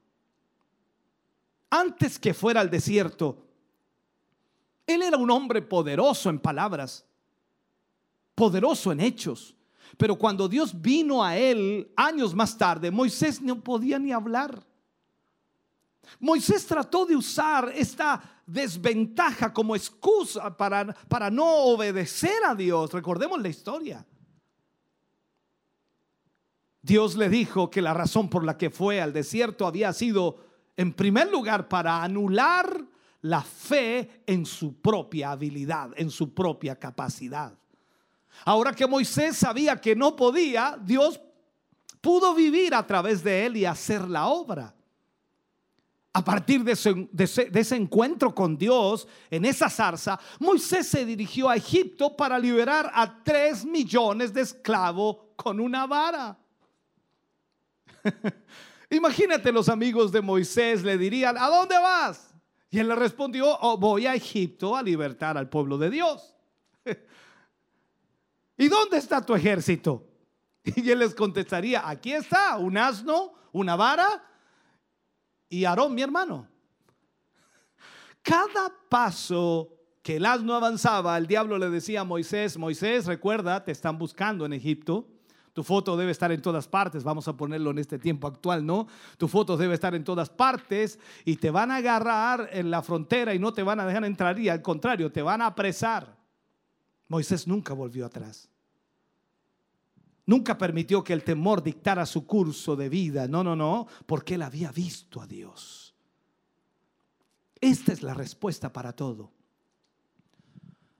Antes 1.70 2.20
que 2.20 2.34
fuera 2.34 2.60
al 2.60 2.70
desierto, 2.70 3.43
él 4.86 5.02
era 5.02 5.18
un 5.18 5.32
hombre 5.32 5.62
poderoso 5.62 6.30
en 6.30 6.40
palabras, 6.40 7.06
poderoso 8.36 8.92
en 8.92 9.00
hechos. 9.00 9.56
Pero 9.98 10.18
cuando 10.18 10.48
Dios 10.48 10.80
vino 10.82 11.24
a 11.24 11.38
él 11.38 11.92
años 11.96 12.34
más 12.34 12.58
tarde, 12.58 12.92
Moisés 12.92 13.42
no 13.42 13.62
podía 13.62 14.00
ni 14.00 14.12
hablar. 14.12 14.66
Moisés 16.20 16.66
trató 16.66 17.06
de 17.06 17.16
usar 17.16 17.72
esta 17.76 18.22
desventaja 18.46 19.54
como 19.54 19.76
excusa 19.76 20.56
para, 20.56 20.94
para 21.08 21.30
no 21.30 21.46
obedecer 21.46 22.44
a 22.46 22.56
Dios. 22.56 22.92
Recordemos 22.92 23.42
la 23.42 23.50
historia. 23.50 24.06
Dios 26.82 27.16
le 27.16 27.30
dijo 27.30 27.70
que 27.70 27.82
la 27.82 27.94
razón 27.94 28.30
por 28.30 28.44
la 28.44 28.58
que 28.58 28.70
fue 28.70 29.00
al 29.02 29.14
desierto 29.14 29.66
había 29.66 29.94
sido, 29.94 30.44
en 30.76 30.92
primer 30.92 31.32
lugar, 31.32 31.70
para 31.70 32.04
anular 32.04 32.86
la 33.24 33.42
fe 33.42 34.24
en 34.28 34.46
su 34.46 34.82
propia 34.82 35.32
habilidad, 35.32 35.92
en 35.96 36.10
su 36.12 36.34
propia 36.34 36.76
capacidad. 36.78 37.58
Ahora 38.46 38.74
que 38.74 38.86
Moisés 38.86 39.38
sabía 39.38 39.80
que 39.80 39.96
no 39.96 40.16
podía, 40.16 40.78
Dios 40.82 41.20
pudo 42.02 42.34
vivir 42.36 42.76
a 42.76 42.86
través 42.86 43.24
de 43.24 43.46
él 43.46 43.58
y 43.58 43.66
hacer 43.66 44.10
la 44.10 44.28
obra. 44.28 44.76
A 46.12 46.24
partir 46.24 46.64
de 46.64 46.74
ese, 46.74 47.76
encuentro 47.76 48.36
con 48.36 48.58
Dios 48.58 49.08
en 49.32 49.46
esa 49.46 49.70
zarza, 49.70 50.20
Moisés 50.40 50.88
se 50.88 51.06
dirigió 51.06 51.50
a 51.50 51.56
Egipto 51.56 52.16
para 52.16 52.38
liberar 52.38 52.92
a 52.94 53.24
tres 53.24 53.64
millones 53.64 54.34
de 54.34 54.42
esclavos 54.42 55.18
con 55.38 55.62
una 55.62 55.88
vara. 55.88 56.38
Imagínate 58.90 59.52
los 59.52 59.70
amigos 59.70 60.12
de 60.12 60.22
Moisés 60.22 60.84
le 60.84 60.98
dirían, 60.98 61.38
¿a 61.38 61.48
dónde 61.48 61.80
vas? 61.80 62.33
Y 62.74 62.80
él 62.80 62.88
le 62.88 62.96
respondió, 62.96 63.56
oh, 63.62 63.78
voy 63.78 64.08
a 64.08 64.16
Egipto 64.16 64.76
a 64.76 64.82
libertar 64.82 65.38
al 65.38 65.48
pueblo 65.48 65.78
de 65.78 65.92
Dios. 65.92 66.36
¿Y 68.58 68.68
dónde 68.68 68.98
está 68.98 69.24
tu 69.24 69.36
ejército? 69.36 70.10
Y 70.76 70.90
él 70.90 70.98
les 70.98 71.14
contestaría, 71.14 71.88
aquí 71.88 72.14
está 72.14 72.58
un 72.58 72.76
asno, 72.76 73.34
una 73.52 73.76
vara 73.76 74.24
y 75.50 75.66
Aarón, 75.66 75.94
mi 75.94 76.02
hermano. 76.02 76.48
Cada 78.24 78.74
paso 78.90 79.78
que 80.02 80.16
el 80.16 80.26
asno 80.26 80.56
avanzaba, 80.56 81.16
el 81.20 81.28
diablo 81.28 81.60
le 81.60 81.70
decía 81.70 82.02
a 82.02 82.06
Moisés, 82.06 82.58
Moisés, 82.58 83.06
recuerda, 83.06 83.64
te 83.64 83.72
están 83.72 84.00
buscando 84.00 84.48
en 84.48 84.54
Egipto. 84.54 85.13
Tu 85.54 85.64
foto 85.64 85.96
debe 85.96 86.12
estar 86.12 86.32
en 86.32 86.42
todas 86.42 86.68
partes, 86.68 87.04
vamos 87.04 87.28
a 87.28 87.38
ponerlo 87.38 87.70
en 87.70 87.78
este 87.78 88.00
tiempo 88.00 88.28
actual, 88.28 88.66
¿no? 88.66 88.88
Tu 89.18 89.28
foto 89.28 89.56
debe 89.56 89.76
estar 89.76 89.94
en 89.94 90.04
todas 90.04 90.30
partes 90.30 91.00
y 91.26 91.36
te 91.36 91.52
van 91.52 91.70
a 91.70 91.76
agarrar 91.76 92.50
en 92.52 92.72
la 92.72 92.82
frontera 92.82 93.36
y 93.36 93.40
no 93.40 93.54
te 93.54 93.62
van 93.62 93.80
a 93.80 93.86
dejar 93.86 94.04
entrar 94.04 94.40
y 94.40 94.50
al 94.50 94.64
contrario, 94.64 95.12
te 95.12 95.22
van 95.22 95.42
a 95.42 95.48
apresar. 95.48 96.18
Moisés 97.08 97.48
nunca 97.48 97.74
volvió 97.74 98.08
atrás. 98.08 98.50
Nunca 100.26 100.58
permitió 100.58 101.04
que 101.04 101.14
el 101.14 101.24
temor 101.24 101.62
dictara 101.62 102.06
su 102.08 102.26
curso 102.26 102.76
de 102.76 102.90
vida. 102.90 103.28
No, 103.28 103.44
no, 103.44 103.56
no, 103.56 103.88
porque 104.08 104.36
él 104.36 104.42
había 104.42 104.72
visto 104.72 105.22
a 105.22 105.28
Dios. 105.28 105.94
Esta 107.62 107.94
es 107.94 108.02
la 108.02 108.16
respuesta 108.16 108.74
para 108.74 108.94
todo. 108.94 109.32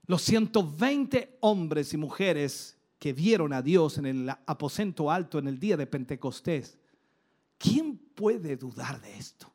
Los 0.06 0.22
120 0.22 1.38
hombres 1.40 1.92
y 1.94 1.96
mujeres 1.96 2.73
que 3.04 3.12
vieron 3.12 3.52
a 3.52 3.60
Dios 3.60 3.98
en 3.98 4.06
el 4.06 4.30
aposento 4.30 5.10
alto 5.10 5.38
en 5.38 5.46
el 5.46 5.60
día 5.60 5.76
de 5.76 5.86
Pentecostés, 5.86 6.78
¿quién 7.58 7.98
puede 7.98 8.56
dudar 8.56 8.98
de 9.02 9.18
esto? 9.18 9.52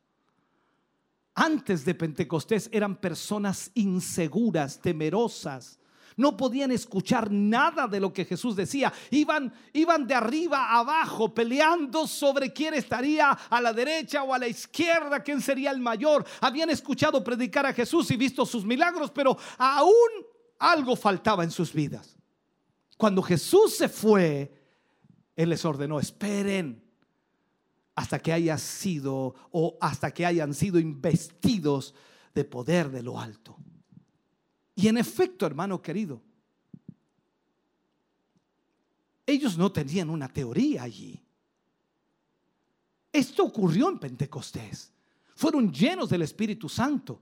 Antes 1.34 1.84
de 1.84 1.95
Pentecostés 1.95 2.69
eran 2.71 2.97
personas 2.97 3.71
inseguras, 3.73 4.80
temerosas, 4.80 5.80
No 6.15 6.38
podían 6.38 6.71
escuchar 6.71 7.31
nada 7.31 7.88
de 7.88 7.99
lo 7.99 8.13
que 8.13 8.23
Jesús 8.23 8.55
decía. 8.55 8.93
Iban, 9.09 9.51
iban 9.73 10.05
de 10.05 10.13
arriba 10.13 10.65
a 10.65 10.81
abajo 10.81 11.34
peleando 11.34 12.05
sobre 12.05 12.53
quién 12.53 12.76
estaría 12.76 13.31
a 13.31 13.61
la 13.61 13.73
derecha 13.73 14.21
o 14.21 14.31
a 14.31 14.38
la 14.38 14.47
izquierda, 14.47 15.23
quién 15.23 15.41
sería 15.41 15.71
el 15.71 15.80
mayor. 15.80 16.23
Habían 16.39 16.69
escuchado 16.69 17.23
predicar 17.23 17.65
a 17.65 17.73
Jesús 17.73 18.11
y 18.11 18.15
visto 18.15 18.45
sus 18.45 18.63
milagros, 18.63 19.09
pero 19.09 19.35
aún 19.57 20.27
algo 20.59 20.95
faltaba 20.95 21.43
en 21.43 21.49
sus 21.49 21.73
vidas. 21.73 22.18
Cuando 22.99 23.21
Jesús 23.21 23.77
se 23.77 23.88
fue, 23.88 24.53
Él 25.34 25.51
les 25.51 25.63
ordenó, 25.63 26.01
esperen 26.01 26.84
hasta 27.95 28.19
que 28.19 28.34
haya 28.34 28.57
sido 28.57 29.35
o 29.51 29.77
hasta 29.80 30.13
que 30.13 30.26
hayan 30.26 30.53
sido 30.53 30.77
investidos 30.80 31.95
de 32.35 32.43
poder 32.43 32.91
de 32.91 33.01
lo 33.01 33.17
alto. 33.17 33.55
Y 34.76 34.89
en 34.89 34.97
efecto, 34.97 35.45
hermano 35.45 35.81
querido, 35.81 36.21
ellos 39.26 39.57
no 39.57 39.71
tenían 39.71 40.09
una 40.09 40.27
teoría 40.27 40.84
allí. 40.84 41.23
Esto 43.13 43.45
ocurrió 43.45 43.88
en 43.88 43.99
Pentecostés. 43.99 44.91
Fueron 45.35 45.71
llenos 45.71 46.09
del 46.09 46.23
Espíritu 46.23 46.67
Santo. 46.67 47.21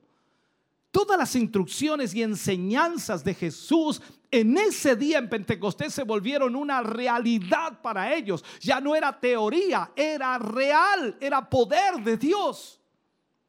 Todas 0.97 1.15
las 1.15 1.35
instrucciones 1.35 2.15
y 2.15 2.23
enseñanzas 2.23 3.23
de 3.23 3.35
Jesús 3.35 4.01
en 4.31 4.57
ese 4.57 4.95
día 4.95 5.19
en 5.19 5.29
Pentecostés 5.29 5.93
se 5.93 6.01
volvieron 6.01 6.55
una 6.55 6.81
realidad 6.81 7.79
para 7.83 8.15
ellos. 8.15 8.43
Ya 8.61 8.81
no 8.81 8.95
era 8.95 9.19
teoría, 9.19 9.91
era 9.95 10.39
real, 10.39 11.15
era 11.21 11.47
poder 11.47 12.03
de 12.03 12.17
Dios. 12.17 12.81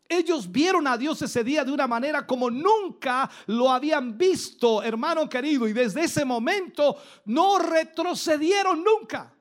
Ellos 0.07 0.53
vieron 0.53 0.87
a 0.87 0.99
Dios 0.99 1.23
ese 1.23 1.43
día 1.43 1.65
de 1.65 1.73
una 1.73 1.87
manera 1.87 2.27
como 2.27 2.51
nunca 2.51 3.31
lo 3.47 3.71
habían 3.71 4.19
visto, 4.19 4.83
hermano 4.83 5.27
querido, 5.27 5.67
y 5.67 5.73
desde 5.73 6.05
ese 6.05 6.27
momento 6.27 6.99
no 7.25 7.59
retrocedieron 7.61 8.85
nunca. 8.85 9.33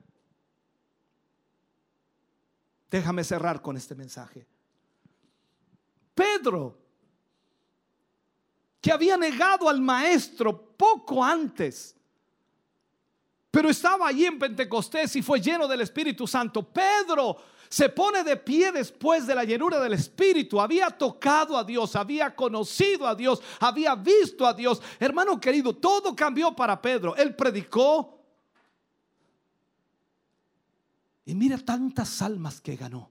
Déjame 2.90 3.22
cerrar 3.22 3.60
con 3.60 3.76
este 3.76 3.94
mensaje. 3.94 4.46
Pedro, 6.14 6.87
que 8.80 8.92
había 8.92 9.16
negado 9.16 9.68
al 9.68 9.80
maestro 9.80 10.76
poco 10.76 11.24
antes, 11.24 11.96
pero 13.50 13.70
estaba 13.70 14.08
allí 14.08 14.26
en 14.26 14.38
Pentecostés 14.38 15.16
y 15.16 15.22
fue 15.22 15.40
lleno 15.40 15.66
del 15.66 15.80
Espíritu 15.80 16.26
Santo. 16.26 16.62
Pedro 16.62 17.36
se 17.68 17.88
pone 17.88 18.22
de 18.22 18.36
pie 18.36 18.72
después 18.72 19.26
de 19.26 19.34
la 19.34 19.44
llenura 19.44 19.80
del 19.80 19.94
Espíritu. 19.94 20.60
Había 20.60 20.90
tocado 20.90 21.56
a 21.56 21.64
Dios, 21.64 21.96
había 21.96 22.34
conocido 22.34 23.06
a 23.06 23.14
Dios, 23.14 23.42
había 23.60 23.94
visto 23.94 24.46
a 24.46 24.54
Dios. 24.54 24.80
Hermano 24.98 25.40
querido, 25.40 25.74
todo 25.74 26.14
cambió 26.14 26.54
para 26.54 26.80
Pedro. 26.80 27.16
Él 27.16 27.34
predicó. 27.34 28.16
Y 31.24 31.34
mira 31.34 31.58
tantas 31.58 32.22
almas 32.22 32.60
que 32.60 32.76
ganó. 32.76 33.10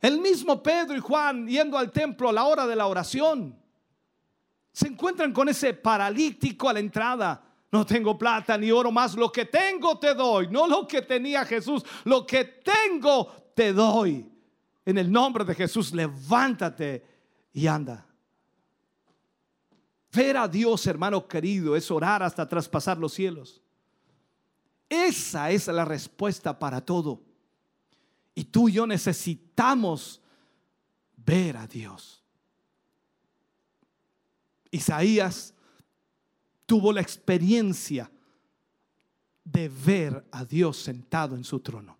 El 0.00 0.20
mismo 0.20 0.62
Pedro 0.62 0.96
y 0.96 1.00
Juan 1.00 1.46
yendo 1.46 1.78
al 1.78 1.90
templo 1.90 2.28
a 2.28 2.32
la 2.32 2.44
hora 2.44 2.66
de 2.66 2.76
la 2.76 2.86
oración. 2.86 3.63
Se 4.74 4.88
encuentran 4.88 5.32
con 5.32 5.48
ese 5.48 5.72
paralítico 5.72 6.68
a 6.68 6.72
la 6.72 6.80
entrada. 6.80 7.40
No 7.70 7.86
tengo 7.86 8.18
plata 8.18 8.58
ni 8.58 8.72
oro 8.72 8.90
más, 8.90 9.14
lo 9.14 9.30
que 9.30 9.44
tengo 9.44 9.98
te 9.98 10.14
doy, 10.14 10.48
no 10.48 10.66
lo 10.66 10.86
que 10.86 11.02
tenía 11.02 11.44
Jesús, 11.44 11.84
lo 12.04 12.26
que 12.26 12.44
tengo 12.44 13.52
te 13.54 13.72
doy. 13.72 14.28
En 14.84 14.98
el 14.98 15.10
nombre 15.10 15.44
de 15.44 15.54
Jesús, 15.54 15.92
levántate 15.92 17.04
y 17.52 17.68
anda. 17.68 18.04
Ver 20.12 20.36
a 20.36 20.48
Dios, 20.48 20.86
hermano 20.88 21.26
querido, 21.26 21.76
es 21.76 21.88
orar 21.90 22.24
hasta 22.24 22.48
traspasar 22.48 22.98
los 22.98 23.14
cielos. 23.14 23.62
Esa 24.88 25.52
es 25.52 25.68
la 25.68 25.84
respuesta 25.84 26.58
para 26.58 26.80
todo. 26.80 27.22
Y 28.34 28.44
tú 28.44 28.68
y 28.68 28.72
yo 28.72 28.88
necesitamos 28.88 30.20
ver 31.16 31.56
a 31.56 31.66
Dios. 31.68 32.23
Isaías 34.74 35.54
tuvo 36.66 36.92
la 36.92 37.00
experiencia 37.00 38.10
de 39.44 39.68
ver 39.68 40.26
a 40.32 40.44
Dios 40.44 40.78
sentado 40.78 41.36
en 41.36 41.44
su 41.44 41.60
trono. 41.60 41.96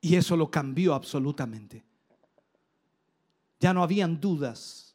Y 0.00 0.14
eso 0.14 0.36
lo 0.36 0.48
cambió 0.48 0.94
absolutamente. 0.94 1.82
Ya 3.58 3.74
no 3.74 3.82
habían 3.82 4.20
dudas, 4.20 4.94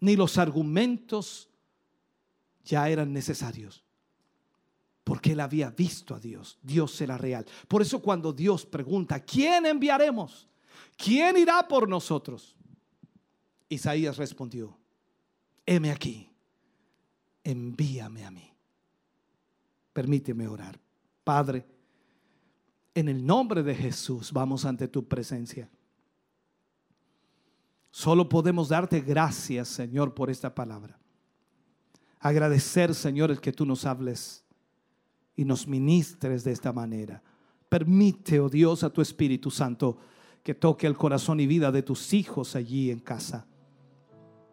ni 0.00 0.16
los 0.16 0.38
argumentos 0.38 1.48
ya 2.64 2.88
eran 2.88 3.12
necesarios. 3.12 3.84
Porque 5.04 5.32
él 5.32 5.40
había 5.40 5.70
visto 5.70 6.16
a 6.16 6.20
Dios. 6.20 6.58
Dios 6.62 7.00
era 7.00 7.16
real. 7.16 7.46
Por 7.68 7.80
eso 7.80 8.02
cuando 8.02 8.32
Dios 8.32 8.66
pregunta, 8.66 9.20
¿quién 9.20 9.66
enviaremos? 9.66 10.48
¿Quién 10.96 11.36
irá 11.36 11.66
por 11.68 11.88
nosotros? 11.88 12.57
Isaías 13.68 14.16
respondió, 14.16 14.78
heme 15.66 15.90
aquí 15.90 16.28
envíame 17.48 18.26
a 18.26 18.30
mí. 18.30 18.52
Permíteme 19.92 20.46
orar. 20.46 20.78
Padre, 21.24 21.64
en 22.94 23.08
el 23.08 23.24
nombre 23.24 23.62
de 23.62 23.74
Jesús 23.74 24.32
vamos 24.32 24.66
ante 24.66 24.86
tu 24.86 25.06
presencia. 25.08 25.68
Solo 27.90 28.28
podemos 28.28 28.68
darte 28.68 29.00
gracias, 29.00 29.68
Señor, 29.68 30.14
por 30.14 30.28
esta 30.28 30.54
palabra. 30.54 30.98
Agradecer, 32.20 32.94
Señor, 32.94 33.30
el 33.30 33.40
que 33.40 33.52
tú 33.52 33.64
nos 33.64 33.86
hables 33.86 34.44
y 35.34 35.44
nos 35.44 35.66
ministres 35.66 36.44
de 36.44 36.52
esta 36.52 36.72
manera. 36.72 37.22
Permite, 37.68 38.40
oh 38.40 38.50
Dios, 38.50 38.82
a 38.84 38.90
tu 38.90 39.00
Espíritu 39.00 39.50
Santo 39.50 39.98
que 40.42 40.54
toque 40.54 40.86
el 40.86 40.96
corazón 40.96 41.40
y 41.40 41.46
vida 41.46 41.72
de 41.72 41.82
tus 41.82 42.12
hijos 42.12 42.56
allí 42.56 42.90
en 42.90 43.00
casa. 43.00 43.46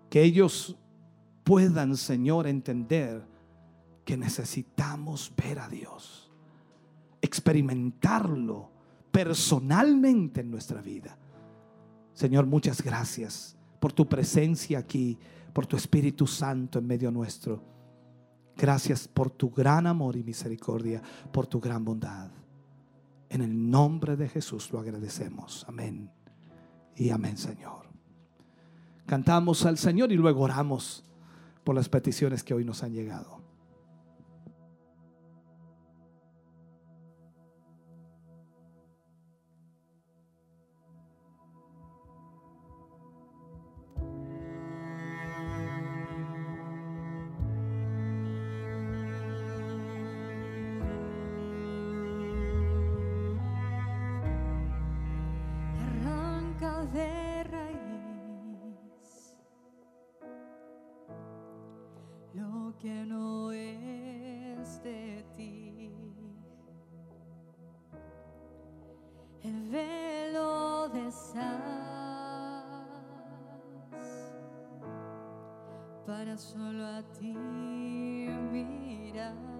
Que 0.10 0.24
ellos 0.24 0.78
puedan, 1.44 1.96
Señor, 1.98 2.48
entender 2.48 3.26
que 4.04 4.18
necesitamos 4.18 5.34
ver 5.36 5.60
a 5.60 5.68
Dios, 5.68 6.32
experimentarlo 7.22 8.70
personalmente 9.12 10.42
en 10.42 10.52
nuestra 10.52 10.82
vida. 10.82 11.18
Señor, 12.14 12.46
muchas 12.46 12.82
gracias 12.82 13.58
por 13.80 13.94
tu 13.94 14.08
presencia 14.08 14.80
aquí, 14.80 15.18
por 15.54 15.66
tu 15.66 15.76
Espíritu 15.76 16.28
Santo 16.28 16.80
en 16.80 16.88
medio 16.88 17.12
nuestro. 17.12 17.62
Gracias 18.56 19.08
por 19.08 19.32
tu 19.32 19.50
gran 19.50 19.86
amor 19.86 20.16
y 20.16 20.24
misericordia, 20.24 21.02
por 21.32 21.48
tu 21.48 21.60
gran 21.60 21.84
bondad. 21.84 22.30
En 23.30 23.42
el 23.42 23.70
nombre 23.70 24.16
de 24.16 24.30
Jesús 24.30 24.72
lo 24.72 24.80
agradecemos. 24.80 25.66
Amén. 25.68 26.10
Y 26.96 27.10
amén, 27.10 27.38
Señor. 27.38 27.85
Cantamos 29.06 29.66
al 29.66 29.78
Señor 29.78 30.12
y 30.12 30.16
luego 30.16 30.42
oramos 30.42 31.04
por 31.64 31.76
las 31.76 31.90
peticiones 31.90 32.44
que 32.44 32.54
hoy 32.54 32.66
nos 32.66 32.84
han 32.84 32.94
llegado. 32.94 33.45
Que 62.86 63.04
no 63.08 63.52
es 63.52 64.84
de 64.84 65.26
ti. 65.36 65.92
El 69.42 69.70
velo 69.72 70.88
de 70.90 71.12
para 76.06 76.38
solo 76.38 76.86
a 76.86 77.02
ti 77.18 77.34
mirar. 78.52 79.55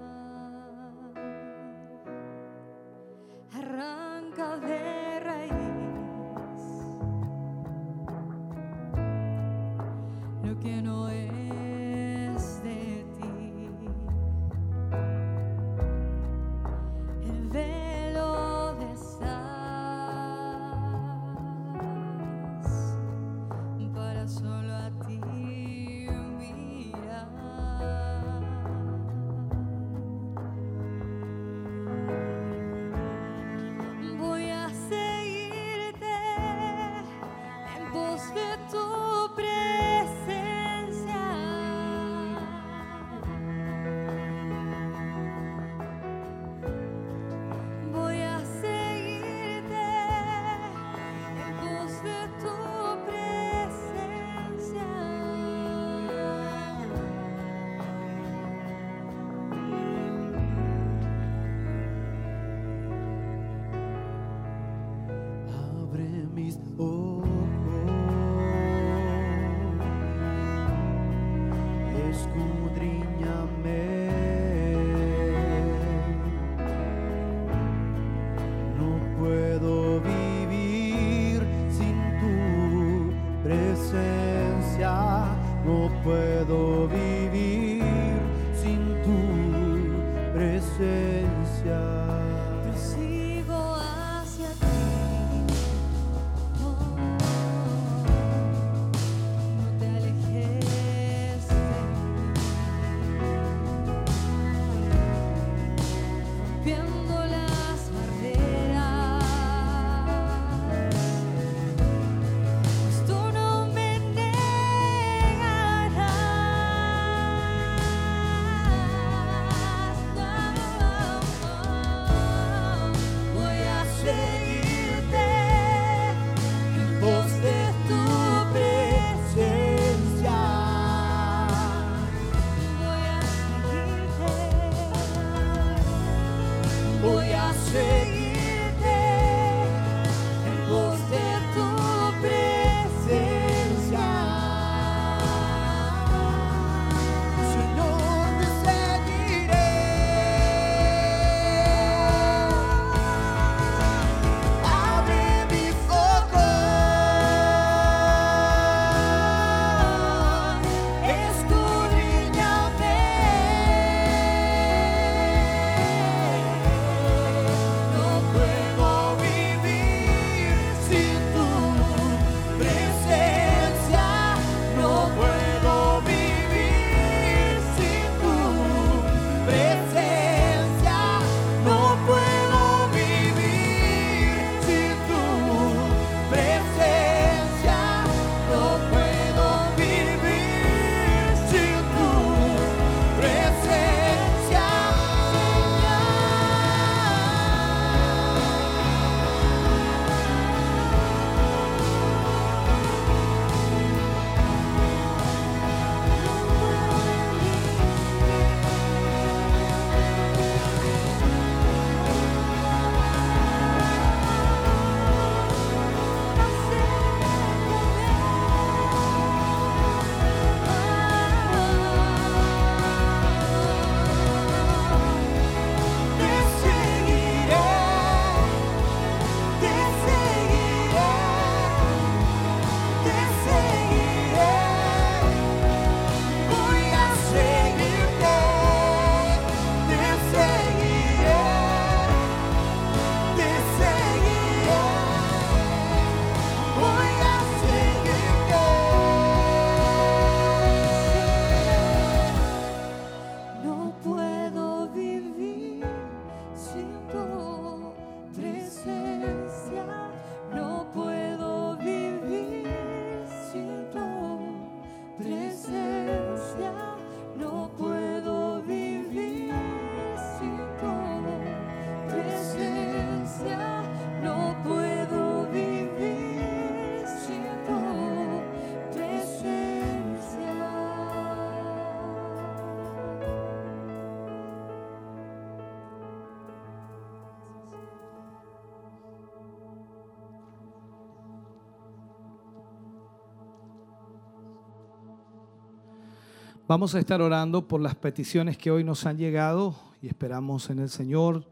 Vamos 296.68 296.96
a 296.96 297.00
estar 297.00 297.22
orando 297.22 297.68
por 297.68 297.80
las 297.80 297.94
peticiones 297.94 298.58
que 298.58 298.72
hoy 298.72 298.84
nos 298.84 299.06
han 299.06 299.20
llegado 299.20 299.76
y 300.02 300.08
esperamos 300.08 300.72
en 300.72 300.80
el 300.80 300.90
Señor. 300.90 301.46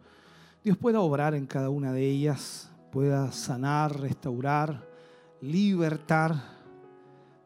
Dios 0.64 0.76
pueda 0.76 1.02
obrar 1.02 1.35
en 1.35 1.45
cada 1.45 1.69
una 1.69 1.94
de 1.94 2.10
ellas, 2.10 2.72
pueda 2.91 3.31
sanar, 3.31 3.99
restaurar, 3.99 4.90
libertar, 5.40 6.34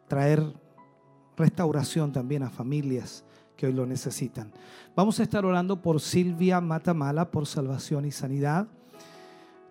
traer 0.08 0.46
restauración 1.36 2.14
también 2.14 2.44
a 2.44 2.50
familias 2.50 3.26
que 3.58 3.68
hoy 3.68 3.74
lo 3.74 3.86
necesitan. 3.86 4.50
Vamos 4.96 5.20
a 5.20 5.24
estar 5.24 5.46
orando 5.46 5.82
por 5.82 6.00
Silvia 6.00 6.62
Matamala 6.62 7.32
por 7.32 7.48
salvación 7.48 8.06
y 8.06 8.12
sanidad. 8.12 8.68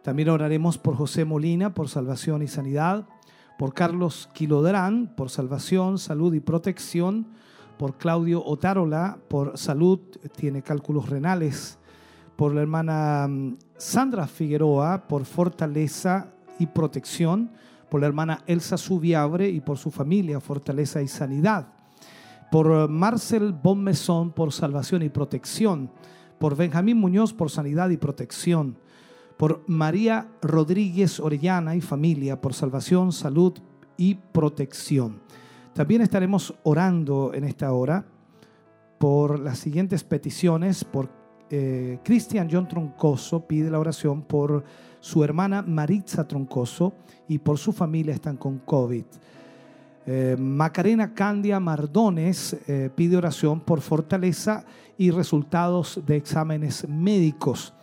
También 0.02 0.28
oraremos 0.28 0.77
por 0.77 0.97
José 0.97 1.24
Molina 1.24 1.73
por 1.73 1.89
salvación 1.89 2.43
y 2.43 2.47
sanidad, 2.47 3.06
por 3.59 3.73
Carlos 3.73 4.28
Quilodrán 4.35 5.14
por 5.16 5.31
salvación, 5.31 5.97
salud 5.97 6.35
y 6.35 6.40
protección, 6.40 7.28
por 7.78 7.97
Claudio 7.97 8.44
Otárola 8.44 9.19
por 9.28 9.57
salud, 9.59 10.01
tiene 10.36 10.62
cálculos 10.62 11.09
renales, 11.09 11.78
por 12.36 12.55
la 12.55 12.62
hermana 12.62 13.27
mm, 13.28 13.57
Sandra 13.77 14.27
Figueroa 14.27 15.09
por 15.09 15.24
fortaleza 15.24 16.32
y 16.59 16.66
protección, 16.66 17.51
por 17.90 18.01
la 18.01 18.07
hermana 18.07 18.43
Elsa 18.47 18.77
Subiabre 18.77 19.48
y 19.48 19.61
por 19.61 19.78
su 19.78 19.90
familia, 19.90 20.40
fortaleza 20.40 21.03
y 21.03 21.09
sanidad, 21.09 21.69
por 22.51 22.66
eh, 22.70 22.89
Marcel 22.89 23.53
Bonmesón 23.53 24.32
por 24.32 24.53
salvación 24.53 25.03
y 25.03 25.09
protección, 25.09 25.90
por 26.39 26.57
Benjamín 26.57 26.98
Muñoz 26.98 27.32
por 27.32 27.51
sanidad 27.51 27.90
y 27.90 27.97
protección, 27.97 28.78
por 29.36 29.62
María 29.66 30.28
Rodríguez 30.43 31.20
Orellana 31.20 31.77
y 31.77 31.81
familia 31.81 32.40
por 32.40 32.55
salvación, 32.55 33.12
salud 33.12 33.55
y 33.97 34.15
protección. 34.15 35.26
También 35.77 36.01
estaremos 36.01 36.55
orando 36.62 37.35
en 37.35 37.44
esta 37.44 37.70
hora 37.70 38.03
por 38.97 39.39
las 39.39 39.59
siguientes 39.59 40.05
peticiones, 40.05 40.82
por 40.85 41.11
eh, 41.51 41.98
Cristian 42.03 42.48
John 42.51 42.66
Troncoso 42.66 43.47
pide 43.47 43.70
la 43.70 43.78
oración 43.78 44.23
por 44.23 44.65
su 45.01 45.23
hermana 45.23 45.61
Maritza 45.61 46.27
Troncoso 46.27 46.94
y 47.28 47.36
por 47.40 47.59
su 47.59 47.74
familia 47.74 48.15
están 48.15 48.39
con 48.39 48.61
COVID. 48.61 49.05
Eh, 50.07 50.36
Macarena 50.39 51.12
Candia 51.12 51.61
Mardones 51.61 52.57
eh, 52.66 52.89
pide 52.94 53.19
oración 53.19 53.61
por 53.61 53.82
fortaleza 53.82 54.65
y 54.97 55.11
resultados 55.11 56.01
de 56.07 56.16
exámenes 56.16 56.89
médicos. 56.89 57.74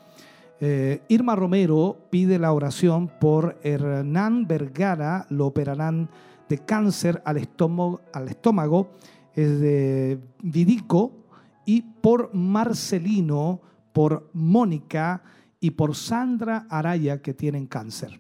Irma 1.10 1.36
Romero 1.36 1.98
pide 2.10 2.40
la 2.40 2.54
oración 2.54 3.12
por 3.20 3.60
Hernán 3.64 4.48
Vergara, 4.48 5.26
lo 5.30 5.48
operarán 5.48 6.08
de 6.50 6.58
cáncer 6.60 7.22
al 7.26 7.38
estómago, 7.38 8.92
es 9.34 9.60
de 9.60 10.20
Vidico 10.42 11.12
y 11.66 11.82
por 11.82 12.34
Marcelino, 12.34 13.62
por 13.92 14.30
Mónica 14.34 15.24
y 15.60 15.72
por 15.72 15.96
Sandra 15.96 16.68
Araya 16.70 17.22
que 17.22 17.34
tienen 17.34 17.68
cáncer. 17.68 18.20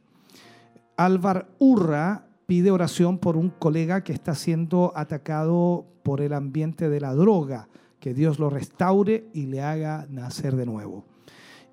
Álvar 0.95 1.49
Urra 1.59 2.27
pide 2.45 2.71
oración 2.71 3.17
por 3.17 3.35
un 3.35 3.49
colega 3.49 4.03
que 4.03 4.13
está 4.13 4.35
siendo 4.35 4.93
atacado 4.95 5.85
por 6.03 6.21
el 6.21 6.33
ambiente 6.33 6.89
de 6.89 7.01
la 7.01 7.13
droga, 7.13 7.67
que 7.99 8.13
Dios 8.13 8.39
lo 8.39 8.49
restaure 8.49 9.29
y 9.33 9.45
le 9.45 9.61
haga 9.61 10.07
nacer 10.09 10.55
de 10.55 10.65
nuevo. 10.65 11.05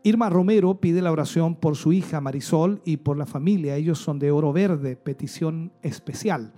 Irma 0.03 0.31
Romero 0.31 0.81
pide 0.81 1.03
la 1.03 1.13
oración 1.13 1.55
por 1.55 1.77
su 1.77 1.93
hija 1.93 2.23
Marisol 2.23 2.81
y 2.87 2.99
por 2.99 3.19
la 3.19 3.27
familia. 3.27 3.77
Ellos 3.77 3.99
son 3.99 4.19
de 4.19 4.31
Oro 4.31 4.53
Verde, 4.53 4.97
petición 4.97 5.73
especial. 5.83 6.55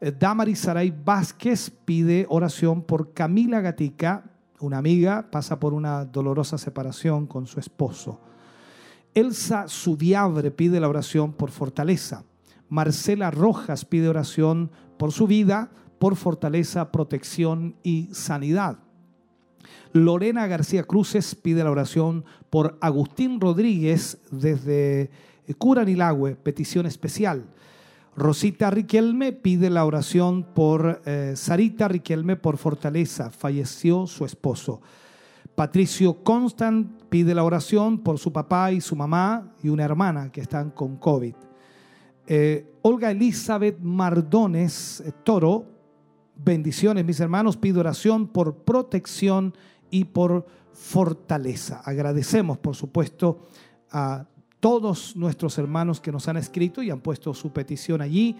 Eh, 0.00 0.12
Damaris 0.16 0.60
Saray 0.60 0.90
Vázquez 0.90 1.70
pide 1.84 2.26
oración 2.28 2.82
por 2.82 3.12
Camila 3.12 3.60
Gatica, 3.60 4.30
una 4.60 4.78
amiga, 4.78 5.30
pasa 5.32 5.58
por 5.58 5.74
una 5.74 6.04
dolorosa 6.04 6.58
separación 6.58 7.26
con 7.26 7.46
su 7.46 7.58
esposo. 7.58 8.20
Elsa 9.14 9.66
Subiabre 9.66 10.52
pide 10.52 10.78
la 10.78 10.88
oración 10.88 11.32
por 11.32 11.50
fortaleza. 11.50 12.24
Marcela 12.68 13.32
Rojas 13.32 13.84
pide 13.84 14.08
oración 14.08 14.70
por 14.96 15.10
su 15.10 15.26
vida, 15.26 15.72
por 15.98 16.14
fortaleza, 16.14 16.92
protección 16.92 17.74
y 17.82 18.10
sanidad. 18.12 18.78
Lorena 19.92 20.46
García 20.46 20.84
Cruces 20.84 21.34
pide 21.34 21.64
la 21.64 21.70
oración 21.70 22.24
por 22.48 22.78
Agustín 22.80 23.40
Rodríguez 23.40 24.18
desde 24.30 25.10
Curanilagüe, 25.58 26.36
petición 26.36 26.86
especial. 26.86 27.44
Rosita 28.16 28.70
Riquelme 28.70 29.32
pide 29.32 29.70
la 29.70 29.84
oración 29.84 30.42
por 30.54 31.00
eh, 31.06 31.32
Sarita 31.36 31.88
Riquelme 31.88 32.36
por 32.36 32.58
fortaleza, 32.58 33.30
falleció 33.30 34.06
su 34.06 34.24
esposo. 34.24 34.80
Patricio 35.54 36.22
Constant 36.22 37.02
pide 37.08 37.34
la 37.34 37.44
oración 37.44 37.98
por 37.98 38.18
su 38.18 38.32
papá 38.32 38.72
y 38.72 38.80
su 38.80 38.96
mamá 38.96 39.54
y 39.62 39.68
una 39.68 39.84
hermana 39.84 40.30
que 40.32 40.40
están 40.40 40.70
con 40.70 40.96
COVID. 40.96 41.34
Eh, 42.26 42.74
Olga 42.82 43.10
Elizabeth 43.10 43.78
Mardones 43.80 45.00
eh, 45.00 45.12
Toro, 45.24 45.66
bendiciones 46.44 47.04
mis 47.04 47.20
hermanos, 47.20 47.56
pide 47.56 47.80
oración 47.80 48.28
por 48.28 48.56
protección 48.64 49.54
y 49.90 50.04
por 50.04 50.46
fortaleza. 50.72 51.82
Agradecemos, 51.84 52.58
por 52.58 52.76
supuesto, 52.76 53.48
a 53.90 54.26
todos 54.60 55.16
nuestros 55.16 55.58
hermanos 55.58 56.00
que 56.00 56.12
nos 56.12 56.28
han 56.28 56.36
escrito 56.36 56.82
y 56.82 56.90
han 56.90 57.00
puesto 57.00 57.34
su 57.34 57.52
petición 57.52 58.00
allí 58.00 58.36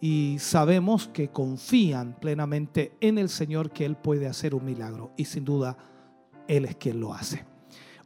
y 0.00 0.36
sabemos 0.38 1.08
que 1.08 1.28
confían 1.28 2.16
plenamente 2.20 2.92
en 3.00 3.18
el 3.18 3.28
Señor 3.28 3.70
que 3.70 3.84
Él 3.84 3.96
puede 3.96 4.26
hacer 4.26 4.54
un 4.54 4.64
milagro 4.64 5.12
y 5.16 5.24
sin 5.24 5.44
duda 5.44 5.76
Él 6.46 6.64
es 6.64 6.76
quien 6.76 7.00
lo 7.00 7.14
hace. 7.14 7.44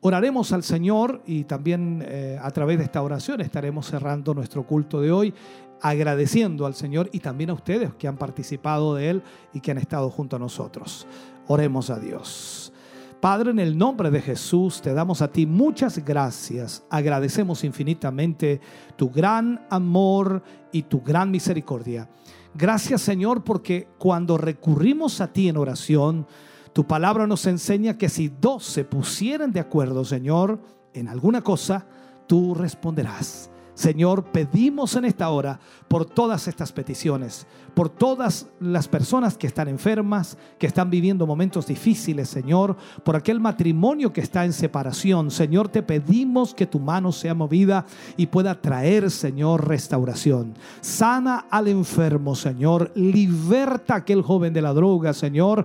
Oraremos 0.03 0.53
al 0.53 0.63
Señor 0.63 1.23
y 1.27 1.45
también 1.45 2.03
eh, 2.07 2.39
a 2.41 2.51
través 2.53 2.79
de 2.79 2.85
esta 2.85 3.03
oración 3.03 3.43
estaremos 3.43 3.87
cerrando 3.87 4.33
nuestro 4.33 4.67
culto 4.67 5.01
de 5.01 5.13
hoy 5.13 5.35
agradeciendo 5.83 6.67
al 6.67 6.75
Señor 6.75 7.09
y 7.13 7.21
también 7.21 7.51
a 7.51 7.55
ustedes 7.55 7.95
que 7.95 8.09
han 8.09 8.17
participado 8.17 8.95
de 8.95 9.11
Él 9.11 9.23
y 9.53 9.61
que 9.61 9.71
han 9.71 9.79
estado 9.79 10.11
junto 10.11 10.37
a 10.37 10.39
nosotros. 10.39 11.07
Oremos 11.47 11.91
a 11.91 11.99
Dios. 11.99 12.73
Padre, 13.21 13.51
en 13.51 13.59
el 13.59 13.77
nombre 13.77 14.11
de 14.11 14.23
Jesús 14.23 14.81
te 14.81 14.95
damos 14.95 15.21
a 15.21 15.29
ti 15.31 15.45
muchas 15.45 16.03
gracias. 16.03 16.85
Agradecemos 16.89 17.65
infinitamente 17.65 18.61
tu 18.97 19.11
gran 19.11 19.67
amor 19.69 20.43
y 20.73 20.83
tu 20.85 21.03
gran 21.03 21.31
misericordia. 21.31 22.09
Gracias 22.55 23.03
Señor 23.03 23.45
porque 23.45 23.89
cuando 23.99 24.39
recurrimos 24.39 25.21
a 25.21 25.33
ti 25.33 25.51
en 25.51 25.59
oración, 25.59 26.27
tu 26.73 26.87
palabra 26.87 27.27
nos 27.27 27.47
enseña 27.47 27.99
que 27.99 28.09
si 28.09 28.29
dos 28.29 28.65
se 28.65 28.85
pusieran 28.85 29.53
de 29.53 29.61
acuerdo, 29.61 30.05
Señor, 30.05 30.61
en 30.95 31.09
alguna 31.09 31.43
cosa, 31.43 31.87
tú 32.27 32.55
responderás. 32.55 33.51
Señor, 33.81 34.25
pedimos 34.25 34.95
en 34.97 35.07
esta 35.07 35.31
hora 35.31 35.59
por 35.89 36.05
todas 36.05 36.49
estas 36.49 36.71
peticiones, 36.71 37.47
por 37.73 37.89
todas 37.89 38.47
las 38.61 38.87
personas 38.89 39.39
que 39.39 39.47
están 39.47 39.69
enfermas, 39.69 40.37
que 40.59 40.67
están 40.67 40.91
viviendo 40.91 41.27
momentos 41.27 41.67
difíciles, 41.67 42.29
Señor, 42.29 42.77
por 43.03 43.17
aquel 43.17 43.41
matrimonio 43.41 44.13
que 44.13 44.21
está 44.21 44.45
en 44.45 44.53
separación. 44.53 45.31
Señor, 45.31 45.71
te 45.71 45.83
pedimos 45.83 46.53
que 46.53 46.67
tu 46.67 46.79
mano 46.79 47.11
sea 47.11 47.33
movida 47.33 47.87
y 48.19 48.27
pueda 48.27 48.61
traer, 48.61 49.11
Señor, 49.11 49.67
restauración. 49.67 50.53
Sana 50.83 51.47
al 51.51 51.69
enfermo, 51.69 52.35
Señor. 52.35 52.93
Liberta 52.95 53.95
a 53.95 53.99
aquel 53.99 54.21
joven 54.21 54.53
de 54.53 54.61
la 54.61 54.75
droga, 54.75 55.15
Señor. 55.15 55.65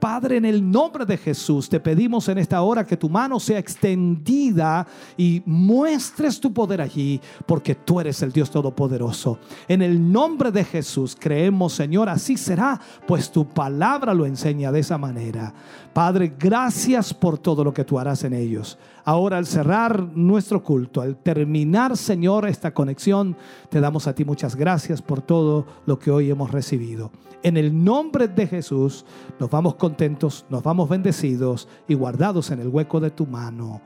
Padre, 0.00 0.38
en 0.38 0.46
el 0.46 0.68
nombre 0.68 1.04
de 1.04 1.18
Jesús, 1.18 1.68
te 1.68 1.78
pedimos 1.78 2.28
en 2.28 2.38
esta 2.38 2.62
hora 2.62 2.86
que 2.86 2.96
tu 2.96 3.10
mano 3.10 3.38
sea 3.38 3.58
extendida 3.58 4.86
y 5.16 5.42
muestres 5.44 6.40
tu 6.40 6.52
poder 6.52 6.80
allí, 6.80 7.20
porque 7.46 7.74
tú 7.74 8.00
eres 8.00 8.22
el 8.22 8.32
Dios 8.32 8.50
Todopoderoso. 8.50 9.38
En 9.68 9.82
el 9.82 10.10
nombre 10.10 10.50
de 10.50 10.64
Jesús 10.64 11.16
creemos, 11.18 11.74
Señor, 11.74 12.08
así 12.08 12.36
será, 12.36 12.80
pues 13.06 13.30
tu 13.30 13.46
palabra 13.46 14.14
lo 14.14 14.24
enseña 14.24 14.72
de 14.72 14.80
esa 14.80 14.96
manera. 14.96 15.52
Padre, 15.92 16.32
gracias 16.38 17.12
por 17.12 17.36
todo 17.38 17.64
lo 17.64 17.74
que 17.74 17.84
tú 17.84 17.98
harás 17.98 18.22
en 18.22 18.32
ellos. 18.32 18.78
Ahora 19.04 19.38
al 19.38 19.46
cerrar 19.46 20.00
nuestro 20.14 20.62
culto, 20.62 21.00
al 21.00 21.16
terminar, 21.16 21.96
Señor, 21.96 22.46
esta 22.46 22.72
conexión, 22.72 23.36
te 23.68 23.80
damos 23.80 24.06
a 24.06 24.14
ti 24.14 24.24
muchas 24.24 24.54
gracias 24.54 25.02
por 25.02 25.20
todo 25.20 25.66
lo 25.86 25.98
que 25.98 26.10
hoy 26.10 26.30
hemos 26.30 26.52
recibido. 26.52 27.10
En 27.42 27.56
el 27.56 27.82
nombre 27.84 28.28
de 28.28 28.46
Jesús 28.46 29.04
nos 29.38 29.50
vamos 29.50 29.74
contentos, 29.74 30.44
nos 30.48 30.62
vamos 30.62 30.88
bendecidos 30.88 31.68
y 31.88 31.94
guardados 31.94 32.50
en 32.50 32.60
el 32.60 32.68
hueco 32.68 33.00
de 33.00 33.10
tu 33.10 33.26
mano. 33.26 33.80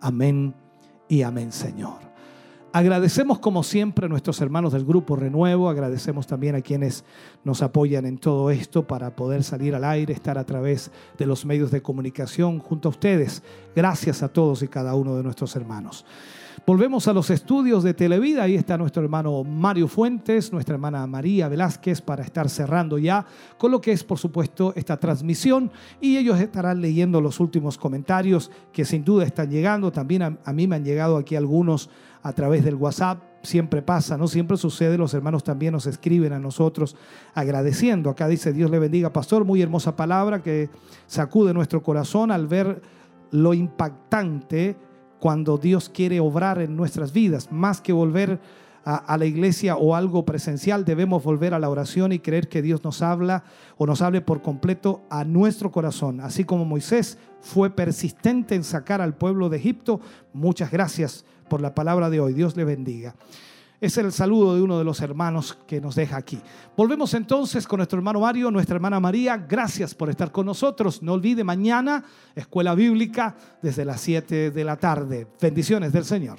Amén 0.00 0.54
y 1.08 1.22
amén, 1.22 1.52
Señor. 1.52 2.09
Agradecemos 2.72 3.40
como 3.40 3.64
siempre 3.64 4.06
a 4.06 4.08
nuestros 4.08 4.40
hermanos 4.40 4.72
del 4.72 4.84
grupo 4.84 5.16
Renuevo, 5.16 5.68
agradecemos 5.68 6.28
también 6.28 6.54
a 6.54 6.60
quienes 6.60 7.04
nos 7.42 7.62
apoyan 7.62 8.06
en 8.06 8.16
todo 8.16 8.48
esto 8.52 8.86
para 8.86 9.16
poder 9.16 9.42
salir 9.42 9.74
al 9.74 9.82
aire, 9.82 10.12
estar 10.12 10.38
a 10.38 10.46
través 10.46 10.92
de 11.18 11.26
los 11.26 11.44
medios 11.44 11.72
de 11.72 11.82
comunicación 11.82 12.60
junto 12.60 12.88
a 12.88 12.90
ustedes. 12.90 13.42
Gracias 13.74 14.22
a 14.22 14.28
todos 14.28 14.62
y 14.62 14.68
cada 14.68 14.94
uno 14.94 15.16
de 15.16 15.24
nuestros 15.24 15.56
hermanos. 15.56 16.04
Volvemos 16.64 17.08
a 17.08 17.12
los 17.12 17.30
estudios 17.30 17.82
de 17.82 17.94
Televida. 17.94 18.44
Ahí 18.44 18.54
está 18.54 18.78
nuestro 18.78 19.02
hermano 19.02 19.42
Mario 19.42 19.88
Fuentes, 19.88 20.52
nuestra 20.52 20.74
hermana 20.74 21.04
María 21.08 21.48
Velázquez 21.48 22.00
para 22.00 22.22
estar 22.22 22.48
cerrando 22.48 22.98
ya 22.98 23.26
con 23.58 23.72
lo 23.72 23.80
que 23.80 23.90
es, 23.90 24.04
por 24.04 24.18
supuesto, 24.18 24.72
esta 24.76 24.96
transmisión. 24.98 25.72
Y 26.00 26.18
ellos 26.18 26.38
estarán 26.38 26.80
leyendo 26.80 27.20
los 27.20 27.40
últimos 27.40 27.78
comentarios 27.78 28.50
que 28.72 28.84
sin 28.84 29.04
duda 29.04 29.24
están 29.24 29.50
llegando. 29.50 29.90
También 29.90 30.22
a, 30.22 30.38
a 30.44 30.52
mí 30.52 30.68
me 30.68 30.76
han 30.76 30.84
llegado 30.84 31.16
aquí 31.16 31.34
algunos 31.34 31.90
a 32.22 32.32
través 32.32 32.64
del 32.64 32.74
WhatsApp. 32.74 33.22
Siempre 33.42 33.80
pasa, 33.80 34.18
¿no? 34.18 34.28
Siempre 34.28 34.56
sucede. 34.56 34.98
Los 34.98 35.14
hermanos 35.14 35.44
también 35.44 35.72
nos 35.72 35.86
escriben 35.86 36.32
a 36.32 36.38
nosotros 36.38 36.96
agradeciendo. 37.34 38.10
Acá 38.10 38.28
dice 38.28 38.52
Dios 38.52 38.70
le 38.70 38.78
bendiga, 38.78 39.12
pastor. 39.12 39.44
Muy 39.44 39.62
hermosa 39.62 39.96
palabra 39.96 40.42
que 40.42 40.68
sacude 41.06 41.54
nuestro 41.54 41.82
corazón 41.82 42.30
al 42.30 42.46
ver 42.46 42.82
lo 43.30 43.54
impactante 43.54 44.76
cuando 45.20 45.56
Dios 45.56 45.88
quiere 45.88 46.20
obrar 46.20 46.60
en 46.60 46.76
nuestras 46.76 47.12
vidas. 47.12 47.50
Más 47.50 47.80
que 47.80 47.94
volver 47.94 48.40
a, 48.84 48.96
a, 48.96 49.16
la 49.16 49.24
iglesia 49.24 49.76
o 49.76 49.94
algo 49.94 50.26
presencial, 50.26 50.84
debemos 50.84 51.22
volver 51.22 51.54
a 51.54 51.58
la 51.58 51.70
oración 51.70 52.12
y 52.12 52.18
creer 52.18 52.48
que 52.48 52.62
Dios 52.62 52.84
nos 52.84 53.00
habla 53.00 53.44
o 53.78 53.86
nos 53.86 54.02
hable 54.02 54.20
por 54.20 54.42
completo 54.42 55.02
a 55.08 55.24
nuestro 55.24 55.70
corazón. 55.70 56.20
Así 56.20 56.44
como 56.44 56.66
Moisés 56.66 57.18
fue 57.40 57.70
persistente 57.70 58.54
en 58.54 58.64
sacar 58.64 59.00
al 59.00 59.14
pueblo 59.14 59.48
de 59.48 59.56
Egipto, 59.58 60.00
muchas 60.34 60.70
gracias 60.70 61.24
por 61.50 61.60
la 61.60 61.74
palabra 61.74 62.08
de 62.08 62.20
hoy. 62.20 62.32
Dios 62.32 62.56
le 62.56 62.64
bendiga. 62.64 63.14
Es 63.80 63.96
el 63.96 64.12
saludo 64.12 64.54
de 64.54 64.62
uno 64.62 64.78
de 64.78 64.84
los 64.84 65.00
hermanos 65.00 65.58
que 65.66 65.80
nos 65.80 65.94
deja 65.94 66.16
aquí. 66.16 66.38
Volvemos 66.76 67.14
entonces 67.14 67.66
con 67.66 67.78
nuestro 67.78 67.98
hermano 67.98 68.20
Mario, 68.20 68.50
nuestra 68.50 68.76
hermana 68.76 69.00
María. 69.00 69.38
Gracias 69.38 69.94
por 69.94 70.10
estar 70.10 70.30
con 70.30 70.44
nosotros. 70.46 71.02
No 71.02 71.14
olvide 71.14 71.44
mañana, 71.44 72.04
Escuela 72.34 72.74
Bíblica, 72.74 73.36
desde 73.62 73.86
las 73.86 74.00
7 74.02 74.50
de 74.50 74.64
la 74.64 74.76
tarde. 74.76 75.26
Bendiciones 75.40 75.92
del 75.92 76.04
Señor. 76.04 76.38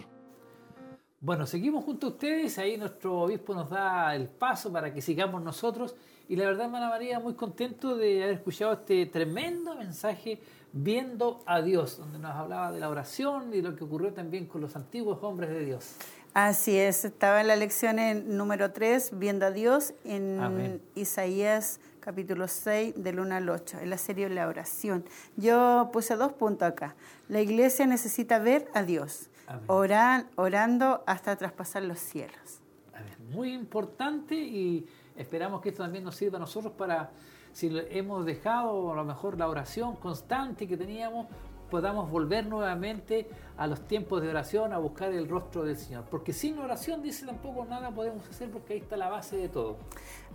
Bueno, 1.19 1.45
seguimos 1.47 1.83
junto 1.83 2.07
a 2.07 2.09
ustedes. 2.11 2.59
Ahí 2.59 2.77
nuestro 2.77 3.21
obispo 3.21 3.55
nos 3.55 3.69
da 3.69 4.15
el 4.15 4.27
paso 4.27 4.71
para 4.71 4.93
que 4.93 5.01
sigamos 5.01 5.41
nosotros. 5.41 5.95
Y 6.29 6.35
la 6.35 6.45
verdad, 6.45 6.67
hermana 6.67 6.89
María, 6.89 7.19
muy 7.19 7.33
contento 7.33 7.97
de 7.97 8.23
haber 8.23 8.35
escuchado 8.35 8.73
este 8.73 9.07
tremendo 9.07 9.75
mensaje 9.75 10.39
viendo 10.73 11.43
a 11.45 11.61
Dios, 11.61 11.97
donde 11.97 12.19
nos 12.19 12.31
hablaba 12.35 12.71
de 12.71 12.79
la 12.79 12.89
oración 12.89 13.53
y 13.53 13.61
lo 13.61 13.75
que 13.75 13.83
ocurrió 13.83 14.13
también 14.13 14.45
con 14.45 14.61
los 14.61 14.75
antiguos 14.75 15.19
hombres 15.21 15.49
de 15.49 15.65
Dios. 15.65 15.95
Así 16.33 16.77
es, 16.77 17.03
estaba 17.03 17.41
en 17.41 17.47
la 17.47 17.57
lección 17.57 17.99
en 17.99 18.37
número 18.37 18.71
3, 18.71 19.19
viendo 19.19 19.45
a 19.45 19.51
Dios, 19.51 19.93
en 20.05 20.39
Amén. 20.39 20.81
Isaías 20.95 21.81
capítulo 21.99 22.47
6, 22.47 22.95
del 23.03 23.19
1 23.19 23.35
al 23.35 23.49
8, 23.49 23.79
en 23.81 23.89
la 23.89 23.97
serie 23.97 24.27
de 24.27 24.35
la 24.35 24.47
oración. 24.47 25.05
Yo 25.37 25.89
puse 25.93 26.15
dos 26.15 26.33
puntos 26.33 26.67
acá. 26.67 26.95
La 27.29 27.41
iglesia 27.41 27.85
necesita 27.85 28.39
ver 28.39 28.67
a 28.73 28.83
Dios, 28.83 29.29
orar, 29.67 30.25
orando 30.35 31.03
hasta 31.05 31.35
traspasar 31.35 31.83
los 31.83 31.99
cielos. 31.99 32.61
Amén. 32.93 33.13
Muy 33.31 33.53
importante 33.53 34.35
y 34.35 34.87
esperamos 35.15 35.61
que 35.61 35.69
esto 35.69 35.83
también 35.83 36.03
nos 36.03 36.15
sirva 36.15 36.37
a 36.37 36.39
nosotros 36.39 36.73
para, 36.73 37.11
si 37.53 37.71
hemos 37.89 38.25
dejado 38.25 38.91
a 38.91 38.95
lo 38.95 39.03
mejor 39.03 39.37
la 39.37 39.47
oración 39.47 39.95
constante 39.95 40.67
que 40.67 40.77
teníamos, 40.77 41.27
podamos 41.71 42.11
volver 42.11 42.45
nuevamente 42.45 43.29
a 43.57 43.65
los 43.65 43.87
tiempos 43.87 44.21
de 44.21 44.29
oración, 44.29 44.73
a 44.73 44.77
buscar 44.77 45.13
el 45.13 45.27
rostro 45.27 45.63
del 45.63 45.77
Señor. 45.77 46.03
Porque 46.11 46.33
sin 46.33 46.59
oración, 46.59 47.01
dice, 47.01 47.25
tampoco 47.25 47.65
nada 47.65 47.91
podemos 47.91 48.27
hacer 48.29 48.51
porque 48.51 48.73
ahí 48.73 48.79
está 48.79 48.97
la 48.97 49.09
base 49.09 49.37
de 49.37 49.47
todo. 49.47 49.77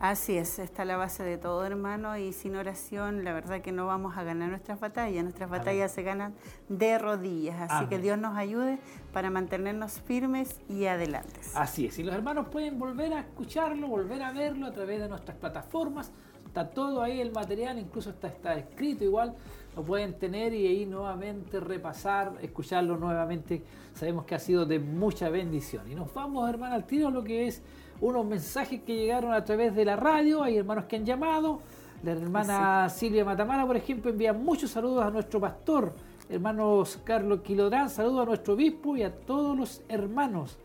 Así 0.00 0.38
es, 0.38 0.58
está 0.58 0.84
la 0.84 0.96
base 0.96 1.22
de 1.22 1.36
todo, 1.36 1.64
hermano, 1.64 2.16
y 2.16 2.32
sin 2.32 2.56
oración, 2.56 3.22
la 3.22 3.34
verdad 3.34 3.60
que 3.60 3.70
no 3.70 3.86
vamos 3.86 4.16
a 4.16 4.24
ganar 4.24 4.48
nuestras 4.48 4.80
batallas. 4.80 5.22
Nuestras 5.22 5.48
Amén. 5.48 5.60
batallas 5.60 5.92
se 5.92 6.02
ganan 6.02 6.34
de 6.68 6.98
rodillas, 6.98 7.60
así 7.60 7.74
Amén. 7.74 7.88
que 7.90 7.98
Dios 7.98 8.18
nos 8.18 8.36
ayude 8.36 8.78
para 9.12 9.28
mantenernos 9.28 10.00
firmes 10.00 10.58
y 10.68 10.86
adelantes. 10.86 11.54
Así 11.54 11.86
es, 11.86 11.98
y 11.98 12.02
los 12.02 12.14
hermanos 12.14 12.48
pueden 12.48 12.78
volver 12.78 13.12
a 13.12 13.20
escucharlo, 13.20 13.88
volver 13.88 14.22
a 14.22 14.32
verlo 14.32 14.66
a 14.66 14.72
través 14.72 15.00
de 15.00 15.08
nuestras 15.08 15.36
plataformas. 15.36 16.12
Está 16.56 16.70
todo 16.70 17.02
ahí 17.02 17.20
el 17.20 17.32
material, 17.32 17.78
incluso 17.78 18.08
está, 18.08 18.28
está 18.28 18.54
escrito 18.54 19.04
igual, 19.04 19.34
lo 19.76 19.82
pueden 19.82 20.18
tener 20.18 20.54
y 20.54 20.66
ahí 20.66 20.86
nuevamente 20.86 21.60
repasar, 21.60 22.32
escucharlo 22.40 22.96
nuevamente. 22.96 23.62
Sabemos 23.92 24.24
que 24.24 24.36
ha 24.36 24.38
sido 24.38 24.64
de 24.64 24.78
mucha 24.78 25.28
bendición. 25.28 25.92
Y 25.92 25.94
nos 25.94 26.14
vamos, 26.14 26.48
hermano, 26.48 26.74
al 26.74 26.86
tiro 26.86 27.10
lo 27.10 27.22
que 27.22 27.46
es 27.46 27.62
unos 28.00 28.24
mensajes 28.24 28.80
que 28.80 28.96
llegaron 28.96 29.34
a 29.34 29.44
través 29.44 29.76
de 29.76 29.84
la 29.84 29.96
radio. 29.96 30.42
Hay 30.42 30.56
hermanos 30.56 30.86
que 30.86 30.96
han 30.96 31.04
llamado. 31.04 31.60
La 32.02 32.12
hermana 32.12 32.88
Silvia 32.88 33.22
Matamara, 33.22 33.66
por 33.66 33.76
ejemplo, 33.76 34.10
envía 34.10 34.32
muchos 34.32 34.70
saludos 34.70 35.04
a 35.04 35.10
nuestro 35.10 35.38
pastor. 35.38 35.92
Hermanos 36.30 36.98
Carlos 37.04 37.42
Quilodrán, 37.42 37.90
saludos 37.90 38.22
a 38.22 38.24
nuestro 38.24 38.54
obispo 38.54 38.96
y 38.96 39.02
a 39.02 39.14
todos 39.14 39.54
los 39.58 39.82
hermanos. 39.90 40.58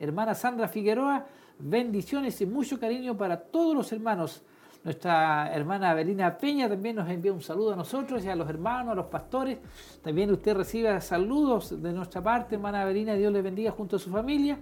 Hermana 0.00 0.34
Sandra 0.34 0.68
Figueroa, 0.68 1.26
bendiciones 1.58 2.40
y 2.40 2.46
mucho 2.46 2.80
cariño 2.80 3.14
para 3.14 3.38
todos 3.38 3.76
los 3.76 3.92
hermanos. 3.92 4.42
Nuestra 4.84 5.50
hermana 5.54 5.90
Avelina 5.90 6.36
Peña 6.36 6.68
también 6.68 6.96
nos 6.96 7.08
envía 7.08 7.32
un 7.32 7.40
saludo 7.40 7.72
a 7.72 7.76
nosotros 7.76 8.22
y 8.22 8.28
a 8.28 8.36
los 8.36 8.46
hermanos, 8.50 8.92
a 8.92 8.94
los 8.94 9.06
pastores. 9.06 9.58
También 10.02 10.30
usted 10.30 10.54
recibe 10.54 11.00
saludos 11.00 11.82
de 11.82 11.90
nuestra 11.90 12.22
parte, 12.22 12.56
hermana 12.56 12.82
Avelina, 12.82 13.14
Dios 13.14 13.32
le 13.32 13.40
bendiga 13.40 13.70
junto 13.70 13.96
a 13.96 13.98
su 13.98 14.10
familia. 14.10 14.58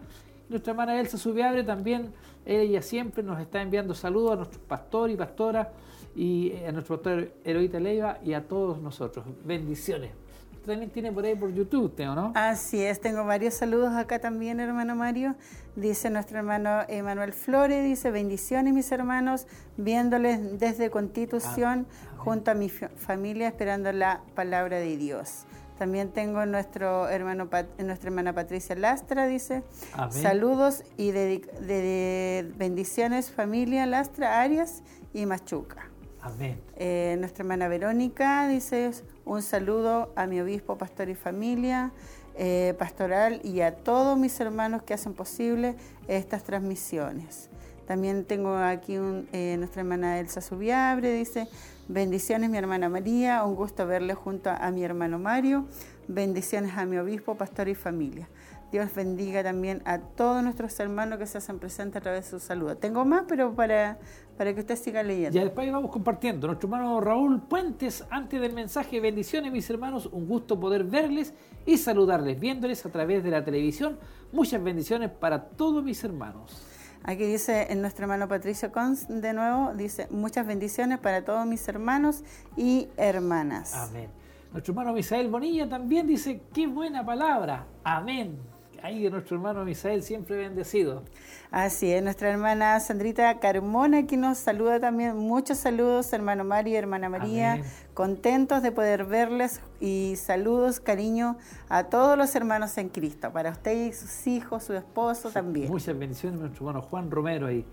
Nuestra 0.48 0.70
hermana 0.70 1.00
Elsa 1.00 1.18
Subiabre 1.18 1.64
también, 1.64 2.12
ella 2.46 2.82
siempre 2.82 3.24
nos 3.24 3.40
está 3.40 3.60
enviando 3.62 3.94
saludos 3.94 4.32
a 4.32 4.36
nuestros 4.36 4.62
pastores 4.62 5.14
y 5.14 5.18
pastoras 5.18 5.68
y 6.14 6.52
a 6.64 6.70
nuestro 6.70 6.96
pastor 6.96 7.32
Heroíta 7.42 7.80
Leiva 7.80 8.18
y 8.24 8.34
a 8.34 8.46
todos 8.46 8.80
nosotros. 8.80 9.26
Bendiciones. 9.44 10.21
También 10.64 10.90
tiene 10.90 11.10
por 11.10 11.24
ahí 11.24 11.34
por 11.34 11.52
YouTube, 11.52 11.94
Teo, 11.94 12.14
¿no? 12.14 12.32
Así 12.36 12.80
es, 12.82 13.00
tengo 13.00 13.24
varios 13.24 13.54
saludos 13.54 13.94
acá 13.94 14.20
también, 14.20 14.60
hermano 14.60 14.94
Mario. 14.94 15.34
Dice 15.74 16.08
nuestro 16.10 16.38
hermano 16.38 16.82
Emanuel 16.88 17.32
Flores, 17.32 17.82
dice 17.84 18.10
bendiciones 18.12 18.72
mis 18.72 18.92
hermanos, 18.92 19.46
viéndoles 19.76 20.60
desde 20.60 20.90
Constitución 20.90 21.86
Amén. 21.86 21.86
junto 22.18 22.50
a 22.52 22.54
mi 22.54 22.68
fa- 22.68 22.90
familia 22.96 23.48
esperando 23.48 23.90
la 23.92 24.20
palabra 24.36 24.78
de 24.78 24.96
Dios. 24.96 25.46
También 25.78 26.10
tengo 26.12 26.46
nuestro 26.46 27.08
hermano, 27.08 27.48
nuestra 27.78 28.08
hermana 28.08 28.32
Patricia 28.32 28.76
Lastra, 28.76 29.26
dice, 29.26 29.64
Amén. 29.94 30.12
saludos 30.22 30.84
y 30.96 31.10
de, 31.10 31.38
de- 31.66 32.52
bendiciones 32.56 33.32
familia 33.32 33.84
Lastra, 33.86 34.40
Arias 34.42 34.82
y 35.12 35.26
Machuca. 35.26 35.88
Amén. 36.22 36.60
Eh, 36.76 37.16
nuestra 37.18 37.42
hermana 37.42 37.66
Verónica 37.66 38.46
dice 38.46 38.92
un 39.24 39.42
saludo 39.42 40.12
a 40.14 40.28
mi 40.28 40.40
obispo, 40.40 40.78
pastor 40.78 41.08
y 41.08 41.16
familia 41.16 41.92
eh, 42.36 42.74
pastoral 42.78 43.40
y 43.42 43.60
a 43.60 43.74
todos 43.74 44.16
mis 44.16 44.38
hermanos 44.40 44.84
que 44.84 44.94
hacen 44.94 45.14
posible 45.14 45.74
estas 46.06 46.44
transmisiones. 46.44 47.50
También 47.88 48.24
tengo 48.24 48.54
aquí 48.54 48.98
un, 48.98 49.28
eh, 49.32 49.56
nuestra 49.58 49.82
hermana 49.82 50.20
Elsa 50.20 50.40
Subiabre, 50.40 51.12
dice, 51.12 51.48
bendiciones 51.88 52.48
mi 52.48 52.56
hermana 52.56 52.88
María, 52.88 53.44
un 53.44 53.56
gusto 53.56 53.84
verle 53.86 54.14
junto 54.14 54.48
a, 54.48 54.56
a 54.56 54.70
mi 54.70 54.84
hermano 54.84 55.18
Mario, 55.18 55.66
bendiciones 56.06 56.76
a 56.78 56.86
mi 56.86 56.98
obispo, 56.98 57.34
pastor 57.34 57.68
y 57.68 57.74
familia. 57.74 58.28
Dios 58.72 58.94
bendiga 58.94 59.42
también 59.42 59.82
a 59.84 59.98
todos 59.98 60.42
nuestros 60.42 60.80
hermanos 60.80 61.18
que 61.18 61.26
se 61.26 61.36
hacen 61.36 61.58
presentes 61.58 61.98
a 61.98 62.00
través 62.00 62.24
de 62.24 62.30
su 62.30 62.40
saludo. 62.40 62.78
Tengo 62.78 63.04
más, 63.04 63.24
pero 63.28 63.54
para, 63.54 63.98
para 64.36 64.54
que 64.54 64.60
usted 64.60 64.76
siga 64.76 65.02
leyendo. 65.02 65.36
Ya 65.36 65.44
después 65.44 65.70
vamos 65.70 65.90
compartiendo. 65.90 66.46
Nuestro 66.46 66.68
hermano 66.68 67.00
Raúl 67.00 67.40
Puentes, 67.42 68.04
antes 68.10 68.40
del 68.40 68.52
mensaje, 68.52 69.00
bendiciones 69.00 69.52
mis 69.52 69.68
hermanos, 69.70 70.08
un 70.12 70.26
gusto 70.26 70.58
poder 70.58 70.84
verles 70.84 71.34
y 71.66 71.76
saludarles, 71.78 72.38
viéndoles 72.38 72.84
a 72.86 72.90
través 72.90 73.22
de 73.22 73.30
la 73.30 73.44
televisión. 73.44 73.98
Muchas 74.32 74.62
bendiciones 74.62 75.10
para 75.10 75.48
todos 75.50 75.84
mis 75.84 76.02
hermanos. 76.04 76.66
Aquí 77.04 77.24
dice 77.24 77.66
en 77.70 77.80
nuestro 77.80 78.04
hermano 78.04 78.28
Patricio 78.28 78.70
Cons, 78.70 79.06
de 79.08 79.32
nuevo, 79.32 79.74
dice 79.74 80.06
muchas 80.10 80.46
bendiciones 80.46 80.98
para 80.98 81.24
todos 81.24 81.44
mis 81.46 81.66
hermanos 81.66 82.22
y 82.56 82.88
hermanas. 82.96 83.74
Amén. 83.74 84.08
Nuestro 84.52 84.72
hermano 84.72 84.92
Misael 84.92 85.28
Bonilla 85.28 85.68
también 85.68 86.06
dice, 86.06 86.42
qué 86.52 86.66
buena 86.66 87.04
palabra. 87.04 87.66
Amén. 87.82 88.38
Ahí 88.82 89.08
nuestro 89.08 89.36
hermano 89.36 89.64
Misael 89.64 90.02
siempre 90.02 90.36
bendecido. 90.36 91.04
Así 91.52 91.92
es, 91.92 92.02
nuestra 92.02 92.30
hermana 92.30 92.80
Sandrita 92.80 93.38
Carmona 93.38 93.98
aquí 93.98 94.16
nos 94.16 94.38
saluda 94.38 94.80
también. 94.80 95.16
Muchos 95.16 95.58
saludos, 95.58 96.12
hermano 96.12 96.42
Mario 96.42 96.74
y 96.74 96.76
hermana 96.78 97.08
María. 97.08 97.52
Amén. 97.52 97.64
Contentos 97.94 98.60
de 98.60 98.72
poder 98.72 99.04
verles 99.04 99.60
y 99.78 100.14
saludos, 100.16 100.80
cariño 100.80 101.36
a 101.68 101.84
todos 101.84 102.18
los 102.18 102.34
hermanos 102.34 102.76
en 102.76 102.88
Cristo. 102.88 103.32
Para 103.32 103.50
usted 103.52 103.86
y 103.86 103.92
sus 103.92 104.26
hijos, 104.26 104.64
su 104.64 104.74
esposo 104.74 105.30
también. 105.30 105.68
Muchas 105.70 105.96
bendiciones, 105.96 106.40
nuestro 106.40 106.66
hermano 106.66 106.82
Juan 106.82 107.08
Romero 107.08 107.46
ahí. 107.46 107.64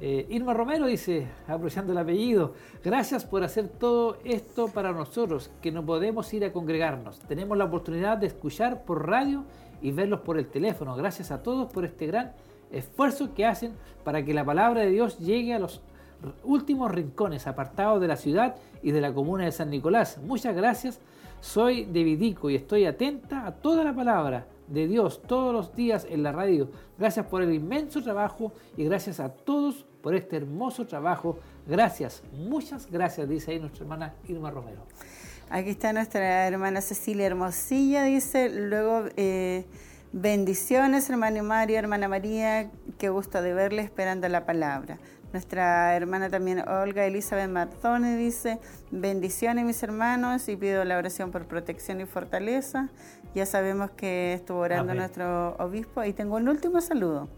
Eh, 0.00 0.26
Irma 0.28 0.54
Romero 0.54 0.86
dice, 0.86 1.26
apreciando 1.48 1.92
el 1.92 1.98
apellido, 1.98 2.54
gracias 2.84 3.24
por 3.24 3.42
hacer 3.42 3.68
todo 3.68 4.18
esto 4.24 4.68
para 4.68 4.92
nosotros, 4.92 5.50
que 5.62 5.72
no 5.72 5.84
podemos 5.84 6.32
ir 6.34 6.44
a 6.44 6.52
congregarnos. 6.52 7.20
Tenemos 7.20 7.56
la 7.56 7.64
oportunidad 7.64 8.18
de 8.18 8.26
escuchar 8.26 8.84
por 8.84 9.08
radio 9.08 9.44
y 9.84 9.92
verlos 9.92 10.20
por 10.20 10.38
el 10.38 10.46
teléfono. 10.48 10.96
Gracias 10.96 11.30
a 11.30 11.42
todos 11.42 11.70
por 11.70 11.84
este 11.84 12.06
gran 12.06 12.32
esfuerzo 12.72 13.34
que 13.34 13.44
hacen 13.44 13.74
para 14.02 14.24
que 14.24 14.32
la 14.32 14.42
palabra 14.42 14.80
de 14.80 14.90
Dios 14.90 15.18
llegue 15.18 15.52
a 15.52 15.58
los 15.58 15.82
últimos 16.42 16.90
rincones 16.90 17.46
apartados 17.46 18.00
de 18.00 18.08
la 18.08 18.16
ciudad 18.16 18.56
y 18.82 18.92
de 18.92 19.02
la 19.02 19.12
comuna 19.12 19.44
de 19.44 19.52
San 19.52 19.68
Nicolás. 19.68 20.18
Muchas 20.24 20.56
gracias. 20.56 21.00
Soy 21.40 21.84
de 21.84 22.02
Vidico 22.02 22.48
y 22.48 22.54
estoy 22.54 22.86
atenta 22.86 23.46
a 23.46 23.52
toda 23.52 23.84
la 23.84 23.94
palabra. 23.94 24.46
de 24.68 24.88
Dios 24.88 25.20
todos 25.20 25.52
los 25.52 25.76
días 25.76 26.06
en 26.08 26.22
la 26.22 26.32
radio. 26.32 26.70
Gracias 26.98 27.26
por 27.26 27.42
el 27.42 27.52
inmenso 27.52 28.02
trabajo 28.02 28.52
y 28.78 28.84
gracias 28.84 29.20
a 29.20 29.28
todos 29.28 29.84
por 30.00 30.14
este 30.14 30.36
hermoso 30.36 30.86
trabajo. 30.86 31.38
Gracias, 31.66 32.22
muchas 32.32 32.90
gracias, 32.90 33.28
dice 33.28 33.50
ahí 33.50 33.60
nuestra 33.60 33.82
hermana 33.82 34.14
Irma 34.26 34.50
Romero. 34.50 34.86
Aquí 35.50 35.70
está 35.70 35.92
nuestra 35.92 36.46
hermana 36.46 36.80
Cecilia 36.80 37.26
Hermosilla, 37.26 38.04
dice, 38.04 38.48
luego 38.48 39.04
eh, 39.16 39.66
bendiciones, 40.12 41.08
hermano 41.10 41.42
Mario, 41.44 41.78
hermana 41.78 42.08
María, 42.08 42.70
qué 42.98 43.10
gusto 43.10 43.42
de 43.42 43.52
verle 43.52 43.82
esperando 43.82 44.28
la 44.28 44.46
palabra. 44.46 44.98
Nuestra 45.34 45.96
hermana 45.96 46.30
también 46.30 46.60
Olga 46.60 47.04
Elizabeth 47.06 47.50
Martone 47.50 48.16
dice, 48.16 48.60
bendiciones 48.92 49.64
mis 49.64 49.82
hermanos 49.82 50.48
y 50.48 50.54
pido 50.54 50.84
la 50.84 50.96
oración 50.96 51.32
por 51.32 51.46
protección 51.48 52.00
y 52.00 52.06
fortaleza. 52.06 52.88
Ya 53.34 53.44
sabemos 53.44 53.90
que 53.90 54.32
estuvo 54.34 54.60
orando 54.60 54.92
Amén. 54.92 54.98
nuestro 54.98 55.56
obispo. 55.56 56.04
Y 56.04 56.12
tengo 56.12 56.36
un 56.36 56.48
último 56.48 56.80
saludo. 56.80 57.28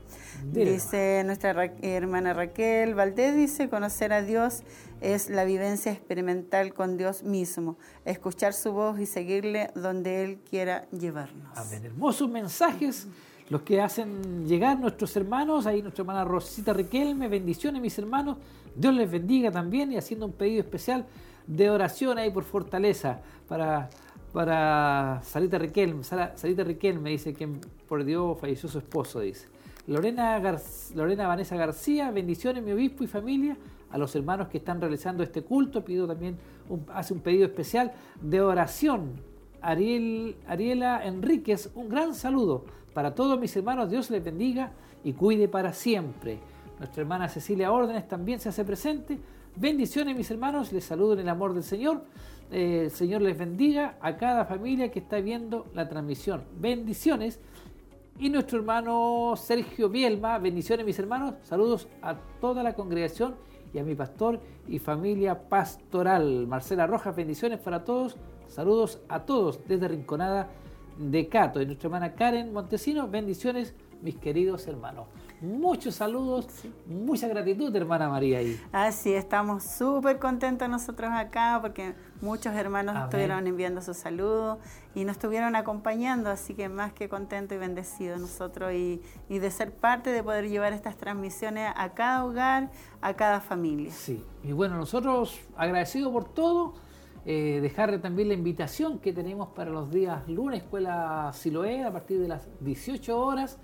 Dile, 0.44 0.72
Dice 0.72 1.22
nuestra 1.24 1.54
Ra- 1.54 1.72
hermana 1.80 2.34
Raquel 2.34 2.94
Valdés, 2.94 3.34
dice, 3.34 3.70
conocer 3.70 4.12
a 4.12 4.20
Dios 4.20 4.62
es 5.00 5.30
la 5.30 5.44
vivencia 5.44 5.90
experimental 5.90 6.74
con 6.74 6.98
Dios 6.98 7.22
mismo, 7.22 7.78
escuchar 8.04 8.52
su 8.52 8.72
voz 8.72 9.00
y 9.00 9.06
seguirle 9.06 9.70
donde 9.74 10.22
Él 10.22 10.40
quiera 10.50 10.86
llevarnos. 10.90 11.48
Amén. 11.56 11.82
Hermosos 11.86 12.28
mensajes 12.28 13.06
los 13.48 13.62
que 13.62 13.80
hacen 13.80 14.46
llegar 14.46 14.78
nuestros 14.78 15.16
hermanos. 15.16 15.66
Ahí 15.66 15.82
nuestra 15.82 16.02
hermana 16.02 16.24
Rosita 16.24 16.72
Riquelme. 16.72 17.28
Bendiciones, 17.28 17.80
mis 17.80 17.98
hermanos. 17.98 18.38
Dios 18.74 18.94
les 18.94 19.10
bendiga 19.10 19.50
también 19.50 19.92
y 19.92 19.96
haciendo 19.96 20.26
un 20.26 20.32
pedido 20.32 20.60
especial 20.60 21.06
de 21.46 21.70
oración 21.70 22.18
ahí 22.18 22.30
por 22.30 22.44
fortaleza 22.44 23.20
para, 23.48 23.88
para 24.32 25.20
Sarita 25.22 25.58
Riquelme. 25.58 26.02
Sara- 26.04 26.34
Riquelme 26.42 27.10
dice 27.10 27.32
que 27.34 27.48
por 27.88 28.04
Dios 28.04 28.38
falleció 28.38 28.68
su 28.68 28.78
esposo, 28.78 29.20
dice. 29.20 29.48
Lorena, 29.86 30.38
Gar- 30.40 30.60
Lorena 30.96 31.28
Vanessa 31.28 31.56
García, 31.56 32.10
bendiciones 32.10 32.62
mi 32.64 32.72
obispo 32.72 33.04
y 33.04 33.06
familia, 33.06 33.56
a 33.90 33.98
los 33.98 34.16
hermanos 34.16 34.48
que 34.48 34.58
están 34.58 34.80
realizando 34.80 35.22
este 35.22 35.42
culto, 35.42 35.84
pido 35.84 36.08
también, 36.08 36.36
un- 36.68 36.84
hace 36.92 37.14
un 37.14 37.20
pedido 37.20 37.44
especial 37.46 37.92
de 38.20 38.40
oración. 38.40 39.12
Ariel, 39.62 40.36
Ariela 40.48 41.04
Enríquez, 41.06 41.70
un 41.76 41.88
gran 41.88 42.14
saludo 42.14 42.64
para 42.96 43.14
todos 43.14 43.38
mis 43.38 43.54
hermanos, 43.54 43.90
Dios 43.90 44.08
les 44.08 44.24
bendiga 44.24 44.72
y 45.04 45.12
cuide 45.12 45.48
para 45.48 45.74
siempre. 45.74 46.38
Nuestra 46.78 47.02
hermana 47.02 47.28
Cecilia 47.28 47.70
Órdenes 47.70 48.08
también 48.08 48.40
se 48.40 48.48
hace 48.48 48.64
presente. 48.64 49.18
Bendiciones 49.54 50.16
mis 50.16 50.30
hermanos, 50.30 50.72
les 50.72 50.84
saludo 50.84 51.12
en 51.12 51.18
el 51.18 51.28
amor 51.28 51.52
del 51.52 51.62
Señor. 51.62 52.04
Eh, 52.50 52.84
el 52.84 52.90
Señor 52.90 53.20
les 53.20 53.36
bendiga 53.36 53.98
a 54.00 54.16
cada 54.16 54.46
familia 54.46 54.90
que 54.90 55.00
está 55.00 55.20
viendo 55.20 55.66
la 55.74 55.86
transmisión. 55.86 56.44
Bendiciones. 56.58 57.38
Y 58.18 58.30
nuestro 58.30 58.60
hermano 58.60 59.34
Sergio 59.36 59.90
Bielma, 59.90 60.38
bendiciones 60.38 60.86
mis 60.86 60.98
hermanos, 60.98 61.34
saludos 61.42 61.88
a 62.00 62.14
toda 62.40 62.62
la 62.62 62.72
congregación 62.72 63.34
y 63.74 63.78
a 63.78 63.84
mi 63.84 63.94
pastor 63.94 64.40
y 64.68 64.78
familia 64.78 65.50
pastoral. 65.50 66.46
Marcela 66.46 66.86
Rojas, 66.86 67.14
bendiciones 67.14 67.58
para 67.58 67.84
todos, 67.84 68.16
saludos 68.48 69.00
a 69.10 69.26
todos 69.26 69.60
desde 69.68 69.86
Rinconada 69.86 70.48
de 70.98 71.28
Cato. 71.28 71.60
Y 71.60 71.66
nuestra 71.66 71.88
hermana 71.88 72.14
Karen 72.14 72.52
Montesino, 72.52 73.08
bendiciones 73.08 73.74
mis 74.02 74.16
queridos 74.16 74.66
hermanos. 74.66 75.06
Muchos 75.40 75.96
saludos, 75.96 76.46
mucha 76.86 77.28
gratitud 77.28 77.74
hermana 77.76 78.08
María 78.08 78.38
ahí. 78.38 78.58
Así, 78.72 79.12
estamos 79.12 79.64
súper 79.64 80.18
contentos 80.18 80.66
nosotros 80.66 81.10
acá 81.12 81.58
porque 81.60 81.94
muchos 82.22 82.54
hermanos 82.54 82.96
Amén. 82.96 83.04
estuvieron 83.04 83.46
enviando 83.46 83.82
sus 83.82 83.98
saludos 83.98 84.58
y 84.94 85.04
nos 85.04 85.16
estuvieron 85.16 85.54
acompañando, 85.54 86.30
así 86.30 86.54
que 86.54 86.70
más 86.70 86.94
que 86.94 87.10
contentos 87.10 87.54
y 87.54 87.58
bendecidos 87.58 88.18
nosotros 88.18 88.72
y, 88.72 89.02
y 89.28 89.38
de 89.38 89.50
ser 89.50 89.72
parte 89.72 90.10
de 90.10 90.22
poder 90.22 90.48
llevar 90.48 90.72
estas 90.72 90.96
transmisiones 90.96 91.70
a 91.76 91.90
cada 91.92 92.24
hogar, 92.24 92.70
a 93.02 93.12
cada 93.12 93.42
familia. 93.42 93.92
Sí, 93.92 94.24
y 94.42 94.52
bueno, 94.52 94.76
nosotros 94.76 95.38
agradecidos 95.54 96.12
por 96.12 96.32
todo, 96.32 96.74
eh, 97.28 97.58
dejarle 97.60 97.98
también 97.98 98.28
la 98.28 98.34
invitación 98.34 99.00
que 99.00 99.12
tenemos 99.12 99.48
para 99.48 99.68
los 99.68 99.90
días 99.90 100.28
lunes, 100.28 100.62
Escuela 100.62 101.32
Siloé, 101.34 101.82
a 101.82 101.92
partir 101.92 102.20
de 102.20 102.28
las 102.28 102.48
18 102.60 103.18
horas. 103.18 103.58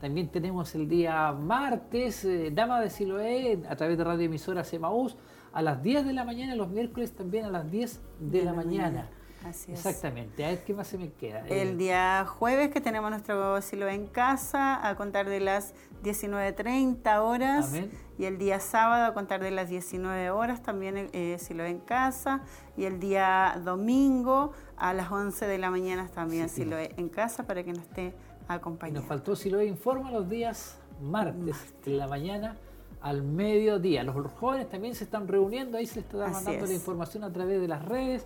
También 0.00 0.28
tenemos 0.28 0.72
el 0.76 0.88
día 0.88 1.32
martes, 1.32 2.24
eh, 2.24 2.52
Dama 2.52 2.80
de 2.80 2.90
Siloé, 2.90 3.60
a 3.68 3.74
través 3.74 3.98
de 3.98 4.04
Radio 4.04 4.26
Emisora 4.26 4.62
Semaús, 4.62 5.16
a 5.52 5.62
las 5.62 5.82
10 5.82 6.06
de 6.06 6.12
la 6.12 6.24
mañana, 6.24 6.54
los 6.54 6.68
miércoles 6.68 7.12
también 7.12 7.44
a 7.44 7.50
las 7.50 7.68
10 7.72 8.00
de, 8.20 8.44
la, 8.44 8.52
mañana. 8.52 9.08
Así 9.44 9.72
es. 9.72 9.84
Exactamente, 9.84 10.44
a 10.44 10.48
ver 10.50 10.64
qué 10.64 10.72
más 10.74 10.86
se 10.86 10.98
me 10.98 11.10
queda. 11.12 11.40
Eh, 11.48 11.62
El 11.62 11.78
día 11.78 12.24
jueves 12.26 12.70
que 12.70 12.80
tenemos 12.80 13.10
nuestro 13.10 13.60
silo 13.62 13.88
en 13.88 14.06
casa 14.06 14.86
a 14.86 14.94
contar 14.96 15.28
de 15.28 15.40
las 15.40 15.74
19.30 16.04 17.18
horas 17.22 17.68
Amén. 17.68 17.90
y 18.18 18.24
el 18.24 18.38
día 18.38 18.60
sábado 18.60 19.04
a 19.06 19.14
contar 19.14 19.40
de 19.42 19.50
las 19.50 19.68
19 19.68 20.30
horas 20.30 20.62
también 20.62 21.08
eh, 21.12 21.36
silo 21.38 21.64
en 21.64 21.78
casa 21.80 22.42
y 22.76 22.84
el 22.84 23.00
día 23.00 23.60
domingo 23.64 24.52
a 24.76 24.92
las 24.94 25.10
11 25.10 25.46
de 25.46 25.58
la 25.58 25.70
mañana 25.70 26.08
también 26.08 26.48
Sí. 26.48 26.62
silo 26.62 26.76
en 26.78 27.08
casa 27.08 27.44
para 27.44 27.62
que 27.62 27.72
nos 27.72 27.82
esté 27.82 28.02
Y 28.02 28.08
nos 28.08 28.50
acompañando. 28.50 29.02
faltó 29.02 29.36
Siloé 29.36 29.66
Informa 29.66 30.10
los 30.10 30.28
días 30.28 30.78
martes 31.00 31.56
en 31.86 31.98
la 31.98 32.06
mañana 32.06 32.56
al 33.00 33.22
mediodía. 33.22 34.04
Los 34.04 34.14
jóvenes 34.32 34.68
también 34.68 34.94
se 34.94 35.02
están 35.04 35.26
reuniendo, 35.26 35.76
ahí 35.78 35.86
se 35.86 35.96
les 35.96 36.04
está 36.04 36.24
Así 36.26 36.34
mandando 36.44 36.66
la 36.66 36.74
información 36.74 37.24
a 37.24 37.32
través 37.32 37.60
de 37.60 37.66
las 37.68 37.84
redes. 37.84 38.24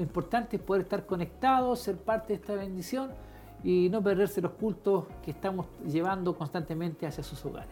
Lo 0.00 0.04
importante 0.04 0.56
es 0.56 0.62
poder 0.62 0.84
estar 0.84 1.04
conectados, 1.04 1.80
ser 1.80 1.98
parte 1.98 2.28
de 2.28 2.34
esta 2.36 2.54
bendición 2.54 3.10
y 3.62 3.90
no 3.90 4.02
perderse 4.02 4.40
los 4.40 4.52
cultos 4.52 5.04
que 5.22 5.30
estamos 5.30 5.66
llevando 5.86 6.34
constantemente 6.38 7.06
hacia 7.06 7.22
sus 7.22 7.44
hogares. 7.44 7.68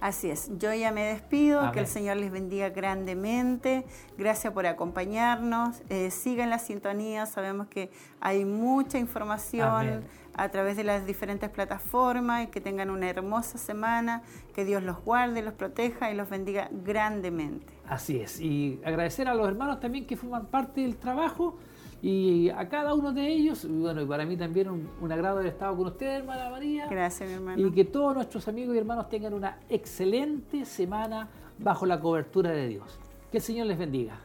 Así 0.00 0.30
es, 0.30 0.50
yo 0.58 0.72
ya 0.74 0.92
me 0.92 1.04
despido, 1.04 1.72
que 1.72 1.80
el. 1.80 1.86
Señor 1.86 2.18
les 2.18 2.30
bendiga 2.30 2.68
grandemente, 2.68 3.86
gracias 4.18 4.52
por 4.52 4.66
acompañarnos, 4.66 5.82
eh, 5.88 6.10
sigan 6.10 6.50
la 6.50 6.58
sintonía, 6.58 7.24
sabemos 7.26 7.68
que 7.68 7.90
hay 8.20 8.44
mucha 8.44 8.98
información 8.98 9.68
Amén. 9.68 10.04
a 10.34 10.48
través 10.50 10.76
de 10.76 10.84
las 10.84 11.06
diferentes 11.06 11.48
plataformas 11.48 12.44
y 12.44 12.46
que 12.48 12.60
tengan 12.60 12.90
una 12.90 13.08
hermosa 13.08 13.56
semana, 13.56 14.22
que 14.54 14.66
Dios 14.66 14.82
los 14.82 15.02
guarde, 15.02 15.40
los 15.40 15.54
proteja 15.54 16.10
y 16.10 16.14
los 16.14 16.28
bendiga 16.28 16.68
grandemente. 16.70 17.72
Así 17.88 18.18
es. 18.18 18.40
Y 18.40 18.80
agradecer 18.84 19.28
a 19.28 19.34
los 19.34 19.48
hermanos 19.48 19.80
también 19.80 20.06
que 20.06 20.16
forman 20.16 20.46
parte 20.46 20.82
del 20.82 20.96
trabajo 20.96 21.56
y 22.02 22.50
a 22.50 22.68
cada 22.68 22.94
uno 22.94 23.12
de 23.12 23.26
ellos, 23.26 23.66
bueno, 23.68 24.02
y 24.02 24.06
para 24.06 24.24
mí 24.24 24.36
también 24.36 24.68
un, 24.68 24.88
un 25.00 25.12
agrado 25.12 25.38
haber 25.38 25.52
estado 25.52 25.76
con 25.76 25.86
usted, 25.86 26.06
hermana 26.06 26.50
María. 26.50 26.86
Gracias, 26.88 27.28
mi 27.28 27.34
hermano. 27.34 27.66
Y 27.66 27.70
que 27.72 27.84
todos 27.84 28.14
nuestros 28.14 28.46
amigos 28.48 28.74
y 28.74 28.78
hermanos 28.78 29.08
tengan 29.08 29.32
una 29.34 29.58
excelente 29.68 30.64
semana 30.64 31.28
bajo 31.58 31.86
la 31.86 31.98
cobertura 31.98 32.50
de 32.50 32.68
Dios. 32.68 32.98
Que 33.30 33.38
el 33.38 33.42
Señor 33.42 33.66
les 33.66 33.78
bendiga. 33.78 34.20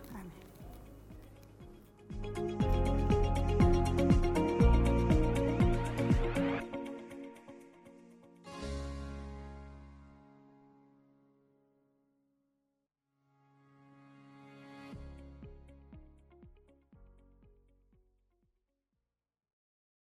Amén. 2.35 3.00